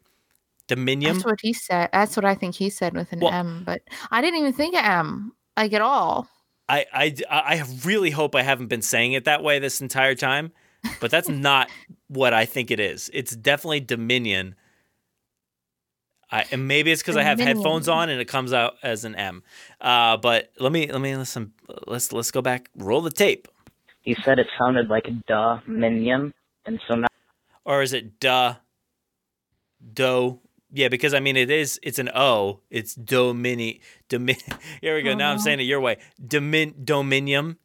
Dominium. 0.69 1.15
That's 1.15 1.25
what 1.25 1.41
he 1.43 1.53
said. 1.53 1.91
That's 1.93 2.15
what 2.17 2.25
I 2.25 2.35
think 2.37 2.55
he 2.55 2.71
said 2.71 2.95
with 2.95 3.13
an 3.13 3.21
Well- 3.21 3.33
M. 3.33 3.63
But 3.65 3.83
I 4.11 4.21
didn't 4.21 4.39
even 4.41 4.53
think 4.53 4.75
of 4.77 4.85
M, 4.85 5.33
like 5.57 5.73
at 5.73 5.81
all. 5.83 6.29
I, 6.69 6.87
I, 6.95 7.15
I 7.29 7.65
really 7.85 8.11
hope 8.11 8.35
I 8.37 8.43
haven't 8.43 8.69
been 8.69 8.81
saying 8.83 9.13
it 9.15 9.25
that 9.25 9.43
way 9.43 9.59
this 9.59 9.81
entire 9.81 10.15
time, 10.15 10.53
but 11.01 11.11
that's 11.11 11.29
not 11.49 11.69
what 12.09 12.33
I 12.33 12.45
think 12.47 12.71
it 12.71 12.79
is. 12.79 13.11
It's 13.13 13.35
definitely 13.35 13.81
Dominion. 13.81 14.55
I, 16.33 16.47
and 16.51 16.67
maybe 16.67 16.91
it's 16.91 17.03
because 17.03 17.17
I 17.17 17.23
have 17.23 17.39
headphones 17.39 17.89
on 17.89 18.09
and 18.09 18.19
it 18.21 18.25
comes 18.27 18.53
out 18.55 18.77
as 18.83 19.05
an 19.05 19.15
M. 19.15 19.43
Uh, 19.81 20.17
but 20.17 20.51
let 20.59 20.73
me 20.73 20.91
let 20.91 21.01
me 21.01 21.15
listen. 21.15 21.53
Let's 21.87 22.11
let's 22.13 22.31
go 22.31 22.41
back. 22.41 22.71
Roll 22.77 23.03
the 23.03 23.11
tape. 23.11 23.47
You 24.05 24.17
said 24.25 24.39
it 24.39 24.47
sounded 24.59 24.89
like 24.89 25.07
"duh 25.29 25.61
minion," 25.67 26.33
and 26.67 26.81
so 26.89 26.95
now 26.97 27.09
Or 27.65 27.83
is 27.83 27.93
it 27.93 28.19
duh? 28.19 28.55
Do. 29.95 30.41
Yeah, 30.73 30.89
because 30.89 31.13
I 31.13 31.21
mean 31.21 31.37
it 31.37 31.51
is. 31.51 31.79
It's 31.83 31.99
an 31.99 32.09
O. 32.15 32.61
It's 32.71 32.95
domini. 32.95 33.81
Domin. 34.09 34.41
Here 34.81 34.95
we 34.97 35.03
go. 35.03 35.15
Now 35.15 35.31
I'm 35.31 35.37
Uh-huh. 35.37 35.45
saying 35.45 35.61
it 35.61 35.65
your 35.65 35.81
way. 35.81 35.99
Domin. 36.25 36.73
Dominium. 36.85 37.57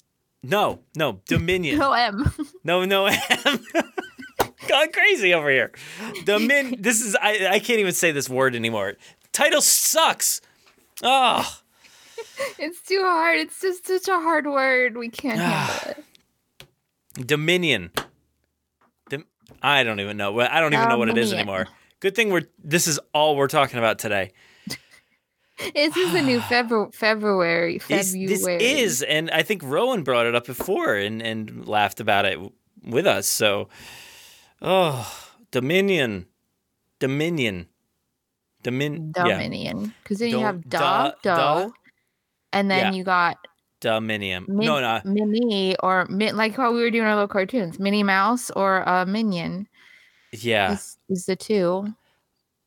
No, 0.43 0.79
no. 0.95 1.21
Dominion. 1.25 1.79
No 1.79 1.93
M. 1.93 2.31
No, 2.63 2.83
no 2.85 3.05
M. 3.05 3.15
Going 4.67 4.91
crazy 4.91 5.33
over 5.33 5.49
here. 5.49 5.71
Domin. 6.25 6.81
This 6.81 7.01
is. 7.01 7.15
I. 7.15 7.47
I 7.47 7.59
can't 7.59 7.79
even 7.79 7.93
say 7.93 8.11
this 8.11 8.29
word 8.29 8.55
anymore. 8.55 8.95
Title 9.31 9.61
sucks. 9.61 10.41
Oh. 11.03 11.59
it's 12.57 12.81
too 12.81 13.01
hard. 13.03 13.39
It's 13.39 13.61
just 13.61 13.87
such 13.87 14.07
a 14.07 14.19
hard 14.19 14.45
word. 14.45 14.97
We 14.97 15.09
can't 15.09 15.39
ah. 15.39 15.81
handle 15.83 16.03
it. 17.17 17.27
Dominion. 17.27 17.91
Dom- 19.09 19.25
I 19.61 19.83
don't 19.83 19.99
even 19.99 20.17
know. 20.17 20.39
I 20.39 20.59
don't 20.59 20.73
even 20.73 20.89
know 20.89 20.97
what 20.97 21.09
it 21.09 21.17
is 21.17 21.31
Dominion. 21.31 21.49
anymore. 21.49 21.67
Good 21.99 22.15
thing 22.15 22.29
we're. 22.29 22.43
This 22.63 22.87
is 22.87 22.99
all 23.13 23.35
we're 23.35 23.47
talking 23.47 23.79
about 23.79 23.99
today. 23.99 24.33
This 25.73 25.93
ah. 25.97 25.99
is 25.99 26.13
the 26.13 26.21
new 26.21 26.39
February. 26.39 26.91
February. 26.91 27.81
This, 27.87 28.11
February. 28.11 28.59
this 28.59 28.79
is, 28.79 29.01
and 29.01 29.31
I 29.31 29.41
think 29.41 29.63
Rowan 29.63 30.03
brought 30.03 30.27
it 30.27 30.35
up 30.35 30.45
before 30.45 30.93
and, 30.93 31.19
and 31.19 31.67
laughed 31.67 31.99
about 31.99 32.25
it 32.25 32.37
with 32.83 33.07
us. 33.07 33.25
So, 33.27 33.67
oh, 34.61 35.29
Dominion, 35.51 36.25
Dominion, 36.99 37.67
Domin, 38.63 39.13
yeah, 39.15 39.23
Dominion. 39.23 39.93
Because 40.03 40.19
then 40.19 40.29
you 40.29 40.39
have 40.39 40.67
da- 40.67 41.11
dog, 41.21 41.67
doe, 41.67 41.73
and 42.51 42.69
then 42.69 42.91
Yeah. 42.93 42.97
you 42.97 43.03
got 43.03 43.37
Dominion. 43.79 44.45
min- 44.47 44.65
no, 44.65 44.79
no, 44.79 45.01
Minnie 45.05 45.75
or 45.77 46.05
min- 46.09 46.35
like 46.35 46.55
how 46.55 46.73
we 46.73 46.81
were 46.81 46.91
doing 46.91 47.05
our 47.05 47.13
little 47.13 47.27
cartoons, 47.27 47.79
Minnie 47.79 48.03
Mouse 48.03 48.49
or 48.51 48.81
a 48.81 49.05
Minion 49.05 49.67
yeah. 50.31 50.73
is, 50.73 50.97
is 51.09 51.25
the 51.25 51.35
two. 51.35 51.93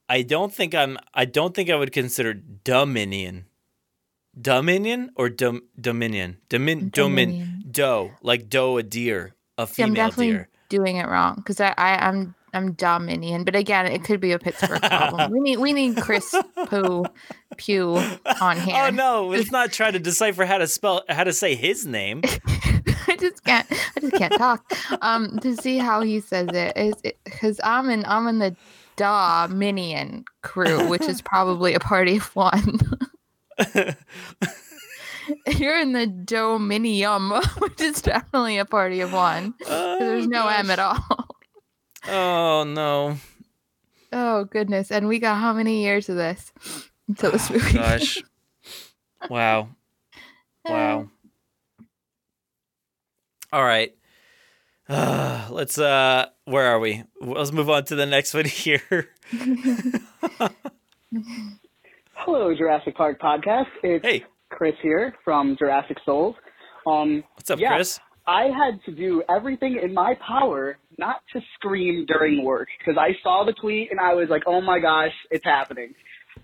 I 0.09 0.22
don't 0.22 0.53
think 0.53 0.74
I'm. 0.74 0.99
I 1.14 1.24
don't 1.24 1.55
think 1.55 1.70
I 1.70 1.76
would 1.76 1.93
consider 1.93 2.34
Dominion. 2.34 3.47
Dominion 4.41 5.11
or 5.16 5.28
dom, 5.28 5.62
Dominion? 5.80 6.38
Domin, 6.49 6.91
Domin, 6.91 7.70
doe 7.70 8.12
like 8.22 8.49
doe 8.49 8.76
a 8.78 8.82
deer, 8.82 9.34
a 9.59 9.66
See, 9.66 9.82
female 9.82 9.95
definitely 9.95 10.30
deer. 10.32 10.49
Doing 10.71 10.97
it 10.97 11.07
wrong 11.07 11.35
because 11.37 11.61
I, 11.61 11.75
I 11.77 12.09
I'm 12.09 12.35
I'm 12.53 12.73
Dominion, 12.73 13.45
but 13.45 13.55
again, 13.55 13.87
it 13.87 14.03
could 14.03 14.21
be 14.21 14.33
a 14.33 14.39
Pittsburgh 14.39 14.81
problem. 14.81 15.31
we 15.31 15.41
need 15.41 15.59
we 15.59 15.73
need 15.73 15.97
Chris 15.99 16.35
Pooh 16.66 17.05
Pew 17.57 17.97
on 18.41 18.59
here. 18.61 18.85
Oh 18.87 18.91
no, 18.91 19.27
let's 19.27 19.51
not 19.53 19.73
try 19.73 19.91
to 19.91 19.99
decipher 19.99 20.47
how 20.47 20.59
to 20.59 20.66
spell 20.66 21.03
how 21.09 21.25
to 21.25 21.33
say 21.33 21.55
his 21.55 21.85
name. 21.85 22.23
I 23.07 23.16
just 23.18 23.45
can't. 23.45 23.66
I 23.97 24.01
just 24.01 24.14
can't 24.14 24.35
talk. 24.35 24.73
Um, 25.03 25.39
to 25.41 25.57
see 25.57 25.79
how 25.79 26.01
he 26.01 26.21
says 26.21 26.49
it 26.53 26.77
is 26.77 26.95
because 27.25 27.61
I'm 27.62 27.91
in 27.91 28.05
I'm 28.07 28.27
in 28.27 28.39
the 28.39 28.57
Dominion 28.97 30.25
crew, 30.43 30.89
which 30.89 31.03
is 31.03 31.23
probably 31.23 31.75
a 31.75 31.81
party 31.81 32.16
of 32.16 32.35
one. 32.35 32.79
You're 35.59 35.81
in 35.81 35.93
the 35.93 36.07
Dominium, 36.07 37.43
which 37.61 37.81
is 37.81 38.01
definitely 38.03 38.59
a 38.59 38.64
party 38.64 39.01
of 39.01 39.12
one. 39.12 39.55
'cause 39.62 39.99
There's 39.99 40.26
no 40.28 40.47
M 40.49 40.70
at 40.70 40.78
all. 40.78 41.05
Oh 42.09 42.64
no. 42.64 43.16
Oh 44.12 44.45
goodness! 44.45 44.91
And 44.91 45.07
we 45.09 45.18
got 45.18 45.37
how 45.37 45.53
many 45.53 45.83
years 45.83 46.09
of 46.09 46.16
this 46.16 46.53
until 47.09 47.33
this 47.33 47.51
movie? 47.51 47.72
Gosh. 47.78 48.18
Wow. 49.28 49.68
Wow. 50.64 51.09
All 53.53 53.64
right. 53.64 53.95
Uh, 54.89 55.47
let's 55.51 55.78
uh 55.78 56.26
where 56.47 56.66
are 56.66 56.81
we? 56.81 57.05
Let's 57.20 57.53
move 57.53 57.68
on 57.70 57.85
to 57.87 57.95
the 57.95 58.07
next 58.07 58.35
one 58.35 58.45
here. 58.47 59.11
Hello, 62.14 62.55
Jurassic 62.55 62.97
Park 62.97 63.20
podcast. 63.20 63.66
It's 63.83 64.24
Chris 64.51 64.74
here 64.82 65.14
from 65.24 65.57
Jurassic 65.59 65.96
Souls. 66.05 66.34
Um, 66.86 67.24
What's 67.34 67.51
up, 67.51 67.59
yeah, 67.59 67.74
Chris? 67.74 68.01
I 68.26 68.44
had 68.44 68.82
to 68.84 68.92
do 68.92 69.22
everything 69.28 69.80
in 69.82 69.94
my 69.94 70.14
power 70.26 70.78
not 70.98 71.16
to 71.32 71.40
scream 71.55 72.05
during 72.07 72.44
work 72.44 72.68
because 72.78 72.98
I 72.98 73.16
saw 73.22 73.44
the 73.44 73.53
tweet 73.53 73.90
and 73.90 73.98
I 73.98 74.14
was 74.14 74.28
like, 74.28 74.42
"Oh 74.46 74.61
my 74.61 74.78
gosh, 74.78 75.12
it's 75.30 75.44
happening!" 75.44 75.94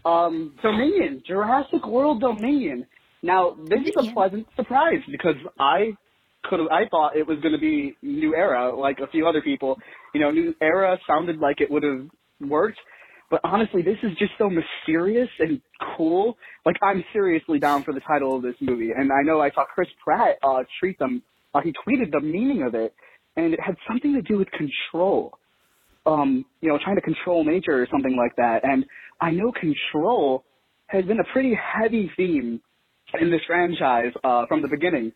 Um, 0.05 0.55
Dominion, 0.63 1.23
Jurassic 1.27 1.87
World 1.87 2.21
Dominion. 2.21 2.87
Now, 3.23 3.57
this 3.69 3.81
is 3.81 3.93
a 3.97 4.13
pleasant 4.13 4.47
surprise 4.57 5.01
because 5.11 5.37
I 5.59 5.97
could 6.45 6.61
I 6.71 6.89
thought 6.91 7.17
it 7.17 7.27
was 7.27 7.39
going 7.41 7.53
to 7.53 7.61
be 7.61 7.97
New 8.03 8.35
Era, 8.35 8.75
like 8.75 8.99
a 9.01 9.07
few 9.09 9.27
other 9.27 9.43
people. 9.43 9.79
You 10.15 10.21
know, 10.21 10.31
New 10.31 10.55
Era 10.61 10.99
sounded 11.07 11.39
like 11.39 11.61
it 11.61 11.71
would 11.71 11.83
have 11.83 12.07
worked, 12.41 12.79
but 13.31 13.41
honestly, 13.45 13.83
this 13.83 13.97
is 14.03 14.11
just 14.19 14.33
so 14.39 14.49
mysterious 14.49 15.29
and 15.39 15.61
cool. 15.97 16.37
Like, 16.65 16.77
I'm 16.83 17.05
seriously 17.13 17.59
down 17.59 17.83
for 17.83 17.93
the 17.93 18.01
title 18.01 18.37
of 18.37 18.43
this 18.43 18.55
movie, 18.61 18.91
and 18.97 19.11
I 19.13 19.23
know 19.23 19.41
I 19.41 19.51
saw 19.51 19.65
Chris 19.65 19.89
Pratt 20.03 20.37
uh, 20.43 20.63
treat 20.79 20.99
them. 20.99 21.23
Uh, 21.55 21.61
he 21.63 21.73
tweeted 21.73 22.13
the 22.13 22.21
meaning 22.21 22.63
of 22.63 22.75
it, 22.75 22.95
and 23.37 23.53
it 23.53 23.61
had 23.61 23.77
something 23.89 24.15
to 24.15 24.23
do 24.23 24.39
with 24.39 24.49
control. 24.51 25.39
Um, 26.05 26.45
you 26.61 26.69
know, 26.69 26.79
trying 26.83 26.95
to 26.95 27.03
control 27.03 27.45
nature 27.45 27.83
or 27.83 27.89
something 27.91 28.17
like 28.17 28.37
that. 28.37 28.61
And 28.63 28.85
I 29.21 29.33
know 29.33 29.51
control 29.51 30.45
has 30.87 31.05
been 31.05 31.19
a 31.19 31.25
pretty 31.33 31.53
heavy 31.55 32.09
theme 32.17 32.61
in 33.21 33.31
this 33.31 33.41
franchise 33.45 34.13
uh, 34.23 34.47
from 34.47 34.63
the 34.63 34.69
beginning. 34.69 35.13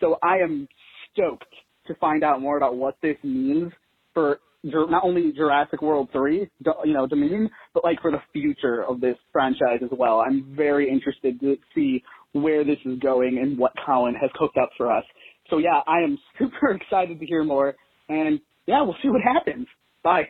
So 0.00 0.18
I 0.20 0.38
am 0.38 0.66
stoked 1.12 1.44
to 1.86 1.94
find 1.96 2.24
out 2.24 2.40
more 2.40 2.56
about 2.56 2.76
what 2.76 2.96
this 3.02 3.16
means 3.22 3.72
for 4.14 4.40
not 4.62 5.04
only 5.04 5.32
Jurassic 5.32 5.82
World 5.82 6.08
3, 6.12 6.48
you 6.84 6.92
know, 6.92 7.06
Dominion, 7.06 7.50
but 7.74 7.84
like 7.84 8.00
for 8.00 8.10
the 8.10 8.22
future 8.32 8.84
of 8.84 9.00
this 9.00 9.16
franchise 9.32 9.80
as 9.82 9.90
well. 9.90 10.20
I'm 10.20 10.54
very 10.56 10.88
interested 10.88 11.40
to 11.40 11.56
see 11.74 12.02
where 12.32 12.64
this 12.64 12.78
is 12.84 12.98
going 13.00 13.38
and 13.38 13.58
what 13.58 13.72
Colin 13.84 14.14
has 14.14 14.30
cooked 14.34 14.56
up 14.56 14.70
for 14.76 14.90
us. 14.90 15.04
So 15.50 15.58
yeah, 15.58 15.80
I 15.86 16.00
am 16.00 16.18
super 16.38 16.70
excited 16.72 17.18
to 17.20 17.26
hear 17.26 17.44
more. 17.44 17.74
And 18.08 18.40
yeah, 18.66 18.82
we'll 18.82 18.96
see 19.02 19.08
what 19.08 19.20
happens. 19.22 19.66
Bye. 20.02 20.28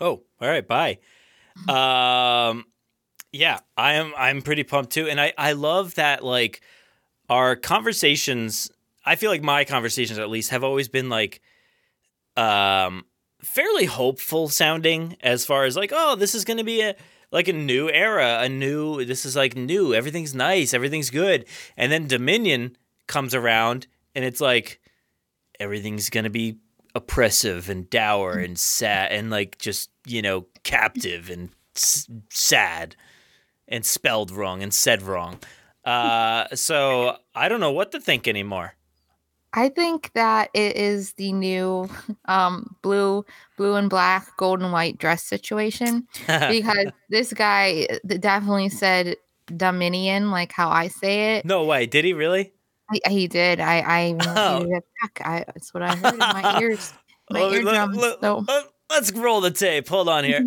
Oh, 0.00 0.22
all 0.40 0.48
right, 0.48 0.66
bye. 0.66 0.98
Um 1.68 2.64
yeah, 3.32 3.58
I 3.76 3.94
am 3.94 4.12
I'm 4.16 4.42
pretty 4.42 4.64
pumped 4.64 4.92
too. 4.92 5.08
And 5.08 5.20
I, 5.20 5.32
I 5.36 5.52
love 5.52 5.94
that 5.96 6.24
like 6.24 6.60
our 7.28 7.56
conversations 7.56 8.70
I 9.04 9.16
feel 9.16 9.30
like 9.30 9.42
my 9.42 9.64
conversations 9.64 10.18
at 10.18 10.28
least 10.30 10.50
have 10.50 10.64
always 10.64 10.88
been 10.88 11.08
like 11.08 11.40
um 12.36 13.04
fairly 13.42 13.86
hopeful 13.86 14.48
sounding 14.48 15.16
as 15.22 15.44
far 15.46 15.64
as 15.64 15.76
like, 15.76 15.92
oh, 15.94 16.14
this 16.16 16.34
is 16.34 16.44
gonna 16.44 16.64
be 16.64 16.80
a 16.82 16.94
like 17.32 17.48
a 17.48 17.52
new 17.52 17.88
era, 17.90 18.40
a 18.40 18.48
new. 18.48 19.04
This 19.04 19.24
is 19.24 19.36
like 19.36 19.56
new. 19.56 19.94
Everything's 19.94 20.34
nice. 20.34 20.74
Everything's 20.74 21.10
good. 21.10 21.44
And 21.76 21.90
then 21.92 22.06
Dominion 22.06 22.76
comes 23.06 23.34
around, 23.34 23.86
and 24.14 24.24
it's 24.24 24.40
like 24.40 24.80
everything's 25.58 26.10
gonna 26.10 26.30
be 26.30 26.58
oppressive 26.94 27.68
and 27.70 27.88
dour 27.88 28.32
and 28.32 28.58
sad 28.58 29.12
and 29.12 29.30
like 29.30 29.56
just 29.58 29.90
you 30.06 30.20
know 30.20 30.46
captive 30.64 31.30
and 31.30 31.50
s- 31.76 32.08
sad 32.30 32.96
and 33.68 33.84
spelled 33.84 34.30
wrong 34.32 34.62
and 34.62 34.74
said 34.74 35.02
wrong. 35.02 35.38
Uh, 35.84 36.46
so 36.54 37.16
I 37.34 37.48
don't 37.48 37.60
know 37.60 37.70
what 37.70 37.92
to 37.92 38.00
think 38.00 38.26
anymore. 38.26 38.74
I 39.52 39.68
think 39.68 40.12
that 40.14 40.50
it 40.54 40.76
is 40.76 41.14
the 41.14 41.32
new 41.32 41.88
um, 42.26 42.76
blue, 42.82 43.24
blue 43.56 43.74
and 43.74 43.90
black, 43.90 44.36
gold 44.36 44.62
and 44.62 44.72
white 44.72 44.98
dress 44.98 45.22
situation 45.24 46.06
because 46.26 46.86
this 47.08 47.32
guy 47.32 47.86
uh, 47.90 48.16
definitely 48.18 48.68
said 48.68 49.16
Dominion, 49.56 50.30
like 50.30 50.52
how 50.52 50.68
I 50.70 50.88
say 50.88 51.36
it. 51.36 51.44
No 51.44 51.64
way, 51.64 51.86
did 51.86 52.04
he 52.04 52.12
really? 52.12 52.52
I, 52.90 53.00
he 53.10 53.26
did. 53.28 53.60
I, 53.60 53.78
I 53.80 54.16
Oh. 54.26 54.58
repeated 54.60 54.76
it 54.78 54.84
back. 55.02 55.20
I, 55.26 55.44
that's 55.46 55.72
what 55.74 55.82
I 55.82 55.94
heard 55.96 56.12
in 56.14 56.18
my 56.18 56.60
ears, 56.60 56.92
my 57.30 57.40
Let- 57.42 57.64
let- 57.64 57.74
eardrums. 57.74 57.96
let- 57.96 58.20
so. 58.20 58.44
Let's 58.90 59.12
roll 59.12 59.40
the 59.40 59.52
tape. 59.52 59.88
Hold 59.88 60.08
on 60.08 60.24
here. 60.24 60.46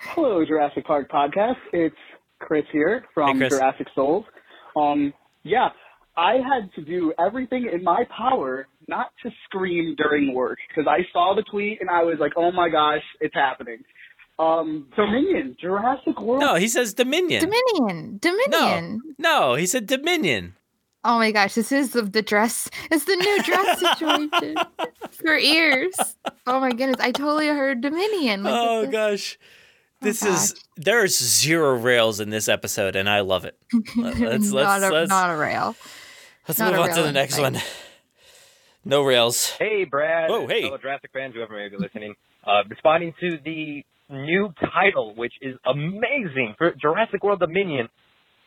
Hello, 0.00 0.44
Jurassic 0.44 0.84
Park 0.86 1.10
podcast. 1.10 1.56
It's 1.72 1.96
Chris 2.40 2.64
here 2.70 3.06
from 3.14 3.32
Hey, 3.40 3.48
Chris. 3.48 3.54
Jurassic 3.58 3.86
Souls. 3.94 4.24
Um, 4.76 5.14
yeah, 5.44 5.70
I 6.18 6.34
had 6.34 6.72
to 6.74 6.82
do 6.82 7.12
everything 7.18 7.70
in 7.72 7.84
my 7.84 8.04
power 8.16 8.66
not 8.88 9.12
to 9.22 9.30
scream 9.44 9.94
during 9.96 10.34
work 10.34 10.58
because 10.68 10.86
I 10.88 11.00
saw 11.12 11.34
the 11.36 11.44
tweet 11.50 11.80
and 11.80 11.88
I 11.88 12.02
was 12.02 12.16
like, 12.18 12.32
"Oh 12.36 12.50
my 12.50 12.68
gosh, 12.68 13.02
it's 13.20 13.34
happening." 13.34 13.84
Um, 14.38 14.88
Dominion, 14.96 15.56
Jurassic 15.60 16.20
World. 16.20 16.40
No, 16.40 16.54
he 16.56 16.68
says 16.68 16.94
Dominion. 16.94 17.40
Dominion, 17.40 18.18
Dominion. 18.20 19.02
No, 19.18 19.50
no, 19.50 19.54
he 19.54 19.66
said 19.66 19.86
Dominion. 19.86 20.54
Oh 21.04 21.18
my 21.18 21.30
gosh, 21.30 21.54
this 21.54 21.70
is 21.72 21.92
the, 21.92 22.02
the 22.02 22.22
dress. 22.22 22.68
It's 22.90 23.04
the 23.04 23.16
new 23.16 23.42
dress 23.44 23.78
situation 23.80 24.56
for 25.12 25.36
ears. 25.36 25.94
Oh 26.46 26.60
my 26.60 26.70
goodness, 26.70 27.00
I 27.00 27.12
totally 27.12 27.46
heard 27.48 27.80
Dominion. 27.80 28.42
Like, 28.42 28.54
Oh 28.56 28.82
this 28.82 28.90
gosh. 28.90 29.38
This 30.00 30.22
is 30.22 30.54
there's 30.76 31.18
zero 31.18 31.74
rails 31.76 32.20
in 32.20 32.30
this 32.30 32.48
episode 32.48 32.94
and 32.94 33.08
I 33.08 33.20
love 33.20 33.44
it. 33.44 33.58
Let- 33.96 34.18
Let's 34.18 34.52
let's 34.52 34.52
not, 34.52 34.82
a, 34.82 34.94
let's, 34.94 35.08
not 35.08 35.30
a 35.30 35.36
rail. 35.36 35.74
Let's 36.48 36.58
not 36.58 36.72
move 36.72 36.86
a 36.86 36.90
on 36.90 36.96
to 36.96 37.02
the 37.02 37.12
next 37.12 37.34
sight. 37.34 37.42
one. 37.42 37.62
No 38.84 39.02
rails. 39.02 39.50
Hey, 39.58 39.84
Brad. 39.84 40.30
Oh, 40.30 40.46
hey. 40.46 40.62
Fellow 40.62 40.78
Jurassic 40.78 41.10
fans, 41.12 41.34
whoever 41.34 41.54
may 41.54 41.68
be 41.68 41.76
listening. 41.76 42.14
Uh, 42.46 42.62
responding 42.68 43.12
to 43.20 43.38
the 43.44 43.84
new 44.08 44.52
title, 44.72 45.14
which 45.14 45.34
is 45.42 45.56
amazing 45.66 46.54
for 46.56 46.72
Jurassic 46.80 47.22
World 47.22 47.40
Dominion. 47.40 47.88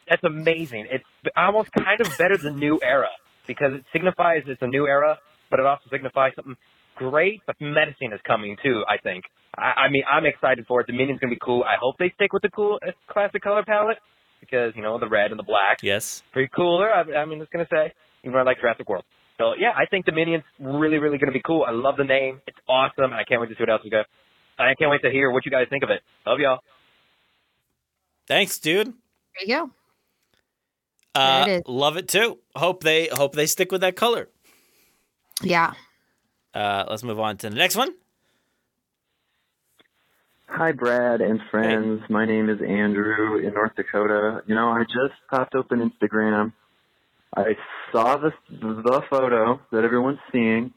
That's 0.10 0.23
amazing. 0.23 0.88
It's 0.90 1.03
almost 1.38 1.72
kind 1.72 2.02
of 2.02 2.18
better 2.18 2.38
than 2.38 2.57
New 2.57 2.80
Era 2.84 3.10
because 3.48 3.73
it 3.73 3.86
signifies 3.94 4.44
it's 4.48 4.61
a 4.61 4.68
new 4.68 4.88
era, 4.88 5.19
but 5.49 5.60
it 5.60 5.65
also 5.65 5.84
signifies 5.91 6.34
something 6.36 6.56
great. 6.95 7.41
But 7.45 7.57
medicine 7.60 8.11
is 8.14 8.19
coming 8.26 8.57
too. 8.64 8.84
I 8.90 8.98
think. 8.98 9.26
I, 9.56 9.86
I 9.86 9.90
mean, 9.90 10.03
I'm 10.11 10.26
excited 10.26 10.65
for 10.68 10.82
it. 10.82 10.88
Dominion's 10.88 11.19
gonna 11.19 11.34
be 11.34 11.40
cool. 11.41 11.64
I 11.64 11.76
hope 11.80 11.98
they 11.99 12.11
stick 12.15 12.34
with 12.34 12.41
the 12.41 12.49
cool 12.49 12.80
uh, 12.86 12.91
classic 13.07 13.41
color 13.41 13.64
palette 13.65 13.98
because 14.41 14.73
you 14.76 14.81
know 14.81 14.99
the 14.99 15.07
red 15.07 15.31
and 15.31 15.39
the 15.39 15.43
black. 15.43 15.77
Yes. 15.81 16.22
Pretty 16.34 16.49
cooler. 16.53 16.91
I, 16.91 17.01
I 17.22 17.26
mean, 17.26 17.39
it's 17.41 17.51
gonna 17.51 17.68
say 17.72 17.93
even 18.23 18.34
though 18.34 18.39
I 18.39 18.43
like 18.43 18.59
Jurassic 18.59 18.89
World. 18.89 19.05
So 19.38 19.53
yeah, 19.57 19.72
I 19.76 19.85
think 19.85 20.05
Dominion's 20.05 20.43
really, 20.59 20.97
really 20.97 21.18
gonna 21.18 21.31
be 21.31 21.41
cool. 21.41 21.63
I 21.68 21.72
love 21.72 21.95
the 21.97 22.03
name. 22.03 22.41
It's 22.47 22.57
awesome. 22.68 23.05
and 23.05 23.13
I 23.15 23.23
can't 23.23 23.39
wait 23.39 23.47
to 23.47 23.55
see 23.55 23.61
what 23.61 23.69
else 23.69 23.81
we 23.84 23.89
got. 23.89 24.05
I 24.59 24.76
can't 24.77 24.91
wait 24.91 25.01
to 25.03 25.09
hear 25.09 25.31
what 25.31 25.45
you 25.45 25.51
guys 25.51 25.68
think 25.69 25.84
of 25.84 25.89
it. 25.89 26.01
Love 26.27 26.39
y'all. 26.39 26.59
Thanks, 28.27 28.59
dude. 28.59 28.88
There 28.88 28.93
you 29.45 29.47
go. 29.55 29.72
Uh, 31.15 31.45
There 31.45 31.55
it 31.55 31.57
is. 31.57 31.63
love 31.68 31.97
it 31.97 32.07
too. 32.07 32.38
Hope 32.55 32.84
they 32.84 33.07
hope 33.11 33.34
they 33.34 33.45
stick 33.47 33.72
with 33.72 33.81
that 33.81 33.95
color. 33.95 34.30
Yeah. 35.41 35.73
Uh, 36.53 36.85
let's 36.89 37.03
move 37.03 37.19
on 37.19 37.38
to 37.38 37.49
the 37.49 37.55
next 37.55 37.76
one. 37.76 37.93
Hi, 40.53 40.73
Brad 40.73 41.22
and 41.22 41.40
friends. 41.49 42.02
My 42.10 42.26
name 42.26 42.49
is 42.49 42.60
Andrew 42.61 43.38
in 43.38 43.53
North 43.53 43.73
Dakota. 43.78 44.44
You 44.45 44.53
know, 44.53 44.68
I 44.68 44.84
just 44.84 45.14
popped 45.30 45.56
open 45.56 45.80
Instagram. 45.80 46.52
I 47.34 47.56
saw 47.94 48.18
the 48.18 48.32
the 48.49 49.02
photo 49.10 49.61
that 49.72 49.86
everyone's 49.86 50.19
seeing. 50.30 50.73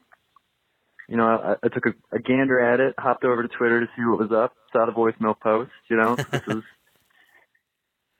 You 1.09 1.17
know, 1.17 1.27
I, 1.27 1.55
I 1.61 1.67
took 1.67 1.87
a, 1.87 2.15
a 2.15 2.19
gander 2.19 2.57
at 2.57 2.79
it, 2.79 2.95
hopped 2.97 3.25
over 3.25 3.43
to 3.43 3.49
Twitter 3.49 3.81
to 3.81 3.87
see 3.97 4.05
what 4.05 4.17
was 4.17 4.31
up, 4.31 4.53
saw 4.71 4.85
the 4.85 4.93
voicemail 4.93 5.37
post. 5.37 5.71
You 5.89 5.97
know, 5.97 6.15
this 6.31 6.41
is 6.47 6.63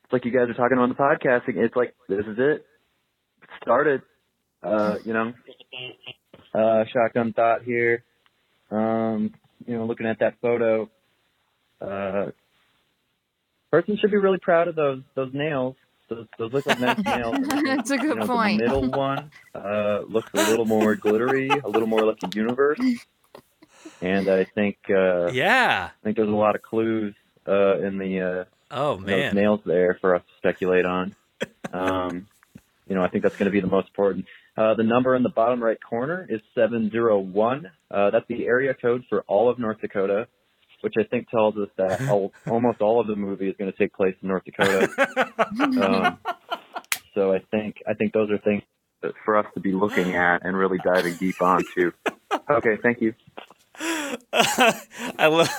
it's 0.03 0.11
like 0.11 0.25
you 0.25 0.31
guys 0.31 0.49
are 0.49 0.53
talking 0.55 0.77
on 0.77 0.89
the 0.89 0.95
podcasting. 0.95 1.55
It's 1.55 1.75
like 1.75 1.95
this 2.09 2.25
is 2.25 2.37
it. 2.37 2.65
It 3.43 3.49
started. 3.61 4.01
Uh, 4.61 4.97
you 5.05 5.13
know, 5.13 5.33
uh, 6.53 6.83
shotgun 6.91 7.31
thought 7.31 7.63
here. 7.63 8.03
Um, 8.69 9.33
you 9.65 9.77
know, 9.77 9.85
looking 9.85 10.05
at 10.05 10.19
that 10.19 10.35
photo, 10.41 10.89
uh, 11.81 12.31
person 13.71 13.97
should 13.97 14.11
be 14.11 14.17
really 14.17 14.39
proud 14.39 14.67
of 14.67 14.75
those 14.75 15.01
those 15.15 15.33
nails. 15.33 15.75
Those, 16.07 16.27
those 16.37 16.53
look 16.53 16.65
like 16.65 16.79
nice 16.79 16.97
nails. 17.05 17.47
That's 17.47 17.89
a 17.91 17.97
good 17.97 18.09
you 18.09 18.15
know, 18.15 18.27
point. 18.27 18.59
The 18.59 18.65
middle 18.65 18.89
one 18.91 19.31
uh, 19.55 20.01
looks 20.07 20.29
a 20.33 20.49
little 20.49 20.65
more 20.65 20.95
glittery, 20.95 21.49
a 21.49 21.67
little 21.67 21.87
more 21.87 22.05
like 22.05 22.17
a 22.23 22.29
universe. 22.35 22.79
And 24.01 24.29
I 24.29 24.43
think, 24.43 24.77
uh, 24.89 25.31
yeah, 25.31 25.89
I 25.91 26.03
think 26.03 26.17
there's 26.17 26.29
a 26.29 26.31
lot 26.31 26.55
of 26.55 26.61
clues 26.61 27.15
uh, 27.47 27.79
in 27.79 27.97
the 27.97 28.21
uh, 28.21 28.43
oh 28.71 28.97
those 28.97 29.05
man, 29.05 29.35
nails 29.35 29.61
there 29.65 29.97
for 29.99 30.15
us 30.15 30.21
to 30.21 30.37
speculate 30.37 30.85
on. 30.85 31.15
Um, 31.73 32.27
you 32.87 32.95
know, 32.95 33.01
I 33.01 33.09
think 33.09 33.23
that's 33.23 33.35
going 33.35 33.45
to 33.45 33.51
be 33.51 33.61
the 33.61 33.67
most 33.67 33.87
important. 33.87 34.25
Uh, 34.57 34.73
the 34.75 34.83
number 34.83 35.15
in 35.15 35.23
the 35.23 35.29
bottom 35.29 35.61
right 35.61 35.77
corner 35.81 36.25
is 36.29 36.39
701. 36.53 37.69
Uh, 37.91 38.09
that's 38.11 38.27
the 38.27 38.45
area 38.45 38.73
code 38.73 39.03
for 39.09 39.21
all 39.27 39.49
of 39.49 39.59
North 39.59 39.81
Dakota, 39.81 40.27
which 40.85 40.93
I 40.99 41.03
think 41.03 41.31
tells 41.31 41.57
us 41.57 41.69
that 41.77 42.07
all, 42.11 42.31
almost 42.45 42.79
all 42.79 43.01
of 43.01 43.07
the 43.07 43.15
movie 43.15 43.49
is 43.49 43.55
going 43.57 43.71
to 43.71 43.77
take 43.77 43.91
place 43.91 44.13
in 44.21 44.27
North 44.27 44.43
Dakota. 44.45 44.87
um, 45.81 46.19
so 47.15 47.33
I 47.33 47.39
think 47.49 47.77
I 47.87 47.95
think 47.95 48.13
those 48.13 48.29
are 48.29 48.37
things 48.37 48.61
for 49.25 49.35
us 49.35 49.47
to 49.55 49.59
be 49.59 49.71
looking 49.71 50.13
at 50.13 50.45
and 50.45 50.55
really 50.55 50.77
diving 50.83 51.15
deep 51.15 51.41
onto. 51.41 51.91
Okay, 52.51 52.77
thank 52.83 53.01
you. 53.01 53.15
I 53.79 55.25
love 55.25 55.49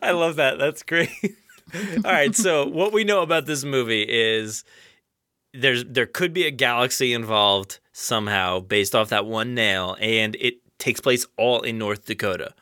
I 0.00 0.12
love 0.12 0.36
that. 0.36 0.58
That's 0.58 0.82
great. 0.82 1.10
All 1.74 2.10
right, 2.10 2.34
so 2.34 2.66
what 2.66 2.94
we 2.94 3.04
know 3.04 3.20
about 3.20 3.44
this 3.44 3.64
movie 3.64 4.06
is 4.08 4.64
there's 5.52 5.84
there 5.84 6.06
could 6.06 6.32
be 6.32 6.46
a 6.46 6.50
galaxy 6.50 7.12
involved 7.12 7.80
somehow 7.92 8.60
based 8.60 8.94
off 8.94 9.10
that 9.10 9.26
one 9.26 9.54
nail 9.54 9.94
and 10.00 10.36
it 10.40 10.54
takes 10.78 11.00
place 11.00 11.26
all 11.36 11.60
in 11.60 11.76
North 11.76 12.06
Dakota. 12.06 12.54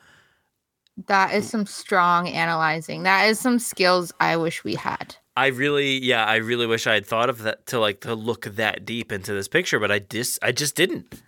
That 1.07 1.33
is 1.33 1.49
some 1.49 1.65
strong 1.65 2.27
analyzing. 2.27 3.03
That 3.03 3.27
is 3.27 3.39
some 3.39 3.59
skills 3.59 4.13
I 4.19 4.37
wish 4.37 4.63
we 4.63 4.75
had. 4.75 5.15
I 5.35 5.47
really 5.47 5.99
yeah, 6.03 6.25
I 6.25 6.35
really 6.35 6.67
wish 6.67 6.85
I 6.85 6.93
had 6.93 7.05
thought 7.05 7.29
of 7.29 7.41
that 7.43 7.65
to 7.67 7.79
like 7.79 8.01
to 8.01 8.13
look 8.13 8.45
that 8.45 8.85
deep 8.85 9.11
into 9.11 9.33
this 9.33 9.47
picture, 9.47 9.79
but 9.79 9.91
I 9.91 9.99
just 9.99 10.37
I 10.43 10.51
just 10.51 10.75
didn't. 10.75 11.21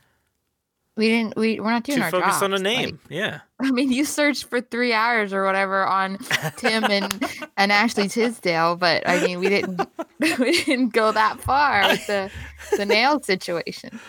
We 0.96 1.10
didn't. 1.10 1.36
We 1.36 1.60
we're 1.60 1.72
not 1.72 1.84
doing 1.84 2.02
our 2.02 2.12
job. 2.12 2.12
Too 2.12 2.18
our 2.18 2.24
focused 2.24 2.44
on 2.44 2.54
a 2.54 2.58
jobs. 2.58 2.64
name. 2.64 3.00
yeah. 3.10 3.40
I 3.60 3.72
mean, 3.72 3.92
you 3.92 4.06
searched 4.06 4.46
for 4.46 4.62
three 4.62 4.94
hours 4.94 5.34
or 5.34 5.44
whatever 5.44 5.86
on 5.86 6.20
Tim 6.58 6.84
and 6.86 7.26
and 7.58 7.72
Ashley 7.72 8.08
Tisdale, 8.08 8.76
but 8.76 9.08
I 9.10 9.26
mean, 9.26 9.40
we 9.40 9.50
didn't 9.50 9.82
we 10.20 10.64
didn't 10.64 10.94
go 10.94 11.12
that 11.12 11.42
far 11.42 11.88
with 11.88 12.06
the 12.08 12.32
the 12.78 12.86
nail 12.86 13.22
situation. 13.24 14.00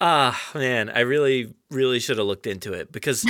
Ah, 0.00 0.40
man, 0.54 0.90
I 0.90 1.00
really, 1.00 1.54
really 1.70 2.00
should 2.00 2.18
have 2.18 2.26
looked 2.26 2.46
into 2.46 2.72
it 2.72 2.90
because 2.90 3.24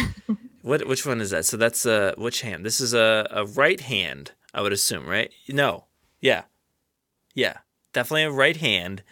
what? 0.63 0.87
Which 0.87 1.05
one 1.05 1.21
is 1.21 1.31
that? 1.31 1.45
So 1.45 1.57
that's 1.57 1.85
a 1.85 2.15
which 2.17 2.43
hand? 2.43 2.65
This 2.65 2.81
is 2.81 2.95
a, 2.95 3.27
a 3.31 3.45
right 3.45 3.81
hand, 3.81 4.33
I 4.55 4.63
would 4.63 4.73
assume, 4.73 5.07
right? 5.07 5.31
No, 5.49 5.85
yeah, 6.21 6.45
yeah, 7.35 7.59
definitely 7.93 8.25
a 8.25 8.31
right 8.31 8.57
hand. 8.57 9.03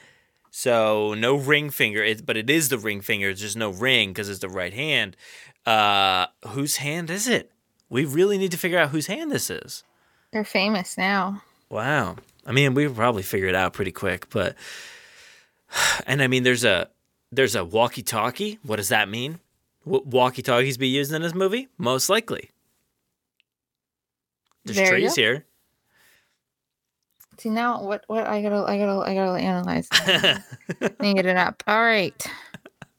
So 0.50 1.14
no 1.14 1.36
ring 1.36 1.70
finger, 1.70 2.02
it, 2.02 2.26
but 2.26 2.36
it 2.36 2.50
is 2.50 2.68
the 2.68 2.78
ring 2.78 3.00
finger. 3.00 3.28
It's 3.28 3.40
just 3.40 3.56
no 3.56 3.70
ring 3.70 4.10
because 4.10 4.28
it's 4.28 4.40
the 4.40 4.48
right 4.48 4.72
hand. 4.72 5.16
Uh, 5.64 6.26
whose 6.48 6.78
hand 6.78 7.10
is 7.10 7.28
it? 7.28 7.52
We 7.88 8.04
really 8.04 8.38
need 8.38 8.50
to 8.52 8.56
figure 8.56 8.78
out 8.78 8.90
whose 8.90 9.06
hand 9.06 9.30
this 9.30 9.50
is. 9.50 9.84
They're 10.32 10.44
famous 10.44 10.96
now. 10.96 11.42
Wow. 11.68 12.16
I 12.46 12.52
mean, 12.52 12.74
we 12.74 12.88
probably 12.88 13.22
figure 13.22 13.48
it 13.48 13.54
out 13.54 13.72
pretty 13.72 13.92
quick, 13.92 14.28
but 14.30 14.56
and 16.06 16.22
I 16.22 16.26
mean, 16.26 16.42
there's 16.42 16.64
a 16.64 16.88
there's 17.32 17.54
a 17.54 17.64
walkie-talkie. 17.64 18.58
What 18.64 18.76
does 18.76 18.88
that 18.88 19.08
mean? 19.08 19.38
W- 19.84 20.04
walkie-talkies 20.06 20.78
be 20.78 20.88
used 20.88 21.12
in 21.12 21.22
this 21.22 21.34
movie? 21.34 21.68
Most 21.78 22.08
likely. 22.08 22.50
There's 24.64 24.76
There 24.76 24.90
trees 24.90 25.14
here. 25.14 25.46
See 27.38 27.48
now, 27.48 27.82
what 27.82 28.04
what 28.06 28.26
I 28.26 28.42
gotta 28.42 28.70
I 28.70 28.76
gotta 28.76 29.00
I 29.00 29.14
gotta 29.14 29.40
analyze. 29.40 29.88
Need 31.00 31.24
it 31.24 31.36
up. 31.36 31.62
All 31.66 31.82
right. 31.82 32.26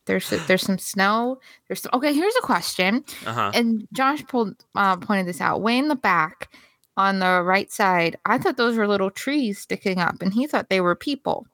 There's 0.08 0.32
there's 0.48 0.64
some 0.64 0.80
snow. 0.80 1.40
There's 1.68 1.84
some, 1.84 1.92
okay. 1.94 2.12
Here's 2.12 2.36
a 2.38 2.42
question. 2.42 3.06
Uh-huh. 3.28 3.52
And 3.54 3.88
Josh 3.94 4.26
pulled 4.26 4.56
uh, 4.74 4.98
pointed 4.98 5.28
this 5.28 5.42
out. 5.42 5.62
Way 5.62 5.78
in 5.78 5.90
the 5.90 5.96
back, 5.96 6.50
on 6.98 7.20
the 7.20 7.44
right 7.44 7.72
side, 7.72 8.18
I 8.26 8.40
thought 8.40 8.58
those 8.58 8.78
were 8.78 8.88
little 8.88 9.12
trees 9.12 9.60
sticking 9.60 10.00
up, 10.00 10.22
and 10.22 10.34
he 10.34 10.48
thought 10.48 10.70
they 10.70 10.82
were 10.82 10.96
people. 10.96 11.46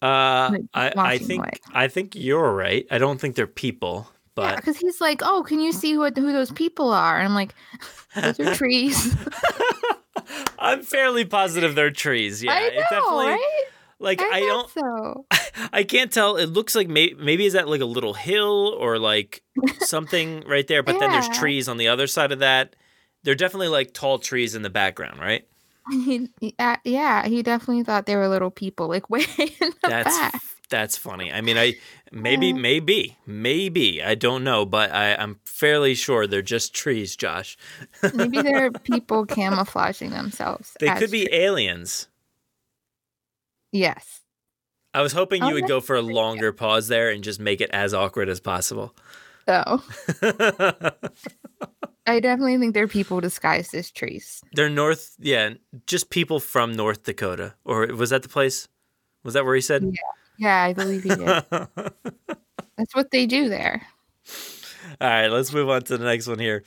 Uh, 0.00 0.50
Like, 0.52 0.62
I, 0.74 0.92
I 0.96 1.18
think. 1.18 1.60
I 1.72 1.88
think 1.88 2.14
you're 2.14 2.52
right. 2.54 2.86
I 2.90 2.98
don't 2.98 3.20
think 3.20 3.34
they're 3.34 3.46
people, 3.46 4.10
but 4.34 4.56
Because 4.56 4.76
he's 4.76 5.00
like, 5.00 5.20
"Oh, 5.24 5.42
can 5.42 5.60
you 5.60 5.72
see 5.72 5.92
who 5.92 6.04
who 6.04 6.32
those 6.32 6.52
people 6.52 6.92
are?" 6.92 7.18
And 7.18 7.26
I'm 7.26 7.34
like, 7.34 7.54
"Those 8.14 8.38
are 8.40 8.54
trees." 8.54 9.16
I'm 10.58 10.82
fairly 10.82 11.24
positive 11.24 11.74
they're 11.74 11.90
trees. 11.90 12.42
Yeah, 12.42 12.52
I 12.52 12.62
it 12.66 12.74
know, 12.74 12.80
definitely. 12.90 13.26
right? 13.26 13.64
Like 14.00 14.22
I, 14.22 14.40
don't. 14.40 14.70
So 14.70 15.26
I 15.72 15.82
can't 15.82 16.12
tell. 16.12 16.36
It 16.36 16.46
looks 16.46 16.74
like 16.74 16.88
may, 16.88 17.14
maybe 17.18 17.46
is 17.46 17.54
that 17.54 17.68
like 17.68 17.80
a 17.80 17.84
little 17.86 18.14
hill 18.14 18.76
or 18.78 18.98
like 18.98 19.42
something 19.80 20.44
right 20.46 20.66
there, 20.66 20.82
but 20.82 20.98
then 21.00 21.10
there's 21.10 21.28
trees 21.28 21.68
on 21.68 21.78
the 21.78 21.88
other 21.88 22.06
side 22.06 22.30
of 22.30 22.38
that. 22.38 22.76
They're 23.24 23.34
definitely 23.34 23.68
like 23.68 23.92
tall 23.92 24.18
trees 24.18 24.54
in 24.54 24.62
the 24.62 24.70
background, 24.70 25.18
right? 25.20 25.46
He, 25.90 26.28
he- 26.40 26.54
uh, 26.58 26.76
yeah, 26.84 27.26
he 27.26 27.42
definitely 27.42 27.82
thought 27.84 28.06
they 28.06 28.16
were 28.16 28.28
little 28.28 28.50
people, 28.50 28.88
like 28.88 29.08
way 29.10 29.24
in 29.38 29.72
the 29.82 29.88
That's 29.88 30.16
back. 30.18 30.42
that's 30.70 30.96
funny. 30.96 31.32
I 31.32 31.40
mean, 31.40 31.56
I 31.56 31.74
maybe 32.12 32.52
maybe 32.52 33.16
maybe 33.26 34.02
I 34.02 34.14
don't 34.14 34.44
know, 34.44 34.64
but 34.66 34.92
I, 34.92 35.14
I'm 35.14 35.40
fairly 35.44 35.94
sure 35.94 36.26
they're 36.26 36.42
just 36.42 36.74
trees, 36.74 37.16
Josh. 37.16 37.56
Maybe 38.14 38.42
they're 38.42 38.70
people 38.84 39.24
camouflaging 39.26 40.10
themselves. 40.10 40.76
They 40.80 40.88
could 40.94 41.10
be 41.10 41.28
aliens. 41.32 42.08
Yes. 43.72 44.20
I 44.94 45.02
was 45.02 45.12
hoping 45.12 45.42
you 45.42 45.50
Oh, 45.50 45.52
would 45.54 45.68
go 45.68 45.80
for 45.80 45.96
a 45.96 46.02
longer 46.02 46.50
pause 46.52 46.88
there 46.88 47.10
and 47.10 47.22
just 47.22 47.38
make 47.38 47.60
it 47.60 47.70
as 47.72 47.92
awkward 47.92 48.28
as 48.28 48.40
possible. 48.40 48.96
So 49.48 49.80
I 52.06 52.20
definitely 52.20 52.58
think 52.58 52.74
they're 52.74 52.86
people 52.86 53.22
disguised 53.22 53.74
as 53.74 53.90
trees. 53.90 54.42
They're 54.52 54.68
North, 54.68 55.14
yeah, 55.18 55.54
just 55.86 56.10
people 56.10 56.38
from 56.38 56.72
North 56.72 57.04
Dakota. 57.04 57.54
Or 57.64 57.86
was 57.86 58.10
that 58.10 58.22
the 58.22 58.28
place? 58.28 58.68
Was 59.24 59.32
that 59.32 59.46
where 59.46 59.54
he 59.54 59.62
said? 59.62 59.84
Yeah, 59.84 59.90
yeah 60.36 60.62
I 60.64 60.74
believe 60.74 61.02
he 61.02 61.08
did. 61.08 61.26
That's 62.76 62.94
what 62.94 63.10
they 63.10 63.24
do 63.24 63.48
there. 63.48 63.86
All 65.00 65.08
right, 65.08 65.28
let's 65.28 65.50
move 65.50 65.70
on 65.70 65.80
to 65.84 65.96
the 65.96 66.04
next 66.04 66.26
one 66.26 66.38
here. 66.38 66.62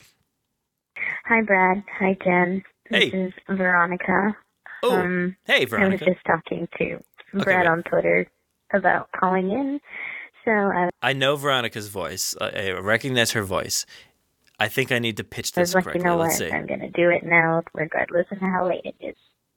Hi, 1.26 1.44
Brad. 1.44 1.84
Hi, 2.00 2.18
Jen. 2.24 2.64
Hey, 2.90 3.12
This 3.12 3.14
Hey. 3.14 3.26
is 3.28 3.34
Veronica. 3.48 4.36
Oh, 4.82 5.02
um, 5.02 5.36
hey, 5.46 5.68
I 5.72 5.88
was 5.88 6.00
just 6.00 6.26
talking 6.26 6.68
to 6.80 7.00
Brad 7.44 7.62
wait. 7.62 7.68
on 7.68 7.84
Twitter 7.84 8.26
about 8.74 9.12
calling 9.12 9.52
in. 9.52 9.80
So 10.46 10.52
I 10.52 10.90
I 11.02 11.14
know 11.14 11.36
Veronica's 11.36 11.88
voice. 11.90 12.36
I 12.40 12.70
I 12.70 12.72
recognize 12.80 13.32
her 13.32 13.44
voice. 13.44 13.86
I 14.60 14.68
think 14.68 14.92
I 14.92 15.00
need 15.00 15.18
to 15.18 15.24
pitch 15.24 15.54
this 15.54 15.74
correctly. 15.74 15.94
you 15.98 16.04
know 16.04 16.18
Let's 16.18 16.40
what? 16.40 16.50
see. 16.50 16.54
I'm 16.56 16.68
going 16.68 16.82
to 16.82 16.90
do 16.92 17.10
it 17.10 17.24
now, 17.24 17.64
regardless 17.74 18.28
of 18.32 18.38
how 18.40 18.68
late 18.70 18.86
it 18.86 18.96
is 19.00 19.16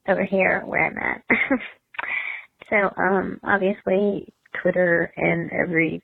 over 0.08 0.24
here 0.24 0.62
where 0.64 0.86
I'm 0.86 0.96
at. 0.96 1.22
so, 2.70 2.90
um, 2.96 3.38
obviously, 3.44 4.32
Twitter 4.62 5.12
and 5.16 5.50
every 5.52 6.02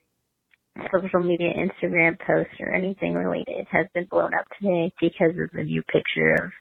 social 0.92 1.20
media, 1.20 1.52
Instagram 1.54 2.18
post 2.20 2.50
or 2.60 2.72
anything 2.74 3.14
related 3.14 3.66
has 3.70 3.86
been 3.94 4.04
blown 4.04 4.34
up 4.34 4.44
today 4.60 4.92
because 5.00 5.30
of 5.30 5.50
the 5.54 5.64
new 5.64 5.82
picture 5.84 6.34
of 6.34 6.52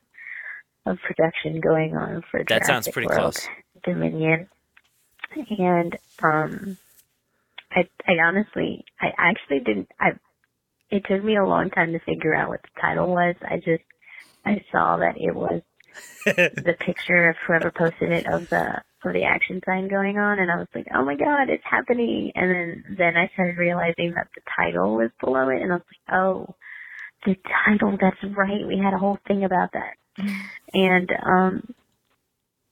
of 0.86 0.98
production 1.06 1.60
going 1.60 1.96
on 1.96 2.24
for 2.32 2.42
That 2.48 2.66
sounds 2.66 2.86
Jurassic 2.86 2.94
pretty 2.94 3.08
World 3.10 3.36
close. 3.36 3.48
Dominion. 3.84 4.48
And 5.60 5.98
um 6.24 6.78
I 7.72 7.88
I 8.08 8.14
honestly 8.24 8.86
I 9.00 9.08
actually 9.18 9.60
didn't 9.60 9.90
I 10.00 10.12
it 10.90 11.06
took 11.08 11.24
me 11.24 11.38
a 11.38 11.46
long 11.46 11.70
time 11.70 11.92
to 11.94 12.00
figure 12.00 12.36
out 12.36 12.50
what 12.50 12.62
the 12.64 12.82
title 12.82 13.10
was. 13.10 13.36
I 13.48 13.58
just 13.58 13.84
I 14.46 14.64
saw 14.72 14.98
that 14.98 15.16
it 15.18 15.36
was 15.36 15.62
the 16.26 16.76
picture 16.80 17.30
of 17.30 17.36
whoever 17.46 17.72
posted 17.72 18.12
it 18.12 18.26
of 18.28 18.50
the 18.50 18.82
of 19.06 19.14
the 19.14 19.24
action 19.24 19.62
sign 19.66 19.88
going 19.88 20.18
on 20.18 20.40
and 20.40 20.52
I 20.52 20.58
was 20.58 20.68
like, 20.74 20.88
Oh 20.94 21.06
my 21.06 21.16
god, 21.16 21.50
it's 21.50 21.64
happening 21.70 22.32
and 22.36 22.52
then 22.52 22.96
then 22.98 23.18
I 23.18 23.30
started 23.34 23.58
realizing 23.58 24.14
that 24.16 24.28
the 24.36 24.42
title 24.58 24.96
was 24.96 25.12
below 25.22 25.50
it 25.50 25.62
and 25.62 25.72
I 25.72 25.76
was 25.76 25.84
like, 25.86 26.20
Oh, 26.20 26.56
the 27.26 27.36
title, 27.66 27.98
that's 28.00 28.36
right. 28.36 28.66
We 28.68 28.78
had 28.78 28.94
a 28.94 28.98
whole 28.98 29.20
thing 29.28 29.44
about 29.44 29.72
that. 29.74 29.96
And 30.74 31.10
um 31.24 31.74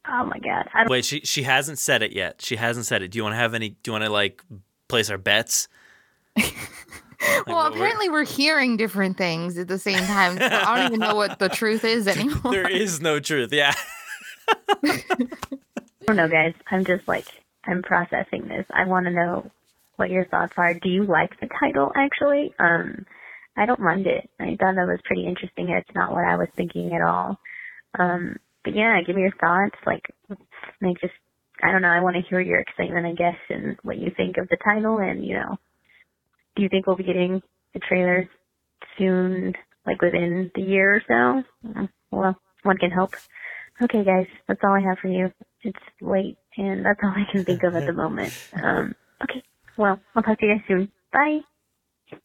oh 0.09 0.25
my 0.25 0.39
god. 0.39 0.69
I 0.73 0.83
don't 0.83 0.89
Wait, 0.91 1.05
she 1.05 1.21
she 1.21 1.43
hasn't 1.43 1.79
said 1.79 2.01
it 2.01 2.13
yet. 2.13 2.41
She 2.41 2.55
hasn't 2.55 2.87
said 2.87 3.01
it. 3.03 3.11
Do 3.11 3.17
you 3.17 3.23
want 3.23 3.33
to 3.33 3.37
have 3.37 3.53
any? 3.53 3.69
Do 3.69 3.77
you 3.85 3.91
want 3.93 4.03
to 4.05 4.09
like 4.09 4.41
place 4.87 5.09
our 5.09 5.17
bets? 5.17 5.67
well, 7.47 7.67
apparently 7.67 8.09
we're 8.09 8.25
hearing 8.25 8.77
different 8.77 9.17
things 9.17 9.57
at 9.57 9.67
the 9.67 9.79
same 9.79 9.99
time. 10.05 10.37
So 10.37 10.45
I 10.45 10.77
don't 10.77 10.87
even 10.87 10.99
know 10.99 11.15
what 11.15 11.39
the 11.39 11.49
truth 11.49 11.83
is 11.83 12.07
anymore. 12.07 12.51
There 12.51 12.69
is 12.69 13.01
no 13.01 13.19
truth. 13.19 13.51
Yeah. 13.51 13.73
I 14.83 15.03
don't 16.05 16.15
know, 16.15 16.27
guys. 16.27 16.53
I'm 16.71 16.85
just 16.85 17.07
like, 17.07 17.25
I'm 17.65 17.81
processing 17.81 18.47
this. 18.47 18.65
I 18.71 18.85
want 18.85 19.05
to 19.07 19.11
know 19.11 19.51
what 19.97 20.09
your 20.09 20.25
thoughts 20.25 20.53
are. 20.57 20.73
Do 20.73 20.89
you 20.89 21.03
like 21.03 21.39
the 21.39 21.49
title, 21.59 21.91
actually? 21.95 22.53
Um, 22.59 23.05
I 23.57 23.65
don't 23.65 23.79
mind 23.79 24.05
it. 24.07 24.29
I 24.39 24.55
thought 24.59 24.75
that 24.75 24.87
was 24.87 24.99
pretty 25.03 25.25
interesting. 25.25 25.69
It's 25.69 25.95
not 25.95 26.11
what 26.11 26.23
I 26.23 26.37
was 26.37 26.47
thinking 26.55 26.93
at 26.93 27.01
all. 27.01 27.39
Um, 27.97 28.37
but 28.63 28.75
yeah, 28.75 29.01
give 29.05 29.15
me 29.15 29.23
your 29.23 29.31
thoughts. 29.31 29.75
Like, 29.85 30.13
like 30.81 31.01
just, 31.01 31.13
I 31.63 31.71
don't 31.71 31.81
know. 31.81 31.89
I 31.89 32.01
want 32.01 32.15
to 32.15 32.21
hear 32.29 32.39
your 32.39 32.59
excitement, 32.59 33.05
I 33.05 33.13
guess, 33.13 33.35
and 33.49 33.77
what 33.83 33.97
you 33.97 34.11
think 34.15 34.37
of 34.37 34.47
the 34.49 34.57
title. 34.63 34.99
And, 34.99 35.25
you 35.25 35.35
know, 35.35 35.57
do 36.55 36.63
you 36.63 36.69
think 36.69 36.87
we'll 36.87 36.95
be 36.95 37.03
getting 37.03 37.41
the 37.73 37.79
trailer 37.79 38.29
soon, 38.97 39.53
like 39.85 40.01
within 40.01 40.51
the 40.55 40.61
year 40.61 40.95
or 40.95 41.01
so? 41.07 41.67
Mm, 41.69 41.89
Well, 42.11 42.39
one 42.63 42.77
can 42.77 42.91
hope. 42.91 43.15
Okay, 43.81 44.03
guys, 44.03 44.27
that's 44.47 44.59
all 44.63 44.73
I 44.73 44.81
have 44.81 44.97
for 44.99 45.07
you. 45.07 45.31
It's 45.61 45.77
late, 46.01 46.37
and 46.57 46.85
that's 46.85 46.99
all 47.03 47.13
I 47.15 47.25
can 47.31 47.45
think 47.45 47.63
of 47.63 47.75
at 47.75 47.85
the 47.85 47.93
moment. 47.93 48.33
Um, 48.61 48.95
okay, 49.23 49.43
well, 49.77 49.99
I'll 50.15 50.23
talk 50.23 50.39
to 50.39 50.45
you 50.45 50.55
guys 50.55 50.63
soon. 50.67 50.91
Bye. 51.13 51.41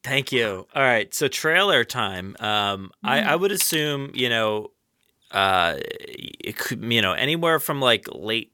Thank 0.03 0.33
you. 0.33 0.67
All 0.75 0.83
right, 0.83 1.13
so 1.13 1.29
trailer 1.29 1.85
time. 1.85 2.37
Um, 2.41 2.91
I, 3.03 3.21
I 3.21 3.37
would 3.37 3.53
assume 3.53 4.13
you 4.15 4.29
know, 4.29 4.71
uh, 5.31 5.77
it 5.79 6.57
could 6.57 6.83
you 6.85 7.03
know 7.03 7.13
anywhere 7.13 7.59
from 7.59 7.81
like 7.81 8.07
late 8.13 8.53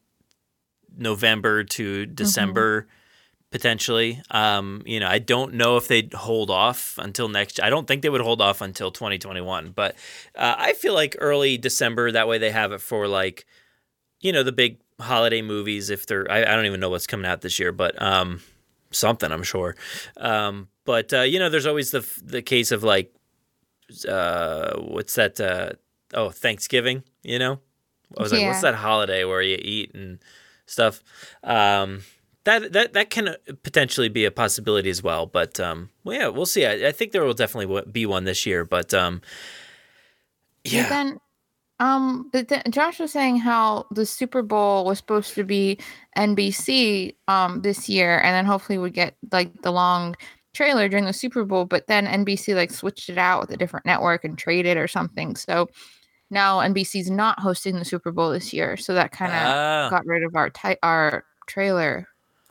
November 0.96 1.64
to 1.64 2.06
December 2.06 2.86
potentially. 3.50 4.20
Um, 4.30 4.82
you 4.84 5.00
know, 5.00 5.08
I 5.08 5.18
don't 5.18 5.54
know 5.54 5.76
if 5.76 5.88
they'd 5.88 6.12
hold 6.12 6.50
off 6.50 6.98
until 6.98 7.28
next. 7.28 7.60
I 7.62 7.70
don't 7.70 7.86
think 7.86 8.02
they 8.02 8.08
would 8.08 8.20
hold 8.20 8.40
off 8.40 8.60
until 8.60 8.90
2021, 8.90 9.70
but 9.70 9.94
uh, 10.34 10.54
I 10.58 10.72
feel 10.74 10.94
like 10.94 11.16
early 11.18 11.56
December. 11.56 12.12
That 12.12 12.28
way, 12.28 12.38
they 12.38 12.50
have 12.50 12.72
it 12.72 12.80
for 12.80 13.08
like, 13.08 13.46
you 14.20 14.32
know, 14.32 14.42
the 14.42 14.52
big 14.52 14.78
holiday 15.00 15.42
movies. 15.42 15.90
If 15.90 16.06
they're, 16.06 16.30
I, 16.30 16.42
I 16.42 16.56
don't 16.56 16.66
even 16.66 16.80
know 16.80 16.90
what's 16.90 17.06
coming 17.06 17.26
out 17.26 17.40
this 17.40 17.58
year, 17.58 17.72
but 17.72 18.00
um, 18.02 18.40
something 18.90 19.32
I'm 19.32 19.42
sure. 19.42 19.76
Um, 20.16 20.68
but 20.84 21.12
uh, 21.12 21.22
you 21.22 21.38
know, 21.38 21.48
there's 21.48 21.66
always 21.66 21.90
the 21.90 22.06
the 22.22 22.42
case 22.42 22.70
of 22.70 22.82
like, 22.82 23.14
uh, 24.06 24.78
what's 24.78 25.14
that? 25.14 25.40
Uh, 25.40 25.72
oh, 26.12 26.30
Thanksgiving. 26.30 27.02
You 27.22 27.38
know, 27.38 27.60
I 28.16 28.22
was 28.22 28.32
like, 28.32 28.46
what's 28.46 28.62
that 28.62 28.74
holiday 28.74 29.24
where 29.24 29.42
you 29.42 29.58
eat 29.60 29.94
and 29.94 30.18
stuff? 30.68 31.02
Um, 31.42 32.02
that 32.48 32.72
that 32.72 32.92
that 32.94 33.10
can 33.10 33.36
potentially 33.62 34.08
be 34.08 34.24
a 34.24 34.30
possibility 34.30 34.88
as 34.88 35.02
well. 35.02 35.26
But 35.26 35.60
um, 35.60 35.90
well, 36.04 36.18
yeah, 36.18 36.28
we'll 36.28 36.46
see. 36.46 36.64
I, 36.64 36.88
I 36.88 36.92
think 36.92 37.12
there 37.12 37.24
will 37.24 37.34
definitely 37.34 37.82
be 37.90 38.06
one 38.06 38.24
this 38.24 38.46
year. 38.46 38.64
But 38.64 38.94
um, 38.94 39.20
yeah, 40.64 40.88
then, 40.88 41.18
um, 41.78 42.30
but 42.32 42.48
then 42.48 42.62
Josh 42.70 43.00
was 43.00 43.12
saying 43.12 43.38
how 43.38 43.86
the 43.90 44.06
Super 44.06 44.42
Bowl 44.42 44.84
was 44.84 44.98
supposed 44.98 45.34
to 45.34 45.44
be 45.44 45.78
NBC 46.16 47.16
um 47.28 47.60
this 47.62 47.88
year, 47.88 48.18
and 48.18 48.34
then 48.34 48.46
hopefully 48.46 48.78
we 48.78 48.90
get 48.90 49.14
like 49.30 49.52
the 49.62 49.72
long 49.72 50.16
trailer 50.54 50.88
during 50.88 51.04
the 51.04 51.12
Super 51.12 51.44
Bowl. 51.44 51.66
But 51.66 51.86
then 51.86 52.06
NBC 52.06 52.54
like 52.54 52.70
switched 52.70 53.10
it 53.10 53.18
out 53.18 53.42
with 53.42 53.50
a 53.50 53.56
different 53.58 53.84
network 53.84 54.24
and 54.24 54.38
traded 54.38 54.78
or 54.78 54.88
something. 54.88 55.36
So 55.36 55.68
now 56.30 56.58
NBC's 56.60 57.10
not 57.10 57.40
hosting 57.40 57.78
the 57.78 57.84
Super 57.84 58.12
Bowl 58.12 58.30
this 58.30 58.52
year. 58.52 58.76
So 58.76 58.94
that 58.94 59.12
kind 59.12 59.32
of 59.32 59.38
Ah. 59.38 59.88
got 59.90 60.04
rid 60.06 60.22
of 60.24 60.34
our 60.36 60.50
ti- 60.50 60.76
our 60.82 61.24
trailer 61.46 62.06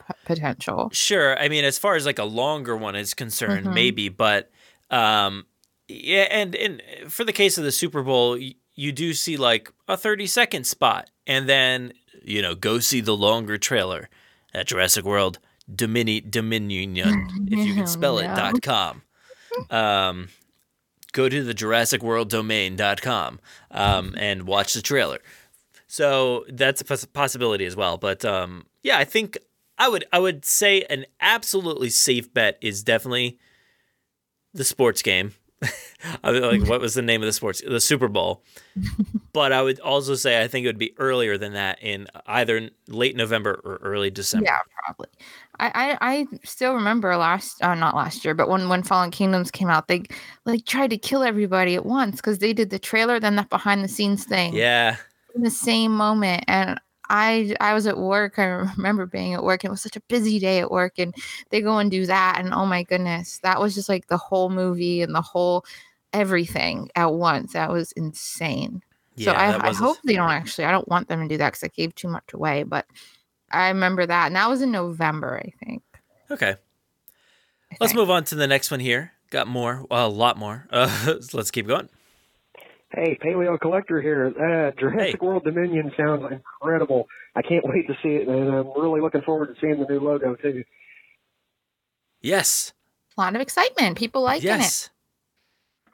p- 0.06 0.14
potential. 0.24 0.90
Sure. 0.92 1.38
I 1.38 1.48
mean, 1.48 1.64
as 1.64 1.78
far 1.78 1.94
as 1.96 2.04
like 2.06 2.18
a 2.18 2.24
longer 2.24 2.76
one 2.76 2.96
is 2.96 3.14
concerned, 3.14 3.66
Mhm. 3.66 3.74
maybe, 3.74 4.08
but 4.08 4.50
um, 4.90 5.44
yeah, 5.88 6.26
and 6.30 6.54
and 6.56 6.82
for 7.08 7.24
the 7.24 7.32
case 7.32 7.58
of 7.58 7.64
the 7.64 7.72
Super 7.72 8.02
Bowl, 8.02 8.32
y- 8.38 8.54
you 8.74 8.90
do 8.92 9.12
see 9.14 9.36
like 9.36 9.70
a 9.86 9.96
thirty 9.96 10.26
second 10.26 10.66
spot, 10.66 11.10
and 11.26 11.48
then 11.48 11.92
you 12.24 12.40
know 12.42 12.54
go 12.54 12.78
see 12.78 13.00
the 13.00 13.16
longer 13.16 13.58
trailer 13.58 14.08
at 14.54 14.66
Jurassic 14.66 15.04
World 15.04 15.38
Domini- 15.72 16.20
Dominion, 16.22 16.88
if 17.50 17.58
you 17.66 17.74
can 17.74 17.86
spell 17.86 18.18
it 18.18 18.26
dot 18.34 18.62
com. 18.62 19.02
Um, 19.70 20.28
go 21.12 21.28
to 21.28 21.42
the 21.42 21.54
Jurassic 21.54 22.02
World 22.02 22.30
domain 22.30 22.76
dot 22.76 23.02
com 23.02 23.40
um, 23.70 24.14
and 24.18 24.46
watch 24.46 24.74
the 24.74 24.82
trailer. 24.82 25.18
So 25.86 26.44
that's 26.48 26.80
a 26.80 27.06
possibility 27.08 27.64
as 27.64 27.76
well. 27.76 27.96
But 27.96 28.24
um, 28.24 28.66
yeah, 28.82 28.98
I 28.98 29.04
think 29.04 29.38
I 29.78 29.88
would 29.88 30.04
I 30.12 30.18
would 30.18 30.44
say 30.44 30.82
an 30.90 31.06
absolutely 31.20 31.90
safe 31.90 32.32
bet 32.32 32.58
is 32.60 32.82
definitely 32.82 33.38
the 34.54 34.64
sports 34.64 35.02
game 35.02 35.34
like, 36.22 36.62
what 36.68 36.80
was 36.80 36.94
the 36.94 37.02
name 37.02 37.22
of 37.22 37.26
the 37.26 37.32
sports? 37.32 37.62
The 37.66 37.80
Super 37.80 38.08
Bowl. 38.08 38.42
but 39.32 39.52
I 39.52 39.62
would 39.62 39.80
also 39.80 40.14
say 40.14 40.42
I 40.42 40.48
think 40.48 40.64
it 40.64 40.68
would 40.68 40.78
be 40.78 40.94
earlier 40.98 41.36
than 41.36 41.54
that 41.54 41.82
in 41.82 42.06
either 42.26 42.70
late 42.86 43.16
November 43.16 43.60
or 43.64 43.76
early 43.82 44.10
December. 44.10 44.46
Yeah, 44.46 44.58
probably. 44.84 45.08
I, 45.60 45.70
I, 45.74 45.98
I 46.00 46.26
still 46.44 46.74
remember 46.74 47.16
last, 47.16 47.62
uh, 47.62 47.74
not 47.74 47.96
last 47.96 48.24
year, 48.24 48.34
but 48.34 48.48
when 48.48 48.68
when 48.68 48.82
Fallen 48.82 49.10
Kingdoms 49.10 49.50
came 49.50 49.68
out, 49.68 49.88
they 49.88 50.04
like 50.44 50.64
tried 50.66 50.90
to 50.90 50.98
kill 50.98 51.22
everybody 51.22 51.74
at 51.74 51.86
once 51.86 52.16
because 52.16 52.38
they 52.38 52.52
did 52.52 52.70
the 52.70 52.78
trailer, 52.78 53.18
then 53.18 53.36
that 53.36 53.50
behind 53.50 53.82
the 53.82 53.88
scenes 53.88 54.24
thing. 54.24 54.54
Yeah. 54.54 54.96
In 55.34 55.42
the 55.42 55.50
same 55.50 55.92
moment, 55.92 56.44
and 56.48 56.80
I 57.10 57.54
I 57.60 57.74
was 57.74 57.86
at 57.86 57.98
work. 57.98 58.38
I 58.38 58.44
remember 58.44 59.06
being 59.06 59.34
at 59.34 59.42
work. 59.42 59.64
And 59.64 59.68
it 59.68 59.72
was 59.72 59.82
such 59.82 59.96
a 59.96 60.02
busy 60.02 60.38
day 60.38 60.60
at 60.60 60.70
work, 60.70 60.94
and 60.98 61.14
they 61.50 61.60
go 61.60 61.78
and 61.78 61.90
do 61.90 62.06
that, 62.06 62.36
and 62.38 62.52
oh 62.52 62.66
my 62.66 62.82
goodness, 62.82 63.38
that 63.42 63.60
was 63.60 63.74
just 63.74 63.88
like 63.88 64.08
the 64.08 64.16
whole 64.16 64.50
movie 64.50 65.02
and 65.02 65.14
the 65.14 65.22
whole 65.22 65.64
everything 66.12 66.90
at 66.94 67.12
once. 67.12 67.52
That 67.52 67.70
was 67.70 67.92
insane. 67.92 68.82
so 69.16 69.32
Yeah, 69.32 69.50
that 69.50 69.64
I, 69.64 69.68
I 69.68 69.72
hope 69.72 69.98
they 70.04 70.14
don't 70.14 70.30
actually. 70.30 70.64
I 70.64 70.72
don't 70.72 70.88
want 70.88 71.08
them 71.08 71.22
to 71.22 71.28
do 71.28 71.38
that 71.38 71.50
because 71.52 71.64
I 71.64 71.68
gave 71.68 71.94
too 71.94 72.08
much 72.08 72.32
away. 72.32 72.62
But 72.62 72.86
I 73.50 73.68
remember 73.68 74.06
that, 74.06 74.26
and 74.26 74.36
that 74.36 74.48
was 74.48 74.62
in 74.62 74.70
November, 74.70 75.40
I 75.44 75.52
think. 75.64 75.82
Okay. 76.30 76.56
Let's 77.80 77.94
move 77.94 78.10
on 78.10 78.24
to 78.24 78.34
the 78.34 78.46
next 78.46 78.70
one 78.70 78.80
here. 78.80 79.12
Got 79.30 79.46
more, 79.46 79.84
well, 79.90 80.06
a 80.06 80.08
lot 80.08 80.36
more. 80.36 80.66
Uh, 80.72 81.14
let's 81.32 81.50
keep 81.50 81.66
going. 81.66 81.88
Hey, 82.90 83.18
Paleo 83.22 83.60
Collector 83.60 84.00
here. 84.00 84.28
Uh, 84.28 84.70
Jurassic 84.80 85.22
World 85.22 85.44
Dominion 85.44 85.92
sounds 85.96 86.24
incredible. 86.30 87.06
I 87.36 87.42
can't 87.42 87.64
wait 87.64 87.86
to 87.86 87.94
see 88.02 88.16
it, 88.16 88.28
and 88.28 88.48
I'm 88.48 88.68
really 88.76 89.00
looking 89.00 89.20
forward 89.22 89.54
to 89.54 89.60
seeing 89.60 89.78
the 89.78 89.86
new 89.86 90.00
logo 90.00 90.34
too. 90.36 90.64
Yes. 92.22 92.72
A 93.16 93.20
lot 93.20 93.34
of 93.34 93.42
excitement. 93.42 93.98
People 93.98 94.22
liking 94.22 94.46
yes. 94.46 94.90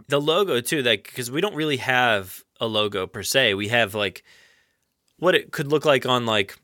The 0.08 0.20
logo 0.20 0.60
too, 0.60 0.82
like 0.82 1.04
because 1.04 1.30
we 1.30 1.40
don't 1.40 1.54
really 1.54 1.78
have 1.78 2.44
a 2.60 2.66
logo 2.66 3.06
per 3.06 3.22
se. 3.22 3.54
We 3.54 3.68
have 3.68 3.94
like 3.94 4.22
what 5.18 5.34
it 5.34 5.50
could 5.50 5.68
look 5.68 5.84
like 5.84 6.06
on 6.06 6.26
like 6.26 6.56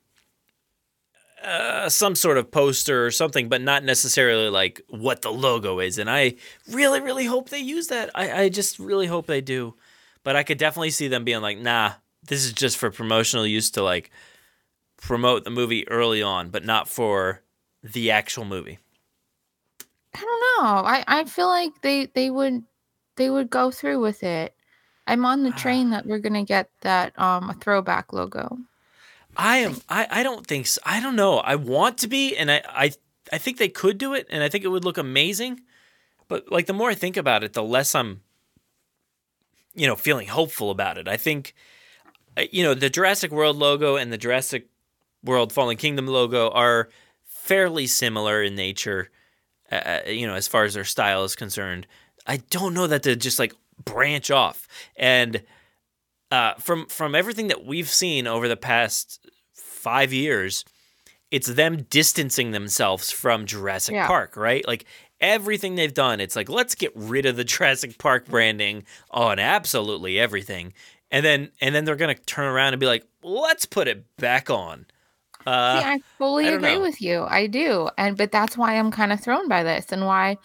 uh, 1.43 1.89
some 1.89 2.15
sort 2.15 2.39
of 2.39 2.51
poster 2.51 3.05
or 3.05 3.11
something, 3.11 3.49
but 3.49 3.63
not 3.63 3.85
necessarily 3.85 4.51
like 4.51 4.81
what 4.89 5.23
the 5.23 5.31
logo 5.31 5.81
is. 5.81 5.99
And 5.99 6.11
I 6.11 6.35
really, 6.71 7.01
really 7.01 7.25
hope 7.27 7.49
they 7.49 7.59
use 7.59 7.89
that. 7.89 8.11
I, 8.15 8.43
I 8.43 8.49
just 8.49 8.79
really 8.79 9.07
hope 9.07 9.27
they 9.27 9.41
do. 9.41 9.75
But 10.23 10.37
I 10.37 10.43
could 10.43 10.59
definitely 10.59 10.91
see 10.91 11.09
them 11.09 11.25
being 11.25 11.41
like, 11.41 11.59
nah, 11.59 11.93
this 12.25 12.45
is 12.45 12.53
just 12.53 12.77
for 12.77 12.91
promotional 12.91 13.47
use 13.47 13.71
to 13.73 13.83
like 13.83 14.11
promote 15.01 15.45
the 15.45 15.51
movie 15.51 15.89
early 15.89 16.23
on, 16.23 16.51
but 16.51 16.65
not 16.65 16.89
for 16.89 17.43
the 17.83 18.11
actual 18.11 18.45
movie. 18.45 18.79
I 20.15 20.21
don't 20.21 20.65
know. 20.65 20.89
I 20.89 21.05
I 21.07 21.25
feel 21.25 21.47
like 21.47 21.81
they 21.81 22.07
they 22.07 22.31
would 22.31 22.65
they 23.17 23.31
would 23.31 23.49
go 23.49 23.71
through 23.71 24.01
with 24.01 24.23
it. 24.23 24.55
I'm 25.07 25.25
on 25.25 25.43
the 25.43 25.51
train 25.53 25.91
that 25.91 26.07
we're 26.07 26.19
gonna 26.19 26.45
get 26.45 26.71
that 26.83 27.19
um 27.19 27.51
a 27.51 27.55
throwback 27.55 28.13
logo. 28.13 28.59
I 29.41 29.57
am. 29.59 29.77
I, 29.89 30.07
I 30.11 30.23
don't 30.23 30.47
think 30.47 30.67
so. 30.67 30.81
I 30.85 31.01
don't 31.01 31.17
know. 31.17 31.39
I 31.39 31.57
want 31.57 31.97
to 31.99 32.09
be, 32.09 32.37
and 32.37 32.51
I, 32.51 32.63
I 32.69 32.93
I 33.33 33.39
think 33.39 33.57
they 33.57 33.69
could 33.69 33.97
do 33.97 34.13
it, 34.13 34.27
and 34.31 34.43
I 34.43 34.49
think 34.49 34.65
it 34.65 34.69
would 34.69 34.85
look 34.85 34.99
amazing. 34.99 35.61
But 36.29 36.53
like 36.53 36.67
the 36.67 36.75
more 36.75 36.91
I 36.91 36.95
think 36.95 37.17
about 37.17 37.43
it, 37.43 37.55
the 37.55 37.63
less 37.63 37.95
I'm, 37.95 38.21
you 39.75 39.87
know, 39.87 39.97
feeling 39.97 40.29
hopeful 40.29 40.71
about 40.71 40.99
it. 40.99 41.09
I 41.09 41.17
think, 41.17 41.55
uh, 42.37 42.43
you 42.53 42.63
know, 42.63 42.75
the 42.75 42.91
Jurassic 42.91 43.31
World 43.33 43.57
logo 43.57 43.97
and 43.97 44.13
the 44.13 44.19
Jurassic 44.19 44.69
World 45.25 45.53
Fallen 45.53 45.79
Kingdom 45.79 46.07
logo 46.07 46.51
are 46.51 46.91
fairly 47.25 47.87
similar 47.87 48.43
in 48.43 48.55
nature. 48.55 49.11
Uh, 49.73 50.01
you 50.07 50.27
know, 50.27 50.35
as 50.35 50.49
far 50.49 50.65
as 50.65 50.75
their 50.75 50.85
style 50.85 51.25
is 51.25 51.35
concerned, 51.35 51.87
I 52.27 52.39
don't 52.51 52.75
know 52.75 52.87
that 52.87 53.05
to 53.05 53.17
just 53.17 53.39
like 53.39 53.55
branch 53.85 54.31
off 54.31 54.69
and 54.97 55.43
uh, 56.31 56.55
from 56.55 56.87
from 56.87 57.15
everything 57.15 57.49
that 57.49 57.65
we've 57.65 57.89
seen 57.89 58.27
over 58.27 58.49
the 58.49 58.57
past 58.57 59.30
five 59.81 60.13
years, 60.13 60.65
it's 61.31 61.47
them 61.49 61.87
distancing 61.91 62.51
themselves 62.51 63.11
from 63.11 63.47
Jurassic 63.47 63.95
Yeah. 63.95 64.07
Park, 64.07 64.37
right? 64.37 64.67
Like 64.67 64.85
everything 65.21 65.75
they've 65.75 65.95
done, 65.95 66.21
it's 66.21 66.37
like 66.37 66.49
let's 66.49 66.75
get 66.75 66.93
rid 66.95 67.27
of 67.27 67.37
the 67.37 67.45
Jurassic 67.45 67.99
Park 67.99 68.27
branding 68.27 68.85
on 69.11 69.39
absolutely 69.39 70.19
everything, 70.19 70.73
and 71.11 71.25
then 71.25 71.51
and 71.61 71.75
then 71.75 71.85
they're 71.85 71.97
gonna 71.97 72.15
turn 72.15 72.47
around 72.47 72.73
and 72.75 72.81
be 72.81 72.87
like, 72.87 73.05
let's 73.23 73.65
put 73.67 73.89
it 73.89 74.05
back 74.17 74.51
on. 74.51 74.87
Uh, 75.47 75.81
See, 75.81 75.87
I 75.87 76.01
fully 76.19 76.49
I 76.49 76.53
agree 76.53 76.75
know. 76.75 76.81
with 76.81 77.01
you. 77.01 77.25
I 77.27 77.47
do. 77.47 77.89
And 77.97 78.17
but 78.17 78.31
that's 78.31 78.59
why 78.59 78.75
I'm 78.79 78.91
kind 78.91 79.11
of 79.13 79.21
thrown 79.21 79.49
by 79.49 79.63
this 79.63 79.87
and 79.91 80.05
why 80.05 80.37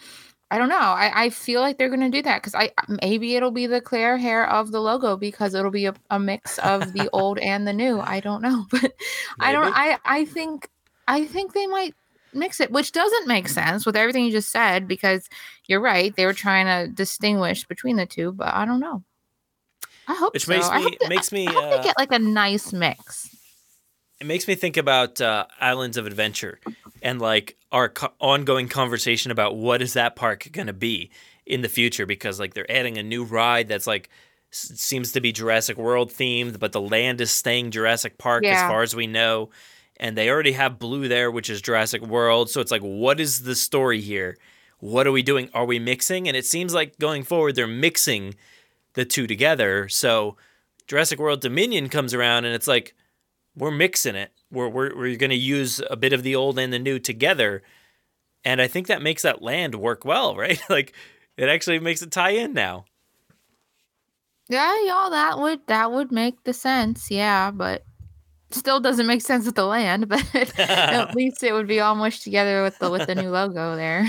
I 0.50 0.58
don't 0.58 0.68
know. 0.68 0.76
I, 0.78 1.24
I 1.24 1.30
feel 1.30 1.60
like 1.60 1.76
they're 1.76 1.88
gonna 1.90 2.08
do 2.10 2.22
that 2.22 2.40
because 2.40 2.54
I 2.54 2.70
maybe 3.02 3.34
it'll 3.34 3.50
be 3.50 3.66
the 3.66 3.80
clear 3.80 4.16
hair 4.16 4.48
of 4.48 4.70
the 4.70 4.80
logo 4.80 5.16
because 5.16 5.54
it'll 5.54 5.72
be 5.72 5.86
a, 5.86 5.94
a 6.10 6.18
mix 6.20 6.58
of 6.58 6.92
the 6.92 7.08
old 7.12 7.38
and 7.40 7.66
the 7.66 7.72
new. 7.72 7.98
I 8.00 8.20
don't 8.20 8.42
know. 8.42 8.66
But 8.70 8.92
I 9.40 9.52
don't 9.52 9.72
I 9.74 9.98
I 10.04 10.24
think 10.24 10.68
I 11.08 11.24
think 11.26 11.52
they 11.52 11.66
might 11.66 11.94
mix 12.32 12.60
it, 12.60 12.70
which 12.70 12.92
doesn't 12.92 13.26
make 13.26 13.48
sense 13.48 13.84
with 13.86 13.96
everything 13.96 14.24
you 14.24 14.30
just 14.30 14.50
said, 14.50 14.86
because 14.86 15.28
you're 15.66 15.80
right. 15.80 16.14
They 16.14 16.26
were 16.26 16.32
trying 16.34 16.66
to 16.66 16.92
distinguish 16.92 17.64
between 17.66 17.96
the 17.96 18.06
two, 18.06 18.30
but 18.32 18.54
I 18.54 18.64
don't 18.66 18.80
know. 18.80 19.02
I 20.08 20.14
hope 20.14 20.32
Which 20.34 20.44
so. 20.46 20.52
makes 20.52 20.68
I 20.68 20.76
me- 20.78 20.82
hope 20.84 20.98
they- 21.00 21.08
makes 21.08 21.32
me, 21.32 21.48
I 21.48 21.52
hope 21.52 21.64
uh, 21.64 21.76
they 21.76 21.82
get 21.82 21.98
like 21.98 22.12
a 22.12 22.18
nice 22.18 22.72
mix. 22.72 23.34
It 24.20 24.26
makes 24.26 24.46
me 24.48 24.54
think 24.54 24.76
about 24.76 25.20
uh, 25.20 25.46
Islands 25.60 25.96
of 25.96 26.06
Adventure 26.06 26.58
and 27.02 27.20
like 27.20 27.56
our 27.72 27.88
co- 27.88 28.12
ongoing 28.20 28.68
conversation 28.68 29.30
about 29.30 29.56
what 29.56 29.82
is 29.82 29.92
that 29.94 30.16
park 30.16 30.48
going 30.52 30.66
to 30.68 30.72
be 30.72 31.10
in 31.44 31.60
the 31.62 31.68
future 31.68 32.06
because 32.06 32.40
like 32.40 32.54
they're 32.54 32.70
adding 32.70 32.96
a 32.98 33.02
new 33.02 33.24
ride 33.24 33.68
that's 33.68 33.86
like 33.86 34.08
s- 34.52 34.72
seems 34.76 35.12
to 35.12 35.20
be 35.20 35.32
Jurassic 35.32 35.76
World 35.76 36.10
themed, 36.10 36.58
but 36.58 36.72
the 36.72 36.80
land 36.80 37.20
is 37.20 37.30
staying 37.30 37.70
Jurassic 37.72 38.16
Park 38.18 38.44
as 38.44 38.68
far 38.68 38.82
as 38.82 38.96
we 38.96 39.06
know, 39.06 39.50
and 39.98 40.16
they 40.16 40.28
already 40.30 40.52
have 40.52 40.78
Blue 40.78 41.08
there, 41.08 41.30
which 41.30 41.50
is 41.50 41.60
Jurassic 41.62 42.02
World. 42.02 42.48
So 42.50 42.60
it's 42.60 42.70
like, 42.70 42.82
what 42.82 43.20
is 43.20 43.42
the 43.42 43.54
story 43.54 44.00
here? 44.00 44.36
What 44.78 45.06
are 45.06 45.12
we 45.12 45.22
doing? 45.22 45.48
Are 45.54 45.64
we 45.64 45.78
mixing? 45.78 46.26
And 46.28 46.36
it 46.36 46.44
seems 46.46 46.74
like 46.74 46.98
going 46.98 47.22
forward, 47.22 47.54
they're 47.54 47.66
mixing 47.66 48.34
the 48.94 49.04
two 49.04 49.26
together. 49.26 49.88
So 49.88 50.36
Jurassic 50.86 51.18
World 51.18 51.40
Dominion 51.40 51.88
comes 51.88 52.12
around, 52.14 52.44
and 52.44 52.54
it's 52.54 52.66
like 52.68 52.94
we're 53.56 53.70
mixing 53.70 54.14
it. 54.14 54.32
We're 54.50 54.68
we're, 54.68 54.96
we're 54.96 55.16
going 55.16 55.30
to 55.30 55.36
use 55.36 55.80
a 55.90 55.96
bit 55.96 56.12
of 56.12 56.22
the 56.22 56.36
old 56.36 56.58
and 56.58 56.72
the 56.72 56.78
new 56.78 56.98
together, 56.98 57.62
and 58.44 58.60
I 58.60 58.68
think 58.68 58.86
that 58.86 59.02
makes 59.02 59.22
that 59.22 59.42
land 59.42 59.74
work 59.74 60.04
well, 60.04 60.36
right? 60.44 60.60
like 60.68 60.92
it 61.36 61.48
actually 61.48 61.78
makes 61.78 62.02
it 62.02 62.10
tie 62.10 62.30
in 62.30 62.52
now. 62.52 62.84
Yeah, 64.48 64.76
yeah, 64.84 65.08
that 65.10 65.38
would 65.38 65.66
that 65.66 65.90
would 65.90 66.12
make 66.12 66.44
the 66.44 66.52
sense. 66.52 67.10
Yeah, 67.10 67.50
but 67.50 67.84
still 68.50 68.80
doesn't 68.80 69.06
make 69.06 69.22
sense 69.22 69.46
with 69.46 69.56
the 69.56 69.66
land. 69.66 70.08
But 70.08 70.24
at 70.58 71.14
least 71.16 71.42
it 71.42 71.52
would 71.52 71.66
be 71.66 71.80
all 71.80 71.94
mushed 71.94 72.22
together 72.22 72.62
with 72.62 72.78
the 72.78 72.90
with 72.90 73.06
the 73.06 73.14
new 73.14 73.30
logo 73.30 73.76
there. 73.76 74.08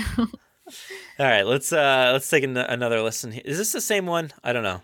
All 1.18 1.26
right, 1.26 1.46
let's 1.46 1.72
uh 1.72 2.10
let's 2.12 2.28
take 2.30 2.44
an- 2.44 2.56
another 2.56 3.02
listen. 3.02 3.32
Is 3.32 3.58
this 3.58 3.72
the 3.72 3.80
same 3.80 4.06
one? 4.06 4.30
I 4.44 4.52
don't 4.52 4.62
know. 4.62 4.82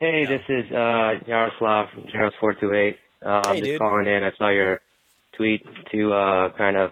Hey, 0.00 0.26
this 0.26 0.42
is 0.48 0.70
uh, 0.70 1.18
Yaroslav 1.26 1.88
from 1.92 2.04
Jaros428. 2.04 2.94
Uh, 3.24 3.28
I'm 3.28 3.54
Hey, 3.56 3.60
just 3.62 3.72
dude. 3.72 3.78
calling 3.80 4.06
in. 4.06 4.22
I 4.22 4.30
saw 4.38 4.48
your 4.48 4.80
tweet 5.36 5.60
to 5.90 6.12
uh, 6.12 6.56
kind 6.56 6.76
of, 6.76 6.90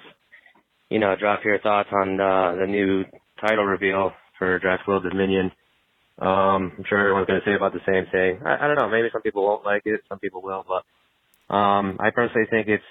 you 0.91 0.99
know, 0.99 1.15
drop 1.15 1.45
your 1.45 1.61
thoughts 1.61 1.89
on 1.93 2.21
uh, 2.21 2.57
the 2.59 2.67
new 2.67 3.05
title 3.41 3.65
reveal 3.65 4.11
for 4.41 4.61
World 4.89 5.05
Dominion. 5.09 5.53
Um, 6.19 6.73
I'm 6.79 6.85
sure 6.89 6.99
everyone's 6.99 7.29
going 7.29 7.41
to 7.41 7.49
say 7.49 7.55
about 7.55 7.75
the 7.75 7.87
same 7.87 8.07
thing. 8.11 8.41
I, 8.45 8.65
I 8.65 8.67
don't 8.67 8.77
know. 8.77 8.89
Maybe 8.89 9.09
some 9.13 9.23
people 9.23 9.45
won't 9.45 9.65
like 9.65 9.83
it. 9.85 10.01
Some 10.09 10.19
people 10.19 10.43
will. 10.43 10.65
But 10.67 10.99
um, 11.55 11.99
I 12.01 12.11
personally 12.11 12.49
think 12.51 12.67
it's 12.67 12.83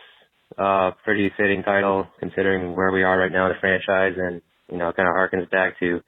a 0.58 0.92
pretty 1.04 1.30
fitting 1.36 1.62
title 1.64 2.08
considering 2.22 2.74
where 2.74 2.94
we 2.94 3.04
are 3.04 3.20
right 3.20 3.32
now 3.34 3.48
in 3.48 3.52
the 3.52 3.60
franchise 3.60 4.14
and, 4.18 4.42
you 4.72 4.78
know, 4.78 4.94
kind 4.94 5.10
of 5.10 5.14
harkens 5.16 5.52
back 5.52 5.78
to 5.82 6.00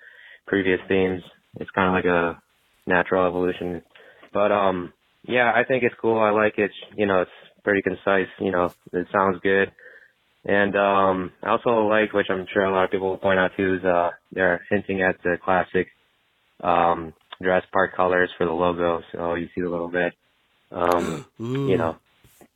previous 0.47 0.79
themes. 0.87 1.23
It's 1.59 1.71
kind 1.71 1.89
of 1.89 1.93
like 1.93 2.05
a 2.05 2.41
natural 2.89 3.27
evolution. 3.27 3.81
But 4.33 4.51
um 4.51 4.93
yeah, 5.27 5.51
I 5.53 5.63
think 5.63 5.83
it's 5.83 5.95
cool. 6.01 6.19
I 6.19 6.29
like 6.29 6.57
it. 6.57 6.71
You 6.95 7.05
know, 7.05 7.21
it's 7.21 7.31
pretty 7.63 7.81
concise, 7.81 8.29
you 8.39 8.51
know, 8.51 8.73
it 8.93 9.07
sounds 9.11 9.39
good. 9.43 9.71
And 10.45 10.75
um 10.75 11.31
I 11.43 11.49
also 11.49 11.87
like 11.87 12.13
which 12.13 12.27
I'm 12.29 12.45
sure 12.53 12.65
a 12.65 12.71
lot 12.71 12.85
of 12.85 12.91
people 12.91 13.09
will 13.09 13.17
point 13.17 13.39
out 13.39 13.51
too 13.57 13.75
is 13.75 13.85
uh 13.85 14.11
they're 14.31 14.61
hinting 14.69 15.01
at 15.01 15.15
the 15.23 15.37
classic 15.43 15.87
um 16.63 17.13
Jurassic 17.41 17.71
Park 17.71 17.95
colors 17.95 18.29
for 18.37 18.45
the 18.45 18.51
logo. 18.53 19.01
So 19.11 19.35
you 19.35 19.47
see 19.53 19.61
the 19.61 19.69
little 19.69 19.89
red 19.89 20.13
um 20.71 21.25
you 21.65 21.77
know 21.77 21.97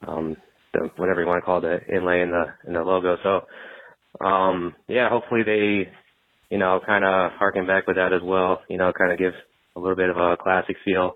um 0.08 0.38
the, 0.74 0.90
whatever 0.96 1.22
you 1.22 1.28
want 1.28 1.42
to 1.42 1.46
call 1.46 1.62
the 1.62 1.80
inlay 1.94 2.22
in 2.22 2.32
the 2.32 2.46
in 2.68 2.74
the 2.74 2.82
logo. 2.82 3.18
So 3.24 4.26
um 4.26 4.76
yeah, 4.88 5.10
hopefully 5.10 5.44
they 5.46 5.92
you 6.50 6.58
know 6.58 6.80
kind 6.86 7.04
of 7.04 7.32
harken 7.34 7.68
back 7.68 7.88
with 7.88 7.98
that 7.98 8.14
as 8.14 8.22
well. 8.24 8.62
You 8.70 8.78
know, 8.78 8.94
kind 8.98 9.12
of 9.12 9.18
give 9.20 9.34
a 9.76 9.80
little 9.80 9.96
bit 9.96 10.10
of 10.10 10.18
a 10.18 10.38
classic 10.38 10.76
feel 10.86 11.14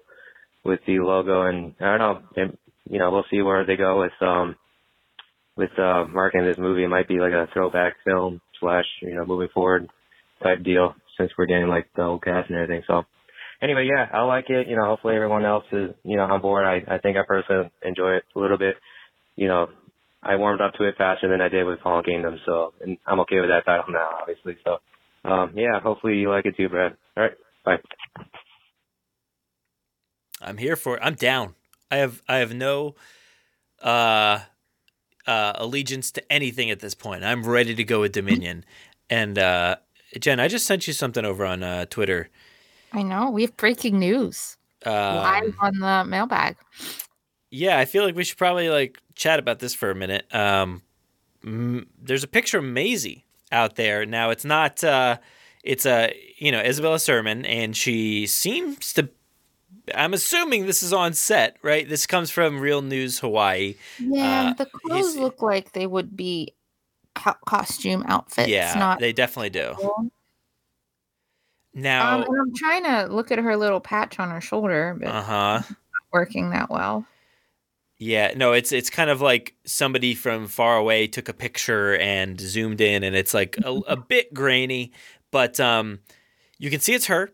with 0.65 0.79
the 0.87 0.99
logo 0.99 1.43
and 1.43 1.75
I 1.79 1.97
don't 1.97 1.99
know, 1.99 2.21
it, 2.35 2.59
you 2.89 2.99
know, 2.99 3.11
we'll 3.11 3.25
see 3.31 3.41
where 3.41 3.65
they 3.65 3.75
go 3.77 3.99
with 4.01 4.13
um 4.21 4.55
with 5.55 5.71
uh 5.79 6.05
marketing 6.05 6.47
this 6.47 6.57
movie. 6.57 6.83
It 6.83 6.89
might 6.89 7.07
be 7.07 7.19
like 7.19 7.33
a 7.33 7.47
throwback 7.53 7.95
film 8.05 8.41
slash, 8.59 8.85
you 9.01 9.15
know, 9.15 9.25
moving 9.25 9.49
forward 9.53 9.89
type 10.43 10.63
deal. 10.63 10.95
since 11.17 11.31
we're 11.37 11.45
getting 11.45 11.67
like 11.67 11.87
the 11.95 12.03
whole 12.03 12.19
cast 12.19 12.49
and 12.49 12.59
everything. 12.59 12.83
So 12.87 13.03
anyway, 13.61 13.87
yeah, 13.89 14.07
I 14.11 14.23
like 14.23 14.49
it. 14.49 14.67
You 14.67 14.75
know, 14.75 14.85
hopefully 14.85 15.15
everyone 15.15 15.45
else 15.45 15.65
is 15.71 15.91
you 16.03 16.17
know 16.17 16.23
on 16.23 16.41
board. 16.41 16.65
I 16.65 16.95
I 16.95 16.97
think 16.99 17.17
I 17.17 17.21
personally 17.27 17.71
enjoy 17.83 18.15
it 18.17 18.23
a 18.35 18.39
little 18.39 18.57
bit. 18.57 18.75
You 19.35 19.47
know, 19.47 19.67
I 20.23 20.35
warmed 20.37 20.61
up 20.61 20.73
to 20.75 20.85
it 20.85 20.95
faster 20.97 21.29
than 21.29 21.41
I 21.41 21.49
did 21.49 21.65
with 21.65 21.79
Fallen 21.81 22.03
Kingdom, 22.03 22.39
so 22.45 22.73
and 22.81 22.97
I'm 23.05 23.19
okay 23.21 23.39
with 23.39 23.49
that 23.49 23.65
title 23.65 23.93
now, 23.93 24.09
obviously. 24.21 24.57
So 24.63 24.77
um, 25.29 25.53
yeah, 25.55 25.79
hopefully 25.81 26.15
you 26.15 26.29
like 26.29 26.45
it 26.45 26.55
too, 26.57 26.69
Brad. 26.69 26.95
All 27.17 27.23
right, 27.23 27.33
bye. 27.63 27.77
I'm 30.41 30.57
here 30.57 30.75
for 30.75 30.95
it. 30.97 30.99
I'm 31.03 31.15
down. 31.15 31.55
I 31.91 31.97
have 31.97 32.21
I 32.27 32.37
have 32.37 32.53
no 32.53 32.95
uh 33.81 34.39
uh 35.27 35.53
allegiance 35.55 36.11
to 36.11 36.31
anything 36.31 36.69
at 36.71 36.79
this 36.79 36.93
point. 36.93 37.23
I'm 37.23 37.43
ready 37.45 37.75
to 37.75 37.83
go 37.83 38.01
with 38.01 38.11
Dominion. 38.11 38.65
And 39.09 39.37
uh 39.37 39.77
Jen, 40.19 40.39
I 40.39 40.47
just 40.47 40.65
sent 40.65 40.87
you 40.87 40.93
something 40.93 41.25
over 41.25 41.45
on 41.45 41.63
uh 41.63 41.85
Twitter. 41.85 42.29
I 42.91 43.01
know. 43.01 43.29
We 43.29 43.41
have 43.43 43.57
breaking 43.57 43.99
news 43.99 44.57
live 44.85 45.43
Um, 45.43 45.55
on 45.59 45.79
the 45.79 46.05
mailbag. 46.09 46.57
yeah, 47.51 47.77
I 47.79 47.85
feel 47.85 48.03
like 48.03 48.15
we 48.15 48.23
should 48.23 48.37
probably 48.37 48.69
like 48.69 48.99
chat 49.15 49.39
about 49.39 49.59
this 49.59 49.73
for 49.73 49.89
a 49.91 49.95
minute. 49.95 50.25
Um 50.33 50.81
m- 51.43 51.87
there's 52.01 52.23
a 52.23 52.27
picture 52.27 52.57
of 52.59 52.63
Maisie 52.65 53.25
out 53.51 53.75
there. 53.75 54.05
Now 54.05 54.29
it's 54.31 54.45
not 54.45 54.83
uh 54.83 55.17
it's 55.63 55.85
a 55.85 56.13
you 56.37 56.51
know, 56.51 56.59
Isabella 56.59 56.99
Sermon 56.99 57.45
and 57.45 57.75
she 57.75 58.27
seems 58.27 58.93
to 58.93 59.09
I'm 59.93 60.13
assuming 60.13 60.65
this 60.65 60.81
is 60.81 60.93
on 60.93 61.13
set, 61.13 61.57
right? 61.61 61.87
This 61.87 62.07
comes 62.07 62.31
from 62.31 62.59
Real 62.59 62.81
News 62.81 63.19
Hawaii. 63.19 63.75
Yeah, 63.99 64.51
Uh, 64.51 64.53
the 64.53 64.65
clothes 64.65 65.15
look 65.17 65.41
like 65.41 65.73
they 65.73 65.85
would 65.85 66.15
be 66.15 66.53
co- 67.13 67.35
costume 67.45 68.03
outfits. 68.07 68.49
yeah, 68.49 68.73
not 68.77 68.99
they 68.99 69.13
definitely 69.13 69.49
do. 69.51 69.73
Um, 69.83 70.11
Now, 71.73 72.21
and 72.23 72.39
I'm 72.39 72.53
trying 72.55 72.83
to 72.85 73.13
look 73.13 73.31
at 73.31 73.39
her 73.39 73.57
little 73.57 73.81
patch 73.81 74.17
on 74.19 74.29
her 74.29 74.41
shoulder, 74.41 74.95
but 74.99 75.09
uh 75.09 75.21
huh. 75.21 75.61
not 75.67 75.75
working 76.13 76.51
that 76.51 76.69
well. 76.69 77.05
Yeah, 77.97 78.33
no, 78.35 78.53
it's 78.53 78.71
it's 78.71 78.89
kind 78.89 79.09
of 79.09 79.21
like 79.21 79.55
somebody 79.65 80.15
from 80.15 80.47
far 80.47 80.77
away 80.77 81.07
took 81.07 81.29
a 81.29 81.33
picture 81.33 81.95
and 81.97 82.39
zoomed 82.39 82.81
in, 82.81 83.03
and 83.03 83.15
it's 83.15 83.33
like 83.33 83.57
a, 83.63 83.71
a 83.87 83.95
bit 84.09 84.33
grainy, 84.33 84.91
but 85.31 85.59
um, 85.59 85.99
you 86.57 86.69
can 86.69 86.79
see 86.79 86.93
it's 86.93 87.07
her. 87.07 87.31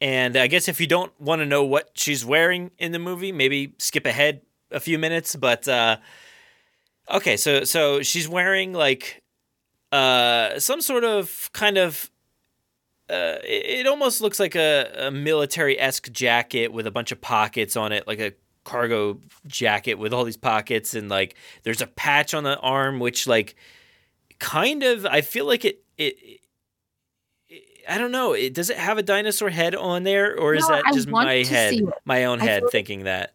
And 0.00 0.36
I 0.36 0.46
guess 0.46 0.68
if 0.68 0.80
you 0.80 0.86
don't 0.86 1.18
want 1.20 1.40
to 1.40 1.46
know 1.46 1.64
what 1.64 1.90
she's 1.94 2.24
wearing 2.24 2.70
in 2.78 2.92
the 2.92 2.98
movie, 2.98 3.32
maybe 3.32 3.72
skip 3.78 4.04
ahead 4.06 4.42
a 4.70 4.80
few 4.80 4.98
minutes. 4.98 5.36
But 5.36 5.66
uh, 5.66 5.96
okay, 7.10 7.36
so 7.36 7.64
so 7.64 8.02
she's 8.02 8.28
wearing 8.28 8.72
like 8.72 9.22
uh, 9.92 10.58
some 10.58 10.80
sort 10.80 11.04
of 11.04 11.50
kind 11.52 11.78
of 11.78 12.10
uh, 13.08 13.38
it, 13.44 13.80
it 13.80 13.86
almost 13.86 14.20
looks 14.20 14.40
like 14.40 14.54
a, 14.54 15.06
a 15.06 15.10
military 15.10 15.78
esque 15.78 16.10
jacket 16.12 16.72
with 16.72 16.86
a 16.86 16.90
bunch 16.90 17.12
of 17.12 17.20
pockets 17.20 17.76
on 17.76 17.92
it, 17.92 18.06
like 18.06 18.20
a 18.20 18.32
cargo 18.64 19.18
jacket 19.46 19.94
with 19.94 20.12
all 20.12 20.24
these 20.24 20.36
pockets, 20.36 20.94
and 20.94 21.08
like 21.08 21.36
there's 21.62 21.80
a 21.80 21.86
patch 21.86 22.34
on 22.34 22.42
the 22.42 22.58
arm, 22.58 22.98
which 23.00 23.26
like 23.26 23.54
kind 24.38 24.82
of 24.82 25.06
I 25.06 25.22
feel 25.22 25.46
like 25.46 25.64
it 25.64 25.82
it. 25.96 26.40
I 27.88 27.98
don't 27.98 28.10
know. 28.12 28.32
It, 28.32 28.54
does 28.54 28.70
it 28.70 28.76
have 28.78 28.98
a 28.98 29.02
dinosaur 29.02 29.50
head 29.50 29.74
on 29.74 30.02
there, 30.04 30.38
or 30.38 30.54
is 30.54 30.66
that 30.66 30.82
I 30.86 30.92
just 30.92 31.08
my 31.08 31.34
head, 31.44 31.80
my 32.04 32.24
own 32.24 32.38
head, 32.40 32.62
like- 32.64 32.72
thinking 32.72 33.04
that? 33.04 33.32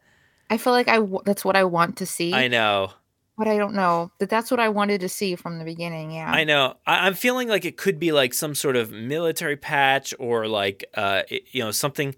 I 0.49 0.57
feel 0.57 0.73
like 0.73 0.89
I 0.89 0.97
w- 0.97 1.21
that's 1.25 1.45
what 1.45 1.55
I 1.55 1.63
want 1.63 1.97
to 1.97 2.05
see. 2.05 2.33
I 2.33 2.47
know. 2.49 2.91
but 3.37 3.47
I 3.47 3.57
don't 3.57 3.73
know. 3.73 4.11
But 4.19 4.29
that's 4.29 4.51
what 4.51 4.59
I 4.59 4.67
wanted 4.69 4.99
to 5.01 5.09
see 5.09 5.35
from 5.35 5.57
the 5.59 5.63
beginning. 5.65 6.11
Yeah, 6.11 6.29
I 6.29 6.43
know. 6.43 6.75
I, 6.85 7.07
I'm 7.07 7.13
feeling 7.13 7.47
like 7.47 7.63
it 7.65 7.77
could 7.77 7.99
be 7.99 8.11
like 8.11 8.33
some 8.33 8.53
sort 8.53 8.75
of 8.75 8.91
military 8.91 9.55
patch 9.55 10.13
or 10.19 10.47
like, 10.47 10.83
uh, 10.95 11.23
it- 11.29 11.43
you 11.51 11.63
know, 11.63 11.71
something. 11.71 12.15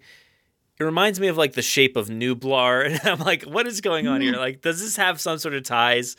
It 0.80 0.82
reminds 0.82 1.20
me 1.20 1.28
of 1.28 1.36
like 1.36 1.52
the 1.52 1.62
shape 1.62 1.96
of 1.96 2.08
Nublar, 2.08 2.84
and 2.90 3.00
I'm 3.08 3.20
like, 3.24 3.44
what 3.44 3.68
is 3.68 3.80
going 3.80 4.08
on 4.08 4.20
here? 4.20 4.34
Like, 4.36 4.60
does 4.60 4.80
this 4.80 4.96
have 4.96 5.20
some 5.20 5.38
sort 5.38 5.54
of 5.54 5.62
ties? 5.62 6.16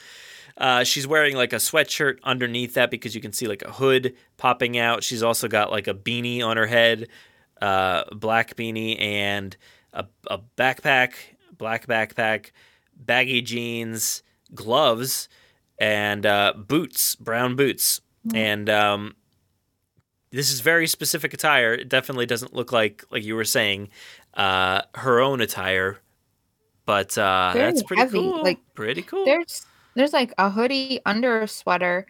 Uh, 0.57 0.83
she's 0.83 1.05
wearing 1.05 1.35
like 1.35 1.53
a 1.53 1.57
sweatshirt 1.57 2.17
underneath 2.23 2.75
that 2.75 2.89
because 2.89 3.13
you 3.13 3.21
can 3.21 3.33
see 3.33 3.47
like 3.47 3.61
a 3.63 3.71
hood 3.71 4.15
popping 4.37 4.77
out. 4.77 5.03
She's 5.03 5.23
also 5.23 5.47
got 5.47 5.71
like 5.71 5.87
a 5.87 5.93
beanie 5.93 6.41
on 6.41 6.55
her 6.57 6.65
head, 6.65 7.09
uh, 7.61 8.03
black 8.13 8.55
beanie, 8.55 8.99
and 9.01 9.55
a, 9.91 10.05
a 10.27 10.39
backpack, 10.57 11.13
black 11.57 11.87
backpack, 11.87 12.51
baggy 12.95 13.41
jeans, 13.41 14.23
gloves, 14.53 15.27
and 15.77 16.25
uh, 16.25 16.53
boots, 16.55 17.15
brown 17.15 17.55
boots. 17.55 17.99
And 18.33 18.69
um, 18.69 19.15
this 20.31 20.51
is 20.51 20.61
very 20.61 20.87
specific 20.87 21.33
attire. 21.33 21.73
It 21.73 21.89
definitely 21.89 22.25
doesn't 22.25 22.53
look 22.53 22.71
like, 22.71 23.03
like 23.11 23.23
you 23.23 23.35
were 23.35 23.45
saying, 23.45 23.89
uh, 24.33 24.81
her 24.95 25.19
own 25.19 25.41
attire. 25.41 25.99
But 26.85 27.17
uh, 27.17 27.51
that's 27.53 27.83
pretty 27.83 28.01
heavy, 28.01 28.19
cool. 28.19 28.41
like, 28.41 28.59
pretty 28.73 29.01
cool. 29.01 29.25
There's 29.25 29.65
there's 29.95 30.13
like 30.13 30.33
a 30.37 30.49
hoodie 30.49 30.99
under 31.05 31.41
a 31.41 31.47
sweater, 31.47 32.05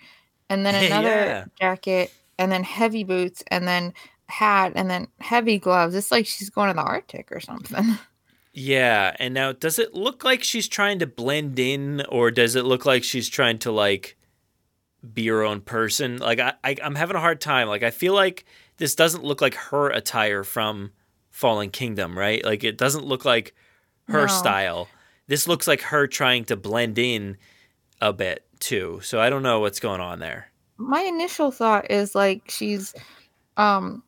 and 0.49 0.65
then 0.65 0.75
another 0.75 1.35
Yeah. 1.35 1.45
jacket, 1.59 2.15
and 2.39 2.51
then 2.51 2.63
heavy 2.63 3.03
boots, 3.03 3.43
and 3.49 3.67
then 3.67 3.93
hat, 4.29 4.73
and 4.75 4.89
then 4.89 5.07
heavy 5.21 5.59
gloves. 5.59 5.95
It's 5.95 6.11
like 6.11 6.27
she's 6.27 6.49
going 6.49 6.69
to 6.69 6.75
the 6.75 6.81
Arctic 6.83 7.31
or 7.31 7.39
something. 7.39 7.97
Yeah, 8.53 9.15
and 9.19 9.33
now 9.33 9.51
does 9.51 9.79
it 9.79 9.93
look 9.93 10.23
like 10.23 10.43
she's 10.43 10.67
trying 10.67 10.99
to 10.99 11.07
blend 11.07 11.59
in, 11.59 12.01
or 12.07 12.31
does 12.31 12.55
it 12.55 12.63
look 12.65 12.85
like 12.85 13.03
she's 13.03 13.27
trying 13.29 13.57
to 13.59 13.71
like 13.71 14.15
be 15.13 15.27
her 15.27 15.43
own 15.43 15.61
person? 15.61 16.17
Like 16.19 16.39
I, 16.39 16.53
I 16.63 16.75
I'm 16.83 16.95
having 16.95 17.17
a 17.17 17.21
hard 17.21 17.41
time. 17.41 17.67
Like 17.69 17.83
I 17.83 17.91
feel 17.91 18.13
like 18.13 18.45
this 18.77 18.95
doesn't 18.95 19.23
look 19.23 19.41
like 19.41 19.55
her 19.55 19.89
attire 19.89 20.43
from 20.43 20.91
Fallen 21.31 21.71
Kingdom, 21.71 22.17
right? 22.17 22.43
Like 22.45 22.63
it 22.63 22.77
doesn't 22.77 23.05
look 23.05 23.25
like 23.25 23.55
her 24.07 24.27
No. 24.27 24.29
style. 24.29 24.91
This 25.27 25.47
looks 25.47 25.67
like 25.67 25.81
her 25.81 26.07
trying 26.07 26.45
to 26.45 26.55
blend 26.57 26.99
in 26.99 27.37
a 28.09 28.13
bit 28.13 28.45
too. 28.59 28.99
So 29.03 29.19
I 29.19 29.29
don't 29.29 29.43
know 29.43 29.59
what's 29.59 29.79
going 29.79 30.01
on 30.01 30.19
there. 30.19 30.51
My 30.77 31.01
initial 31.01 31.51
thought 31.51 31.89
is 31.89 32.15
like 32.15 32.43
she's, 32.49 32.93
um, 33.57 34.03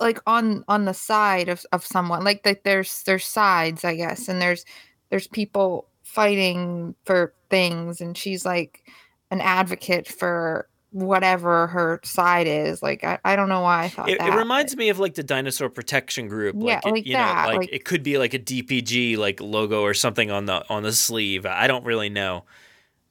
like 0.00 0.20
on 0.26 0.64
on 0.68 0.84
the 0.84 0.94
side 0.94 1.48
of 1.48 1.64
of 1.72 1.84
someone. 1.84 2.24
Like 2.24 2.44
that 2.44 2.64
there's 2.64 3.02
there's 3.02 3.24
sides, 3.24 3.84
I 3.84 3.96
guess, 3.96 4.28
and 4.28 4.40
there's 4.40 4.64
there's 5.10 5.26
people 5.26 5.88
fighting 6.02 6.94
for 7.04 7.34
things, 7.50 8.00
and 8.00 8.16
she's 8.16 8.44
like 8.44 8.84
an 9.30 9.40
advocate 9.40 10.06
for 10.06 10.68
whatever 10.92 11.66
her 11.68 12.00
side 12.04 12.46
is. 12.46 12.82
Like 12.82 13.02
I, 13.02 13.18
I 13.24 13.34
don't 13.36 13.48
know 13.48 13.60
why 13.62 13.84
I 13.84 13.88
thought 13.88 14.08
It, 14.08 14.18
that. 14.18 14.28
it 14.32 14.36
reminds 14.36 14.76
me 14.76 14.88
of 14.90 14.98
like 14.98 15.14
the 15.14 15.22
dinosaur 15.22 15.68
protection 15.68 16.28
group. 16.28 16.54
Yeah, 16.58 16.74
Like, 16.76 16.86
it, 16.86 16.90
like 16.92 17.06
you 17.06 17.12
know, 17.14 17.18
that, 17.18 17.46
like, 17.48 17.58
like- 17.58 17.72
it 17.72 17.84
could 17.84 18.02
be 18.02 18.18
like 18.18 18.34
a 18.34 18.38
DPG 18.38 19.16
like 19.16 19.40
logo 19.40 19.82
or 19.82 19.94
something 19.94 20.30
on 20.30 20.46
the 20.46 20.64
on 20.68 20.82
the 20.84 20.92
sleeve. 20.92 21.44
I 21.46 21.66
don't 21.66 21.84
really 21.84 22.08
know. 22.08 22.44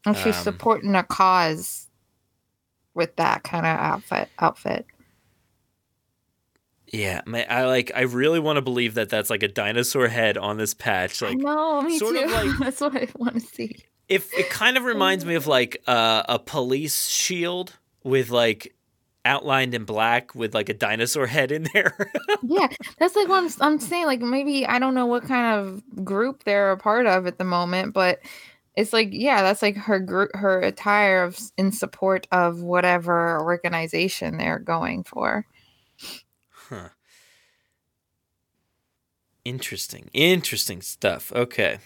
And 0.05 0.15
she's 0.17 0.37
Um, 0.37 0.43
supporting 0.43 0.95
a 0.95 1.03
cause 1.03 1.87
with 2.93 3.15
that 3.17 3.43
kind 3.43 3.65
of 3.65 3.77
outfit. 3.79 4.29
Outfit. 4.39 4.85
Yeah, 6.87 7.21
man, 7.25 7.45
I 7.49 7.65
like. 7.65 7.91
I 7.95 8.01
really 8.01 8.39
want 8.39 8.57
to 8.57 8.61
believe 8.61 8.95
that 8.95 9.07
that's 9.09 9.29
like 9.29 9.43
a 9.43 9.47
dinosaur 9.47 10.09
head 10.09 10.37
on 10.37 10.57
this 10.57 10.73
patch. 10.73 11.21
Like, 11.21 11.37
no, 11.37 11.81
me 11.81 11.97
sort 11.97 12.15
too. 12.17 12.23
of 12.25 12.31
like- 12.31 12.57
That's 12.59 12.81
what 12.81 12.95
I 12.97 13.07
want 13.15 13.35
to 13.35 13.39
see. 13.39 13.77
If 14.11 14.33
it 14.37 14.49
kind 14.49 14.75
of 14.75 14.83
reminds 14.83 15.25
me 15.25 15.35
of 15.35 15.47
like 15.47 15.81
uh, 15.87 16.23
a 16.27 16.37
police 16.37 17.07
shield 17.07 17.77
with 18.03 18.29
like 18.29 18.75
outlined 19.23 19.73
in 19.73 19.85
black 19.85 20.35
with 20.35 20.53
like 20.53 20.67
a 20.67 20.73
dinosaur 20.73 21.27
head 21.27 21.51
in 21.51 21.65
there. 21.73 21.95
yeah, 22.43 22.67
that's 22.99 23.15
like 23.15 23.29
what 23.29 23.43
I'm, 23.43 23.49
I'm 23.61 23.79
saying. 23.79 24.05
Like 24.05 24.19
maybe 24.19 24.65
I 24.65 24.79
don't 24.79 24.95
know 24.95 25.05
what 25.05 25.23
kind 25.23 25.59
of 25.59 26.05
group 26.05 26.43
they're 26.43 26.71
a 26.71 26.77
part 26.77 27.05
of 27.05 27.25
at 27.25 27.37
the 27.37 27.45
moment, 27.45 27.93
but 27.93 28.19
it's 28.75 28.91
like 28.91 29.09
yeah, 29.11 29.43
that's 29.43 29.61
like 29.61 29.77
her 29.77 29.99
group, 29.99 30.31
her 30.33 30.59
attire 30.59 31.23
of 31.23 31.39
in 31.57 31.71
support 31.71 32.27
of 32.33 32.61
whatever 32.61 33.39
organization 33.41 34.37
they're 34.37 34.59
going 34.59 35.03
for. 35.03 35.45
huh. 36.51 36.89
Interesting. 39.45 40.09
Interesting 40.13 40.81
stuff. 40.81 41.31
Okay. 41.33 41.79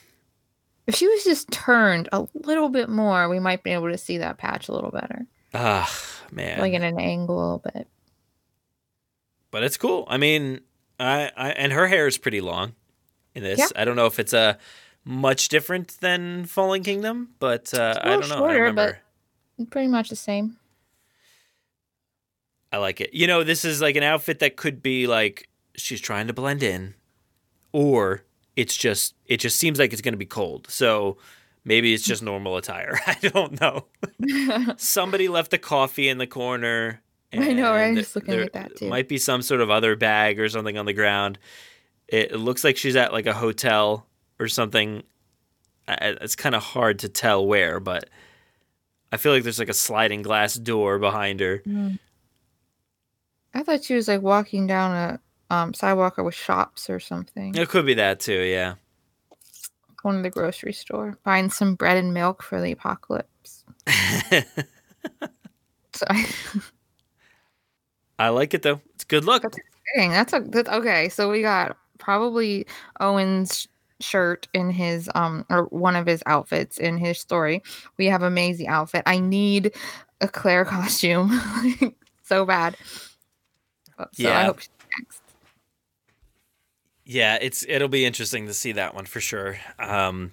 If 0.87 0.95
she 0.95 1.07
was 1.07 1.23
just 1.23 1.49
turned 1.51 2.09
a 2.11 2.27
little 2.33 2.69
bit 2.69 2.89
more, 2.89 3.27
we 3.27 3.39
might 3.39 3.63
be 3.63 3.71
able 3.71 3.89
to 3.91 3.97
see 3.97 4.19
that 4.19 4.37
patch 4.37 4.67
a 4.69 4.71
little 4.71 4.91
better, 4.91 5.25
Ah, 5.53 5.91
man. 6.31 6.59
like 6.59 6.73
in 6.73 6.83
an 6.83 6.99
angle 6.99 7.35
a 7.37 7.41
little 7.41 7.71
bit. 7.73 7.87
but 9.51 9.63
it's 9.63 9.77
cool. 9.77 10.05
I 10.07 10.17
mean, 10.17 10.61
I, 10.99 11.31
I 11.35 11.49
and 11.51 11.71
her 11.73 11.87
hair 11.87 12.07
is 12.07 12.17
pretty 12.17 12.39
long 12.41 12.73
in 13.33 13.41
this. 13.43 13.59
Yeah. 13.59 13.67
I 13.75 13.83
don't 13.85 13.95
know 13.95 14.05
if 14.05 14.19
it's 14.19 14.33
a 14.33 14.57
much 15.03 15.49
different 15.49 15.97
than 16.01 16.45
Fallen 16.45 16.83
Kingdom, 16.83 17.29
but 17.39 17.73
uh, 17.73 17.99
I 18.01 18.09
don't 18.09 18.29
know. 18.29 18.35
I 18.35 18.39
shorter, 18.39 18.59
remember. 18.61 18.99
but 19.57 19.69
pretty 19.71 19.87
much 19.87 20.09
the 20.09 20.15
same. 20.15 20.57
I 22.71 22.77
like 22.77 22.99
it. 23.01 23.13
You 23.13 23.27
know, 23.27 23.43
this 23.43 23.63
is 23.65 23.81
like 23.81 23.95
an 23.95 24.03
outfit 24.03 24.39
that 24.39 24.55
could 24.57 24.83
be 24.83 25.07
like 25.07 25.49
she's 25.75 26.01
trying 26.01 26.27
to 26.27 26.33
blend 26.33 26.61
in, 26.63 26.93
or 27.71 28.23
it's 28.55 28.75
just 28.75 29.15
it 29.25 29.37
just 29.37 29.59
seems 29.59 29.79
like 29.79 29.91
it's 29.93 30.01
going 30.01 30.13
to 30.13 30.17
be 30.17 30.25
cold. 30.25 30.67
So 30.69 31.17
maybe 31.63 31.93
it's 31.93 32.03
just 32.03 32.21
normal 32.23 32.57
attire. 32.57 32.99
I 33.07 33.15
don't 33.21 33.59
know. 33.59 33.85
Somebody 34.77 35.27
left 35.27 35.53
a 35.53 35.57
coffee 35.57 36.07
in 36.09 36.17
the 36.17 36.27
corner, 36.27 37.01
I 37.33 37.51
know, 37.53 37.71
right? 37.71 37.87
I'm 37.87 37.95
just 37.95 38.15
looking 38.15 38.31
there 38.31 38.43
at 38.43 38.53
that 38.53 38.75
too. 38.77 38.87
Might 38.89 39.09
be 39.09 39.17
some 39.17 39.41
sort 39.41 39.59
of 39.61 39.69
other 39.69 39.95
bag 39.95 40.39
or 40.39 40.47
something 40.47 40.77
on 40.77 40.85
the 40.85 40.93
ground. 40.93 41.37
It, 42.07 42.31
it 42.31 42.37
looks 42.37 42.63
like 42.63 42.77
she's 42.77 42.95
at 42.95 43.11
like 43.11 43.25
a 43.25 43.33
hotel 43.33 44.05
or 44.39 44.47
something. 44.47 45.03
I- 45.87 46.15
It's 46.21 46.35
kind 46.35 46.55
of 46.55 46.63
hard 46.63 46.99
to 46.99 47.09
tell 47.09 47.45
where, 47.45 47.79
but 47.79 48.09
I 49.11 49.17
feel 49.17 49.33
like 49.33 49.43
there's 49.43 49.59
like 49.59 49.69
a 49.69 49.73
sliding 49.73 50.21
glass 50.21 50.55
door 50.55 50.97
behind 50.99 51.39
her. 51.41 51.59
Mm. 51.67 51.99
I 53.53 53.63
thought 53.63 53.83
she 53.83 53.95
was 53.95 54.07
like 54.07 54.21
walking 54.21 54.67
down 54.67 54.91
a 54.91 55.19
um, 55.49 55.73
sidewalk 55.73 56.17
or 56.19 56.23
with 56.23 56.35
shops 56.35 56.89
or 56.89 56.99
something. 56.99 57.55
It 57.55 57.69
could 57.69 57.85
be 57.85 57.93
that 57.95 58.19
too, 58.19 58.41
yeah. 58.41 58.75
Going 60.01 60.17
to 60.17 60.21
the 60.23 60.29
grocery 60.29 60.73
store, 60.73 61.17
buying 61.23 61.49
some 61.49 61.75
bread 61.75 61.97
and 61.97 62.13
milk 62.13 62.43
for 62.43 62.61
the 62.61 62.71
apocalypse. 62.71 63.63
Sorry. 65.93 66.25
I 68.19 68.29
like 68.29 68.53
it 68.53 68.61
though. 68.61 68.81
It's 68.93 69.03
good 69.03 69.25
look. 69.25 69.43
Dang, 69.95 70.09
that's 70.11 70.33
a 70.33 70.39
that, 70.39 70.69
okay. 70.69 71.09
So 71.09 71.29
we 71.31 71.41
got 71.41 71.77
probably 71.97 72.65
Owen's 72.99 73.67
shirt 74.01 74.47
in 74.53 74.69
his 74.69 75.09
um 75.15 75.45
or 75.49 75.63
one 75.65 75.95
of 75.95 76.05
his 76.05 76.21
outfits 76.25 76.77
in 76.77 76.97
his 76.97 77.19
story. 77.19 77.61
We 77.97 78.07
have 78.07 78.23
a 78.23 78.29
Maisie 78.29 78.67
outfit. 78.67 79.03
I 79.05 79.19
need 79.19 79.73
a 80.21 80.27
Claire 80.27 80.65
costume 80.65 81.31
so 82.23 82.45
bad. 82.45 82.75
So 83.97 84.03
I 84.03 84.07
Yeah. 84.17 84.45
hope 84.45 84.59
she's 84.59 84.69
next. 84.69 84.74
Yeah, 87.05 87.37
it's 87.39 87.63
it'll 87.67 87.87
be 87.87 88.05
interesting 88.05 88.47
to 88.47 88.53
see 88.53 88.71
that 88.73 88.95
one 88.95 89.05
for 89.05 89.19
sure. 89.21 89.57
Um, 89.79 90.31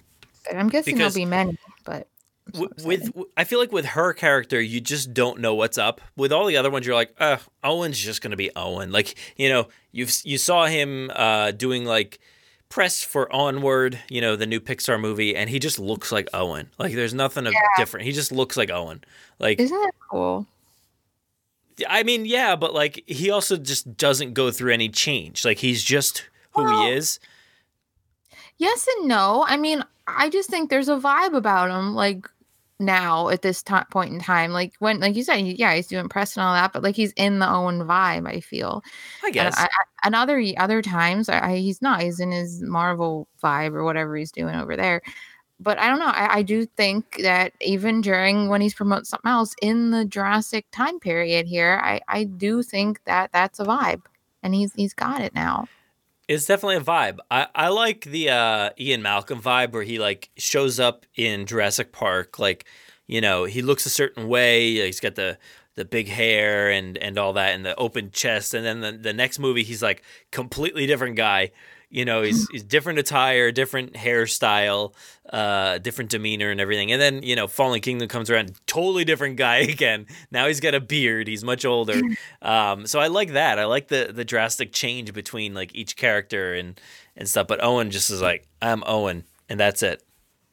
I'm 0.53 0.69
guessing 0.69 0.97
there'll 0.97 1.13
be 1.13 1.25
many, 1.25 1.57
but 1.85 2.07
w- 2.51 2.69
with 2.83 3.11
I 3.37 3.43
feel 3.43 3.59
like 3.59 3.71
with 3.71 3.85
her 3.85 4.11
character, 4.13 4.59
you 4.59 4.81
just 4.81 5.13
don't 5.13 5.39
know 5.39 5.53
what's 5.53 5.77
up. 5.77 6.01
With 6.15 6.31
all 6.33 6.45
the 6.47 6.57
other 6.57 6.71
ones, 6.71 6.85
you're 6.85 6.95
like, 6.95 7.13
uh, 7.19 7.37
Owen's 7.63 7.99
just 7.99 8.21
gonna 8.21 8.35
be 8.35 8.49
Owen. 8.55 8.91
Like 8.91 9.15
you 9.37 9.49
know, 9.49 9.67
you've 9.91 10.11
you 10.23 10.37
saw 10.39 10.65
him 10.65 11.11
uh, 11.15 11.51
doing 11.51 11.85
like 11.85 12.19
press 12.69 13.03
for 13.03 13.31
Onward, 13.31 13.99
you 14.09 14.19
know, 14.19 14.35
the 14.35 14.47
new 14.47 14.59
Pixar 14.59 14.99
movie, 14.99 15.35
and 15.35 15.47
he 15.51 15.59
just 15.59 15.77
looks 15.77 16.11
like 16.11 16.27
Owen. 16.33 16.71
Like 16.79 16.95
there's 16.95 17.13
nothing 17.13 17.45
Yeah. 17.45 17.51
different. 17.77 18.07
He 18.07 18.11
just 18.13 18.31
looks 18.31 18.57
like 18.57 18.71
Owen. 18.71 19.03
Like 19.37 19.59
isn't 19.59 19.77
that 19.79 19.91
cool? 20.09 20.47
I 21.87 22.03
mean, 22.03 22.25
yeah, 22.25 22.55
but 22.55 22.73
like 22.73 23.03
he 23.07 23.29
also 23.29 23.57
just 23.57 23.95
doesn't 23.97 24.33
go 24.33 24.49
through 24.51 24.73
any 24.73 24.89
change. 24.89 25.45
Like 25.45 25.59
he's 25.59 25.83
just 25.83 26.25
who 26.55 26.67
he 26.83 26.89
is. 26.89 27.19
Yes 28.57 28.87
and 28.97 29.07
no. 29.07 29.45
I 29.47 29.57
mean, 29.57 29.83
I 30.07 30.29
just 30.29 30.49
think 30.49 30.69
there's 30.69 30.89
a 30.89 30.97
vibe 30.97 31.35
about 31.35 31.69
him, 31.69 31.95
like 31.95 32.27
now 32.79 33.29
at 33.29 33.41
this 33.41 33.63
ti 33.63 33.75
point 33.91 34.13
in 34.13 34.19
time. 34.19 34.51
Like 34.51 34.73
when, 34.79 34.99
like 34.99 35.15
you 35.15 35.23
said, 35.23 35.37
he- 35.37 35.55
yeah, 35.55 35.73
he's 35.75 35.87
doing 35.87 36.09
press 36.09 36.35
and 36.35 36.43
all 36.45 36.53
that, 36.53 36.73
but 36.73 36.83
like 36.83 36.95
he's 36.95 37.13
in 37.13 37.39
the 37.39 37.49
Owen 37.49 37.79
vibe. 37.81 38.27
I 38.27 38.39
feel. 38.39 38.83
I 39.23 39.27
And, 39.27 39.33
guess. 39.33 39.57
I, 39.57 39.63
I, 39.65 39.67
and 40.05 40.15
other 40.15 40.41
other 40.57 40.81
times, 40.81 41.29
I, 41.29 41.51
I, 41.51 41.55
he's 41.57 41.81
not. 41.81 42.01
He's 42.01 42.19
in 42.19 42.31
his 42.31 42.61
Marvel 42.61 43.27
vibe 43.41 43.73
or 43.73 43.83
whatever 43.83 44.15
he's 44.15 44.31
doing 44.31 44.55
over 44.55 44.75
there. 44.75 45.01
But 45.59 45.79
I 45.79 45.87
don't 45.87 45.99
know. 45.99 46.07
I, 46.07 46.37
I 46.37 46.41
do 46.41 46.65
think 46.65 47.21
that 47.21 47.53
even 47.61 48.01
during 48.01 48.49
when 48.49 48.59
he's 48.59 48.73
promoting 48.73 49.05
something 49.05 49.31
else 49.31 49.55
in 49.61 49.91
the 49.91 50.03
Jurassic 50.03 50.65
time 50.71 50.99
period 50.99 51.47
here, 51.47 51.79
I, 51.81 52.01
I 52.09 52.25
do 52.25 52.63
think 52.63 53.01
that 53.05 53.31
that's 53.31 53.59
a 53.59 53.63
vibe, 53.65 54.01
and 54.41 54.53
he's 54.53 54.73
he's 54.73 54.93
got 54.93 55.21
it 55.21 55.33
now. 55.33 55.67
It's 56.27 56.45
definitely 56.45 56.77
a 56.77 56.81
vibe. 56.81 57.19
I, 57.29 57.47
I 57.53 57.67
like 57.67 58.05
the 58.05 58.29
uh, 58.29 58.69
Ian 58.79 59.01
Malcolm 59.01 59.41
vibe 59.41 59.73
where 59.73 59.83
he 59.83 59.99
like 59.99 60.29
shows 60.37 60.79
up 60.79 61.05
in 61.15 61.45
Jurassic 61.45 61.91
Park, 61.91 62.39
like 62.39 62.65
you 63.07 63.19
know 63.19 63.43
he 63.43 63.61
looks 63.61 63.85
a 63.85 63.89
certain 63.89 64.27
way. 64.27 64.85
He's 64.85 65.01
got 65.01 65.15
the 65.15 65.37
the 65.75 65.85
big 65.85 66.07
hair 66.07 66.69
and 66.69 66.97
and 66.97 67.17
all 67.17 67.33
that, 67.33 67.53
and 67.53 67.65
the 67.65 67.75
open 67.75 68.11
chest. 68.11 68.53
And 68.53 68.65
then 68.65 68.79
the, 68.81 68.91
the 68.93 69.13
next 69.13 69.37
movie, 69.39 69.63
he's 69.63 69.83
like 69.83 70.01
completely 70.31 70.85
different 70.85 71.17
guy. 71.17 71.51
You 71.93 72.05
know, 72.05 72.23
he's 72.23 72.49
he's 72.49 72.63
different 72.63 72.97
attire, 72.97 73.51
different 73.51 73.93
hairstyle, 73.93 74.95
uh, 75.29 75.77
different 75.77 76.09
demeanor, 76.09 76.49
and 76.49 76.59
everything. 76.59 76.91
And 76.91 76.99
then 76.99 77.21
you 77.21 77.35
know, 77.35 77.47
Fallen 77.47 77.81
Kingdom 77.81 78.07
comes 78.07 78.31
around, 78.31 78.53
totally 78.65 79.05
different 79.05 79.37
guy 79.37 79.57
again. 79.69 80.07
Now 80.31 80.47
he's 80.47 80.59
got 80.59 80.73
a 80.73 80.79
beard. 80.79 81.27
He's 81.27 81.43
much 81.43 81.65
older. 81.65 82.01
Um, 82.41 82.87
so 82.87 82.99
I 82.99 83.07
like 83.07 83.33
that. 83.33 83.57
I 83.57 83.65
like 83.65 83.87
the 83.87 84.11
the 84.13 84.25
drastic 84.25 84.73
change 84.73 85.13
between 85.13 85.53
like 85.53 85.73
each 85.73 85.95
character 85.95 86.53
and 86.53 86.79
and 87.15 87.29
stuff. 87.29 87.47
But 87.47 87.63
Owen 87.63 87.89
just 87.89 88.09
is 88.09 88.21
like, 88.21 88.47
I'm 88.61 88.83
Owen, 88.85 89.23
and 89.47 89.57
that's 89.57 89.81
it. 89.81 90.03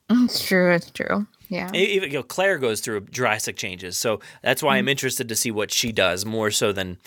It's 0.09 0.47
true. 0.47 0.73
It's 0.73 0.91
true. 0.91 1.27
Yeah. 1.49 1.73
Even 1.73 2.13
you 2.13 2.19
know, 2.19 2.23
Claire 2.23 2.59
goes 2.59 2.81
through 2.81 3.01
drastic 3.01 3.57
changes, 3.57 3.97
so 3.97 4.21
that's 4.43 4.63
why 4.63 4.77
I'm 4.77 4.89
interested 4.89 5.29
to 5.31 5.37
see 5.37 5.51
what 5.51 5.73
she 5.73 5.91
does 5.91 6.25
more 6.25 6.53
so 6.53 6.73
than 6.73 6.99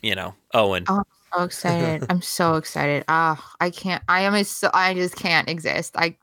you 0.00 0.14
know 0.14 0.34
Owen. 0.52 0.84
Oh, 0.88 1.02
so 1.34 1.44
excited. 1.44 2.06
I'm 2.10 2.22
so 2.22 2.54
excited. 2.54 3.04
Ah, 3.08 3.52
I 3.60 3.70
can't. 3.70 4.02
I 4.08 4.22
am 4.22 4.42
so. 4.44 4.70
I 4.72 4.94
just 4.94 5.16
can't 5.16 5.48
exist. 5.48 5.94
I, 5.96 6.16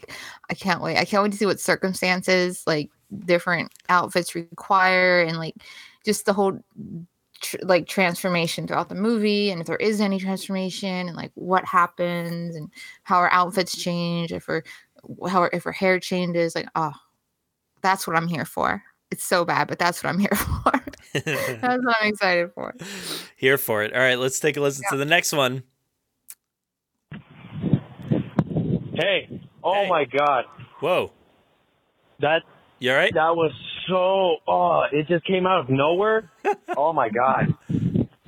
I 0.50 0.54
can't 0.54 0.82
wait. 0.82 0.98
I 0.98 1.06
can't 1.06 1.24
wait 1.24 1.32
to 1.32 1.38
see 1.38 1.46
what 1.46 1.60
circumstances 1.60 2.64
like 2.66 2.90
different 3.26 3.72
outfits 3.90 4.36
require 4.36 5.22
and 5.22 5.38
like 5.38 5.56
just 6.06 6.26
the 6.26 6.34
whole 6.34 6.60
tr- 7.42 7.58
like 7.64 7.88
transformation 7.88 8.68
throughout 8.68 8.90
the 8.90 8.96
movie 8.96 9.52
and 9.52 9.62
if 9.62 9.68
there 9.68 9.76
is 9.78 10.00
any 10.00 10.20
transformation 10.20 11.08
and 11.08 11.16
like 11.16 11.32
what 11.36 11.66
happens 11.66 12.56
and 12.56 12.70
how 13.04 13.18
our 13.18 13.32
outfits 13.32 13.78
change 13.78 14.32
if 14.32 14.46
her 14.46 14.64
how 15.30 15.42
her, 15.42 15.50
if 15.52 15.64
her 15.64 15.72
hair 15.72 16.00
changes 16.00 16.56
like 16.56 16.68
oh 16.76 16.94
that's 17.82 18.08
what 18.08 18.16
i'm 18.16 18.28
here 18.28 18.46
for 18.46 18.82
it's 19.12 19.24
so 19.24 19.46
bad 19.46 19.68
but 19.68 19.78
that's 19.78 20.04
what 20.04 20.10
i'm 20.10 20.20
here 20.26 20.30
for 20.36 20.72
that's 21.14 21.84
what 21.84 21.96
i'm 22.02 22.08
excited 22.08 22.50
for 22.56 22.74
Here 23.36 23.58
for 23.58 23.84
it. 23.84 23.94
All 23.94 24.00
right, 24.00 24.20
let's 24.20 24.40
take 24.40 24.56
a 24.56 24.62
listen 24.62 24.84
to 24.92 24.98
the 24.98 25.06
next 25.06 25.34
one. 25.34 25.64
Hey, 28.94 29.42
oh 29.64 29.88
my 29.88 30.06
God. 30.06 30.46
Whoa. 30.80 31.12
That 32.20 32.44
you 32.80 32.92
all 32.92 32.98
right? 32.98 33.14
That 33.14 33.36
was 33.36 33.52
so 33.90 34.38
oh, 34.48 34.84
it 34.92 35.08
just 35.08 35.26
came 35.26 35.48
out 35.48 35.62
of 35.62 35.70
nowhere. 35.70 36.32
oh 36.78 36.94
my 36.94 37.10
God. 37.10 37.56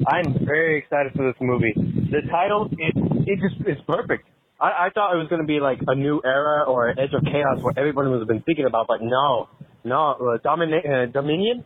I'm 0.07 0.45
very 0.45 0.79
excited 0.79 1.13
for 1.15 1.31
this 1.31 1.39
movie. 1.39 1.73
The 1.75 2.21
title, 2.29 2.69
it 2.71 2.93
it 3.27 3.39
just 3.39 3.61
is 3.67 3.77
perfect. 3.87 4.25
I, 4.59 4.87
I 4.87 4.89
thought 4.93 5.13
it 5.13 5.17
was 5.17 5.27
gonna 5.29 5.43
be 5.45 5.59
like 5.59 5.79
a 5.87 5.95
new 5.95 6.21
era 6.25 6.63
or 6.63 6.87
an 6.87 6.99
Edge 6.99 7.13
of 7.13 7.23
Chaos, 7.23 7.61
what 7.61 7.77
everybody 7.77 8.09
was 8.09 8.25
been 8.27 8.41
thinking 8.41 8.65
about, 8.65 8.87
but 8.87 9.01
no, 9.01 9.47
no, 9.83 10.11
uh, 10.13 10.37
Domina- 10.37 11.03
uh, 11.03 11.05
Dominion. 11.07 11.63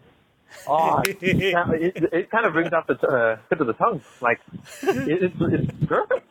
Oh, 0.68 1.02
it, 1.06 1.18
it, 1.22 2.14
it 2.14 2.32
kind 2.32 2.46
of 2.46 2.54
brings 2.54 2.72
out 2.72 2.88
the 2.88 2.96
t- 2.96 3.08
uh, 3.08 3.36
tip 3.50 3.60
of 3.60 3.68
the 3.68 3.74
tongue. 3.74 4.02
Like, 4.22 4.40
it, 4.82 5.24
it's, 5.24 5.36
it's 5.40 5.86
perfect. 5.88 6.26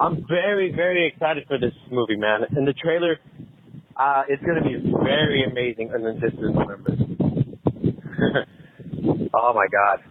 I'm 0.00 0.26
very, 0.26 0.72
very 0.72 1.06
excited 1.06 1.46
for 1.46 1.58
this 1.58 1.74
movie, 1.90 2.16
man. 2.16 2.44
And 2.50 2.66
the 2.66 2.72
trailer, 2.72 3.18
uh, 3.96 4.24
it's 4.28 4.42
gonna 4.42 4.62
be 4.62 4.76
very 5.02 5.44
amazing. 5.44 5.90
And 5.92 6.04
then 6.04 6.18
this 6.20 6.32
is 6.32 6.54
November. 6.54 6.96
oh 9.34 9.52
my 9.54 9.66
god. 9.70 10.02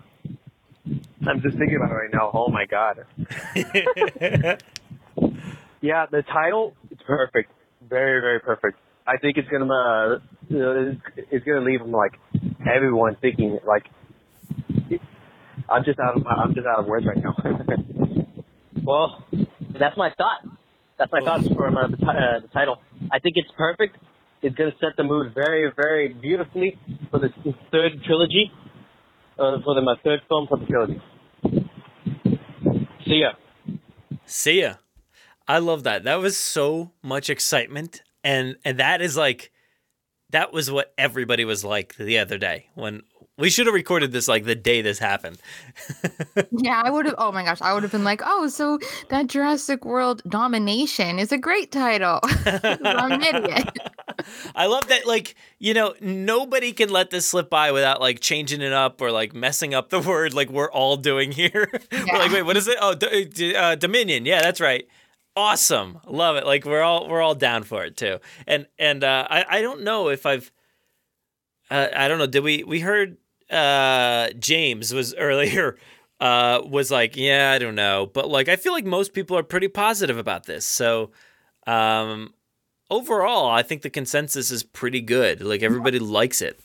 I'm 1.27 1.41
just 1.41 1.57
thinking 1.57 1.77
about 1.77 1.91
it 1.91 1.95
right 1.95 2.13
now. 2.13 2.29
Oh 2.33 2.49
my 2.49 2.65
god. 2.65 3.05
yeah, 5.81 6.05
the 6.11 6.21
title, 6.21 6.75
it's 6.91 7.01
perfect. 7.03 7.51
Very, 7.89 8.21
very 8.21 8.39
perfect. 8.39 8.77
I 9.07 9.17
think 9.17 9.37
it's 9.37 9.47
gonna, 9.49 9.65
uh, 9.65 10.19
you 10.49 10.59
know, 10.59 10.95
it's, 11.15 11.27
it's 11.31 11.45
gonna 11.45 11.61
leave 11.61 11.81
like 11.81 12.13
everyone 12.67 13.17
thinking 13.21 13.59
like, 13.65 13.85
I'm 15.69 15.83
just 15.83 15.99
out 15.99 16.17
of 16.17 16.23
my, 16.23 16.31
I'm 16.31 16.53
just 16.53 16.67
out 16.67 16.79
of 16.79 16.85
words 16.85 17.05
right 17.05 17.17
now. 17.17 17.35
Well, 18.85 19.25
that's 19.79 19.97
my 19.97 20.11
thought. 20.15 20.41
That's 20.99 21.11
my 21.11 21.19
thoughts 21.21 21.47
for 21.47 21.67
uh, 21.67 21.87
the, 21.87 21.97
uh, 22.05 22.39
the 22.41 22.47
title. 22.53 22.77
I 23.11 23.19
think 23.19 23.35
it's 23.35 23.49
perfect. 23.57 23.97
It's 24.41 24.55
going 24.55 24.71
to 24.71 24.77
set 24.77 24.95
the 24.95 25.03
mood 25.03 25.33
very, 25.33 25.71
very 25.75 26.13
beautifully 26.13 26.77
for 27.09 27.19
the 27.19 27.29
third 27.71 28.03
trilogy, 28.05 28.51
uh, 29.39 29.57
for 29.63 29.73
the 29.73 29.81
my 29.81 29.95
third 30.03 30.21
film 30.27 30.47
for 30.47 30.59
the 30.59 30.65
trilogy. 30.65 31.01
See 33.05 33.23
ya. 33.23 33.31
See 34.25 34.61
ya. 34.61 34.75
I 35.47 35.57
love 35.57 35.83
that. 35.83 36.03
That 36.03 36.19
was 36.19 36.37
so 36.37 36.91
much 37.01 37.29
excitement, 37.29 38.01
and 38.25 38.57
and 38.65 38.79
that 38.79 39.01
is 39.01 39.15
like, 39.15 39.51
that 40.31 40.51
was 40.51 40.69
what 40.69 40.93
everybody 40.97 41.45
was 41.45 41.63
like 41.63 41.95
the 41.95 42.17
other 42.17 42.37
day 42.37 42.67
when 42.73 43.03
we 43.37 43.49
should 43.49 43.65
have 43.67 43.75
recorded 43.75 44.11
this 44.11 44.27
like 44.27 44.45
the 44.45 44.55
day 44.55 44.81
this 44.81 44.99
happened. 44.99 45.37
Yeah, 46.57 46.81
I 46.83 46.89
would 46.89 47.05
have. 47.05 47.15
Oh 47.17 47.31
my 47.31 47.43
gosh, 47.43 47.61
I 47.61 47.73
would 47.73 47.83
have 47.83 47.91
been 47.91 48.03
like, 48.03 48.21
oh, 48.23 48.47
so 48.47 48.79
that 49.09 49.27
Jurassic 49.27 49.85
World 49.85 50.21
domination 50.27 51.19
is 51.19 51.31
a 51.31 51.37
great 51.37 51.71
title. 51.71 52.19
I'm 52.45 53.11
an 53.13 53.21
idiot. 53.21 53.69
I 54.55 54.65
love 54.67 54.87
that, 54.87 55.05
like, 55.05 55.35
you 55.59 55.73
know, 55.73 55.93
nobody 56.01 56.71
can 56.73 56.89
let 56.89 57.09
this 57.09 57.25
slip 57.25 57.49
by 57.49 57.71
without 57.71 58.01
like 58.01 58.19
changing 58.19 58.61
it 58.61 58.73
up 58.73 59.01
or 59.01 59.11
like 59.11 59.33
messing 59.33 59.73
up 59.73 59.89
the 59.89 59.99
word 59.99 60.33
like 60.33 60.49
we're 60.49 60.71
all 60.71 60.97
doing 60.97 61.31
here. 61.31 61.69
we're 61.91 62.17
like, 62.19 62.31
wait, 62.31 62.43
what 62.43 62.57
is 62.57 62.67
it? 62.67 62.77
Oh, 62.81 62.95
D- 62.95 63.25
D- 63.25 63.55
uh, 63.55 63.75
Dominion. 63.75 64.25
Yeah, 64.25 64.41
that's 64.41 64.61
right. 64.61 64.87
Awesome. 65.35 65.99
Love 66.07 66.37
it. 66.37 66.45
Like 66.45 66.65
we're 66.65 66.81
all 66.81 67.09
we're 67.09 67.21
all 67.21 67.35
down 67.35 67.63
for 67.63 67.83
it 67.83 67.97
too. 67.97 68.19
And 68.47 68.67
and 68.79 69.03
uh, 69.03 69.27
I 69.29 69.45
I 69.49 69.61
don't 69.61 69.83
know 69.83 70.09
if 70.09 70.25
I've 70.25 70.51
uh, 71.69 71.87
I 71.93 72.07
don't 72.07 72.19
know. 72.19 72.27
Did 72.27 72.43
we 72.43 72.63
we 72.63 72.79
heard 72.79 73.17
uh, 73.49 74.29
James 74.39 74.93
was 74.93 75.13
earlier 75.17 75.77
uh, 76.19 76.61
was 76.65 76.91
like, 76.91 77.17
yeah, 77.17 77.51
I 77.51 77.59
don't 77.59 77.75
know, 77.75 78.09
but 78.13 78.29
like 78.29 78.47
I 78.47 78.55
feel 78.55 78.71
like 78.73 78.85
most 78.85 79.13
people 79.13 79.37
are 79.37 79.43
pretty 79.43 79.67
positive 79.67 80.17
about 80.17 80.45
this. 80.45 80.65
So 80.65 81.11
um, 81.67 82.33
overall, 82.89 83.49
I 83.49 83.63
think 83.63 83.81
the 83.81 83.89
consensus 83.89 84.51
is 84.51 84.63
pretty 84.63 85.01
good. 85.01 85.41
Like 85.41 85.63
everybody 85.63 85.99
likes 85.99 86.41
it. 86.41 86.59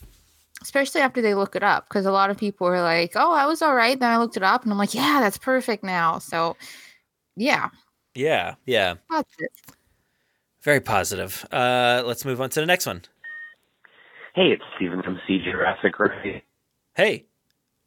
Especially 0.62 1.00
after 1.00 1.22
they 1.22 1.34
look 1.34 1.56
it 1.56 1.62
up, 1.62 1.88
because 1.88 2.04
a 2.04 2.12
lot 2.12 2.28
of 2.28 2.36
people 2.36 2.66
were 2.66 2.82
like, 2.82 3.12
"Oh, 3.16 3.32
I 3.32 3.46
was 3.46 3.62
all 3.62 3.74
right." 3.74 3.98
Then 3.98 4.10
I 4.10 4.18
looked 4.18 4.36
it 4.36 4.42
up, 4.42 4.62
and 4.62 4.70
I'm 4.70 4.76
like, 4.76 4.92
"Yeah, 4.92 5.18
that's 5.18 5.38
perfect 5.38 5.82
now." 5.82 6.18
So, 6.18 6.54
yeah, 7.34 7.70
Yeah, 8.14 8.54
yeah, 8.66 8.94
positive. 9.08 9.48
very 10.62 10.80
positive. 10.80 11.46
Uh, 11.52 12.02
let's 12.04 12.24
move 12.24 12.40
on 12.40 12.50
to 12.50 12.60
the 12.60 12.66
next 12.66 12.86
one. 12.86 13.02
Hey, 14.34 14.48
it's 14.52 14.62
Steven 14.76 15.02
from 15.02 15.20
C 15.26 15.38
Jurassic 15.44 15.98
Ray. 15.98 16.42
Hey, 16.94 17.26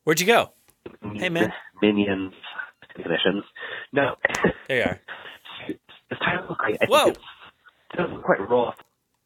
where'd 0.03 0.19
you 0.19 0.27
go? 0.27 0.51
Hey, 1.15 1.29
man. 1.29 1.51
Minions 1.81 2.33
missions. 2.97 3.43
No. 3.91 4.15
There 4.67 4.77
you 4.77 4.83
are. 4.83 4.99
This 6.09 6.19
title, 6.19 6.55
I, 6.59 6.67
I 6.73 6.77
think 6.77 6.91
Whoa. 6.91 7.07
it's, 7.07 7.19
it 7.93 7.97
doesn't 7.97 8.21
quite 8.21 8.47
roll 8.47 8.65
off 8.67 8.75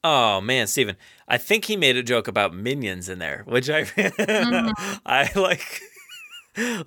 Oh 0.03 0.39
man, 0.39 0.67
Steven. 0.67 0.95
I 1.27 1.37
think 1.37 1.65
he 1.65 1.75
made 1.75 1.97
a 1.97 2.03
joke 2.03 2.29
about 2.29 2.53
minions 2.53 3.09
in 3.09 3.19
there, 3.19 3.43
which 3.45 3.69
I 3.73 3.85
I 5.05 5.29
like. 5.35 5.81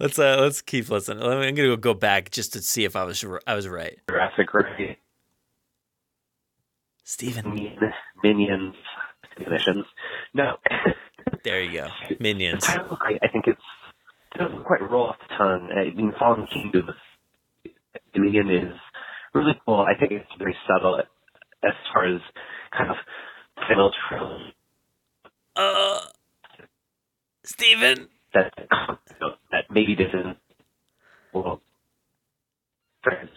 Let's 0.01 0.19
uh 0.19 0.37
let's 0.41 0.61
keep 0.63 0.89
listening. 0.89 1.23
Let 1.23 1.39
me- 1.39 1.49
I'm 1.49 1.55
gonna 1.55 1.77
go 1.77 1.95
back 1.95 2.31
just 2.31 2.53
to 2.55 2.61
see 2.63 2.85
if 2.85 2.97
I 2.97 3.05
was 3.05 3.25
I 3.47 3.55
was 3.55 3.69
right. 3.69 3.99
Jurassic 4.09 4.53
Ray. 4.53 4.99
Steven. 7.05 7.77
Minions. 8.23 8.75
No. 10.35 10.57
There 11.45 11.63
you 11.63 11.73
go. 11.73 11.89
Minions. 12.19 12.65
I, 12.67 13.19
I 13.23 13.29
think 13.29 13.47
it's 13.47 13.61
it 14.35 14.39
doesn't 14.39 14.65
quite 14.65 14.81
roll 14.91 15.09
off 15.09 15.17
the 15.29 15.35
tongue. 15.37 15.69
Uh, 15.75 15.83
in 15.83 16.13
Fallen 16.19 16.47
Kingdom, 16.47 16.89
Minion 18.15 18.51
is 18.51 18.73
really 19.35 19.53
cool. 19.65 19.81
I 19.89 19.99
think 19.99 20.13
it's 20.13 20.31
very 20.39 20.57
subtle 20.67 20.99
as 21.63 21.73
far 21.93 22.07
as 22.15 22.21
kind 22.77 22.91
of 22.91 22.97
final 23.69 23.93
trilogy 24.09 24.55
Uh, 25.57 26.01
Steven. 27.45 28.09
That 28.35 28.53
that 29.51 29.65
maybe 29.71 29.95
doesn't 29.95 30.37
well 31.33 31.61
friends 33.03 33.31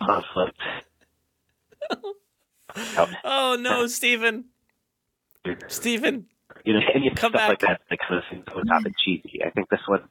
conflict. 0.00 0.58
Oh 3.24 3.56
no, 3.60 3.86
Stephen. 3.86 4.46
Stephen. 5.68 6.26
You 6.64 6.72
know, 6.72 6.80
any 6.94 7.10
Come 7.10 7.32
stuff 7.32 7.32
back. 7.34 7.48
like 7.50 7.60
that 7.60 7.80
that 7.90 7.98
kind 7.98 8.14
of 8.16 8.22
seems 8.30 8.44
over 8.50 8.60
the 8.62 8.66
top 8.66 8.84
and 8.86 8.94
cheesy. 9.04 9.40
I 9.44 9.50
think 9.50 9.68
this 9.68 9.80
one 9.86 10.08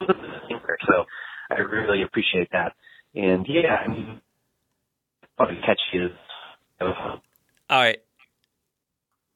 was 0.00 0.10
a 0.10 0.46
thinker, 0.48 0.78
so 0.86 1.04
I 1.50 1.54
really 1.60 2.02
appreciate 2.02 2.48
that. 2.52 2.74
And 3.16 3.44
yeah, 3.48 3.74
I 3.84 3.88
mean, 3.88 4.20
probably 5.36 5.56
catchy 5.66 6.04
is. 6.04 6.12
Uh, 6.80 6.84
All 6.84 7.20
right. 7.70 7.98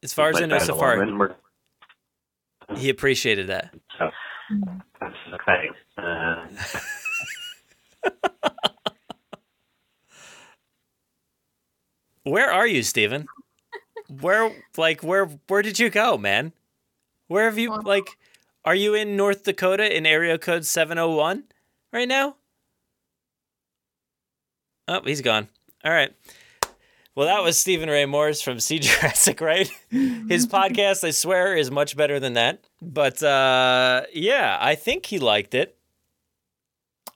As 0.05 0.12
far 0.14 0.28
as 0.30 0.40
I 0.40 0.47
know 0.47 0.59
so 0.60 0.76
far, 0.76 1.01
And 1.02 1.18
we're, 1.18 1.34
he 2.76 2.88
appreciated 2.88 3.47
that. 3.48 3.74
so 3.98 4.10
that's 5.01 5.14
exciting. 5.32 5.72
Uh, 5.97 6.47
Where 12.24 12.51
are 12.52 12.66
you, 12.66 12.82
Stephen? 12.82 13.26
Where 14.20 14.52
like 14.76 15.02
where 15.02 15.26
where 15.48 15.62
did 15.62 15.78
you 15.78 15.88
go, 15.90 16.18
man? 16.18 16.52
Where 17.28 17.44
have 17.44 17.59
you 17.59 17.74
like 17.82 18.18
are 18.64 18.74
you 18.74 18.94
in 18.94 19.16
North 19.16 19.44
Dakota 19.44 19.97
in 19.97 20.05
area 20.05 20.36
code 20.38 20.66
701 20.66 21.44
right 21.92 22.09
now? 22.09 22.36
Oh, 24.88 25.01
he's 25.05 25.22
gone. 25.22 25.48
All 25.84 25.92
right. 25.92 26.12
Well, 27.16 27.27
that 27.27 27.43
was 27.43 27.59
Stephen 27.59 27.89
Ray 27.89 28.07
Morris 28.07 28.41
from 28.41 28.61
Sea 28.61 28.78
Jurassic, 28.78 29.41
right? 29.41 29.70
His 29.91 30.47
podcast, 30.47 31.05
I 31.05 31.11
swear, 31.11 31.55
is 31.57 31.70
much 31.70 31.97
better 31.97 32.20
than 32.20 32.35
that. 32.35 32.65
But 32.81 33.23
uh, 33.23 34.03
yeah, 34.15 34.57
I 34.61 34.74
think 34.74 35.07
he 35.07 35.19
liked 35.19 35.55
it. 35.55 35.77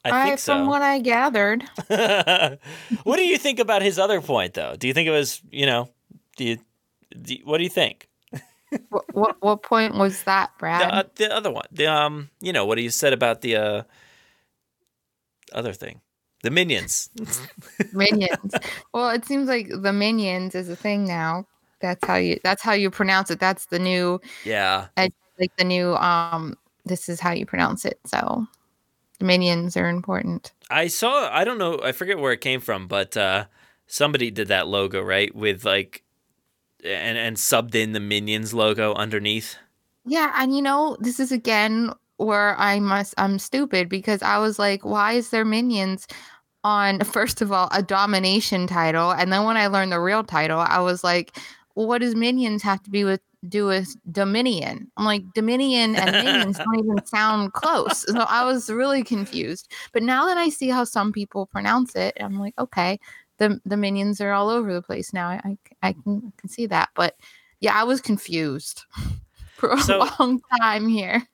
I 0.07 0.25
think 0.27 0.39
From 0.39 0.65
so. 0.65 0.69
what 0.69 0.83
I 0.83 0.99
gathered, 0.99 1.65
what 3.05 3.17
do 3.17 3.25
you 3.25 3.39
think 3.39 3.59
about 3.59 3.81
his 3.81 3.99
other 3.99 4.21
point, 4.21 4.53
though? 4.53 4.77
Do 4.77 4.87
you 4.87 4.93
think 4.93 5.09
it 5.09 5.13
was, 5.13 5.41
you 5.51 5.65
know, 5.65 5.89
do 6.37 6.45
you, 6.45 6.59
do 7.23 7.35
you- 7.37 7.45
what 7.47 7.57
do 7.57 7.65
you 7.65 7.71
think? 7.71 8.07
what, 8.91 9.05
what 9.15 9.37
what 9.41 9.63
point 9.63 9.95
was 9.95 10.23
that, 10.25 10.51
Brad? 10.59 10.83
The, 10.83 10.95
uh, 10.95 11.03
the 11.29 11.35
other 11.35 11.51
one, 11.51 11.65
the 11.73 11.87
um, 11.87 12.29
you 12.43 12.53
know, 12.53 12.67
what 12.67 12.75
do 12.75 12.83
you 12.83 12.91
said 12.91 13.15
about 13.15 13.41
the 13.41 13.57
uh, 13.57 13.83
other 15.55 15.73
thing, 15.73 16.01
the 16.45 16.51
minions. 16.51 17.09
minions. 17.93 18.53
well, 18.93 19.09
it 19.09 19.25
seems 19.25 19.49
like 19.49 19.71
the 19.71 19.93
minions 19.93 20.55
is 20.55 20.69
a 20.69 20.77
thing 20.77 21.07
now. 21.07 21.47
That's 21.81 22.05
how 22.07 22.17
you. 22.17 22.39
That's 22.45 22.63
how 22.63 22.73
you 22.73 22.91
pronounce 22.91 23.31
it. 23.31 23.41
That's 23.41 23.67
the 23.67 23.79
new. 23.79 24.21
yeah, 24.45 24.87
Like 24.97 25.13
the 25.59 25.65
new. 25.65 25.97
Um. 25.97 26.57
This 26.85 27.09
is 27.09 27.19
how 27.19 27.33
you 27.33 27.47
pronounce 27.47 27.87
it. 27.87 27.99
So, 28.05 28.47
minions 29.21 29.75
are 29.75 29.89
important. 29.89 30.53
I 30.71 30.89
saw. 30.89 31.31
I 31.33 31.45
don't 31.45 31.59
know. 31.59 31.81
I 31.83 31.93
forget 31.93 32.19
where 32.19 32.33
it 32.33 32.43
came 32.43 32.61
from, 32.61 32.89
but 32.89 33.17
uh, 33.17 33.47
somebody 33.87 34.31
did 34.31 34.49
that 34.49 34.69
logo 34.69 35.01
right 35.01 35.35
with 35.35 35.65
like, 35.65 36.05
and 36.85 37.17
and 37.17 37.37
subbed 37.39 37.75
in 37.75 37.93
the 37.93 38.01
minions 38.01 38.53
logo 38.53 38.93
underneath. 38.95 39.57
Yeah, 40.05 40.31
and 40.37 40.55
you 40.55 40.61
know, 40.61 40.99
this 41.01 41.19
is 41.19 41.33
again 41.33 41.95
where 42.19 42.57
I 42.59 42.81
must 42.81 43.15
I'm 43.19 43.39
stupid 43.39 43.89
because 43.89 44.23
I 44.23 44.39
was 44.39 44.59
like, 44.59 44.85
why 44.85 45.15
is 45.15 45.31
there 45.31 45.45
minions 45.45 46.07
on 46.65 47.01
first 47.01 47.41
of 47.43 47.53
all 47.53 47.69
a 47.73 47.83
domination 47.83 48.67
title? 48.67 49.13
And 49.13 49.33
then 49.33 49.45
when 49.45 49.57
I 49.57 49.69
learned 49.69 49.93
the 49.93 50.01
real 50.01 50.25
title, 50.25 50.59
I 50.59 50.81
was 50.81 51.05
like, 51.05 51.37
well, 51.75 51.87
what 51.87 52.01
does 52.01 52.15
minions 52.15 52.63
have 52.63 52.83
to 52.85 52.91
be 52.91 53.05
with 53.05 53.21
do 53.49 53.67
with 53.67 53.95
Dominion? 54.11 54.91
I'm 54.97 55.05
like, 55.05 55.23
Dominion 55.35 55.95
and 55.97 56.11
minions 56.13 56.57
don't 56.59 56.79
even 56.79 57.05
sound 57.07 57.53
close. 57.53 58.05
So 58.09 58.21
I 58.21 58.45
was 58.45 58.71
really 58.71 59.05
confused. 59.05 59.71
But 59.93 60.03
now 60.03 60.27
that 60.27 60.39
I 60.39 60.49
see 60.49 60.71
how 60.71 60.85
some 60.85 61.13
people 61.13 61.47
pronounce 61.47 61.95
it, 61.95 62.17
I'm 62.21 62.39
like, 62.41 62.55
okay, 62.59 62.99
the 63.39 63.61
the 63.67 63.77
minions 63.77 64.21
are 64.21 64.33
all 64.33 64.49
over 64.49 64.73
the 64.73 64.83
place 64.83 65.13
now. 65.13 65.29
I 65.29 65.41
I, 65.45 65.59
I 65.89 65.93
can 65.93 66.33
can 66.39 66.49
see 66.49 66.67
that. 66.67 66.89
But 66.95 67.17
yeah, 67.61 67.75
I 67.79 67.85
was 67.85 68.01
confused 68.01 68.85
for 69.57 69.71
a 69.71 69.79
So- 69.81 70.09
long 70.19 70.41
time 70.61 70.89
here. 70.89 71.27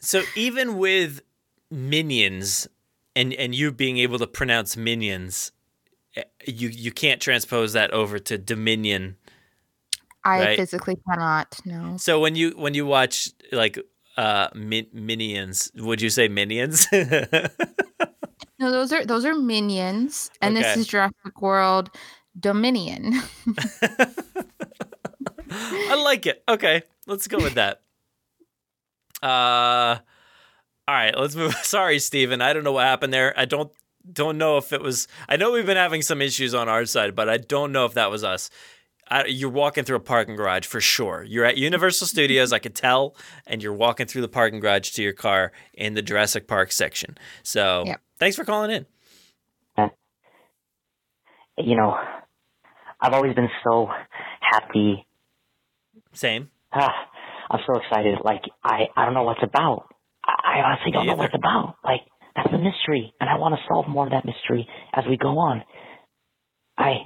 So 0.00 0.22
even 0.36 0.76
with 0.76 1.20
minions, 1.70 2.68
and 3.16 3.32
and 3.34 3.54
you 3.54 3.72
being 3.72 3.98
able 3.98 4.18
to 4.18 4.26
pronounce 4.26 4.76
minions, 4.76 5.52
eh, 6.16 6.24
you 6.46 6.68
you 6.68 6.92
can't 6.92 7.20
transpose 7.20 7.72
that 7.74 7.90
over 7.92 8.18
to 8.18 8.38
Dominion. 8.38 9.16
I 10.24 10.40
Right. 10.40 10.56
physically 10.56 10.96
cannot. 11.08 11.60
No. 11.64 11.96
So 11.98 12.20
when 12.20 12.34
you 12.36 12.50
when 12.56 12.74
you 12.74 12.86
watch 12.86 13.28
like 13.52 13.78
uh 14.16 14.48
min- 14.54 14.88
minions, 14.92 15.70
would 15.76 16.00
you 16.00 16.10
say 16.10 16.28
minions? 16.28 16.86
No, 18.58 18.70
those 18.70 18.92
are 18.92 19.04
those 19.04 19.24
are 19.24 19.34
minions, 19.34 20.30
and 20.40 20.56
this 20.56 20.76
is 20.76 20.86
Jurassic 20.86 21.42
World 21.42 21.90
Dominion. 22.38 23.12
I 25.50 25.94
like 26.02 26.26
it. 26.26 26.42
Okay, 26.48 26.82
let's 27.06 27.26
go 27.26 27.38
with 27.38 27.54
that. 27.54 27.80
Uh, 29.20 29.98
all 30.88 30.94
right, 30.94 31.16
let's 31.18 31.34
move. 31.36 31.54
Sorry, 31.62 31.98
Steven. 31.98 32.40
I 32.42 32.52
don't 32.52 32.64
know 32.64 32.72
what 32.72 32.84
happened 32.84 33.12
there. 33.12 33.32
I 33.38 33.44
don't 33.44 33.70
don't 34.12 34.36
know 34.36 34.58
if 34.58 34.72
it 34.72 34.82
was. 34.82 35.08
I 35.28 35.36
know 35.36 35.52
we've 35.52 35.64
been 35.66 35.76
having 35.78 36.02
some 36.02 36.20
issues 36.20 36.54
on 36.54 36.68
our 36.68 36.84
side, 36.84 37.14
but 37.14 37.28
I 37.28 37.38
don't 37.38 37.72
know 37.72 37.86
if 37.86 37.94
that 37.94 38.10
was 38.10 38.22
us. 38.22 38.50
I, 39.10 39.24
you're 39.26 39.50
walking 39.50 39.84
through 39.84 39.96
a 39.96 40.00
parking 40.00 40.34
garage 40.36 40.66
for 40.66 40.80
sure. 40.80 41.24
You're 41.24 41.44
at 41.44 41.58
Universal 41.58 42.06
Studios, 42.06 42.52
I 42.54 42.58
could 42.58 42.74
tell, 42.74 43.14
and 43.46 43.62
you're 43.62 43.74
walking 43.74 44.06
through 44.06 44.22
the 44.22 44.28
parking 44.28 44.60
garage 44.60 44.90
to 44.92 45.02
your 45.02 45.12
car 45.12 45.52
in 45.74 45.92
the 45.94 46.00
Jurassic 46.02 46.46
Park 46.48 46.72
section. 46.72 47.16
So, 47.42 47.84
Yep. 47.86 48.00
thanks 48.18 48.36
for 48.36 48.44
calling 48.44 48.70
in. 48.70 48.86
you 51.58 51.76
know, 51.76 51.94
I've 53.00 53.12
always 53.12 53.34
been 53.34 53.50
so 53.62 53.88
happy. 54.40 55.06
Same. 56.12 56.50
Ah, 56.72 56.92
I'm 57.50 57.60
so 57.66 57.78
excited. 57.80 58.18
Like 58.24 58.42
I, 58.64 58.88
I 58.96 59.04
don't 59.04 59.14
know 59.14 59.22
what's 59.22 59.42
about. 59.42 59.93
I, 60.24 60.58
I 60.58 60.62
honestly 60.62 60.92
don't 60.92 61.06
know 61.06 61.14
what 61.14 61.26
it's 61.26 61.34
about. 61.34 61.76
Like 61.84 62.00
that's 62.36 62.52
a 62.52 62.58
mystery, 62.58 63.12
and 63.20 63.30
I 63.30 63.38
want 63.38 63.54
to 63.54 63.60
solve 63.68 63.88
more 63.88 64.04
of 64.04 64.12
that 64.12 64.24
mystery 64.24 64.68
as 64.92 65.04
we 65.08 65.16
go 65.16 65.38
on. 65.38 65.62
I, 66.76 66.96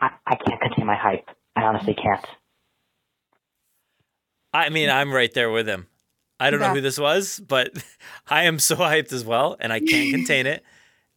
I, 0.00 0.10
I 0.26 0.34
can't 0.36 0.60
contain 0.60 0.86
my 0.86 0.96
hype. 0.96 1.28
I 1.56 1.62
honestly 1.62 1.94
can't. 1.94 2.26
I 4.52 4.68
mean, 4.68 4.90
I'm 4.90 5.12
right 5.12 5.32
there 5.32 5.50
with 5.50 5.68
him. 5.68 5.88
I 6.38 6.50
don't 6.50 6.60
know 6.60 6.74
who 6.74 6.80
this 6.80 6.98
was, 6.98 7.40
but 7.40 7.70
I 8.28 8.44
am 8.44 8.58
so 8.58 8.76
hyped 8.76 9.12
as 9.12 9.24
well, 9.24 9.56
and 9.60 9.72
I 9.72 9.80
can't 9.80 10.10
contain 10.12 10.46
it. 10.46 10.62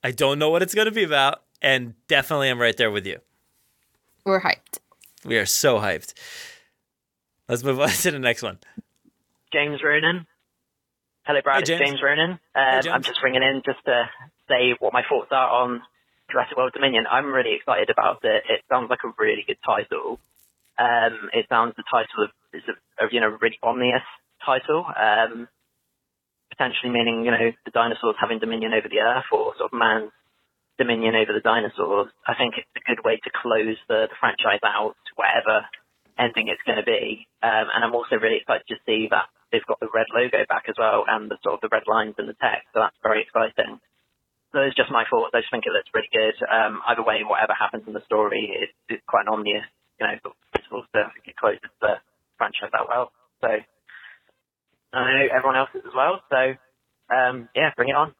I 0.03 0.11
don't 0.11 0.39
know 0.39 0.49
what 0.49 0.61
it's 0.61 0.73
going 0.73 0.85
to 0.85 0.91
be 0.91 1.03
about, 1.03 1.43
and 1.61 1.95
definitely 2.07 2.49
I'm 2.49 2.61
right 2.61 2.77
there 2.77 2.91
with 2.91 3.05
you. 3.05 3.19
We're 4.25 4.41
hyped. 4.41 4.79
We 5.25 5.37
are 5.37 5.45
so 5.45 5.79
hyped. 5.79 6.13
Let's 7.49 7.63
move 7.63 7.79
on 7.79 7.89
to 8.03 8.11
the 8.11 8.19
next 8.19 8.43
one. 8.43 8.59
James 9.51 9.81
Ronan. 9.83 10.27
Hello, 11.27 11.41
Brad. 11.43 11.67
Hey, 11.67 11.75
it's 11.75 11.83
James. 11.83 11.99
James 11.99 12.01
Ronan. 12.01 12.39
Um, 12.55 12.79
James. 12.79 12.87
I'm 12.87 13.03
just 13.03 13.19
ringing 13.21 13.43
in 13.43 13.59
just 13.65 13.83
to 13.83 14.07
say 14.47 14.79
what 14.79 14.93
my 14.93 15.03
thoughts 15.03 15.27
are 15.31 15.49
on 15.59 15.83
Jurassic 16.31 16.55
World 16.55 16.71
Dominion. 16.71 17.03
I'm 17.03 17.35
really 17.35 17.51
excited 17.51 17.89
about 17.91 18.23
it. 18.23 18.47
It 18.47 18.63
sounds 18.71 18.87
like 18.89 19.03
a 19.03 19.11
really 19.19 19.43
good 19.43 19.59
title. 19.59 20.23
Um, 20.79 21.27
it 21.33 21.43
sounds 21.49 21.75
the 21.75 21.83
title 21.83 22.23
of, 22.23 22.29
is 22.55 22.63
a, 22.71 23.03
a 23.03 23.11
you 23.11 23.19
know 23.19 23.35
really 23.43 23.59
ominous 23.61 24.07
title. 24.39 24.87
Um, 24.87 25.49
potentially 26.47 26.95
meaning 26.95 27.25
you 27.27 27.31
know 27.31 27.51
the 27.67 27.75
dinosaurs 27.75 28.15
having 28.15 28.39
dominion 28.39 28.71
over 28.71 28.87
the 28.87 29.03
Earth 29.03 29.27
or 29.35 29.51
sort 29.59 29.73
of 29.73 29.77
man's 29.77 30.15
dominion 30.79 31.11
over 31.19 31.35
the 31.35 31.43
dinosaurs. 31.43 32.07
I 32.23 32.39
think 32.39 32.55
it's 32.55 32.71
a 32.71 32.87
good 32.87 33.03
way 33.03 33.19
to 33.19 33.29
close 33.35 33.75
the, 33.91 34.07
the 34.07 34.15
franchise 34.23 34.63
out, 34.63 34.95
whatever 35.19 35.67
ending 36.15 36.47
it's 36.47 36.63
going 36.63 36.79
to 36.79 36.87
be. 36.87 37.27
Um, 37.43 37.67
and 37.75 37.83
I'm 37.83 37.93
also 37.93 38.15
really 38.15 38.39
excited 38.39 38.63
to 38.71 38.79
see 38.87 39.11
that 39.11 39.27
they've 39.51 39.65
got 39.65 39.79
the 39.79 39.91
red 39.93 40.07
logo 40.13 40.43
back 40.49 40.65
as 40.67 40.75
well 40.77 41.05
and 41.07 41.29
the 41.31 41.37
sort 41.43 41.55
of 41.55 41.61
the 41.61 41.71
red 41.71 41.87
lines 41.87 42.15
in 42.19 42.27
the 42.27 42.37
text. 42.39 42.67
So 42.73 42.79
that's 42.83 42.97
very 43.03 43.23
exciting. 43.23 43.79
So 44.51 44.59
it's 44.63 44.75
just 44.75 44.91
my 44.91 45.03
thoughts. 45.09 45.31
I 45.35 45.41
just 45.41 45.51
think 45.51 45.65
it 45.67 45.75
looks 45.75 45.91
really 45.93 46.11
good. 46.11 46.35
Um, 46.47 46.81
either 46.87 47.03
way, 47.03 47.23
whatever 47.23 47.53
happens 47.53 47.83
in 47.87 47.93
the 47.93 48.03
story, 48.05 48.51
it's, 48.51 48.75
it's 48.89 49.03
quite 49.07 49.27
an 49.27 49.33
obvious, 49.33 49.67
you 49.99 50.07
know, 50.07 50.15
sort 50.23 50.35
of 50.35 50.39
principle 50.51 50.83
to 50.93 51.21
get 51.25 51.35
closes 51.35 51.71
the 51.81 51.99
franchise 52.37 52.71
out 52.73 52.87
well. 52.87 53.11
So 53.41 53.49
I 54.93 54.99
know 54.99 55.27
everyone 55.35 55.57
else 55.57 55.69
is 55.75 55.83
as 55.85 55.93
well. 55.95 56.21
So 56.31 56.55
um, 57.13 57.49
yeah, 57.55 57.71
bring 57.75 57.89
it 57.89 57.95
on. 57.95 58.15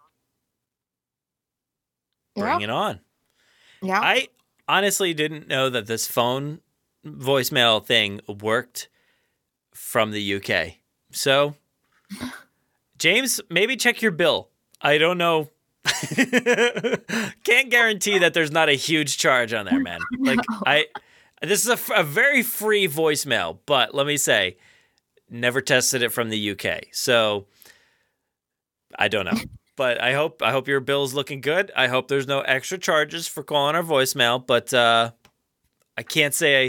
Bring 2.36 2.62
it 2.62 2.70
on. 2.70 2.99
Yeah. 3.82 3.99
I 3.99 4.28
honestly 4.68 5.14
didn't 5.14 5.48
know 5.48 5.70
that 5.70 5.88
this 5.88 6.08
phone 6.08 6.62
voicemail 7.06 7.84
thing 7.84 8.22
worked 8.28 8.90
from 9.74 10.12
the 10.12 10.36
UK. 10.36 10.76
So, 11.18 11.56
James, 12.98 13.41
maybe 13.49 13.76
check 13.76 14.02
your 14.02 14.11
bill. 14.11 14.49
I 14.81 14.98
don't 14.98 15.18
know. 15.18 15.49
Can't 17.44 17.69
guarantee 17.69 18.19
that 18.19 18.34
there's 18.34 18.52
not 18.52 18.69
a 18.69 18.73
huge 18.73 19.18
charge 19.18 19.53
on 19.53 19.65
there, 19.65 19.80
man. 19.80 19.99
Like 20.19 20.39
I, 20.65 20.85
this 21.41 21.65
is 21.65 21.80
a 21.95 22.03
very 22.03 22.44
free 22.44 22.88
voicemail, 22.88 23.57
but 23.65 23.95
let 23.95 24.06
me 24.06 24.18
say, 24.18 24.57
never 25.30 25.61
tested 25.61 26.02
it 26.03 26.11
from 26.11 26.30
the 26.30 26.52
UK, 26.52 26.88
so 26.91 27.48
I 28.98 29.07
don't 29.07 29.26
know. 29.26 29.38
But 29.76 30.02
I 30.02 30.14
hope 30.14 30.41
I 30.41 30.49
hope 30.49 30.68
your 30.68 30.80
bill's 30.80 31.14
looking 31.14 31.39
good. 31.39 31.72
I 31.76 31.85
hope 31.85 32.07
there's 32.07 32.26
no 32.26 32.41
extra 32.41 32.80
charges 32.80 33.27
for 33.27 33.44
calling 33.44 33.76
our 33.76 33.84
voicemail, 33.84 34.44
but 34.44 34.73
uh, 34.73 35.11
I 35.95 36.02
can't 36.02 36.34
say 36.34 36.65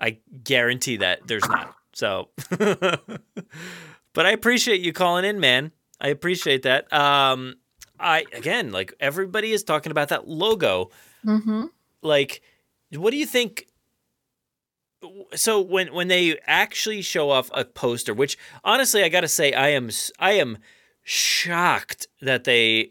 I, 0.00 0.06
I 0.06 0.18
guarantee 0.42 0.96
that 0.96 1.26
there's 1.26 1.46
not. 1.46 1.74
So, 1.96 2.28
but 2.50 4.26
I 4.26 4.30
appreciate 4.32 4.82
you 4.82 4.92
calling 4.92 5.24
in, 5.24 5.40
man. 5.40 5.72
I 5.98 6.08
appreciate 6.08 6.62
that. 6.64 6.92
Um, 6.92 7.54
I 7.98 8.26
again, 8.34 8.70
like 8.70 8.92
everybody 9.00 9.52
is 9.52 9.64
talking 9.64 9.92
about 9.92 10.10
that 10.10 10.28
logo. 10.28 10.90
Mm-hmm. 11.24 11.64
Like, 12.02 12.42
what 12.92 13.12
do 13.12 13.16
you 13.16 13.24
think? 13.24 13.68
So 15.34 15.62
when 15.62 15.94
when 15.94 16.08
they 16.08 16.38
actually 16.46 17.00
show 17.00 17.30
off 17.30 17.50
a 17.54 17.64
poster, 17.64 18.12
which 18.12 18.36
honestly 18.62 19.02
I 19.02 19.08
got 19.08 19.22
to 19.22 19.28
say 19.28 19.54
I 19.54 19.68
am 19.68 19.88
I 20.18 20.32
am 20.32 20.58
shocked 21.02 22.08
that 22.20 22.44
they 22.44 22.90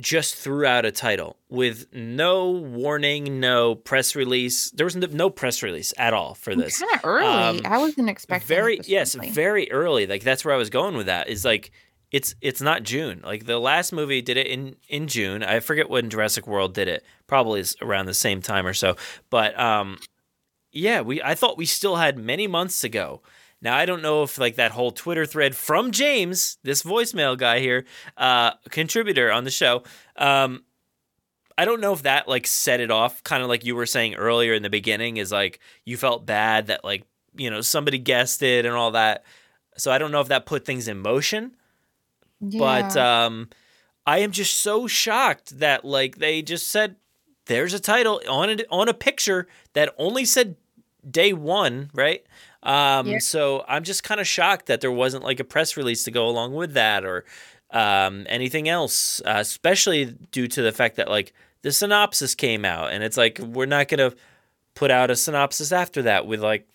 just 0.00 0.36
threw 0.36 0.64
out 0.64 0.84
a 0.84 0.90
title 0.90 1.36
with 1.48 1.86
no 1.92 2.50
warning, 2.50 3.40
no 3.40 3.74
press 3.74 4.16
release. 4.16 4.70
There 4.70 4.84
was 4.86 4.96
no, 4.96 5.30
press 5.30 5.62
release 5.62 5.92
at 5.98 6.14
all 6.14 6.34
for 6.34 6.54
this. 6.54 6.78
Kind 6.78 6.94
of 6.94 7.00
early. 7.04 7.26
Um, 7.26 7.60
I 7.64 7.78
wasn't 7.78 8.08
expecting. 8.08 8.46
very 8.46 8.80
yes, 8.84 9.14
very 9.14 9.70
early. 9.70 10.06
Like 10.06 10.22
that's 10.22 10.44
where 10.44 10.54
I 10.54 10.58
was 10.58 10.70
going 10.70 10.96
with 10.96 11.06
that. 11.06 11.28
Is 11.28 11.44
like 11.44 11.72
it's 12.10 12.34
it's 12.40 12.60
not 12.60 12.82
June. 12.82 13.20
Like 13.24 13.46
the 13.46 13.58
last 13.58 13.92
movie 13.92 14.22
did 14.22 14.36
it 14.36 14.46
in 14.46 14.76
in 14.88 15.08
June. 15.08 15.42
I 15.42 15.60
forget 15.60 15.90
when 15.90 16.10
Jurassic 16.10 16.46
World 16.46 16.74
did 16.74 16.88
it. 16.88 17.04
Probably 17.26 17.60
is 17.60 17.76
around 17.82 18.06
the 18.06 18.14
same 18.14 18.40
time 18.40 18.66
or 18.66 18.74
so. 18.74 18.96
But 19.30 19.58
um, 19.58 19.98
yeah, 20.72 21.02
we 21.02 21.22
I 21.22 21.34
thought 21.34 21.58
we 21.58 21.66
still 21.66 21.96
had 21.96 22.18
many 22.18 22.46
months 22.46 22.80
to 22.80 22.88
go. 22.88 23.22
Now 23.62 23.76
I 23.76 23.86
don't 23.86 24.02
know 24.02 24.24
if 24.24 24.36
like 24.38 24.56
that 24.56 24.72
whole 24.72 24.90
Twitter 24.90 25.24
thread 25.24 25.54
from 25.56 25.92
James, 25.92 26.58
this 26.64 26.82
voicemail 26.82 27.38
guy 27.38 27.60
here, 27.60 27.86
uh, 28.16 28.50
contributor 28.70 29.30
on 29.32 29.44
the 29.44 29.50
show. 29.50 29.84
Um, 30.16 30.64
I 31.56 31.64
don't 31.64 31.80
know 31.80 31.92
if 31.92 32.02
that 32.02 32.26
like 32.28 32.46
set 32.46 32.80
it 32.80 32.90
off, 32.90 33.22
kind 33.22 33.42
of 33.42 33.48
like 33.48 33.64
you 33.64 33.76
were 33.76 33.86
saying 33.86 34.14
earlier 34.16 34.52
in 34.52 34.62
the 34.62 34.70
beginning, 34.70 35.16
is 35.18 35.30
like 35.30 35.60
you 35.84 35.96
felt 35.96 36.26
bad 36.26 36.66
that 36.66 36.84
like 36.84 37.04
you 37.36 37.50
know 37.50 37.60
somebody 37.60 37.98
guessed 37.98 38.42
it 38.42 38.66
and 38.66 38.74
all 38.74 38.90
that. 38.90 39.24
So 39.78 39.90
I 39.92 39.98
don't 39.98 40.10
know 40.12 40.20
if 40.20 40.28
that 40.28 40.44
put 40.44 40.64
things 40.64 40.88
in 40.88 40.98
motion, 40.98 41.56
but 42.40 42.94
Yeah. 42.96 43.24
um, 43.26 43.48
I 44.06 44.18
am 44.18 44.32
just 44.32 44.60
so 44.60 44.86
shocked 44.88 45.60
that 45.60 45.84
like 45.84 46.16
they 46.16 46.42
just 46.42 46.68
said 46.68 46.96
there's 47.46 47.74
a 47.74 47.80
title 47.80 48.20
on 48.28 48.50
it 48.50 48.66
on 48.70 48.88
a 48.88 48.94
picture 48.94 49.46
that 49.74 49.94
only 49.98 50.24
said 50.24 50.56
day 51.08 51.32
one, 51.32 51.90
right? 51.94 52.24
Um, 52.62 53.06
Yeah. 53.08 53.18
so 53.18 53.64
I'm 53.68 53.82
just 53.84 54.04
kind 54.04 54.20
of 54.20 54.26
shocked 54.26 54.66
that 54.66 54.80
there 54.80 54.92
wasn't 54.92 55.24
like 55.24 55.40
a 55.40 55.44
press 55.44 55.76
release 55.76 56.04
to 56.04 56.10
go 56.10 56.28
along 56.28 56.54
with 56.54 56.74
that 56.74 57.04
or 57.04 57.24
um, 57.70 58.26
anything 58.28 58.68
else, 58.68 59.20
uh, 59.24 59.36
especially 59.38 60.04
due 60.30 60.46
to 60.48 60.62
the 60.62 60.72
fact 60.72 60.96
that 60.96 61.08
like 61.08 61.32
the 61.62 61.72
synopsis 61.72 62.34
came 62.34 62.64
out 62.64 62.92
and 62.92 63.02
it's 63.02 63.16
like 63.16 63.38
we're 63.38 63.66
not 63.66 63.88
gonna 63.88 64.12
put 64.74 64.90
out 64.90 65.10
a 65.10 65.16
synopsis 65.16 65.72
after 65.72 66.02
that 66.02 66.26
with 66.26 66.40
like 66.40 66.66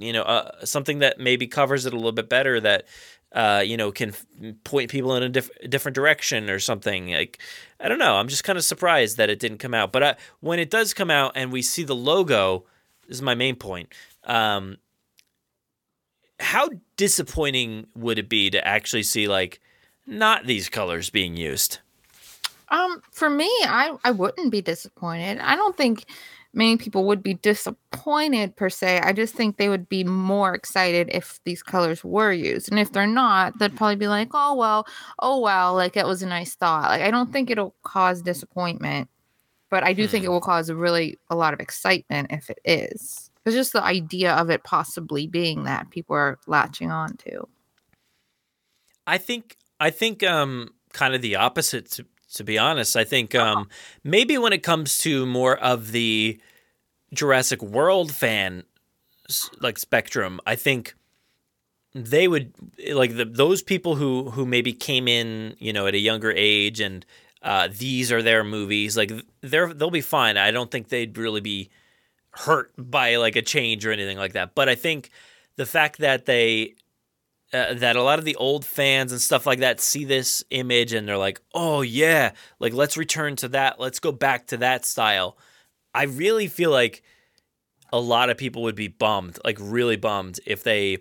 you 0.00 0.12
know 0.12 0.22
uh, 0.22 0.64
something 0.64 0.98
that 0.98 1.18
maybe 1.20 1.46
covers 1.46 1.86
it 1.86 1.92
a 1.92 1.96
little 1.96 2.12
bit 2.12 2.28
better 2.28 2.60
that 2.60 2.86
uh, 3.32 3.62
you 3.64 3.76
know 3.76 3.92
can 3.92 4.10
f- 4.10 4.26
point 4.64 4.90
people 4.90 5.14
in 5.16 5.22
a 5.22 5.28
diff- 5.28 5.50
different 5.68 5.94
direction 5.94 6.48
or 6.50 6.58
something 6.58 7.12
like 7.12 7.38
i 7.80 7.88
don't 7.88 7.98
know 7.98 8.14
i'm 8.16 8.28
just 8.28 8.44
kind 8.44 8.56
of 8.56 8.64
surprised 8.64 9.16
that 9.16 9.28
it 9.30 9.38
didn't 9.38 9.58
come 9.58 9.74
out 9.74 9.92
but 9.92 10.02
uh, 10.02 10.14
when 10.40 10.58
it 10.58 10.70
does 10.70 10.94
come 10.94 11.10
out 11.10 11.32
and 11.34 11.52
we 11.52 11.60
see 11.62 11.82
the 11.84 11.94
logo 11.94 12.64
this 13.08 13.16
is 13.16 13.22
my 13.22 13.34
main 13.34 13.54
point 13.56 13.88
um, 14.24 14.76
how 16.40 16.68
disappointing 16.96 17.86
would 17.96 18.18
it 18.18 18.28
be 18.28 18.50
to 18.50 18.66
actually 18.66 19.02
see 19.02 19.28
like 19.28 19.60
not 20.06 20.46
these 20.46 20.68
colors 20.68 21.10
being 21.10 21.36
used 21.36 21.78
Um, 22.68 23.00
for 23.12 23.30
me, 23.30 23.46
I 23.62 23.96
I 24.04 24.10
wouldn't 24.10 24.50
be 24.50 24.60
disappointed. 24.62 25.38
I 25.38 25.54
don't 25.56 25.76
think 25.76 26.04
many 26.52 26.76
people 26.76 27.04
would 27.06 27.22
be 27.22 27.34
disappointed 27.34 28.56
per 28.56 28.68
se. 28.70 29.00
I 29.00 29.12
just 29.12 29.34
think 29.34 29.56
they 29.56 29.68
would 29.68 29.88
be 29.88 30.02
more 30.04 30.54
excited 30.54 31.08
if 31.12 31.38
these 31.44 31.62
colors 31.62 32.02
were 32.02 32.32
used. 32.32 32.70
And 32.70 32.78
if 32.80 32.90
they're 32.92 33.06
not, 33.06 33.58
they'd 33.58 33.76
probably 33.76 33.96
be 33.96 34.08
like, 34.08 34.30
"Oh 34.34 34.54
well, 34.56 34.86
oh 35.20 35.40
well, 35.40 35.74
like 35.74 35.96
it 35.96 36.06
was 36.06 36.22
a 36.22 36.26
nice 36.26 36.54
thought." 36.56 36.90
Like 36.90 37.02
I 37.02 37.10
don't 37.10 37.32
think 37.32 37.50
it'll 37.50 37.74
cause 37.84 38.20
disappointment, 38.22 39.08
but 39.70 39.84
I 39.84 39.92
do 39.94 40.08
think 40.08 40.24
it 40.24 40.28
will 40.30 40.40
cause 40.40 40.70
really 40.72 41.18
a 41.30 41.36
lot 41.36 41.54
of 41.54 41.60
excitement 41.60 42.28
if 42.32 42.50
it 42.50 42.58
is. 42.64 43.25
It's 43.46 43.54
just 43.54 43.72
the 43.72 43.82
idea 43.82 44.34
of 44.34 44.50
it 44.50 44.64
possibly 44.64 45.28
being 45.28 45.64
that 45.64 45.90
people 45.90 46.16
are 46.16 46.38
latching 46.48 46.90
on 46.90 47.16
to. 47.18 47.46
I 49.06 49.18
think 49.18 49.56
I 49.78 49.90
think 49.90 50.24
um 50.24 50.70
kind 50.92 51.14
of 51.14 51.22
the 51.22 51.36
opposite 51.36 51.90
to, 51.92 52.06
to 52.34 52.44
be 52.44 52.58
honest. 52.58 52.96
I 52.96 53.04
think 53.04 53.36
um 53.36 53.68
maybe 54.02 54.36
when 54.36 54.52
it 54.52 54.64
comes 54.64 54.98
to 54.98 55.24
more 55.26 55.56
of 55.56 55.92
the 55.92 56.40
Jurassic 57.14 57.62
World 57.62 58.12
fan 58.12 58.64
like 59.60 59.78
spectrum, 59.78 60.40
I 60.44 60.56
think 60.56 60.96
they 61.94 62.26
would 62.26 62.52
like 62.92 63.16
the 63.16 63.26
those 63.26 63.62
people 63.62 63.94
who 63.94 64.30
who 64.30 64.44
maybe 64.44 64.72
came 64.72 65.06
in, 65.06 65.54
you 65.60 65.72
know, 65.72 65.86
at 65.86 65.94
a 65.94 65.98
younger 65.98 66.32
age 66.32 66.80
and 66.80 67.06
uh 67.42 67.68
these 67.70 68.10
are 68.10 68.22
their 68.22 68.42
movies, 68.42 68.96
like 68.96 69.12
they're 69.40 69.72
they'll 69.72 69.90
be 69.90 70.00
fine. 70.00 70.36
I 70.36 70.50
don't 70.50 70.70
think 70.72 70.88
they'd 70.88 71.16
really 71.16 71.40
be 71.40 71.70
hurt 72.36 72.72
by 72.78 73.16
like 73.16 73.36
a 73.36 73.42
change 73.42 73.86
or 73.86 73.92
anything 73.92 74.18
like 74.18 74.34
that. 74.34 74.54
But 74.54 74.68
I 74.68 74.74
think 74.74 75.10
the 75.56 75.66
fact 75.66 75.98
that 75.98 76.26
they 76.26 76.74
uh, 77.52 77.74
that 77.74 77.96
a 77.96 78.02
lot 78.02 78.18
of 78.18 78.24
the 78.24 78.36
old 78.36 78.64
fans 78.64 79.12
and 79.12 79.20
stuff 79.20 79.46
like 79.46 79.60
that 79.60 79.80
see 79.80 80.04
this 80.04 80.44
image 80.50 80.92
and 80.92 81.08
they're 81.08 81.16
like, 81.16 81.40
"Oh 81.54 81.82
yeah, 81.82 82.32
like 82.58 82.72
let's 82.72 82.96
return 82.96 83.36
to 83.36 83.48
that. 83.48 83.80
Let's 83.80 84.00
go 84.00 84.12
back 84.12 84.48
to 84.48 84.56
that 84.58 84.84
style." 84.84 85.38
I 85.94 86.04
really 86.04 86.48
feel 86.48 86.70
like 86.70 87.02
a 87.92 88.00
lot 88.00 88.30
of 88.30 88.36
people 88.36 88.62
would 88.62 88.74
be 88.74 88.88
bummed, 88.88 89.38
like 89.44 89.56
really 89.60 89.96
bummed 89.96 90.40
if 90.44 90.62
they 90.62 90.98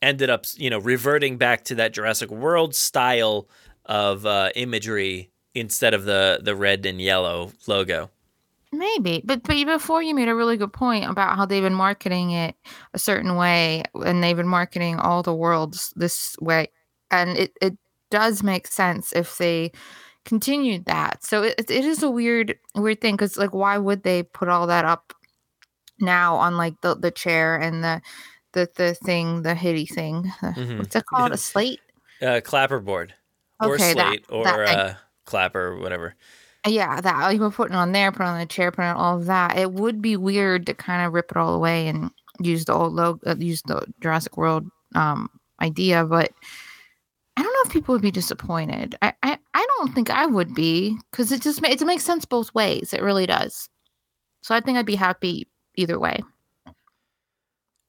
ended 0.00 0.30
up, 0.30 0.44
you 0.56 0.70
know, 0.70 0.78
reverting 0.78 1.38
back 1.38 1.64
to 1.64 1.74
that 1.76 1.92
Jurassic 1.92 2.30
World 2.30 2.74
style 2.74 3.48
of 3.86 4.26
uh, 4.26 4.50
imagery 4.54 5.30
instead 5.54 5.94
of 5.94 6.04
the 6.04 6.40
the 6.42 6.54
red 6.54 6.86
and 6.86 7.00
yellow 7.00 7.52
logo. 7.66 8.10
Maybe, 8.74 9.22
but 9.24 9.42
but 9.42 9.66
before 9.66 10.02
you 10.02 10.14
made 10.14 10.28
a 10.28 10.34
really 10.34 10.56
good 10.56 10.72
point 10.72 11.04
about 11.10 11.36
how 11.36 11.44
they've 11.44 11.62
been 11.62 11.74
marketing 11.74 12.30
it 12.30 12.56
a 12.94 12.98
certain 12.98 13.36
way, 13.36 13.82
and 13.94 14.22
they've 14.24 14.36
been 14.36 14.48
marketing 14.48 14.98
all 14.98 15.22
the 15.22 15.34
worlds 15.34 15.92
this 15.94 16.34
way, 16.40 16.68
and 17.10 17.36
it 17.36 17.52
it 17.60 17.76
does 18.10 18.42
make 18.42 18.66
sense 18.66 19.12
if 19.12 19.36
they 19.36 19.72
continued 20.24 20.86
that. 20.86 21.22
So 21.22 21.42
it 21.42 21.56
it 21.70 21.84
is 21.84 22.02
a 22.02 22.10
weird 22.10 22.56
weird 22.74 23.02
thing 23.02 23.14
because 23.14 23.36
like 23.36 23.52
why 23.52 23.76
would 23.76 24.04
they 24.04 24.22
put 24.22 24.48
all 24.48 24.66
that 24.68 24.86
up 24.86 25.12
now 26.00 26.36
on 26.36 26.56
like 26.56 26.80
the 26.80 26.94
the 26.96 27.10
chair 27.10 27.56
and 27.56 27.84
the 27.84 28.00
the 28.54 28.70
the 28.76 28.94
thing, 28.94 29.42
the 29.42 29.54
hitty 29.54 29.84
thing. 29.84 30.32
Mhm. 30.42 30.78
What's 30.78 30.96
it 30.96 31.04
called? 31.04 31.32
A 31.32 31.36
slate? 31.36 31.80
Uh, 32.22 32.40
clapperboard 32.40 33.10
or 33.60 33.74
Okay, 33.74 33.92
that- 33.92 34.06
slate 34.06 34.24
or 34.30 34.44
that- 34.44 34.78
uh, 34.78 34.94
clapper 35.26 35.60
or 35.60 35.78
whatever. 35.78 36.14
Yeah, 36.66 37.00
that 37.00 37.34
you 37.34 37.40
were 37.40 37.50
putting 37.50 37.74
on 37.74 37.92
there, 37.92 38.12
put 38.12 38.22
on 38.22 38.38
the 38.38 38.46
chair, 38.46 38.70
put 38.70 38.84
on 38.84 38.96
all 38.96 39.18
of 39.18 39.26
that. 39.26 39.58
It 39.58 39.72
would 39.72 40.00
be 40.00 40.16
weird 40.16 40.66
to 40.66 40.74
kind 40.74 41.04
of 41.04 41.12
rip 41.12 41.30
it 41.30 41.36
all 41.36 41.54
away 41.54 41.88
and 41.88 42.10
use 42.40 42.64
the 42.64 42.72
old 42.72 42.92
logo, 42.92 43.30
uh, 43.30 43.36
use 43.36 43.62
the 43.62 43.84
Jurassic 44.00 44.36
World 44.36 44.66
um 44.94 45.28
idea, 45.60 46.04
but 46.04 46.30
I 47.36 47.42
don't 47.42 47.52
know 47.52 47.62
if 47.64 47.72
people 47.72 47.94
would 47.94 48.02
be 48.02 48.10
disappointed. 48.10 48.96
I 49.00 49.14
I, 49.22 49.38
I 49.54 49.66
don't 49.78 49.94
think 49.94 50.10
I 50.10 50.26
would 50.26 50.54
be 50.54 50.98
because 51.10 51.32
it 51.32 51.42
just 51.42 51.62
ma- 51.62 51.68
it 51.68 51.80
makes 51.82 52.04
sense 52.04 52.24
both 52.24 52.54
ways. 52.54 52.92
It 52.92 53.02
really 53.02 53.26
does. 53.26 53.68
So 54.42 54.54
I 54.54 54.60
think 54.60 54.76
I'd 54.76 54.86
be 54.86 54.96
happy 54.96 55.48
either 55.76 55.98
way. 55.98 56.20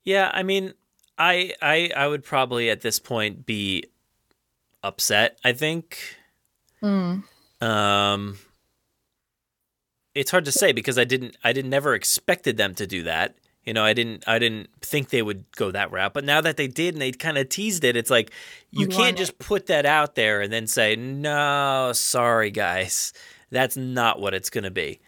Yeah, 0.03 0.31
I 0.33 0.43
mean, 0.43 0.73
I 1.17 1.53
I 1.61 1.91
I 1.95 2.07
would 2.07 2.23
probably 2.23 2.69
at 2.69 2.81
this 2.81 2.99
point 2.99 3.45
be 3.45 3.85
upset. 4.81 5.39
I 5.43 5.53
think. 5.53 5.99
Mm. 6.81 7.23
Um, 7.61 8.37
it's 10.15 10.31
hard 10.31 10.45
to 10.45 10.52
say 10.52 10.72
because 10.72 10.98
I 10.98 11.03
didn't 11.03 11.38
I 11.44 11.53
didn't 11.53 11.72
never 11.72 11.94
expected 11.94 12.57
them 12.57 12.76
to 12.76 12.88
do 12.88 13.03
that. 13.03 13.35
You 13.65 13.73
know, 13.73 13.84
I 13.84 13.94
didn't 13.94 14.23
I 14.27 14.40
didn't 14.40 14.69
think 14.81 15.10
they 15.10 15.22
would 15.22 15.45
go 15.56 15.72
that 15.72 15.91
route. 15.91 16.14
But 16.14 16.26
now 16.26 16.41
that 16.41 16.57
they 16.57 16.68
did 16.68 16.95
and 16.95 17.02
they 17.02 17.11
kind 17.11 17.38
of 17.38 17.49
teased 17.49 17.84
it, 17.84 17.95
it's 17.95 18.10
like 18.10 18.31
you 18.72 18.88
can't 18.88 18.99
want 18.99 19.18
just 19.18 19.40
put 19.40 19.68
that 19.68 19.85
out 19.85 20.15
there 20.15 20.41
and 20.41 20.52
then 20.52 20.68
say, 20.68 20.95
"No, 20.95 21.91
sorry 21.94 22.52
guys. 22.52 23.14
That's 23.52 23.77
not 23.77 24.19
what 24.19 24.34
it's 24.34 24.49
going 24.49 24.65
to 24.65 24.72
be." 24.72 24.99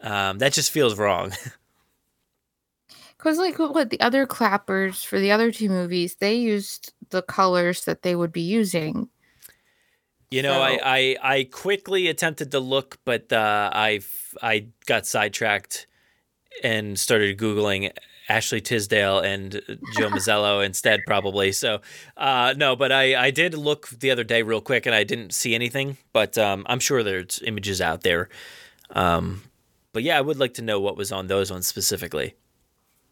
Um, 0.00 0.38
that 0.38 0.52
just 0.52 0.70
feels 0.70 0.98
wrong. 0.98 1.32
Because 3.20 3.36
like 3.36 3.58
what 3.58 3.90
the 3.90 4.00
other 4.00 4.26
clappers 4.26 5.04
for 5.04 5.20
the 5.20 5.30
other 5.30 5.52
two 5.52 5.68
movies, 5.68 6.14
they 6.14 6.36
used 6.36 6.94
the 7.10 7.20
colors 7.20 7.84
that 7.84 8.00
they 8.00 8.14
would 8.14 8.32
be 8.32 8.40
using. 8.40 9.10
You 10.30 10.42
know, 10.42 10.60
I, 10.60 10.78
I 10.84 11.16
I 11.22 11.44
quickly 11.50 12.06
attempted 12.06 12.52
to 12.52 12.60
look, 12.60 12.98
but 13.04 13.32
uh, 13.32 13.70
I 13.72 14.00
I 14.40 14.66
got 14.86 15.04
sidetracked 15.04 15.88
and 16.62 16.96
started 16.96 17.36
googling 17.36 17.90
Ashley 18.28 18.60
Tisdale 18.60 19.18
and 19.18 19.60
Joe 19.98 20.08
Mazzello 20.10 20.64
instead, 20.64 21.00
probably. 21.04 21.50
So 21.50 21.80
uh, 22.16 22.54
no, 22.56 22.76
but 22.76 22.92
I 22.92 23.20
I 23.20 23.30
did 23.32 23.54
look 23.54 23.88
the 23.88 24.12
other 24.12 24.22
day 24.22 24.42
real 24.42 24.60
quick, 24.60 24.86
and 24.86 24.94
I 24.94 25.02
didn't 25.02 25.34
see 25.34 25.52
anything. 25.52 25.96
But 26.12 26.38
um, 26.38 26.64
I'm 26.68 26.78
sure 26.78 27.02
there's 27.02 27.42
images 27.44 27.80
out 27.80 28.02
there. 28.02 28.28
Um, 28.90 29.42
but 29.92 30.04
yeah, 30.04 30.16
I 30.16 30.20
would 30.20 30.38
like 30.38 30.54
to 30.54 30.62
know 30.62 30.78
what 30.78 30.96
was 30.96 31.10
on 31.10 31.26
those 31.26 31.50
ones 31.50 31.66
specifically. 31.66 32.34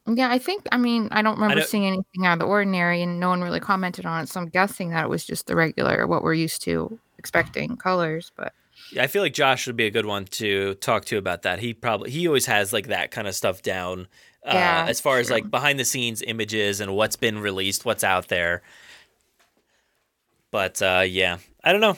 Yeah, 0.06 0.30
I 0.30 0.38
think. 0.38 0.68
I 0.70 0.76
mean, 0.76 1.08
I 1.10 1.22
don't 1.22 1.34
remember 1.34 1.56
don't- 1.56 1.68
seeing 1.68 1.84
anything 1.86 2.26
out 2.26 2.34
of 2.34 2.38
the 2.38 2.46
ordinary, 2.46 3.02
and 3.02 3.18
no 3.18 3.28
one 3.30 3.42
really 3.42 3.58
commented 3.60 4.06
on 4.06 4.22
it. 4.22 4.28
So 4.28 4.38
I'm 4.40 4.48
guessing 4.48 4.90
that 4.90 5.06
it 5.06 5.08
was 5.08 5.24
just 5.24 5.48
the 5.48 5.56
regular, 5.56 6.06
what 6.06 6.22
we're 6.22 6.34
used 6.34 6.62
to 6.62 7.00
expecting 7.18 7.76
colors. 7.76 8.32
But 8.36 8.52
Yeah, 8.92 9.02
I 9.02 9.06
feel 9.06 9.22
like 9.22 9.34
Josh 9.34 9.66
would 9.66 9.76
be 9.76 9.86
a 9.86 9.90
good 9.90 10.06
one 10.06 10.24
to 10.26 10.74
talk 10.76 11.04
to 11.06 11.18
about 11.18 11.42
that. 11.42 11.58
He 11.58 11.74
probably 11.74 12.10
he 12.10 12.26
always 12.26 12.46
has 12.46 12.72
like 12.72 12.88
that 12.88 13.10
kind 13.10 13.28
of 13.28 13.34
stuff 13.34 13.62
down. 13.62 14.08
Uh, 14.46 14.52
Yeah, 14.54 14.86
as 14.88 15.00
far 15.00 15.18
as 15.18 15.30
like 15.30 15.50
behind 15.50 15.78
the 15.78 15.84
scenes 15.84 16.22
images 16.22 16.80
and 16.80 16.94
what's 16.94 17.16
been 17.16 17.38
released, 17.38 17.84
what's 17.84 18.04
out 18.04 18.28
there. 18.28 18.62
But 20.50 20.80
uh, 20.80 21.04
yeah, 21.06 21.38
I 21.62 21.72
don't 21.72 21.80
know. 21.80 21.96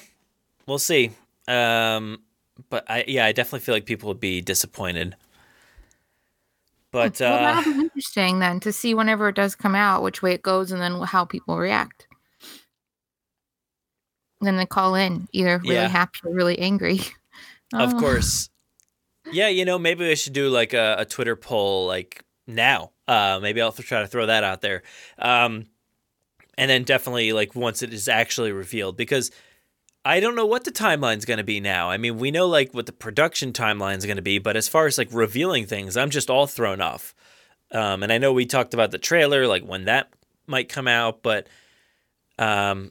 We'll 0.66 0.78
see. 0.78 1.12
Um, 1.47 2.22
but 2.68 2.84
I 2.90 3.05
yeah, 3.06 3.26
I 3.26 3.32
definitely 3.32 3.60
feel 3.60 3.74
like 3.74 3.86
people 3.86 4.09
would 4.09 4.20
be 4.20 4.40
disappointed. 4.40 5.16
But 6.92 7.20
well, 7.20 7.34
uh, 7.34 7.55
that'll 7.55 7.72
be 7.72 7.80
interesting 7.80 8.40
then 8.40 8.59
to 8.60 8.72
see 8.72 8.94
whenever 8.94 9.28
it 9.28 9.36
does 9.36 9.55
come 9.55 9.76
out, 9.76 10.02
which 10.02 10.22
way 10.22 10.32
it 10.32 10.42
goes, 10.42 10.72
and 10.72 10.82
then 10.82 11.01
how 11.02 11.24
people 11.24 11.56
react. 11.56 12.09
Then 14.40 14.56
they 14.56 14.66
call 14.66 14.94
in 14.94 15.28
either 15.32 15.58
really 15.58 15.74
Yeah. 15.74 15.88
happy 15.88 16.18
or 16.24 16.32
really 16.34 16.58
angry. 16.58 17.00
Of 17.72 17.94
Oh. 17.94 18.00
course. 18.00 18.50
Yeah, 19.32 19.46
you 19.46 19.64
know, 19.64 19.78
maybe 19.78 20.04
we 20.08 20.16
should 20.16 20.32
do 20.32 20.48
like 20.48 20.72
a, 20.72 20.96
a 20.98 21.04
Twitter 21.04 21.36
poll 21.36 21.86
like 21.86 22.24
now. 22.48 22.90
Uh, 23.06 23.38
maybe 23.40 23.60
I'll 23.62 23.70
try 23.70 24.00
to 24.00 24.08
throw 24.08 24.26
that 24.26 24.42
out 24.42 24.60
there. 24.60 24.82
Um, 25.18 25.66
and 26.58 26.68
then 26.68 26.82
definitely 26.82 27.32
like 27.32 27.54
once 27.54 27.82
it 27.82 27.94
is 27.94 28.08
actually 28.08 28.50
revealed 28.50 28.96
because 28.96 29.30
I 30.04 30.18
don't 30.18 30.34
know 30.34 30.46
what 30.46 30.64
the 30.64 30.72
timeline's 30.72 31.24
going 31.24 31.38
to 31.38 31.44
be 31.44 31.60
now. 31.60 31.90
I 31.90 31.96
mean, 31.96 32.18
we 32.18 32.32
know 32.32 32.48
like 32.48 32.74
what 32.74 32.86
the 32.86 32.92
production 32.92 33.52
timeline's 33.52 34.04
going 34.04 34.16
to 34.16 34.22
be, 34.22 34.38
but 34.40 34.56
as 34.56 34.66
far 34.68 34.86
as 34.86 34.98
like 34.98 35.08
revealing 35.12 35.64
things, 35.66 35.96
I'm 35.96 36.10
just 36.10 36.28
all 36.28 36.48
thrown 36.48 36.80
off. 36.80 37.14
Um, 37.70 38.02
and 38.02 38.12
I 38.12 38.18
know 38.18 38.32
we 38.32 38.46
talked 38.46 38.74
about 38.74 38.90
the 38.90 38.98
trailer, 38.98 39.46
like 39.46 39.62
when 39.62 39.84
that 39.84 40.12
might 40.48 40.68
come 40.68 40.88
out, 40.88 41.22
but 41.22 41.46
um, 42.38 42.90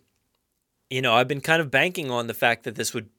you 0.90 1.02
know, 1.02 1.14
I've 1.14 1.28
been 1.28 1.42
kind 1.42 1.62
of 1.62 1.72
banking 1.72 2.10
on 2.12 2.28
the 2.28 2.34
fact 2.34 2.64
that 2.64 2.76
this 2.76 2.94
would 2.94 3.10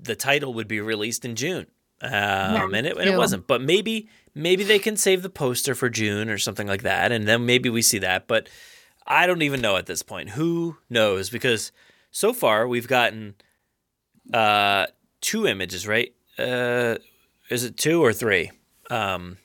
the 0.00 0.14
title 0.14 0.54
would 0.54 0.68
be 0.68 0.80
released 0.80 1.24
in 1.24 1.34
June. 1.36 1.66
Um, 2.00 2.74
and 2.74 2.86
it 2.86 2.96
and 2.96 3.08
it 3.08 3.16
wasn't. 3.16 3.46
But 3.46 3.60
maybe 3.60 4.08
maybe 4.34 4.62
they 4.62 4.78
can 4.78 4.96
save 4.96 5.22
the 5.22 5.30
poster 5.30 5.74
for 5.74 5.90
June 5.90 6.30
or 6.30 6.38
something 6.38 6.68
like 6.68 6.82
that, 6.82 7.10
and 7.10 7.26
then 7.26 7.44
maybe 7.44 7.70
we 7.70 7.82
see 7.82 7.98
that. 7.98 8.28
But 8.28 8.48
I 9.06 9.26
don't 9.26 9.42
even 9.42 9.60
know 9.60 9.76
at 9.76 9.86
this 9.86 10.02
point. 10.02 10.30
Who 10.30 10.76
knows? 10.88 11.28
Because 11.28 11.72
so 12.12 12.32
far 12.32 12.68
we've 12.68 12.86
gotten 12.86 13.34
uh, 14.32 14.86
two 15.20 15.46
images, 15.46 15.88
right? 15.88 16.14
Uh, 16.38 16.96
is 17.50 17.64
it 17.64 17.76
two 17.76 18.04
or 18.04 18.12
three 18.12 18.52
um, 18.90 19.38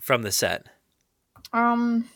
from 0.00 0.22
the 0.22 0.32
set? 0.32 0.68
Um, 1.52 2.08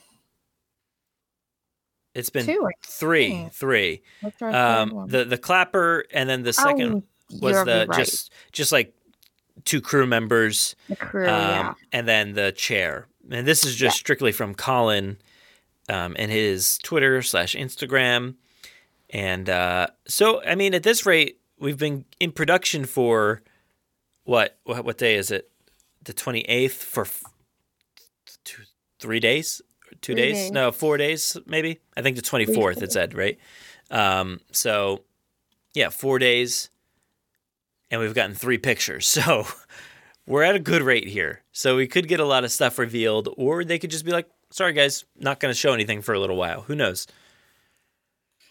It's 2.16 2.30
been 2.30 2.46
Two, 2.46 2.68
three, 2.84 3.28
think. 3.28 3.52
three. 3.52 4.02
What's 4.22 4.40
our 4.42 4.52
third 4.52 4.58
Um, 4.92 5.06
the 5.08 5.24
the 5.24 5.38
clapper, 5.38 6.04
and 6.12 6.28
then 6.28 6.42
the 6.42 6.52
second 6.52 7.04
Oh, 7.32 7.38
was 7.40 7.64
the 7.64 7.86
right. 7.88 7.98
just 7.98 8.32
just 8.52 8.72
like 8.72 8.94
two 9.64 9.80
crew 9.80 10.06
members. 10.06 10.74
The 10.88 10.96
crew, 10.96 11.24
um, 11.28 11.30
yeah. 11.30 11.74
and 11.92 12.08
then 12.08 12.32
the 12.34 12.52
chair. 12.52 13.06
And 13.30 13.46
this 13.46 13.64
is 13.64 13.74
just 13.76 13.96
strictly 13.98 14.32
from 14.32 14.54
Colin 14.54 15.18
um, 15.88 16.14
and 16.18 16.30
his 16.30 16.78
Twitter 16.78 17.20
slash 17.22 17.54
Instagram. 17.56 18.36
And 19.10 19.48
uh, 19.50 19.88
so, 20.08 20.42
I 20.44 20.54
mean, 20.54 20.74
at 20.74 20.82
this 20.84 21.04
rate, 21.06 21.40
we've 21.58 21.78
been 21.78 22.04
in 22.20 22.32
production 22.32 22.84
for 22.86 23.42
what? 24.24 24.58
What, 24.64 24.84
what 24.84 24.98
day 24.98 25.16
is 25.16 25.30
it? 25.30 25.50
The 26.04 26.12
twenty 26.12 26.40
eighth 26.42 26.82
for 26.82 27.02
f- 27.02 27.22
two, 28.44 28.62
three 29.00 29.20
days, 29.20 29.60
two 30.06 30.14
Three 30.14 30.32
days? 30.32 30.50
No, 30.52 30.70
four 30.70 30.96
days 30.96 31.36
maybe. 31.46 31.80
I 31.96 32.02
think 32.02 32.14
the 32.16 32.22
twenty 32.22 32.46
fourth. 32.46 32.80
It 32.82 32.92
said 32.92 33.14
right. 33.14 33.38
Um, 33.90 34.40
so 34.52 35.02
yeah, 35.74 35.88
four 35.88 36.18
days, 36.20 36.70
and 37.90 38.00
we've 38.00 38.14
gotten 38.14 38.34
three 38.34 38.58
pictures. 38.58 39.06
So 39.26 39.46
we're 40.28 40.42
at 40.42 40.56
a 40.56 40.60
good 40.60 40.82
rate 40.82 41.06
here. 41.06 41.42
So 41.52 41.76
we 41.76 41.86
could 41.86 42.08
get 42.08 42.18
a 42.18 42.24
lot 42.24 42.42
of 42.44 42.50
stuff 42.50 42.78
revealed, 42.78 43.28
or 43.36 43.64
they 43.64 43.78
could 43.78 43.90
just 43.90 44.04
be 44.04 44.12
like, 44.12 44.28
"Sorry, 44.50 44.72
guys, 44.72 45.04
not 45.16 45.40
going 45.40 45.52
to 45.52 45.58
show 45.58 45.72
anything 45.72 46.02
for 46.02 46.14
a 46.14 46.20
little 46.20 46.36
while." 46.36 46.62
Who 46.62 46.74
knows? 46.74 47.06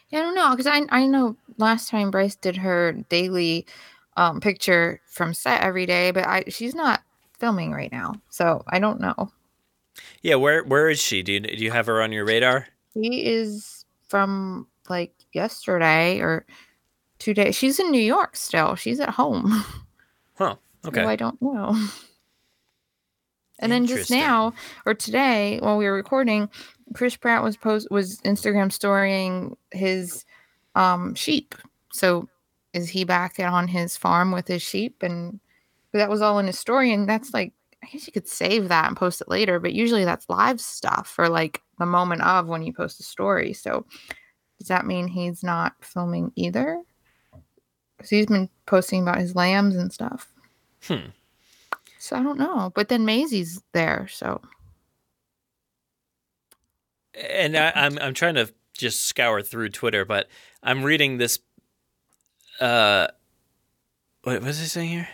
Yeah, 0.09 0.19
I 0.19 0.21
don't 0.23 0.35
know 0.35 0.51
because 0.51 0.67
I 0.67 0.81
I 0.89 1.05
know 1.05 1.37
last 1.57 1.89
time 1.89 2.11
Bryce 2.11 2.35
did 2.35 2.57
her 2.57 2.93
daily 3.09 3.65
um 4.17 4.41
picture 4.41 4.99
from 5.07 5.33
set 5.33 5.61
every 5.61 5.85
day, 5.85 6.11
but 6.11 6.27
I 6.27 6.43
she's 6.49 6.75
not 6.75 7.01
filming 7.39 7.71
right 7.71 7.91
now, 7.91 8.15
so 8.29 8.63
I 8.67 8.79
don't 8.79 8.99
know. 8.99 9.31
Yeah, 10.25 10.35
where 10.35 10.63
where 10.63 10.89
is 10.89 10.99
she? 10.99 11.21
Do 11.21 11.33
you, 11.33 11.39
do 11.39 11.63
you 11.63 11.69
have 11.69 11.85
her 11.85 12.01
on 12.01 12.11
your 12.11 12.25
radar? 12.25 12.65
She 12.95 13.27
is 13.27 13.85
from 14.07 14.65
like 14.89 15.13
yesterday 15.33 16.19
or 16.19 16.47
two 17.19 17.35
days. 17.35 17.53
She's 17.53 17.79
in 17.79 17.91
New 17.91 18.01
York 18.01 18.35
still. 18.35 18.73
She's 18.73 18.99
at 18.99 19.09
home. 19.09 19.63
Huh. 20.37 20.57
Okay. 20.85 21.01
So 21.01 21.07
I 21.07 21.15
don't 21.15 21.41
know. 21.41 21.77
And 23.59 23.71
then 23.71 23.85
just 23.85 24.11
now 24.11 24.53
or 24.85 24.93
today 24.93 25.59
while 25.61 25.77
we 25.77 25.85
were 25.85 25.93
recording, 25.93 26.49
Chris 26.93 27.15
Pratt 27.15 27.41
was 27.41 27.55
post 27.55 27.89
was 27.89 28.19
Instagram 28.25 28.69
storying 28.69 29.55
his 29.71 30.25
um 30.73 31.15
sheep. 31.15 31.55
So 31.93 32.27
is 32.73 32.89
he 32.89 33.05
back 33.05 33.39
on 33.39 33.69
his 33.69 33.95
farm 33.95 34.33
with 34.33 34.49
his 34.49 34.61
sheep? 34.61 35.03
And 35.03 35.39
that 35.93 36.09
was 36.09 36.21
all 36.21 36.37
in 36.39 36.47
his 36.47 36.59
story, 36.59 36.91
and 36.91 37.07
that's 37.07 37.33
like 37.33 37.53
I 37.85 37.89
guess 37.91 38.07
you 38.07 38.13
could 38.13 38.27
save 38.27 38.69
that 38.69 38.87
and 38.87 38.97
post 38.97 39.21
it 39.21 39.29
later, 39.29 39.59
but 39.59 39.73
usually 39.73 40.05
that's 40.05 40.27
live 40.27 40.59
stuff 40.59 41.15
or 41.19 41.29
like 41.29 41.61
the 41.77 41.85
moment 41.85 42.21
of 42.23 42.47
when 42.47 42.63
you 42.63 42.73
post 42.73 42.99
a 42.99 43.03
story. 43.03 43.53
So 43.53 43.85
does 44.57 44.69
that 44.69 44.87
mean 44.87 45.07
he's 45.07 45.43
not 45.43 45.73
filming 45.81 46.31
either? 46.35 46.81
Because 47.95 48.09
he's 48.09 48.25
been 48.25 48.49
posting 48.65 49.03
about 49.03 49.19
his 49.19 49.35
lambs 49.35 49.75
and 49.75 49.93
stuff. 49.93 50.31
Hmm. 50.83 51.09
So 51.99 52.15
I 52.15 52.23
don't 52.23 52.39
know. 52.39 52.71
But 52.73 52.89
then 52.89 53.05
Maisie's 53.05 53.61
there, 53.73 54.07
so 54.07 54.41
And 57.13 57.55
I, 57.55 57.71
I'm 57.75 57.99
I'm 57.99 58.13
trying 58.13 58.35
to 58.35 58.51
just 58.73 59.05
scour 59.05 59.41
through 59.41 59.69
Twitter, 59.69 60.05
but 60.05 60.27
I'm 60.63 60.83
reading 60.83 61.17
this. 61.17 61.39
Uh, 62.59 63.07
what 64.23 64.43
is 64.43 64.59
it 64.59 64.69
saying 64.69 64.89
here? 64.89 65.09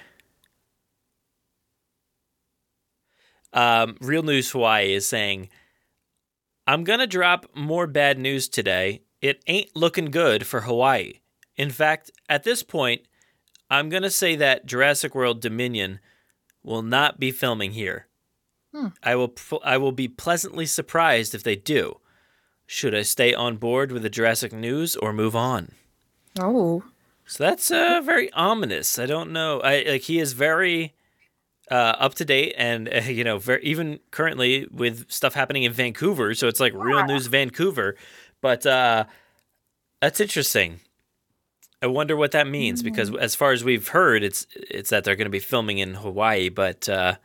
Um, 3.54 3.98
Real 4.00 4.24
News 4.24 4.52
Hawaii 4.52 4.94
is 4.94 5.08
saying, 5.08 5.50
I'm 6.68 6.84
going 6.84 7.00
to 7.00 7.08
drop 7.08 7.48
more 7.56 7.88
bad 7.88 8.18
news 8.18 8.48
today. 8.48 9.02
It 9.22 9.44
ain't 9.48 9.76
looking 9.76 10.06
good 10.06 10.46
for 10.48 10.62
Hawaii. 10.62 11.20
In 11.58 11.70
fact, 11.70 12.12
at 12.30 12.44
this 12.44 12.64
point, 12.64 13.02
I'm 13.70 13.90
going 13.90 14.04
to 14.04 14.10
say 14.10 14.36
that 14.36 14.66
Jurassic 14.66 15.14
World 15.14 15.42
Dominion 15.42 16.00
will 16.64 16.82
not 16.82 17.20
be 17.20 17.32
filming 17.32 17.72
here. 17.72 18.08
Hmm. 18.74 18.88
I 19.04 19.16
will 19.16 19.34
I 19.64 19.78
will 19.78 19.92
be 19.92 20.08
pleasantly 20.08 20.66
surprised 20.66 21.36
if 21.36 21.44
they 21.44 21.56
do. 21.56 22.00
Should 22.66 22.96
I 22.96 23.02
stay 23.02 23.34
on 23.34 23.58
board 23.58 23.92
with 23.92 24.02
the 24.02 24.10
Jurassic 24.10 24.54
news 24.54 24.96
or 24.96 25.12
move 25.12 25.36
on? 25.36 25.74
Oh. 26.40 26.84
So 27.26 27.44
that's 27.44 27.70
uh, 27.70 28.02
very 28.04 28.32
ominous. 28.32 28.98
I 28.98 29.06
don't 29.06 29.32
know. 29.32 29.60
I 29.60 29.84
like 29.88 30.04
he 30.04 30.20
is 30.20 30.34
very 30.34 30.94
uh, 31.72 31.96
up 31.98 32.14
to 32.16 32.26
date, 32.26 32.54
and 32.58 32.88
uh, 32.94 32.98
you 33.08 33.24
know, 33.24 33.38
very, 33.40 33.64
even 33.64 34.00
currently 34.12 34.68
with 34.72 35.10
stuff 35.12 35.34
happening 35.34 35.64
in 35.64 35.72
Vancouver. 35.72 36.36
So 36.36 36.48
it's 36.48 36.60
like 36.60 36.74
real 36.76 37.04
news 37.06 37.28
Vancouver. 37.28 37.96
But 38.42 38.66
uh, 38.66 39.06
that's 40.02 40.20
interesting. 40.20 40.80
I 41.84 41.88
wonder 41.88 42.16
what 42.16 42.32
that 42.32 42.48
means 42.48 42.84
because 42.84 43.16
as 43.16 43.34
far 43.34 43.54
as 43.54 43.64
we've 43.64 43.88
heard, 43.88 44.24
it's 44.24 44.46
it's 44.56 44.92
that 44.92 45.04
they're 45.04 45.16
going 45.16 45.26
to 45.26 45.32
be 45.32 45.40
filming 45.40 45.80
in 45.80 45.96
Hawaii, 45.96 46.50
but 46.50 46.88
uh, 46.88 47.16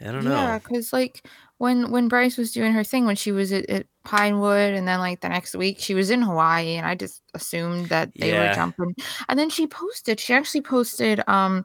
I 0.00 0.04
don't 0.12 0.24
know. 0.24 0.36
Yeah, 0.46 0.58
because 0.58 0.92
like 0.92 1.26
when 1.58 1.90
when 1.90 2.08
Bryce 2.08 2.36
was 2.36 2.52
doing 2.52 2.72
her 2.72 2.84
thing 2.84 3.06
when 3.06 3.16
she 3.16 3.32
was 3.32 3.50
at, 3.52 3.68
at 3.70 3.86
Pinewood, 4.04 4.74
and 4.74 4.86
then 4.86 4.98
like 4.98 5.20
the 5.20 5.28
next 5.30 5.54
week 5.54 5.78
she 5.78 5.94
was 5.94 6.10
in 6.10 6.20
Hawaii, 6.20 6.74
and 6.76 6.86
I 6.86 6.94
just 6.94 7.22
assumed 7.34 7.86
that 7.86 8.10
they 8.18 8.28
Yeah. 8.28 8.48
were 8.50 8.54
jumping. 8.54 8.94
And 9.28 9.38
then 9.38 9.48
she 9.48 9.66
posted. 9.66 10.20
She 10.20 10.34
actually 10.34 10.62
posted 10.62 11.26
um 11.28 11.64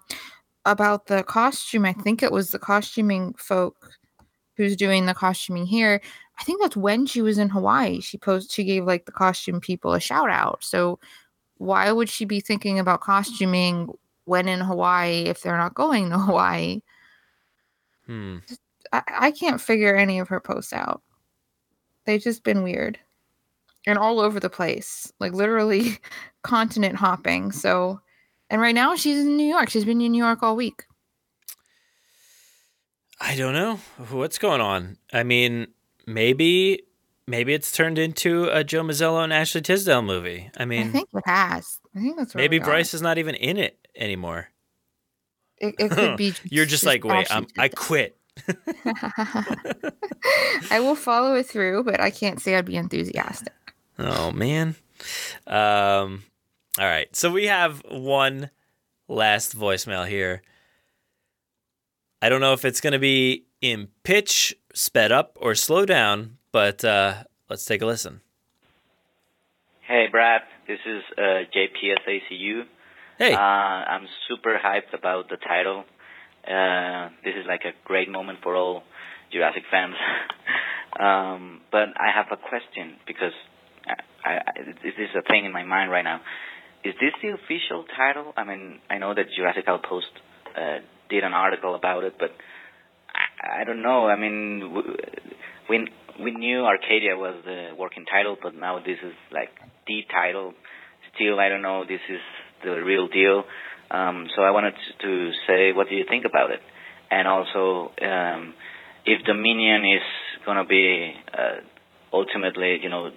about 0.68 1.07
the 1.07 1.23
costume. 1.23 1.85
I 1.85 1.94
think 1.94 2.22
it 2.22 2.31
was 2.31 2.52
the 2.52 2.60
costuming 2.60 3.34
folk 3.38 3.91
who's 4.56 4.76
doing 4.76 5.06
the 5.06 5.14
costuming 5.14 5.65
here. 5.65 6.02
I 6.39 6.44
think 6.44 6.61
that's 6.61 6.77
when 6.77 7.06
she 7.06 7.22
was 7.22 7.38
in 7.38 7.49
Hawaii. 7.49 8.02
She 8.02 8.18
posted. 8.18 8.52
She 8.52 8.64
gave 8.64 8.85
like 8.85 9.06
the 9.06 9.11
costume 9.11 9.60
people 9.60 9.94
a 9.94 9.99
shout 9.99 10.30
out. 10.30 10.64
So 10.64 10.99
why 11.57 11.91
would 11.91 12.10
she 12.10 12.26
be 12.26 12.39
thinking 12.39 12.77
about 12.77 13.02
costuming 13.02 13.89
when 14.26 14.48
in 14.48 14.60
Hawaii 14.60 15.23
if 15.23 15.41
they're 15.41 15.57
not 15.57 15.73
going 15.73 16.10
to 16.10 16.18
Hawaii? 16.19 16.81
Hmm. 18.06 18.38
I, 18.91 19.02
I 19.07 19.31
can't 19.31 19.61
figure 19.61 19.95
any 19.95 20.19
of 20.19 20.27
her 20.27 20.39
posts 20.39 20.73
out. 20.73 21.02
They've 22.06 22.22
just 22.22 22.44
been 22.44 22.64
weird 22.64 22.99
and 23.85 23.98
all 23.98 24.19
over 24.19 24.39
the 24.39 24.49
place, 24.49 25.11
like 25.19 25.34
literally 25.34 25.98
continent 26.44 26.95
hopping. 26.95 27.52
So, 27.52 28.02
and 28.49 28.61
right 28.61 28.75
now 28.75 28.95
she's 28.95 29.19
in 29.19 29.37
New 29.37 29.47
York. 29.47 29.69
She's 29.69 29.85
been 29.85 30.01
in 30.01 30.11
New 30.11 30.23
York 30.23 30.41
all 30.41 30.55
week. 30.55 30.83
I 33.19 33.35
don't 33.35 33.53
know 33.53 33.79
what's 34.09 34.37
going 34.37 34.61
on. 34.61 34.97
I 35.11 35.23
mean, 35.23 35.67
maybe 36.05 36.83
maybe 37.27 37.53
it's 37.53 37.71
turned 37.71 37.97
into 37.97 38.45
a 38.45 38.63
Joe 38.63 38.83
Mazzello 38.83 39.23
and 39.23 39.33
Ashley 39.33 39.61
Tisdale 39.61 40.01
movie. 40.01 40.49
I 40.57 40.65
mean, 40.65 40.87
I 40.87 40.91
think 40.91 41.09
it 41.13 41.23
has. 41.25 41.79
I 41.95 41.99
think 41.99 42.17
that's 42.17 42.35
maybe. 42.35 42.59
Bryce 42.59 42.93
is 42.93 43.01
not 43.01 43.17
even 43.17 43.35
in 43.35 43.57
it 43.57 43.87
anymore. 43.95 44.49
It, 45.57 45.75
it 45.79 45.91
could 45.91 46.17
be. 46.17 46.33
You're 46.43 46.65
just, 46.65 46.85
like, 46.85 47.03
wait, 47.03 47.33
I'm, 47.33 47.47
I 47.57 47.69
quit. 47.69 48.17
I 50.69 50.79
will 50.79 50.95
follow 50.95 51.33
it 51.35 51.47
through, 51.47 51.83
but 51.83 51.99
I 51.99 52.11
can't 52.11 52.39
say 52.39 52.55
I'd 52.55 52.65
be 52.65 52.77
enthusiastic. 52.77 53.53
Oh 53.99 54.31
man. 54.31 54.75
Um 55.47 56.23
all 56.79 56.85
right. 56.85 57.13
So 57.15 57.31
we 57.31 57.45
have 57.47 57.81
one 57.89 58.49
last 59.07 59.57
voicemail 59.57 60.07
here. 60.07 60.41
I 62.21 62.29
don't 62.29 62.41
know 62.41 62.53
if 62.53 62.65
it's 62.65 62.81
going 62.81 62.93
to 62.93 62.99
be 62.99 63.45
in 63.61 63.89
pitch, 64.03 64.55
sped 64.73 65.11
up 65.11 65.37
or 65.39 65.55
slow 65.55 65.85
down, 65.85 66.37
but 66.51 66.83
uh 66.83 67.23
let's 67.49 67.65
take 67.65 67.81
a 67.81 67.85
listen. 67.85 68.21
Hey, 69.87 70.07
Brad. 70.11 70.41
This 70.67 70.79
is 70.85 71.01
uh, 71.17 71.47
JPSACU. 71.55 72.63
Hey. 73.17 73.33
Uh, 73.33 73.37
I'm 73.37 74.05
super 74.27 74.59
hyped 74.61 74.93
about 74.93 75.29
the 75.29 75.37
title. 75.37 75.85
Uh, 76.45 77.09
this 77.23 77.35
is 77.39 77.45
like 77.47 77.61
a 77.63 77.71
great 77.85 78.09
moment 78.09 78.39
for 78.43 78.53
all 78.55 78.83
Jurassic 79.31 79.63
fans. 79.71 79.95
um, 80.99 81.61
but 81.71 81.87
I 81.95 82.11
have 82.13 82.25
a 82.31 82.35
question 82.35 82.97
because 83.07 83.31
I, 84.25 84.29
I, 84.29 84.41
this 84.83 84.93
is 84.97 85.09
a 85.17 85.21
thing 85.21 85.45
in 85.45 85.53
my 85.53 85.63
mind 85.63 85.89
right 85.89 86.03
now. 86.03 86.19
Is 86.88 86.95
this 87.01 87.11
the 87.22 87.35
official 87.35 87.84
title? 87.97 88.31
I 88.38 88.45
mean, 88.45 88.80
I 88.89 88.97
know 88.97 89.14
that 89.14 89.26
Jurassic 89.35 89.65
Post 89.65 90.07
uh, 90.55 90.77
did 91.09 91.26
an 91.26 91.34
article 91.34 91.76
about 91.76 92.05
it, 92.05 92.14
but 92.18 92.31
I, 93.14 93.61
I 93.61 93.64
don't 93.65 93.81
know. 93.81 94.07
I 94.07 94.15
mean, 94.15 94.73
we 95.69 95.85
we 96.23 96.31
knew 96.31 96.64
Arcadia 96.64 97.18
was 97.18 97.35
the 97.43 97.72
working 97.77 98.05
title, 98.05 98.38
but 98.41 98.55
now 98.55 98.80
this 98.80 98.99
is 99.03 99.14
like 99.34 99.49
the 99.85 100.03
title. 100.09 100.53
Still, 101.14 101.41
I 101.41 101.49
don't 101.49 101.61
know. 101.61 101.84
This 101.84 101.99
is 102.09 102.22
the 102.64 102.80
real 102.81 103.09
deal. 103.09 103.43
Um, 103.91 104.27
so 104.34 104.43
I 104.43 104.51
wanted 104.51 104.73
to, 104.76 105.07
to 105.07 105.31
say, 105.45 105.73
what 105.73 105.89
do 105.89 105.95
you 105.95 106.05
think 106.07 106.23
about 106.23 106.51
it? 106.51 106.61
And 107.11 107.27
also, 107.27 107.91
um, 108.01 108.53
if 109.05 109.26
Dominion 109.26 109.84
is 109.84 110.07
going 110.45 110.57
to 110.57 110.64
be 110.64 111.14
uh, 111.34 111.59
ultimately, 112.14 112.80
you 112.81 112.89
know, 112.89 113.11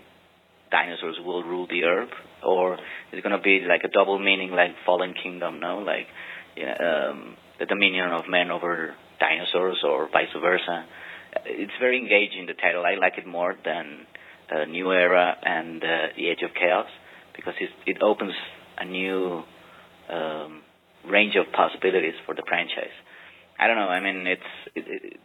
dinosaurs 0.72 1.18
will 1.24 1.44
rule 1.44 1.68
the 1.68 1.84
earth, 1.84 2.10
or 2.44 2.74
is 2.74 2.78
it 3.12 3.22
going 3.22 3.36
to 3.36 3.42
be 3.42 3.60
like 3.68 3.82
a 3.84 3.88
double 3.88 4.18
meaning, 4.18 4.50
like 4.50 4.70
Fallen 4.86 5.14
Kingdom? 5.20 5.60
No, 5.60 5.78
like 5.78 6.06
yeah, 6.56 6.74
um, 7.10 7.36
the 7.58 7.66
dominion 7.66 8.10
of 8.10 8.28
men 8.28 8.50
over 8.50 8.94
dinosaurs, 9.18 9.78
or 9.84 10.08
vice 10.10 10.28
versa. 10.40 10.86
It's 11.46 11.72
very 11.80 11.98
engaging. 11.98 12.46
The 12.46 12.54
title, 12.54 12.84
I 12.84 12.94
like 12.94 13.18
it 13.18 13.26
more 13.26 13.54
than 13.64 14.06
uh, 14.50 14.64
New 14.64 14.90
Era 14.90 15.36
and 15.42 15.82
uh, 15.82 16.06
The 16.16 16.28
Age 16.28 16.42
of 16.42 16.50
Chaos 16.54 16.88
because 17.36 17.54
it 17.60 17.70
it 17.86 18.02
opens 18.02 18.34
a 18.78 18.84
new 18.84 19.42
um, 20.08 20.62
range 21.08 21.36
of 21.36 21.52
possibilities 21.52 22.14
for 22.26 22.34
the 22.34 22.42
franchise. 22.46 22.94
I 23.58 23.66
don't 23.66 23.76
know. 23.76 23.88
I 23.88 24.00
mean, 24.00 24.26
it's 24.26 24.50
it, 24.74 24.84
it, 24.88 25.20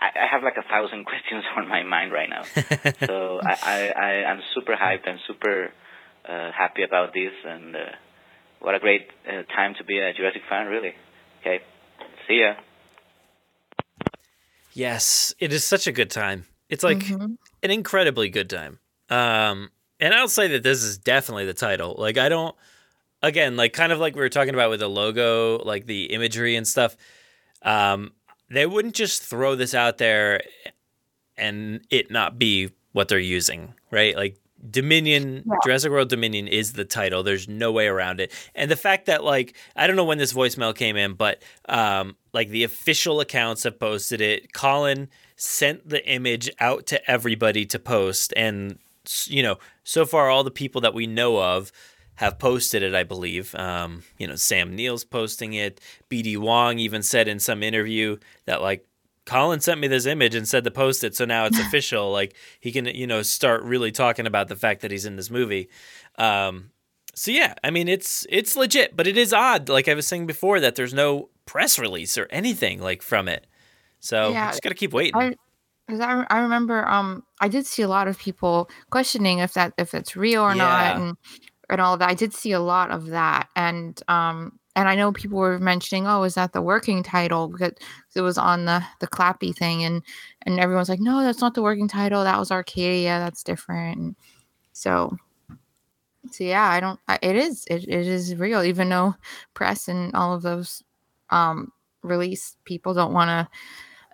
I, 0.00 0.06
I 0.06 0.26
have 0.30 0.42
like 0.42 0.56
a 0.56 0.68
thousand 0.68 1.04
questions 1.10 1.44
on 1.56 1.68
my 1.68 1.82
mind 1.82 2.12
right 2.12 2.28
now. 2.28 2.42
so 3.06 3.40
I, 3.42 3.54
I, 3.62 3.78
I 3.88 4.10
I'm 4.30 4.40
super 4.54 4.74
hyped 4.74 5.08
and 5.08 5.18
super 5.26 5.72
happy 6.24 6.82
about 6.82 7.12
this, 7.14 7.32
and 7.44 7.74
uh, 7.76 7.78
what 8.60 8.74
a 8.74 8.78
great 8.78 9.08
uh, 9.26 9.42
time 9.54 9.74
to 9.78 9.84
be 9.84 9.98
a 9.98 10.12
Jurassic 10.12 10.42
fan, 10.48 10.66
really. 10.66 10.94
Okay, 11.40 11.60
see 12.28 12.40
ya. 12.40 12.54
Yes, 14.74 15.34
it 15.38 15.52
is 15.52 15.64
such 15.64 15.86
a 15.86 15.92
good 15.92 16.10
time. 16.10 16.46
It's 16.68 16.82
like 16.82 17.04
Mhm. 17.04 17.36
an 17.62 17.70
incredibly 17.70 18.28
good 18.30 18.48
time. 18.48 18.78
Um, 19.10 19.70
and 20.00 20.14
I'll 20.14 20.28
say 20.28 20.48
that 20.48 20.62
this 20.62 20.82
is 20.82 20.96
definitely 20.96 21.44
the 21.44 21.54
title. 21.54 21.94
Like, 21.98 22.16
I 22.16 22.28
don't, 22.28 22.56
again, 23.22 23.56
like 23.56 23.74
kind 23.74 23.92
of 23.92 23.98
like 23.98 24.14
we 24.14 24.22
were 24.22 24.30
talking 24.30 24.54
about 24.54 24.70
with 24.70 24.80
the 24.80 24.88
logo, 24.88 25.58
like 25.58 25.86
the 25.86 26.06
imagery 26.06 26.56
and 26.56 26.66
stuff. 26.66 26.96
Um, 27.60 28.12
they 28.48 28.66
wouldn't 28.66 28.94
just 28.94 29.22
throw 29.22 29.54
this 29.54 29.74
out 29.74 29.98
there 29.98 30.40
and 31.36 31.86
it 31.90 32.10
not 32.10 32.38
be 32.38 32.70
what 32.92 33.08
they're 33.08 33.18
using, 33.18 33.74
right? 33.90 34.16
Like 34.16 34.38
Dominion, 34.68 35.42
Yeah. 35.46 35.54
Jurassic 35.64 35.90
World 35.90 36.08
Dominion 36.08 36.46
is 36.48 36.74
the 36.74 36.84
title. 36.84 37.22
There's 37.22 37.48
no 37.48 37.72
way 37.72 37.86
around 37.86 38.20
it. 38.20 38.32
And 38.54 38.70
the 38.70 38.76
fact 38.76 39.06
that 39.06 39.24
like 39.24 39.56
I 39.76 39.86
don't 39.86 39.96
know 39.96 40.04
when 40.04 40.18
this 40.18 40.32
voicemail 40.32 40.74
came 40.74 40.96
in, 40.96 41.14
but 41.14 41.42
um 41.68 42.16
like 42.32 42.48
the 42.48 42.64
official 42.64 43.20
accounts 43.20 43.64
have 43.64 43.78
posted 43.78 44.20
it. 44.20 44.52
Colin 44.52 45.08
sent 45.36 45.88
the 45.88 46.06
image 46.08 46.50
out 46.60 46.86
to 46.86 47.10
everybody 47.10 47.66
to 47.66 47.78
post 47.78 48.32
and 48.36 48.78
you 49.26 49.42
know, 49.42 49.58
so 49.82 50.06
far 50.06 50.30
all 50.30 50.44
the 50.44 50.50
people 50.50 50.80
that 50.82 50.94
we 50.94 51.08
know 51.08 51.42
of 51.42 51.72
have 52.16 52.38
posted 52.38 52.84
it, 52.84 52.94
I 52.94 53.02
believe. 53.02 53.52
Um, 53.56 54.04
you 54.16 54.28
know, 54.28 54.36
Sam 54.36 54.76
Neill's 54.76 55.04
posting 55.04 55.54
it. 55.54 55.80
BD 56.08 56.36
Wong 56.38 56.78
even 56.78 57.02
said 57.02 57.26
in 57.26 57.40
some 57.40 57.64
interview 57.64 58.18
that 58.44 58.62
like 58.62 58.86
Colin 59.24 59.60
sent 59.60 59.80
me 59.80 59.86
this 59.88 60.06
image 60.06 60.34
and 60.34 60.48
said 60.48 60.64
to 60.64 60.70
post 60.70 61.04
it, 61.04 61.14
so 61.14 61.24
now 61.24 61.44
it's 61.44 61.58
official. 61.66 62.10
Like 62.10 62.34
he 62.60 62.72
can, 62.72 62.86
you 62.86 63.06
know, 63.06 63.22
start 63.22 63.62
really 63.62 63.92
talking 63.92 64.26
about 64.26 64.48
the 64.48 64.56
fact 64.56 64.82
that 64.82 64.90
he's 64.90 65.06
in 65.06 65.16
this 65.16 65.30
movie. 65.30 65.68
Um, 66.18 66.70
so 67.14 67.30
yeah, 67.30 67.54
I 67.62 67.70
mean 67.70 67.88
it's 67.88 68.26
it's 68.30 68.56
legit, 68.56 68.96
but 68.96 69.06
it 69.06 69.16
is 69.16 69.32
odd, 69.32 69.68
like 69.68 69.88
I 69.88 69.94
was 69.94 70.06
saying 70.06 70.26
before, 70.26 70.60
that 70.60 70.76
there's 70.76 70.94
no 70.94 71.28
press 71.46 71.78
release 71.78 72.16
or 72.16 72.26
anything 72.30 72.80
like 72.80 73.02
from 73.02 73.28
it. 73.28 73.46
So 74.00 74.32
Yeah, 74.32 74.48
just 74.48 74.62
gotta 74.62 74.74
keep 74.74 74.92
waiting. 74.92 75.14
I, 75.20 75.34
I, 75.88 76.26
I 76.30 76.38
remember 76.40 76.88
um 76.88 77.22
I 77.40 77.48
did 77.48 77.66
see 77.66 77.82
a 77.82 77.88
lot 77.88 78.08
of 78.08 78.18
people 78.18 78.70
questioning 78.90 79.38
if 79.38 79.54
that 79.54 79.74
if 79.78 79.94
it's 79.94 80.16
real 80.16 80.42
or 80.42 80.54
not 80.54 80.96
and 80.96 81.16
and 81.68 81.80
all 81.80 81.96
that. 81.98 82.08
I 82.08 82.14
did 82.14 82.32
see 82.32 82.52
a 82.52 82.60
lot 82.60 82.90
of 82.90 83.06
that 83.08 83.48
and 83.54 84.00
um 84.08 84.58
and 84.74 84.88
I 84.88 84.94
know 84.94 85.12
people 85.12 85.38
were 85.38 85.58
mentioning 85.58 86.06
oh 86.06 86.22
is 86.24 86.34
that 86.34 86.52
the 86.52 86.62
working 86.62 87.02
title? 87.02 87.48
Because 87.48 87.72
it 88.14 88.20
was 88.20 88.38
on 88.38 88.64
the 88.64 88.82
the 89.00 89.06
clappy 89.06 89.54
thing 89.54 89.84
and 89.84 90.02
and 90.42 90.58
everyone's 90.60 90.88
like 90.88 91.00
no 91.00 91.22
that's 91.22 91.40
not 91.40 91.54
the 91.54 91.62
working 91.62 91.88
title. 91.88 92.24
That 92.24 92.38
was 92.38 92.50
Arcadia. 92.50 93.18
That's 93.18 93.42
different. 93.42 94.16
So 94.72 95.16
so 96.30 96.44
yeah 96.44 96.68
I 96.68 96.80
don't 96.80 97.00
it 97.20 97.36
is 97.36 97.64
it, 97.68 97.88
it 97.88 98.06
is 98.06 98.36
real 98.36 98.62
even 98.62 98.88
though 98.88 99.14
press 99.54 99.88
and 99.88 100.14
all 100.14 100.34
of 100.34 100.42
those 100.42 100.82
um 101.30 101.72
release 102.02 102.56
people 102.64 102.94
don't 102.94 103.12
want 103.12 103.28
to 103.28 103.48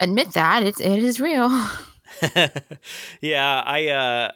admit 0.00 0.32
that 0.32 0.62
it's 0.62 0.80
it 0.80 0.98
is 0.98 1.20
real. 1.20 1.48
yeah, 3.20 3.62
I 3.64 3.88
uh 3.88 4.32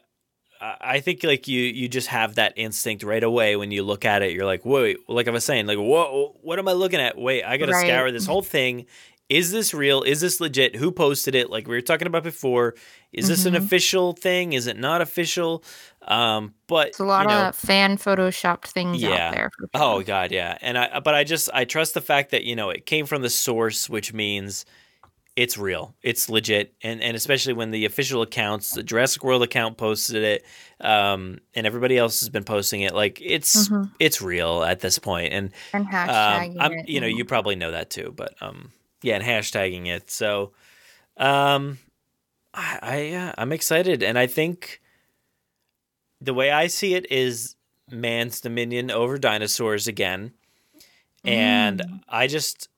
I 0.80 1.00
think 1.00 1.24
like 1.24 1.48
you 1.48 1.60
you 1.60 1.88
just 1.88 2.08
have 2.08 2.36
that 2.36 2.52
instinct 2.56 3.02
right 3.02 3.22
away 3.22 3.56
when 3.56 3.70
you 3.72 3.82
look 3.82 4.04
at 4.04 4.22
it. 4.22 4.32
You're 4.32 4.46
like, 4.46 4.64
wait, 4.64 4.98
like 5.08 5.26
I 5.26 5.30
was 5.30 5.44
saying, 5.44 5.66
like, 5.66 5.78
whoa, 5.78 6.36
what 6.42 6.58
am 6.58 6.68
I 6.68 6.72
looking 6.72 7.00
at? 7.00 7.18
Wait, 7.18 7.42
I 7.42 7.56
gotta 7.56 7.72
Right. 7.72 7.86
scour 7.86 8.10
this 8.12 8.26
whole 8.26 8.42
thing. 8.42 8.86
Is 9.28 9.50
this 9.50 9.72
real? 9.72 10.02
Is 10.02 10.20
this 10.20 10.40
legit? 10.40 10.76
Who 10.76 10.92
posted 10.92 11.34
it? 11.34 11.48
Like 11.50 11.66
we 11.66 11.74
were 11.74 11.80
talking 11.80 12.06
about 12.06 12.22
before. 12.22 12.74
Is 13.12 13.28
this 13.28 13.46
an 13.46 13.54
Mhm. 13.54 13.64
official 13.64 14.12
thing? 14.12 14.52
Is 14.52 14.66
it 14.66 14.76
not 14.78 15.00
official? 15.00 15.64
Um, 16.02 16.54
but 16.66 16.88
It's 16.88 16.98
a 17.00 17.04
lot 17.04 17.22
you 17.22 17.28
know, 17.28 17.48
of 17.48 17.56
fan 17.56 17.96
photoshopped 17.96 18.66
things 18.68 19.00
yeah. 19.02 19.28
out 19.28 19.34
there. 19.34 19.50
For 19.58 19.68
Oh 19.74 20.02
god, 20.02 20.32
yeah. 20.32 20.58
And 20.60 20.76
I 20.76 21.00
but 21.00 21.14
I 21.14 21.24
just 21.24 21.48
I 21.54 21.64
trust 21.64 21.94
the 21.94 22.00
fact 22.02 22.30
that, 22.30 22.44
you 22.44 22.54
know, 22.54 22.68
it 22.70 22.84
came 22.86 23.06
from 23.06 23.22
the 23.22 23.30
source, 23.30 23.88
which 23.88 24.12
means 24.12 24.64
it's 25.34 25.56
real. 25.56 25.94
It's 26.02 26.28
legit. 26.28 26.74
And 26.82 27.00
and 27.02 27.16
especially 27.16 27.54
when 27.54 27.70
the 27.70 27.84
official 27.86 28.22
accounts, 28.22 28.72
the 28.72 28.82
Jurassic 28.82 29.24
World 29.24 29.42
account 29.42 29.76
posted 29.78 30.22
it, 30.22 30.44
um, 30.80 31.38
and 31.54 31.66
everybody 31.66 31.96
else 31.96 32.20
has 32.20 32.28
been 32.28 32.44
posting 32.44 32.82
it, 32.82 32.94
like 32.94 33.18
it's 33.22 33.68
Mhm. 33.68 33.90
it's 33.98 34.20
real 34.20 34.62
at 34.62 34.80
this 34.80 34.98
point. 34.98 35.32
And 35.32 35.52
And 35.72 35.86
um, 35.86 36.56
I'm, 36.60 36.72
it, 36.72 36.88
you 36.88 37.00
know, 37.00 37.06
you 37.06 37.24
probably 37.24 37.56
know 37.56 37.70
that 37.70 37.90
too, 37.90 38.12
but 38.16 38.34
um 38.42 38.72
yeah, 39.02 39.16
and 39.16 39.24
hashtagging 39.24 39.86
it. 39.86 40.10
So 40.10 40.52
um 41.16 41.78
I, 42.54 42.78
I 42.82 43.12
uh, 43.16 43.32
I'm 43.38 43.52
excited 43.52 44.02
and 44.02 44.18
I 44.18 44.26
think 44.26 44.80
the 46.20 46.34
way 46.34 46.50
I 46.50 46.66
see 46.68 46.94
it 46.94 47.10
is 47.10 47.56
man's 47.90 48.40
dominion 48.40 48.90
over 48.90 49.18
dinosaurs 49.18 49.88
again. 49.88 50.32
And 51.24 51.80
Mm. 51.80 52.00
I 52.08 52.26
just 52.26 52.68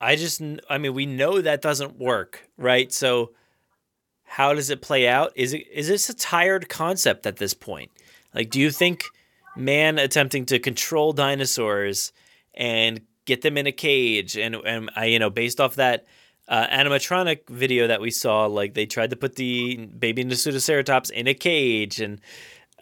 I 0.00 0.16
just 0.16 0.42
I 0.68 0.78
mean 0.78 0.94
we 0.94 1.06
know 1.06 1.40
that 1.40 1.62
doesn't 1.62 1.98
work, 1.98 2.48
right? 2.56 2.92
So 2.92 3.32
how 4.24 4.54
does 4.54 4.70
it 4.70 4.80
play 4.80 5.08
out? 5.08 5.32
Is 5.34 5.52
it 5.52 5.66
is 5.72 5.88
this 5.88 6.08
a 6.08 6.14
tired 6.14 6.68
concept 6.68 7.26
at 7.26 7.36
this 7.36 7.54
point? 7.54 7.90
Like 8.34 8.50
do 8.50 8.60
you 8.60 8.70
think 8.70 9.04
man 9.56 9.98
attempting 9.98 10.46
to 10.46 10.58
control 10.58 11.12
dinosaurs 11.12 12.12
and 12.54 13.00
get 13.24 13.42
them 13.42 13.58
in 13.58 13.66
a 13.66 13.72
cage 13.72 14.36
and 14.36 14.54
and 14.54 14.90
I 14.96 15.06
you 15.06 15.18
know 15.18 15.30
based 15.30 15.60
off 15.60 15.74
that 15.76 16.06
uh, 16.50 16.66
animatronic 16.66 17.48
video 17.48 17.86
that 17.86 18.00
we 18.00 18.10
saw, 18.10 18.46
like 18.46 18.74
they 18.74 18.84
tried 18.84 19.10
to 19.10 19.16
put 19.16 19.36
the 19.36 19.86
baby 19.86 20.24
Nasutoceratops 20.24 21.10
in 21.12 21.28
a 21.28 21.34
cage, 21.34 22.00
and 22.00 22.20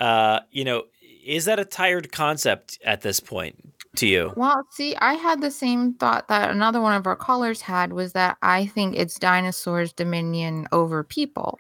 uh, 0.01 0.41
you 0.51 0.65
know, 0.65 0.85
is 1.25 1.45
that 1.45 1.61
a 1.61 1.67
tired 1.67 2.11
concept 2.11 2.79
at 2.83 3.03
this 3.03 3.21
point 3.21 3.75
to 3.99 4.07
you? 4.07 4.33
Well, 4.37 4.67
see, 4.71 4.97
I 4.97 5.15
had 5.15 5.41
the 5.41 5.51
same 5.51 5.95
thought 5.95 6.29
that 6.29 6.51
another 6.51 6.81
one 6.81 6.95
of 6.95 7.07
our 7.07 7.17
callers 7.17 7.61
had 7.61 7.93
was 7.93 8.13
that 8.15 8.37
I 8.43 8.67
think 8.67 8.97
it's 8.97 9.19
dinosaurs' 9.19 9.93
dominion 9.93 10.67
over 10.73 11.05
people. 11.05 11.59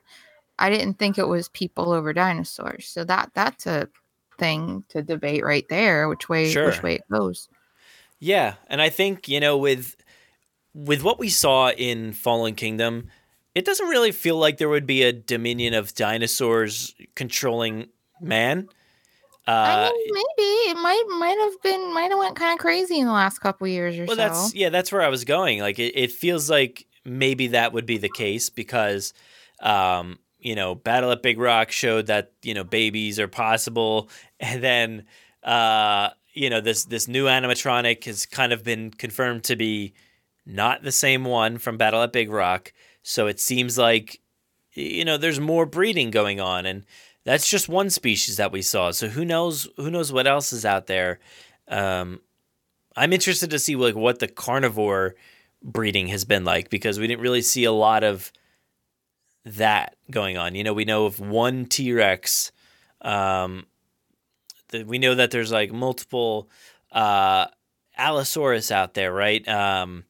I 0.58 0.70
didn't 0.70 0.94
think 0.94 1.18
it 1.18 1.28
was 1.28 1.48
people 1.50 1.92
over 1.92 2.12
dinosaurs. 2.12 2.88
So 2.88 3.04
that 3.04 3.30
that's 3.34 3.66
a 3.66 3.88
thing 4.38 4.84
to 4.88 5.02
debate 5.02 5.44
right 5.44 5.66
there, 5.68 6.08
which 6.08 6.28
way 6.28 6.50
Sure. 6.50 6.66
which 6.66 6.82
way 6.82 6.94
it 6.96 7.02
goes. 7.10 7.48
Yeah, 8.20 8.54
and 8.68 8.82
I 8.82 8.88
think 8.88 9.28
you 9.28 9.40
know 9.40 9.56
with 9.56 9.96
with 10.74 11.02
what 11.02 11.18
we 11.18 11.28
saw 11.28 11.70
in 11.70 12.12
Fallen 12.12 12.54
Kingdom, 12.54 13.08
it 13.54 13.64
doesn't 13.64 13.88
really 13.88 14.12
feel 14.12 14.36
like 14.36 14.58
there 14.58 14.68
would 14.68 14.86
be 14.86 15.02
a 15.02 15.12
dominion 15.12 15.74
of 15.74 15.94
dinosaurs 15.94 16.94
controlling 17.14 17.88
man. 18.20 18.68
Uh, 19.48 19.88
I 19.90 19.92
mean, 19.92 20.12
maybe 20.12 20.48
it 20.70 20.76
might 20.76 21.04
might 21.18 21.38
have 21.38 21.62
been 21.62 21.94
might 21.94 22.10
have 22.10 22.18
went 22.18 22.36
kind 22.36 22.52
of 22.52 22.58
crazy 22.58 22.98
in 22.98 23.06
the 23.06 23.12
last 23.14 23.38
couple 23.38 23.66
years 23.66 23.94
or 23.98 24.06
so. 24.06 24.08
well, 24.08 24.16
so. 24.16 24.22
that's 24.22 24.54
yeah, 24.54 24.68
that's 24.68 24.92
where 24.92 25.00
I 25.00 25.08
was 25.08 25.24
going. 25.24 25.60
Like 25.60 25.78
it, 25.78 25.96
it 25.96 26.12
feels 26.12 26.50
like 26.50 26.86
maybe 27.06 27.46
that 27.48 27.72
would 27.72 27.86
be 27.86 27.96
the 27.96 28.10
case 28.10 28.50
because, 28.50 29.14
um, 29.60 30.18
you 30.38 30.54
know, 30.54 30.74
Battle 30.74 31.10
at 31.12 31.22
Big 31.22 31.38
Rock 31.38 31.70
showed 31.70 32.08
that 32.08 32.32
you 32.42 32.52
know 32.52 32.62
babies 32.62 33.18
are 33.18 33.26
possible, 33.26 34.10
and 34.40 34.62
then 34.62 35.04
uh, 35.42 36.10
you 36.34 36.50
know 36.50 36.60
this 36.60 36.84
this 36.84 37.08
new 37.08 37.24
animatronic 37.24 38.04
has 38.04 38.26
kind 38.26 38.52
of 38.52 38.62
been 38.62 38.90
confirmed 38.90 39.44
to 39.44 39.56
be 39.56 39.94
not 40.44 40.82
the 40.82 40.92
same 40.92 41.24
one 41.24 41.56
from 41.56 41.78
Battle 41.78 42.02
at 42.02 42.12
Big 42.12 42.30
Rock. 42.30 42.74
So 43.02 43.26
it 43.26 43.40
seems 43.40 43.78
like 43.78 44.20
you 44.74 45.06
know 45.06 45.16
there's 45.16 45.40
more 45.40 45.64
breeding 45.64 46.10
going 46.10 46.38
on, 46.38 46.66
and 46.66 46.84
that's 47.28 47.46
just 47.46 47.68
one 47.68 47.90
species 47.90 48.38
that 48.38 48.52
we 48.52 48.62
saw. 48.62 48.90
So 48.90 49.06
who 49.08 49.22
knows? 49.22 49.68
Who 49.76 49.90
knows 49.90 50.10
what 50.10 50.26
else 50.26 50.50
is 50.50 50.64
out 50.64 50.86
there? 50.86 51.18
Um, 51.68 52.22
I'm 52.96 53.12
interested 53.12 53.50
to 53.50 53.58
see 53.58 53.76
like 53.76 53.94
what 53.94 54.18
the 54.18 54.28
carnivore 54.28 55.14
breeding 55.62 56.08
has 56.08 56.24
been 56.24 56.46
like 56.46 56.70
because 56.70 56.98
we 56.98 57.06
didn't 57.06 57.20
really 57.20 57.42
see 57.42 57.64
a 57.64 57.72
lot 57.72 58.02
of 58.02 58.32
that 59.44 59.96
going 60.10 60.38
on. 60.38 60.54
You 60.54 60.64
know, 60.64 60.72
we 60.72 60.86
know 60.86 61.04
of 61.04 61.20
one 61.20 61.66
T 61.66 61.92
Rex. 61.92 62.50
Um, 63.02 63.66
we 64.86 64.98
know 64.98 65.14
that 65.14 65.30
there's 65.30 65.52
like 65.52 65.70
multiple 65.70 66.48
uh, 66.92 67.48
Allosaurus 67.98 68.72
out 68.72 68.94
there, 68.94 69.12
right? 69.12 69.46
Um, 69.46 70.04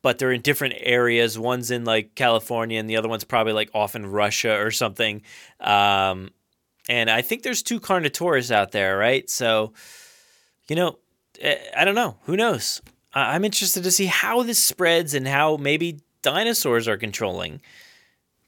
but 0.00 0.20
they're 0.20 0.30
in 0.30 0.42
different 0.42 0.74
areas. 0.78 1.36
One's 1.36 1.72
in 1.72 1.84
like 1.84 2.14
California, 2.14 2.78
and 2.78 2.88
the 2.88 2.98
other 2.98 3.08
one's 3.08 3.24
probably 3.24 3.52
like 3.52 3.70
off 3.74 3.96
in 3.96 4.06
Russia 4.06 4.56
or 4.60 4.70
something. 4.70 5.22
Um, 5.58 6.30
and 6.88 7.10
I 7.10 7.22
think 7.22 7.42
there's 7.42 7.62
two 7.62 7.80
Carnotaurus 7.80 8.50
out 8.50 8.72
there, 8.72 8.96
right? 8.96 9.28
So, 9.30 9.72
you 10.68 10.76
know, 10.76 10.98
eh, 11.40 11.56
I 11.76 11.84
don't 11.84 11.94
know. 11.94 12.16
Who 12.24 12.36
knows? 12.36 12.80
I'm 13.14 13.44
interested 13.44 13.84
to 13.84 13.90
see 13.90 14.06
how 14.06 14.42
this 14.42 14.62
spreads 14.62 15.14
and 15.14 15.28
how 15.28 15.56
maybe 15.56 16.00
dinosaurs 16.22 16.88
are 16.88 16.96
controlling. 16.96 17.60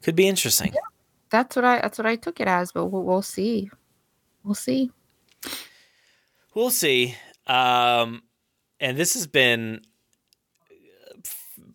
Could 0.01 0.15
be 0.15 0.27
interesting. 0.27 0.73
that's 1.29 1.55
what 1.55 1.65
I 1.65 1.81
that's 1.81 1.97
what 1.97 2.07
I 2.07 2.15
took 2.15 2.39
it 2.39 2.47
as, 2.47 2.71
but 2.71 2.87
we'll, 2.87 3.03
we'll 3.03 3.21
see. 3.21 3.69
We'll 4.43 4.55
see. 4.55 4.91
We'll 6.53 6.69
see. 6.71 7.15
Um, 7.47 8.23
and 8.79 8.97
this 8.97 9.13
has 9.13 9.27
been 9.27 9.81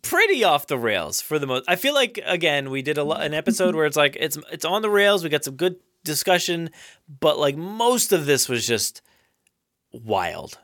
pretty 0.01 0.43
off 0.43 0.67
the 0.67 0.77
rails 0.77 1.21
for 1.21 1.39
the 1.39 1.47
most. 1.47 1.65
I 1.67 1.75
feel 1.75 1.93
like 1.93 2.19
again 2.25 2.69
we 2.69 2.81
did 2.81 2.97
a 2.97 3.03
lo- 3.03 3.15
an 3.17 3.33
episode 3.33 3.75
where 3.77 3.85
it's 3.85 3.97
like 3.97 4.17
it's 4.19 4.37
it's 4.51 4.65
on 4.65 4.81
the 4.81 4.89
rails. 4.89 5.23
We 5.23 5.29
got 5.29 5.43
some 5.43 5.55
good 5.55 5.75
discussion, 6.03 6.69
but 7.19 7.37
like 7.39 7.55
most 7.57 8.11
of 8.11 8.25
this 8.25 8.49
was 8.49 8.65
just 8.65 9.01
wild, 9.91 10.57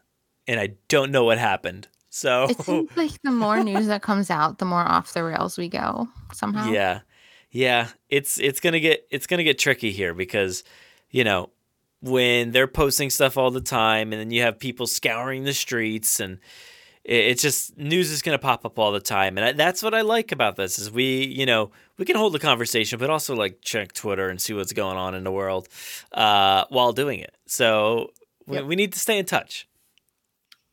and 0.47 0.59
I 0.59 0.75
don't 0.87 1.11
know 1.11 1.23
what 1.23 1.37
happened. 1.37 1.87
So 2.09 2.45
It 2.45 2.61
seems 2.61 2.97
like 2.97 3.21
the 3.21 3.31
more 3.31 3.63
news 3.63 3.87
that 3.87 4.01
comes 4.01 4.29
out, 4.29 4.57
the 4.57 4.65
more 4.65 4.81
off 4.81 5.13
the 5.13 5.23
rails 5.23 5.57
we 5.57 5.69
go 5.69 6.07
somehow. 6.33 6.71
Yeah. 6.71 7.01
Yeah, 7.49 7.87
it's 8.09 8.39
it's 8.39 8.59
to 8.59 8.79
get 8.79 9.07
it's 9.09 9.25
to 9.25 9.43
get 9.43 9.57
tricky 9.57 9.91
here 9.91 10.13
because 10.13 10.63
you 11.09 11.23
know, 11.23 11.49
when 12.01 12.51
they're 12.51 12.67
posting 12.67 13.09
stuff 13.09 13.37
all 13.37 13.51
the 13.51 13.61
time 13.61 14.11
and 14.11 14.19
then 14.19 14.31
you 14.31 14.41
have 14.41 14.59
people 14.59 14.85
scouring 14.85 15.43
the 15.43 15.53
streets 15.53 16.19
and 16.19 16.39
it's 17.03 17.41
just 17.41 17.77
news 17.77 18.11
is 18.11 18.21
going 18.21 18.37
to 18.37 18.41
pop 18.41 18.65
up 18.65 18.77
all 18.77 18.91
the 18.91 18.99
time 18.99 19.37
and 19.37 19.45
I, 19.45 19.51
that's 19.53 19.81
what 19.81 19.93
I 19.93 20.01
like 20.01 20.31
about 20.31 20.57
this 20.57 20.77
is 20.77 20.91
we, 20.91 21.25
you 21.25 21.45
know, 21.45 21.71
we 21.97 22.05
can 22.05 22.15
hold 22.15 22.33
the 22.33 22.39
conversation 22.39 22.99
but 22.99 23.09
also 23.09 23.35
like 23.35 23.59
check 23.61 23.93
Twitter 23.93 24.29
and 24.29 24.39
see 24.41 24.53
what's 24.53 24.73
going 24.73 24.97
on 24.97 25.15
in 25.15 25.23
the 25.23 25.31
world 25.31 25.67
uh 26.11 26.65
while 26.69 26.91
doing 26.93 27.19
it. 27.19 27.35
So 27.47 28.11
we, 28.45 28.61
we 28.61 28.75
need 28.75 28.93
to 28.93 28.99
stay 28.99 29.17
in 29.17 29.25
touch. 29.25 29.67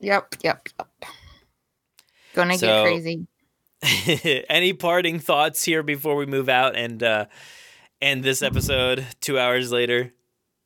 Yep, 0.00 0.36
yep, 0.42 0.68
yep. 0.78 0.88
Gonna 2.34 2.58
So- 2.58 2.66
get 2.66 2.82
crazy. 2.84 3.26
Any 4.48 4.72
parting 4.72 5.18
thoughts 5.18 5.62
here 5.64 5.82
before 5.82 6.16
we 6.16 6.26
move 6.26 6.48
out 6.48 6.74
and 6.76 7.02
uh 7.02 7.26
end 8.00 8.22
this 8.24 8.42
episode 8.42 9.06
2 9.20 9.38
hours 9.38 9.70
later? 9.72 10.12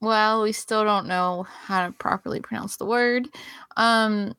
Well, 0.00 0.42
we 0.42 0.52
still 0.52 0.84
don't 0.84 1.06
know 1.08 1.42
how 1.48 1.86
to 1.86 1.92
properly 1.92 2.40
pronounce 2.40 2.76
the 2.76 2.84
word. 2.86 3.26
Um, 3.76 4.34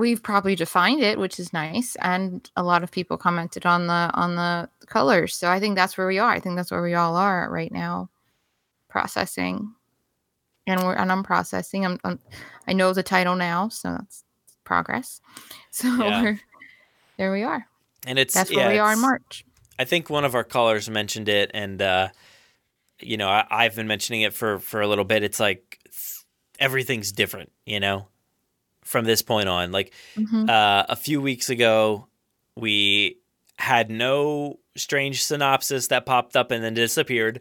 we've 0.00 0.22
probably 0.22 0.56
defined 0.56 1.02
it, 1.02 1.18
which 1.18 1.38
is 1.38 1.52
nice, 1.52 1.96
and 2.02 2.50
a 2.56 2.62
lot 2.62 2.82
of 2.82 2.90
people 2.90 3.16
commented 3.16 3.66
on 3.66 3.86
the 3.86 4.10
on 4.14 4.34
the 4.34 4.68
colors. 4.86 5.36
So 5.36 5.48
I 5.48 5.60
think 5.60 5.76
that's 5.76 5.96
where 5.96 6.06
we 6.06 6.18
are. 6.18 6.30
I 6.30 6.40
think 6.40 6.56
that's 6.56 6.70
where 6.70 6.82
we 6.82 6.94
all 6.94 7.14
are 7.16 7.48
right 7.50 7.70
now, 7.70 8.10
processing, 8.88 9.74
and 10.66 10.82
we're 10.82 10.94
and 10.94 11.12
I'm 11.12 11.22
processing. 11.22 11.84
I'm, 11.84 12.00
I'm 12.02 12.18
I 12.66 12.72
know 12.72 12.92
the 12.92 13.02
title 13.02 13.36
now, 13.36 13.68
so 13.68 13.92
that's 13.92 14.24
progress. 14.64 15.20
So 15.72 15.88
Yeah. 15.88 16.22
we're 16.22 16.40
there. 17.16 17.30
We 17.30 17.44
are. 17.44 17.64
And 18.06 18.18
it's 18.18 18.34
That's 18.34 18.50
where 18.50 18.66
yeah, 18.66 18.72
we 18.72 18.78
are 18.78 18.92
in 18.92 19.00
March. 19.00 19.44
I 19.78 19.84
think 19.84 20.10
one 20.10 20.24
of 20.24 20.34
our 20.34 20.42
callers 20.42 20.90
mentioned 20.90 21.28
it, 21.28 21.50
and 21.54 21.80
uh, 21.80 22.08
you 23.00 23.16
know, 23.16 23.28
I, 23.28 23.46
I've 23.50 23.76
been 23.76 23.86
mentioning 23.86 24.22
it 24.22 24.32
for 24.34 24.58
for 24.58 24.80
a 24.80 24.88
little 24.88 25.04
bit. 25.04 25.22
It's 25.22 25.38
like 25.38 25.78
everything's 26.58 27.12
different, 27.12 27.52
you 27.64 27.80
know, 27.80 28.08
from 28.90 29.04
this 29.04 29.22
point 29.22 29.48
on. 29.48 29.70
Like 29.72 29.92
Mhm. 30.16 30.48
uh, 30.50 30.84
a 30.88 30.96
few 30.96 31.20
weeks 31.20 31.48
ago, 31.48 32.08
we 32.56 33.18
had 33.56 33.90
no 33.90 34.58
strange 34.76 35.22
synopsis 35.22 35.88
that 35.88 36.06
popped 36.06 36.36
up 36.36 36.50
and 36.50 36.64
then 36.64 36.74
disappeared. 36.74 37.40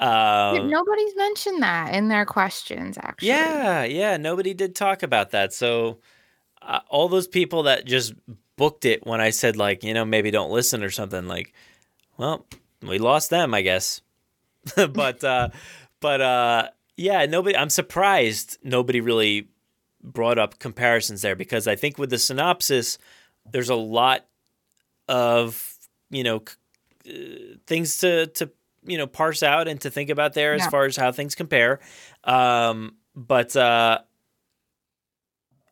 Yeah, 0.00 0.50
Um, 0.56 0.70
Nobody's 0.70 1.14
mentioned 1.16 1.62
that 1.62 1.94
in 1.94 2.08
their 2.08 2.24
questions. 2.24 2.98
Actually, 3.00 3.28
yeah, 3.28 3.84
yeah, 3.84 4.16
nobody 4.16 4.54
did 4.54 4.74
talk 4.74 5.02
about 5.02 5.30
that. 5.30 5.52
So 5.52 5.98
uh, 6.62 6.80
all 6.88 7.08
those 7.08 7.28
people 7.28 7.64
that 7.64 7.84
just 7.84 8.14
booked 8.56 8.84
it 8.84 9.06
when 9.06 9.20
I 9.20 9.30
said 9.30 9.56
like, 9.56 9.84
you 9.84 9.94
know, 9.94 10.04
maybe 10.04 10.30
don't 10.30 10.50
listen 10.50 10.82
or 10.82 10.90
something 10.90 11.28
like, 11.28 11.52
well, 12.16 12.46
we 12.82 12.98
lost 12.98 13.30
them, 13.30 13.54
I 13.54 13.62
guess. 13.62 14.00
but 14.76 15.22
uh, 15.22 15.50
but 16.00 16.20
uh, 16.20 16.68
yeah, 16.96 17.26
nobody. 17.26 17.56
I'm 17.56 17.70
surprised 17.70 18.58
nobody 18.62 19.00
really 19.00 19.48
brought 20.02 20.38
up 20.38 20.58
comparisons 20.58 21.22
there 21.22 21.36
because 21.36 21.66
I 21.66 21.76
think 21.76 21.98
with 21.98 22.10
the 22.10 22.18
synopsis, 22.18 22.98
there's 23.50 23.70
a 23.70 23.74
lot 23.74 24.26
of 25.08 25.76
you 26.10 26.22
know 26.22 26.42
uh, 27.08 27.12
things 27.66 27.98
to 27.98 28.26
to 28.26 28.50
you 28.84 28.98
know 28.98 29.06
parse 29.06 29.42
out 29.42 29.68
and 29.68 29.80
to 29.80 29.90
think 29.90 30.10
about 30.10 30.34
there 30.34 30.54
as 30.54 30.66
far 30.66 30.84
as 30.84 30.96
how 30.96 31.12
things 31.12 31.34
compare. 31.34 31.80
Um, 32.24 32.96
but 33.14 33.56
uh, 33.56 34.00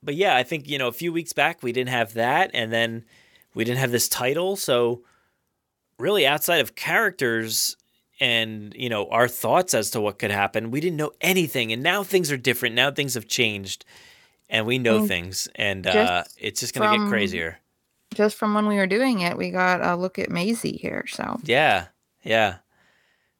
but 0.02 0.14
yeah, 0.14 0.36
I 0.36 0.42
think 0.42 0.68
you 0.68 0.78
know 0.78 0.88
a 0.88 0.92
few 0.92 1.12
weeks 1.12 1.32
back 1.32 1.62
we 1.62 1.72
didn't 1.72 1.90
have 1.90 2.14
that, 2.14 2.50
and 2.54 2.72
then 2.72 3.04
we 3.54 3.64
didn't 3.64 3.78
have 3.78 3.92
this 3.92 4.08
title, 4.08 4.56
so 4.56 5.02
really 5.98 6.26
outside 6.26 6.60
of 6.60 6.74
characters 6.74 7.76
and 8.20 8.74
you 8.76 8.88
know 8.88 9.06
our 9.08 9.28
thoughts 9.28 9.74
as 9.74 9.90
to 9.90 10.00
what 10.00 10.18
could 10.18 10.30
happen 10.30 10.70
we 10.70 10.80
didn't 10.80 10.96
know 10.96 11.12
anything 11.20 11.72
and 11.72 11.82
now 11.82 12.02
things 12.02 12.30
are 12.32 12.36
different. 12.36 12.74
Now 12.74 12.90
things 12.90 13.14
have 13.14 13.28
changed 13.28 13.84
and 14.48 14.66
we 14.66 14.78
know 14.78 15.06
things 15.06 15.48
and 15.54 15.84
Just 15.84 15.96
uh 15.96 16.24
it's 16.38 16.60
just 16.60 16.74
gonna 16.74 16.96
get 16.98 17.08
crazier 17.08 17.58
Just 18.14 18.36
from 18.36 18.54
when 18.54 18.66
we 18.66 18.76
were 18.76 18.86
doing 18.86 19.20
it, 19.20 19.36
we 19.36 19.50
got 19.50 19.80
a 19.82 19.96
look 19.96 20.18
at 20.18 20.30
Maisie 20.30 20.76
here. 20.76 21.04
So 21.08 21.38
yeah 21.44 21.86
yeah 22.22 22.56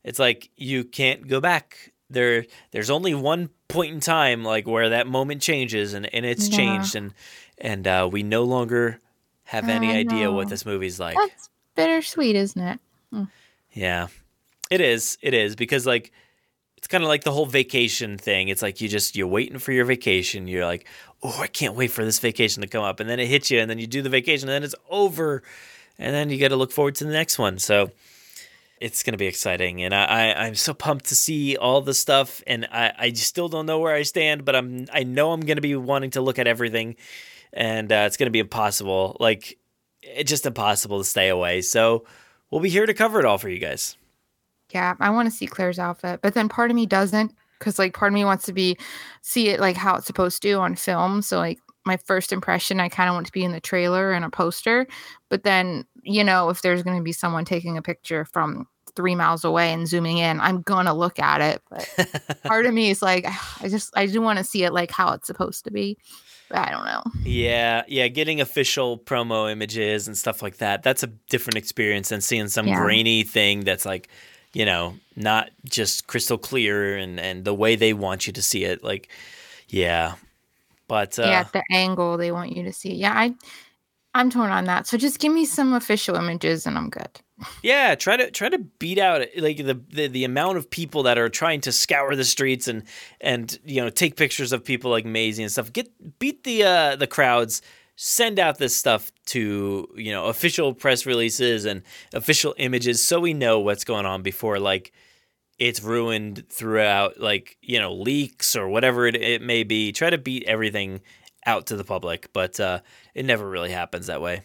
it's 0.04 0.18
like 0.18 0.50
you 0.56 0.84
can't 0.84 1.26
go 1.28 1.40
back 1.40 1.92
there 2.08 2.46
there's 2.70 2.90
only 2.90 3.14
one 3.14 3.50
point 3.68 3.92
in 3.92 4.00
time 4.00 4.44
like 4.44 4.66
where 4.66 4.90
that 4.90 5.06
moment 5.08 5.42
changes 5.42 5.92
and 5.94 6.12
and 6.14 6.24
it's 6.24 6.48
Yeah. 6.48 6.56
changed 6.56 6.94
and 6.94 7.12
and 7.58 7.86
uh 7.86 8.08
we 8.10 8.22
no 8.22 8.44
longer 8.44 9.00
have 9.44 9.68
any 9.68 9.92
I 9.92 9.98
idea 9.98 10.30
what 10.30 10.48
this 10.48 10.64
movie's 10.66 10.98
like 11.00 11.16
that's 11.16 11.50
bittersweet, 11.74 12.36
isn't 12.36 12.60
it? 12.62 12.80
Mm. 13.12 13.28
Yeah. 13.72 14.08
It 14.70 14.80
is. 14.80 15.18
It 15.22 15.34
is 15.34 15.54
because 15.54 15.86
like 15.86 16.10
it's 16.77 16.89
kind 16.89 17.03
of 17.03 17.09
like 17.09 17.24
the 17.24 17.32
whole 17.32 17.47
vacation 17.47 18.19
thing. 18.19 18.48
It's 18.48 18.62
like 18.62 18.81
you 18.81 18.89
just 18.89 19.16
you're 19.16 19.27
waiting 19.27 19.59
for 19.59 19.73
your 19.73 19.85
vacation. 19.85 20.47
You're 20.47 20.66
like, 20.66 20.86
"Oh, 21.23 21.39
I 21.40 21.47
can't 21.47 21.74
wait 21.74 21.90
for 21.90 22.05
this 22.05 22.19
vacation 22.19 22.62
to 22.62 22.69
come 22.69 22.85
up." 22.85 23.01
And 23.01 23.09
then 23.09 23.19
it 23.19 23.28
hits 23.28 23.51
you 23.51 23.61
and 23.61 23.70
then 23.70 23.78
you 23.78 23.86
do 23.86 24.03
the 24.03 24.11
vacation 24.11 24.48
and 24.48 24.55
then 24.55 24.62
it's 24.65 24.74
over. 24.90 25.43
And 25.98 26.15
then 26.15 26.31
you 26.31 26.39
got 26.39 26.48
to 26.48 26.57
look 26.57 26.73
forward 26.73 26.94
to 26.97 27.05
the 27.05 27.12
next 27.12 27.39
one. 27.39 27.59
So 27.59 27.90
it's 28.78 29.03
going 29.03 29.12
to 29.12 29.19
be 29.19 29.27
exciting 29.27 29.82
and 29.82 29.94
I, 29.94 30.05
I 30.05 30.44
I'm 30.44 30.55
so 30.55 30.74
pumped 30.74 31.07
to 31.07 31.15
see 31.15 31.57
all 31.57 31.81
the 31.81 31.94
stuff 31.94 32.43
and 32.47 32.66
I 32.70 32.93
I 32.98 33.12
still 33.15 33.48
don't 33.48 33.66
know 33.66 33.78
where 33.78 33.94
I 33.94 34.03
stand, 34.03 34.44
but 34.44 34.55
I'm 34.55 34.86
I 34.93 35.03
know 35.03 35.32
I'm 35.32 35.40
going 35.40 35.57
to 35.57 35.62
be 35.62 35.74
wanting 35.77 36.11
to 36.11 36.20
look 36.20 36.39
at 36.39 36.47
everything 36.47 36.97
and 37.53 37.90
uh, 37.90 38.05
it's 38.07 38.19
going 38.19 38.27
to 38.27 38.32
be 38.32 38.39
impossible. 38.39 39.16
Like 39.19 39.59
it's 40.03 40.31
just 40.31 40.47
impossible 40.47 40.98
to 40.98 41.05
stay 41.05 41.28
away. 41.28 41.62
So 41.62 42.05
we'll 42.51 42.61
be 42.61 42.69
here 42.69 42.86
to 42.86 42.94
cover 42.94 43.19
it 43.19 43.24
all 43.24 43.39
for 43.39 43.48
you 43.48 43.59
guys. 43.59 43.97
Yeah, 44.77 44.94
I 45.01 45.09
want 45.09 45.27
to 45.31 45.35
see 45.35 45.47
Claire's 45.47 45.78
outfit, 45.78 46.20
but 46.23 46.35
then 46.35 46.51
part 46.51 46.70
of 46.70 46.74
me 46.77 46.85
doesn't 46.85 47.32
because 47.59 47.78
like 47.78 47.94
part 47.94 48.12
of 48.12 48.15
me 48.15 48.27
wants 48.27 48.44
to 48.44 48.53
be 48.53 48.77
see 49.23 49.48
it 49.48 49.59
like 49.59 49.74
how 49.77 49.97
it's 49.97 50.07
supposed 50.07 50.43
to 50.43 50.53
on 50.53 50.77
film. 50.77 51.23
So 51.23 51.39
like 51.39 51.59
my 51.86 51.97
first 51.97 52.31
impression, 52.31 52.78
I 52.78 52.90
kind 52.90 53.09
of 53.09 53.15
want 53.15 53.24
to 53.27 53.32
be 53.32 53.43
in 53.43 53.53
the 53.53 53.61
trailer 53.61 54.12
and 54.12 54.23
a 54.23 54.28
poster, 54.28 54.86
but 55.31 55.44
then 55.44 55.85
you 56.03 56.23
know 56.23 56.51
if 56.51 56.61
there's 56.61 56.82
going 56.82 56.98
to 56.98 57.03
be 57.03 57.12
someone 57.12 57.47
taking 57.47 57.78
a 57.78 57.82
picture 57.82 58.27
from 58.27 58.66
three 58.94 59.15
miles 59.15 59.44
away 59.44 59.73
and 59.73 59.89
zooming 59.89 60.19
in, 60.19 60.40
I'm 60.40 60.61
gonna 60.62 60.94
look 60.94 61.19
at 61.19 61.40
it. 61.40 61.62
But 61.70 62.40
part 62.44 62.66
of 62.66 62.74
me 62.74 62.90
is 62.90 63.01
like, 63.03 63.27
I 63.62 63.69
just 63.69 63.97
I 63.97 64.07
do 64.07 64.20
want 64.20 64.39
to 64.39 64.44
see 64.44 64.65
it 64.65 64.73
like 64.74 64.90
how 64.90 65.12
it's 65.12 65.27
supposed 65.27 65.65
to 65.65 65.70
be. 65.70 65.97
But 66.48 66.59
I 66.59 66.70
don't 66.70 66.85
know. 66.85 67.03
Yeah, 67.24 67.82
yeah, 67.89 68.07
getting 68.09 68.40
official 68.40 68.98
promo 68.98 69.51
images 69.51 70.07
and 70.07 70.16
stuff 70.16 70.43
like 70.43 70.59
that. 70.59 70.82
That's 70.85 71.03
a 71.03 71.09
different 71.28 71.57
experience 71.57 72.11
than 72.11 72.20
seeing 72.20 72.48
some 72.48 72.69
Yeah. 72.69 72.77
grainy 72.81 73.24
thing 73.24 73.65
that's 73.65 73.85
like, 73.85 74.09
you 74.56 74.64
know, 74.64 74.94
not 75.16 75.50
just 75.66 76.06
crystal 76.06 76.38
clear 76.38 76.96
and 76.96 77.20
and 77.20 77.44
the 77.44 77.52
way 77.52 77.76
they 77.76 77.92
want 77.92 78.26
you 78.26 78.32
to 78.32 78.40
see 78.40 78.64
it. 78.64 78.82
Like, 78.82 79.10
yeah. 79.68 80.14
But 80.88 81.18
uh 81.18 81.24
yeah, 81.24 81.44
the 81.52 81.62
angle 81.70 82.16
they 82.16 82.32
want 82.32 82.56
you 82.56 82.62
to 82.62 82.72
see. 82.72 82.94
Yeah, 82.94 83.12
I 83.12 83.34
I'm 84.14 84.30
torn 84.30 84.50
on 84.50 84.64
that. 84.64 84.86
So 84.86 84.96
just 84.96 85.18
give 85.18 85.30
me 85.30 85.44
some 85.44 85.74
official 85.74 86.16
images 86.16 86.66
and 86.66 86.78
I'm 86.78 86.88
good. 86.88 87.20
Yeah, 87.62 87.94
try 87.96 88.16
to 88.16 88.30
try 88.30 88.48
to 88.48 88.58
beat 88.78 88.98
out 88.98 89.26
like 89.36 89.58
the, 89.58 89.78
the 89.90 90.08
the 90.08 90.24
amount 90.24 90.56
of 90.56 90.70
people 90.70 91.02
that 91.02 91.18
are 91.18 91.28
trying 91.28 91.60
to 91.62 91.72
scour 91.72 92.16
the 92.16 92.24
streets 92.24 92.66
and 92.66 92.84
and 93.20 93.58
you 93.62 93.82
know 93.82 93.90
take 93.90 94.16
pictures 94.16 94.54
of 94.54 94.64
people 94.64 94.90
like 94.90 95.04
Maisie 95.04 95.42
and 95.42 95.52
stuff. 95.52 95.70
Get 95.70 96.18
beat 96.18 96.44
the 96.44 96.64
uh 96.64 96.96
the 96.96 97.06
crowds. 97.06 97.60
Send 97.98 98.39
out 98.39 98.59
this 98.59 98.77
stuff 98.77 99.10
to 99.27 99.89
you 99.97 100.12
know 100.12 100.27
official 100.27 100.74
press 100.74 101.06
releases 101.06 101.64
and 101.64 101.82
official 102.12 102.55
images 102.59 103.02
so 103.05 103.20
we 103.20 103.32
know 103.35 103.59
what's 103.60 103.85
going 103.85 104.05
on 104.06 104.23
before 104.23 104.59
like 104.60 104.93
it's 105.59 105.82
ruined 105.82 106.44
throughout 106.51 107.18
like 107.20 107.56
you 107.62 107.78
know 107.78 107.94
leaks 107.94 108.55
or 108.56 108.68
whatever 108.68 109.06
it, 109.06 109.16
it 109.16 109.43
may 109.43 109.64
be. 109.64 109.93
Try 109.93 110.10
to 110.10 110.18
beat 110.18 110.44
everything 110.44 111.01
out 111.47 111.66
to 111.66 111.77
the 111.77 111.85
public, 111.85 112.28
but 112.35 112.60
uh, 112.60 112.81
it 113.14 113.24
never 113.24 113.48
really 113.48 113.70
happens 113.70 114.06
that 114.09 114.20
way. 114.20 114.43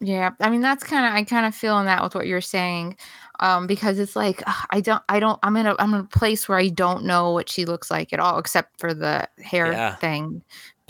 Yeah, 0.00 0.30
I 0.40 0.50
mean 0.50 0.62
that's 0.62 0.82
kind 0.82 1.06
of 1.06 1.12
I 1.12 1.22
kind 1.22 1.46
of 1.46 1.54
feel 1.54 1.78
in 1.78 1.86
that 1.86 2.02
with 2.02 2.14
what 2.16 2.26
you're 2.26 2.40
saying, 2.40 2.96
um, 3.38 3.68
because 3.68 4.00
it's 4.00 4.16
like 4.16 4.42
ugh, 4.46 4.66
I 4.70 4.80
don't 4.80 5.02
I 5.08 5.20
don't 5.20 5.38
I'm 5.44 5.56
in 5.56 5.66
a 5.66 5.76
I'm 5.78 5.94
in 5.94 6.00
a 6.00 6.04
place 6.04 6.48
where 6.48 6.58
I 6.58 6.68
don't 6.68 7.04
know 7.04 7.30
what 7.30 7.48
she 7.48 7.64
looks 7.66 7.88
like 7.88 8.12
at 8.12 8.18
all 8.18 8.38
except 8.38 8.80
for 8.80 8.92
the 8.94 9.28
hair 9.44 9.70
Yeah. 9.70 9.94
thing 9.96 10.42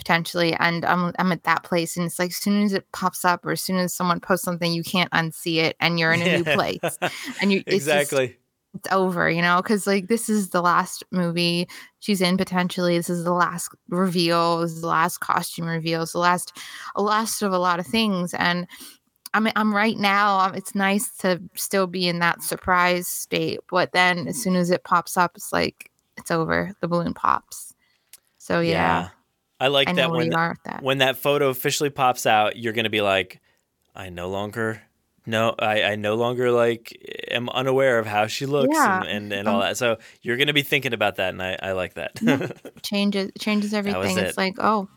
potentially, 0.03 0.53
and 0.59 0.83
I'm 0.85 1.13
I'm 1.17 1.31
at 1.31 1.43
that 1.43 1.63
place, 1.63 1.95
and 1.95 2.05
it's 2.05 2.19
like 2.19 2.31
as 2.31 2.35
soon 2.37 2.63
as 2.63 2.73
it 2.73 2.91
pops 2.91 3.23
up 3.23 3.45
or 3.45 3.51
as 3.51 3.61
soon 3.61 3.77
as 3.77 3.93
someone 3.93 4.19
posts 4.19 4.43
something, 4.45 4.71
you 4.73 4.83
can't 4.83 5.11
unsee 5.11 5.57
it, 5.63 5.75
and 5.79 5.97
you're 5.99 6.11
in 6.11 6.21
a 6.21 6.37
new 6.37 6.43
place, 6.43 6.97
and 7.41 7.51
you 7.51 7.59
it's 7.65 7.85
just- 7.85 8.11
exactly. 8.11 8.37
it's 8.75 8.91
over, 8.91 9.29
you 9.29 9.41
know, 9.41 9.57
because 9.61 9.87
like 9.87 10.07
this 10.07 10.29
is 10.29 10.49
the 10.49 10.61
last 10.61 11.03
movie 11.11 11.67
she's 11.99 12.21
in 12.21 12.35
potentially. 12.37 12.97
This 12.97 13.09
is 13.09 13.23
the 13.23 13.33
last 13.33 13.69
reveal, 13.87 14.59
this 14.59 14.71
is 14.73 14.81
the 14.81 14.87
last 14.87 15.19
costume 15.19 15.67
reveal, 15.67 16.03
it's 16.03 16.11
the 16.13 16.19
last, 16.19 16.57
a 16.95 17.01
last 17.01 17.41
of 17.41 17.53
a 17.53 17.59
lot 17.59 17.79
of 17.79 17.85
things. 17.87 18.33
And 18.33 18.67
I'm 19.33 19.47
I'm 19.55 19.73
right 19.73 19.97
now. 19.97 20.51
It's 20.51 20.75
nice 20.75 21.09
to 21.19 21.41
still 21.55 21.87
be 21.87 22.07
in 22.07 22.19
that 22.19 22.43
surprise 22.43 23.07
state, 23.07 23.61
but 23.69 23.91
then 23.93 24.27
as 24.27 24.41
soon 24.41 24.55
as 24.55 24.69
it 24.69 24.83
pops 24.83 25.15
up, 25.17 25.31
it's 25.35 25.53
like 25.53 25.89
it's 26.17 26.29
over. 26.29 26.73
The 26.81 26.87
balloon 26.87 27.13
pops. 27.13 27.73
So 28.37 28.59
yeah, 28.59 29.09
I 29.63 29.67
like 29.67 29.87
I 29.89 29.93
that 29.93 30.11
when 30.11 30.31
you 30.31 30.37
are 30.37 30.49
with 30.49 30.63
that. 30.65 30.83
when 30.83 30.97
that 30.99 31.17
photo 31.17 31.49
officially 31.49 31.89
pops 31.89 32.25
out, 32.25 32.57
you're 32.57 32.73
gonna 32.73 32.89
be 32.89 33.01
like, 33.01 33.39
I 33.95 34.09
no 34.09 34.29
longer 34.29 34.81
no 35.25 35.55
I, 35.57 35.83
I 35.83 35.95
no 35.95 36.15
longer 36.15 36.51
like 36.51 36.91
am 37.31 37.47
unaware 37.49 37.97
of 37.97 38.05
how 38.05 38.27
she 38.27 38.45
looks 38.45 38.75
Yeah. 38.75 38.99
and, 38.99 39.07
and, 39.07 39.33
and 39.33 39.47
all 39.47 39.55
Um, 39.55 39.61
that. 39.61 39.77
So 39.77 39.97
you're 40.21 40.35
gonna 40.37 40.53
be 40.53 40.63
thinking 40.63 40.93
about 40.93 41.15
that 41.15 41.29
and 41.29 41.41
I, 41.41 41.57
I 41.61 41.71
like 41.71 41.93
that. 41.93 42.11
changes 42.83 43.31
changes 43.39 43.73
everything. 43.73 44.17
it. 44.17 44.23
It's 44.27 44.37
like 44.37 44.55
oh, 44.59 44.89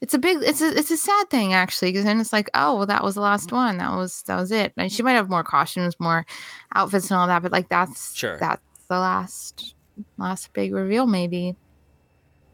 it's 0.00 0.14
a 0.14 0.18
big 0.18 0.38
it's 0.42 0.62
a 0.62 0.76
it's 0.76 0.90
a 0.90 0.96
sad 0.96 1.28
thing 1.30 1.52
actually 1.52 1.90
because 1.90 2.04
then 2.04 2.20
it's 2.20 2.32
like 2.32 2.48
oh 2.54 2.76
well 2.76 2.86
that 2.86 3.02
was 3.04 3.16
the 3.16 3.20
last 3.20 3.52
one 3.52 3.76
that 3.78 3.90
was 3.94 4.22
that 4.22 4.36
was 4.36 4.50
it. 4.50 4.72
And 4.78 4.90
she 4.90 5.02
might 5.02 5.12
have 5.12 5.28
more 5.28 5.44
costumes, 5.44 5.94
more 6.00 6.24
outfits 6.74 7.10
and 7.10 7.18
all 7.20 7.26
that, 7.26 7.42
but 7.42 7.52
like 7.52 7.68
that's 7.68 8.14
Sure. 8.16 8.38
that's 8.38 8.62
the 8.88 8.98
last 8.98 9.74
last 10.16 10.52
big 10.54 10.72
reveal 10.72 11.06
maybe. 11.06 11.54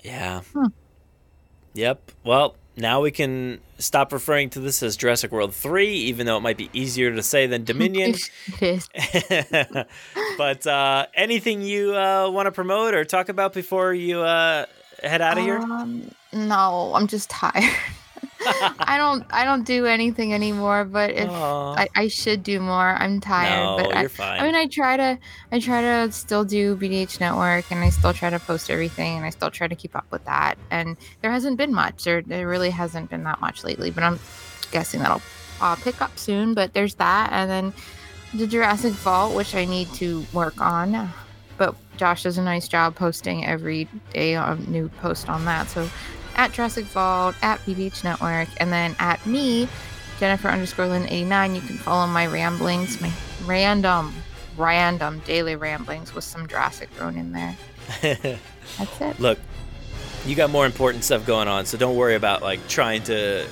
yeah. 0.02 0.40
Hmm. 0.52 0.66
Yep. 1.74 2.12
Well, 2.24 2.56
now 2.76 3.00
we 3.02 3.10
can 3.10 3.60
stop 3.78 4.12
referring 4.12 4.50
to 4.50 4.60
this 4.60 4.82
as 4.82 4.96
Jurassic 4.96 5.32
World 5.32 5.54
3, 5.54 5.88
even 5.88 6.26
though 6.26 6.36
it 6.36 6.40
might 6.40 6.56
be 6.56 6.70
easier 6.72 7.14
to 7.14 7.22
say 7.22 7.46
than 7.46 7.64
Dominion. 7.64 8.14
but 10.38 10.66
uh, 10.66 11.06
anything 11.14 11.62
you 11.62 11.94
uh, 11.94 12.30
want 12.30 12.46
to 12.46 12.52
promote 12.52 12.94
or 12.94 13.04
talk 13.04 13.28
about 13.28 13.52
before 13.52 13.92
you 13.92 14.20
uh, 14.20 14.66
head 15.02 15.20
out 15.20 15.38
of 15.38 15.44
here? 15.44 15.58
Um, 15.58 16.10
no, 16.32 16.92
I'm 16.94 17.06
just 17.06 17.28
tired. 17.30 17.64
I 18.44 18.96
don't 18.98 19.24
I 19.32 19.44
don't 19.44 19.64
do 19.64 19.86
anything 19.86 20.34
anymore, 20.34 20.84
but 20.84 21.10
if 21.10 21.30
I, 21.30 21.88
I 21.94 22.08
should 22.08 22.42
do 22.42 22.60
more. 22.60 22.96
I'm 22.98 23.20
tired. 23.20 23.64
No, 23.64 23.76
but 23.84 23.96
I, 23.96 24.00
you're 24.00 24.08
fine. 24.08 24.40
I 24.40 24.44
mean 24.44 24.54
I 24.54 24.66
try 24.66 24.96
to 24.96 25.18
I 25.50 25.60
try 25.60 25.80
to 25.80 26.12
still 26.12 26.44
do 26.44 26.76
BDH 26.76 27.20
network 27.20 27.70
and 27.70 27.80
I 27.80 27.90
still 27.90 28.12
try 28.12 28.30
to 28.30 28.38
post 28.38 28.70
everything 28.70 29.16
and 29.16 29.24
I 29.24 29.30
still 29.30 29.50
try 29.50 29.68
to 29.68 29.74
keep 29.74 29.94
up 29.96 30.06
with 30.10 30.24
that. 30.24 30.56
And 30.70 30.96
there 31.20 31.30
hasn't 31.30 31.56
been 31.56 31.72
much. 31.72 32.04
There 32.04 32.22
there 32.22 32.48
really 32.48 32.70
hasn't 32.70 33.10
been 33.10 33.24
that 33.24 33.40
much 33.40 33.64
lately, 33.64 33.90
but 33.90 34.04
I'm 34.04 34.18
guessing 34.70 35.00
that'll 35.00 35.22
uh, 35.60 35.76
pick 35.76 36.00
up 36.00 36.18
soon. 36.18 36.54
But 36.54 36.72
there's 36.74 36.94
that 36.96 37.30
and 37.32 37.50
then 37.50 37.72
the 38.34 38.46
Jurassic 38.46 38.92
Vault, 38.94 39.34
which 39.34 39.54
I 39.54 39.64
need 39.64 39.92
to 39.94 40.24
work 40.32 40.60
on. 40.60 41.10
But 41.58 41.76
Josh 41.96 42.22
does 42.22 42.38
a 42.38 42.42
nice 42.42 42.66
job 42.66 42.96
posting 42.96 43.44
every 43.44 43.88
day 44.12 44.34
a 44.34 44.56
new 44.56 44.88
post 44.88 45.28
on 45.28 45.44
that. 45.44 45.68
So 45.68 45.88
at 46.36 46.52
Jurassic 46.52 46.84
Vault, 46.86 47.34
at 47.42 47.58
BDH 47.60 48.04
Network, 48.04 48.48
and 48.58 48.72
then 48.72 48.94
at 48.98 49.24
me, 49.26 49.68
Jennifer 50.18 50.48
underscore 50.48 50.86
Lynn 50.86 51.08
89. 51.08 51.54
You 51.54 51.60
can 51.60 51.76
follow 51.78 52.06
my 52.06 52.26
ramblings, 52.26 53.00
my 53.00 53.12
random, 53.44 54.14
random 54.56 55.20
daily 55.24 55.56
ramblings 55.56 56.14
with 56.14 56.24
some 56.24 56.46
Jurassic 56.46 56.90
thrown 56.90 57.16
in 57.16 57.32
there. 57.32 57.56
That's 58.02 59.00
it. 59.00 59.20
Look, 59.20 59.38
you 60.24 60.36
got 60.36 60.50
more 60.50 60.66
important 60.66 61.04
stuff 61.04 61.26
going 61.26 61.48
on, 61.48 61.66
so 61.66 61.76
don't 61.76 61.96
worry 61.96 62.14
about 62.14 62.42
like 62.42 62.66
trying 62.68 63.02
to 63.04 63.46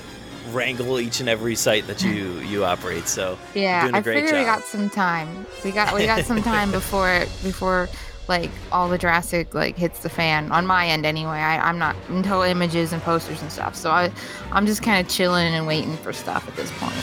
wrangle 0.49 0.99
each 0.99 1.19
and 1.19 1.29
every 1.29 1.55
site 1.55 1.85
that 1.87 2.01
you 2.03 2.39
you 2.47 2.65
operate. 2.65 3.07
So 3.07 3.37
Yeah, 3.53 3.83
doing 3.83 3.95
a 3.95 3.97
I 3.97 4.01
great 4.01 4.15
figured 4.21 4.39
we 4.39 4.45
got 4.45 4.63
some 4.63 4.89
time. 4.89 5.45
We 5.63 5.71
got 5.71 5.93
we 5.93 6.05
got 6.05 6.25
some 6.25 6.41
time 6.53 6.71
before 6.71 7.25
before 7.43 7.89
like 8.31 8.49
all 8.71 8.87
the 8.87 8.97
Jurassic 8.97 9.53
like 9.53 9.77
hits 9.77 9.99
the 9.99 10.09
fan 10.09 10.51
on 10.53 10.65
my 10.65 10.87
end 10.87 11.05
anyway. 11.05 11.37
I, 11.37 11.59
I'm 11.59 11.77
not 11.77 11.97
until 12.07 12.41
images 12.41 12.93
and 12.93 13.01
posters 13.01 13.41
and 13.41 13.51
stuff. 13.51 13.75
So 13.75 13.91
I 13.91 14.09
I'm 14.53 14.65
just 14.65 14.81
kind 14.81 15.05
of 15.05 15.11
chilling 15.11 15.53
and 15.53 15.67
waiting 15.67 15.97
for 15.97 16.13
stuff 16.13 16.47
at 16.47 16.55
this 16.55 16.71
point. 16.79 16.95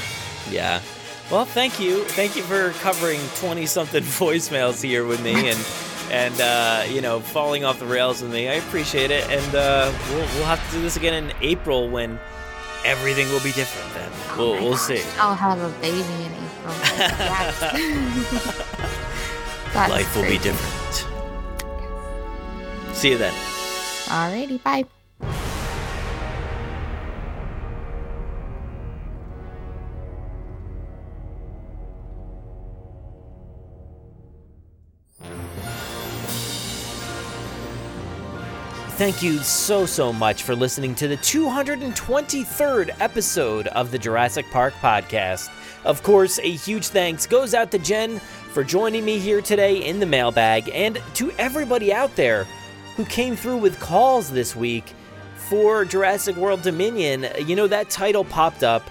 Yeah. 0.50 0.80
Well, 1.30 1.44
thank 1.44 1.78
you. 1.78 2.02
Thank 2.04 2.34
you 2.34 2.42
for 2.42 2.70
covering 2.80 3.20
20 3.36 3.66
something 3.66 4.02
voicemails 4.22 4.82
here 4.82 5.06
with 5.06 5.22
me 5.22 5.50
and 5.50 5.58
and 6.10 6.40
uh, 6.40 6.84
you 6.88 7.02
know, 7.02 7.20
falling 7.20 7.62
off 7.66 7.78
the 7.78 7.84
rails 7.86 8.22
with 8.22 8.32
me. 8.32 8.48
I 8.48 8.54
appreciate 8.54 9.10
it 9.10 9.28
and 9.28 9.54
uh, 9.54 9.92
we'll 10.08 10.26
we'll 10.34 10.46
have 10.46 10.64
to 10.70 10.76
do 10.76 10.80
this 10.80 10.96
again 10.96 11.24
in 11.24 11.36
April 11.42 11.90
when 11.90 12.18
everything 12.86 13.28
will 13.28 13.42
be 13.42 13.52
different 13.52 13.92
then. 13.92 14.10
We'll 14.38 14.54
we'll 14.54 14.78
see. 14.78 15.02
I'll 15.18 15.34
have 15.34 15.60
a 15.60 15.68
baby 15.82 15.98
in 16.24 16.32
April. 16.32 16.74
Life 19.74 20.16
will 20.16 20.24
be 20.24 20.38
different. 20.38 21.07
See 22.98 23.10
you 23.10 23.18
then. 23.18 23.32
Alrighty, 24.06 24.60
bye. 24.64 24.84
Thank 38.96 39.22
you 39.22 39.38
so, 39.44 39.86
so 39.86 40.12
much 40.12 40.42
for 40.42 40.56
listening 40.56 40.96
to 40.96 41.06
the 41.06 41.16
223rd 41.18 42.96
episode 42.98 43.68
of 43.68 43.92
the 43.92 43.98
Jurassic 44.00 44.44
Park 44.50 44.74
podcast. 44.80 45.50
Of 45.84 46.02
course, 46.02 46.40
a 46.40 46.50
huge 46.50 46.88
thanks 46.88 47.24
goes 47.24 47.54
out 47.54 47.70
to 47.70 47.78
Jen 47.78 48.18
for 48.18 48.64
joining 48.64 49.04
me 49.04 49.20
here 49.20 49.40
today 49.40 49.86
in 49.86 50.00
the 50.00 50.06
mailbag 50.06 50.68
and 50.74 51.00
to 51.14 51.30
everybody 51.38 51.92
out 51.92 52.16
there 52.16 52.44
who 52.98 53.04
came 53.04 53.36
through 53.36 53.58
with 53.58 53.78
calls 53.78 54.28
this 54.28 54.56
week 54.56 54.92
for 55.36 55.84
Jurassic 55.84 56.34
World 56.34 56.62
Dominion. 56.62 57.28
You 57.46 57.54
know, 57.54 57.68
that 57.68 57.90
title 57.90 58.24
popped 58.24 58.64
up 58.64 58.82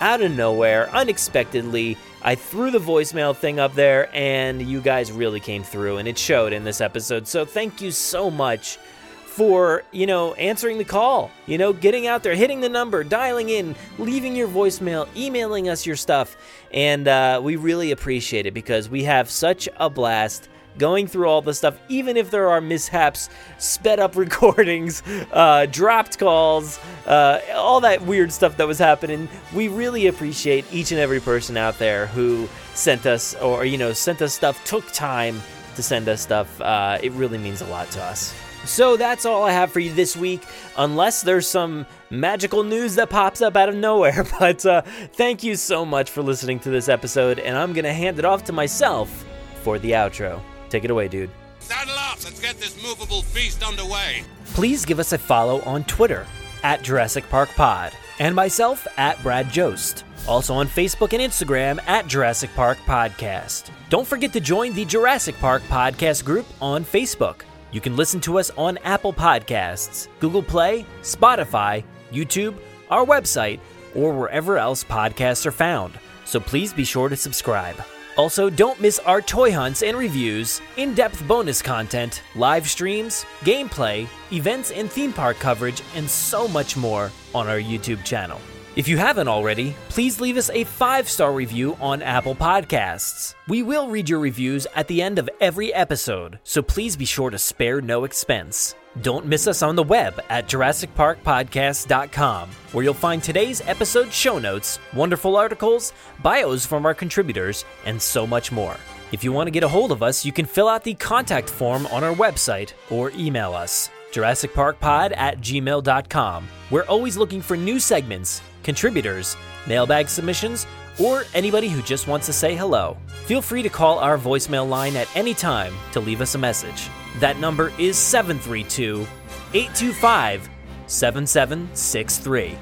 out 0.00 0.20
of 0.20 0.32
nowhere, 0.32 0.90
unexpectedly. 0.90 1.96
I 2.22 2.34
threw 2.34 2.72
the 2.72 2.80
voicemail 2.80 3.36
thing 3.36 3.60
up 3.60 3.76
there, 3.76 4.10
and 4.12 4.60
you 4.60 4.80
guys 4.80 5.12
really 5.12 5.38
came 5.38 5.62
through, 5.62 5.98
and 5.98 6.08
it 6.08 6.18
showed 6.18 6.52
in 6.52 6.64
this 6.64 6.80
episode. 6.80 7.28
So, 7.28 7.44
thank 7.44 7.80
you 7.80 7.92
so 7.92 8.32
much 8.32 8.78
for, 9.26 9.84
you 9.92 10.06
know, 10.06 10.34
answering 10.34 10.78
the 10.78 10.84
call, 10.84 11.30
you 11.46 11.56
know, 11.56 11.72
getting 11.72 12.08
out 12.08 12.24
there, 12.24 12.34
hitting 12.34 12.60
the 12.60 12.68
number, 12.68 13.04
dialing 13.04 13.48
in, 13.48 13.76
leaving 13.96 14.34
your 14.34 14.48
voicemail, 14.48 15.06
emailing 15.16 15.68
us 15.68 15.86
your 15.86 15.96
stuff. 15.96 16.36
And 16.72 17.06
uh, 17.06 17.40
we 17.42 17.54
really 17.54 17.92
appreciate 17.92 18.44
it 18.44 18.54
because 18.54 18.88
we 18.88 19.04
have 19.04 19.30
such 19.30 19.68
a 19.76 19.88
blast 19.88 20.48
going 20.78 21.06
through 21.06 21.28
all 21.28 21.42
the 21.42 21.54
stuff, 21.54 21.78
even 21.88 22.16
if 22.16 22.30
there 22.30 22.50
are 22.50 22.60
mishaps, 22.60 23.28
sped 23.58 24.00
up 24.00 24.16
recordings, 24.16 25.02
uh, 25.32 25.66
dropped 25.70 26.18
calls, 26.18 26.78
uh, 27.06 27.40
all 27.54 27.80
that 27.80 28.02
weird 28.02 28.32
stuff 28.32 28.56
that 28.56 28.66
was 28.66 28.78
happening. 28.78 29.28
We 29.54 29.68
really 29.68 30.06
appreciate 30.06 30.64
each 30.72 30.92
and 30.92 31.00
every 31.00 31.20
person 31.20 31.56
out 31.56 31.78
there 31.78 32.06
who 32.06 32.48
sent 32.74 33.06
us 33.06 33.34
or, 33.36 33.64
you 33.64 33.78
know, 33.78 33.92
sent 33.92 34.22
us 34.22 34.34
stuff, 34.34 34.62
took 34.64 34.90
time 34.92 35.40
to 35.76 35.82
send 35.82 36.08
us 36.08 36.20
stuff. 36.20 36.60
Uh, 36.60 36.98
it 37.02 37.12
really 37.12 37.38
means 37.38 37.60
a 37.60 37.66
lot 37.66 37.90
to 37.92 38.02
us. 38.02 38.34
So 38.64 38.96
that's 38.96 39.26
all 39.26 39.42
I 39.42 39.50
have 39.50 39.72
for 39.72 39.80
you 39.80 39.92
this 39.92 40.16
week, 40.16 40.42
unless 40.78 41.22
there's 41.22 41.48
some 41.48 41.84
magical 42.10 42.62
news 42.62 42.94
that 42.94 43.10
pops 43.10 43.42
up 43.42 43.56
out 43.56 43.68
of 43.68 43.74
nowhere. 43.74 44.24
But 44.38 44.64
uh, 44.66 44.82
thank 45.12 45.42
you 45.42 45.56
so 45.56 45.84
much 45.84 46.10
for 46.10 46.22
listening 46.22 46.58
to 46.60 46.70
this 46.70 46.88
episode, 46.88 47.38
and 47.38 47.56
I'm 47.56 47.72
going 47.72 47.84
to 47.84 47.92
hand 47.92 48.18
it 48.18 48.24
off 48.24 48.44
to 48.44 48.52
myself 48.52 49.24
for 49.62 49.78
the 49.78 49.92
outro. 49.92 50.40
Take 50.72 50.84
it 50.84 50.90
away, 50.90 51.06
dude. 51.06 51.28
Saddle 51.58 51.92
up, 51.98 52.24
let's 52.24 52.40
get 52.40 52.58
this 52.58 52.82
movable 52.82 53.20
feast 53.20 53.62
underway. 53.62 54.24
Please 54.54 54.86
give 54.86 54.98
us 54.98 55.12
a 55.12 55.18
follow 55.18 55.60
on 55.64 55.84
Twitter 55.84 56.26
at 56.62 56.82
Jurassic 56.82 57.28
Park 57.28 57.50
Pod 57.50 57.92
and 58.18 58.34
myself 58.34 58.88
at 58.96 59.22
Brad 59.22 59.50
Jost. 59.50 60.06
Also 60.26 60.54
on 60.54 60.66
Facebook 60.66 61.12
and 61.12 61.20
Instagram 61.20 61.78
at 61.86 62.06
Jurassic 62.06 62.48
Park 62.54 62.78
Podcast. 62.86 63.68
Don't 63.90 64.06
forget 64.06 64.32
to 64.32 64.40
join 64.40 64.72
the 64.72 64.86
Jurassic 64.86 65.36
Park 65.40 65.62
Podcast 65.64 66.24
group 66.24 66.46
on 66.62 66.86
Facebook. 66.86 67.42
You 67.70 67.82
can 67.82 67.94
listen 67.94 68.20
to 68.22 68.38
us 68.38 68.50
on 68.56 68.78
Apple 68.78 69.12
Podcasts, 69.12 70.08
Google 70.20 70.42
Play, 70.42 70.86
Spotify, 71.02 71.84
YouTube, 72.10 72.56
our 72.88 73.04
website, 73.04 73.60
or 73.94 74.14
wherever 74.14 74.56
else 74.56 74.84
podcasts 74.84 75.44
are 75.44 75.52
found. 75.52 75.98
So 76.24 76.40
please 76.40 76.72
be 76.72 76.84
sure 76.84 77.10
to 77.10 77.16
subscribe. 77.16 77.76
Also, 78.16 78.50
don't 78.50 78.80
miss 78.80 78.98
our 79.00 79.22
toy 79.22 79.52
hunts 79.52 79.82
and 79.82 79.96
reviews, 79.96 80.60
in 80.76 80.94
depth 80.94 81.26
bonus 81.26 81.62
content, 81.62 82.22
live 82.34 82.68
streams, 82.68 83.24
gameplay, 83.40 84.06
events 84.32 84.70
and 84.70 84.90
theme 84.90 85.12
park 85.12 85.38
coverage, 85.38 85.82
and 85.94 86.08
so 86.08 86.46
much 86.48 86.76
more 86.76 87.10
on 87.34 87.48
our 87.48 87.58
YouTube 87.58 88.04
channel. 88.04 88.38
If 88.74 88.88
you 88.88 88.96
haven't 88.96 89.28
already, 89.28 89.76
please 89.90 90.18
leave 90.18 90.38
us 90.38 90.48
a 90.48 90.64
five 90.64 91.06
star 91.06 91.34
review 91.34 91.76
on 91.78 92.00
Apple 92.00 92.34
Podcasts. 92.34 93.34
We 93.46 93.62
will 93.62 93.88
read 93.88 94.08
your 94.08 94.20
reviews 94.20 94.66
at 94.74 94.88
the 94.88 95.02
end 95.02 95.18
of 95.18 95.28
every 95.42 95.74
episode, 95.74 96.38
so 96.42 96.62
please 96.62 96.96
be 96.96 97.04
sure 97.04 97.28
to 97.28 97.38
spare 97.38 97.82
no 97.82 98.04
expense. 98.04 98.74
Don't 99.02 99.26
miss 99.26 99.46
us 99.46 99.62
on 99.62 99.76
the 99.76 99.82
web 99.82 100.18
at 100.30 100.48
JurassicParkPodcast.com, 100.48 102.48
where 102.72 102.84
you'll 102.84 102.94
find 102.94 103.22
today's 103.22 103.60
episode 103.66 104.10
show 104.10 104.38
notes, 104.38 104.78
wonderful 104.94 105.36
articles, 105.36 105.92
bios 106.22 106.64
from 106.64 106.86
our 106.86 106.94
contributors, 106.94 107.66
and 107.84 108.00
so 108.00 108.26
much 108.26 108.50
more. 108.50 108.78
If 109.12 109.22
you 109.22 109.32
want 109.32 109.48
to 109.48 109.52
get 109.52 109.64
a 109.64 109.68
hold 109.68 109.92
of 109.92 110.02
us, 110.02 110.24
you 110.24 110.32
can 110.32 110.46
fill 110.46 110.68
out 110.68 110.82
the 110.82 110.94
contact 110.94 111.50
form 111.50 111.86
on 111.88 112.04
our 112.04 112.14
website 112.14 112.72
or 112.88 113.10
email 113.10 113.52
us. 113.52 113.90
JurassicParkPod 114.12 115.14
at 115.16 115.40
gmail.com. 115.40 116.48
We're 116.70 116.84
always 116.84 117.18
looking 117.18 117.42
for 117.42 117.56
new 117.56 117.78
segments, 117.78 118.40
contributors, 118.62 119.36
mailbag 119.66 120.08
submissions, 120.08 120.66
or 121.00 121.24
anybody 121.34 121.68
who 121.68 121.82
just 121.82 122.06
wants 122.06 122.26
to 122.26 122.32
say 122.32 122.54
hello. 122.54 122.96
Feel 123.26 123.42
free 123.42 123.62
to 123.62 123.68
call 123.68 123.98
our 123.98 124.18
voicemail 124.18 124.68
line 124.68 124.96
at 124.96 125.14
any 125.16 125.34
time 125.34 125.72
to 125.92 126.00
leave 126.00 126.20
us 126.20 126.34
a 126.34 126.38
message. 126.38 126.88
That 127.18 127.38
number 127.38 127.72
is 127.78 127.96
732 127.96 129.06
825 129.54 130.48
7763. 130.86 132.58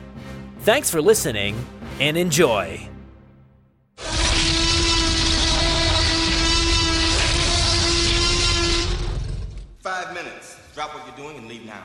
Thanks 0.61 0.91
for 0.91 1.01
listening 1.01 1.57
and 1.99 2.17
enjoy. 2.17 2.89
Five 9.81 10.13
minutes. 10.15 10.59
Drop 10.75 10.95
what 10.95 11.07
you're 11.07 11.17
doing 11.17 11.39
and 11.39 11.49
leave 11.49 11.65
now. 11.65 11.83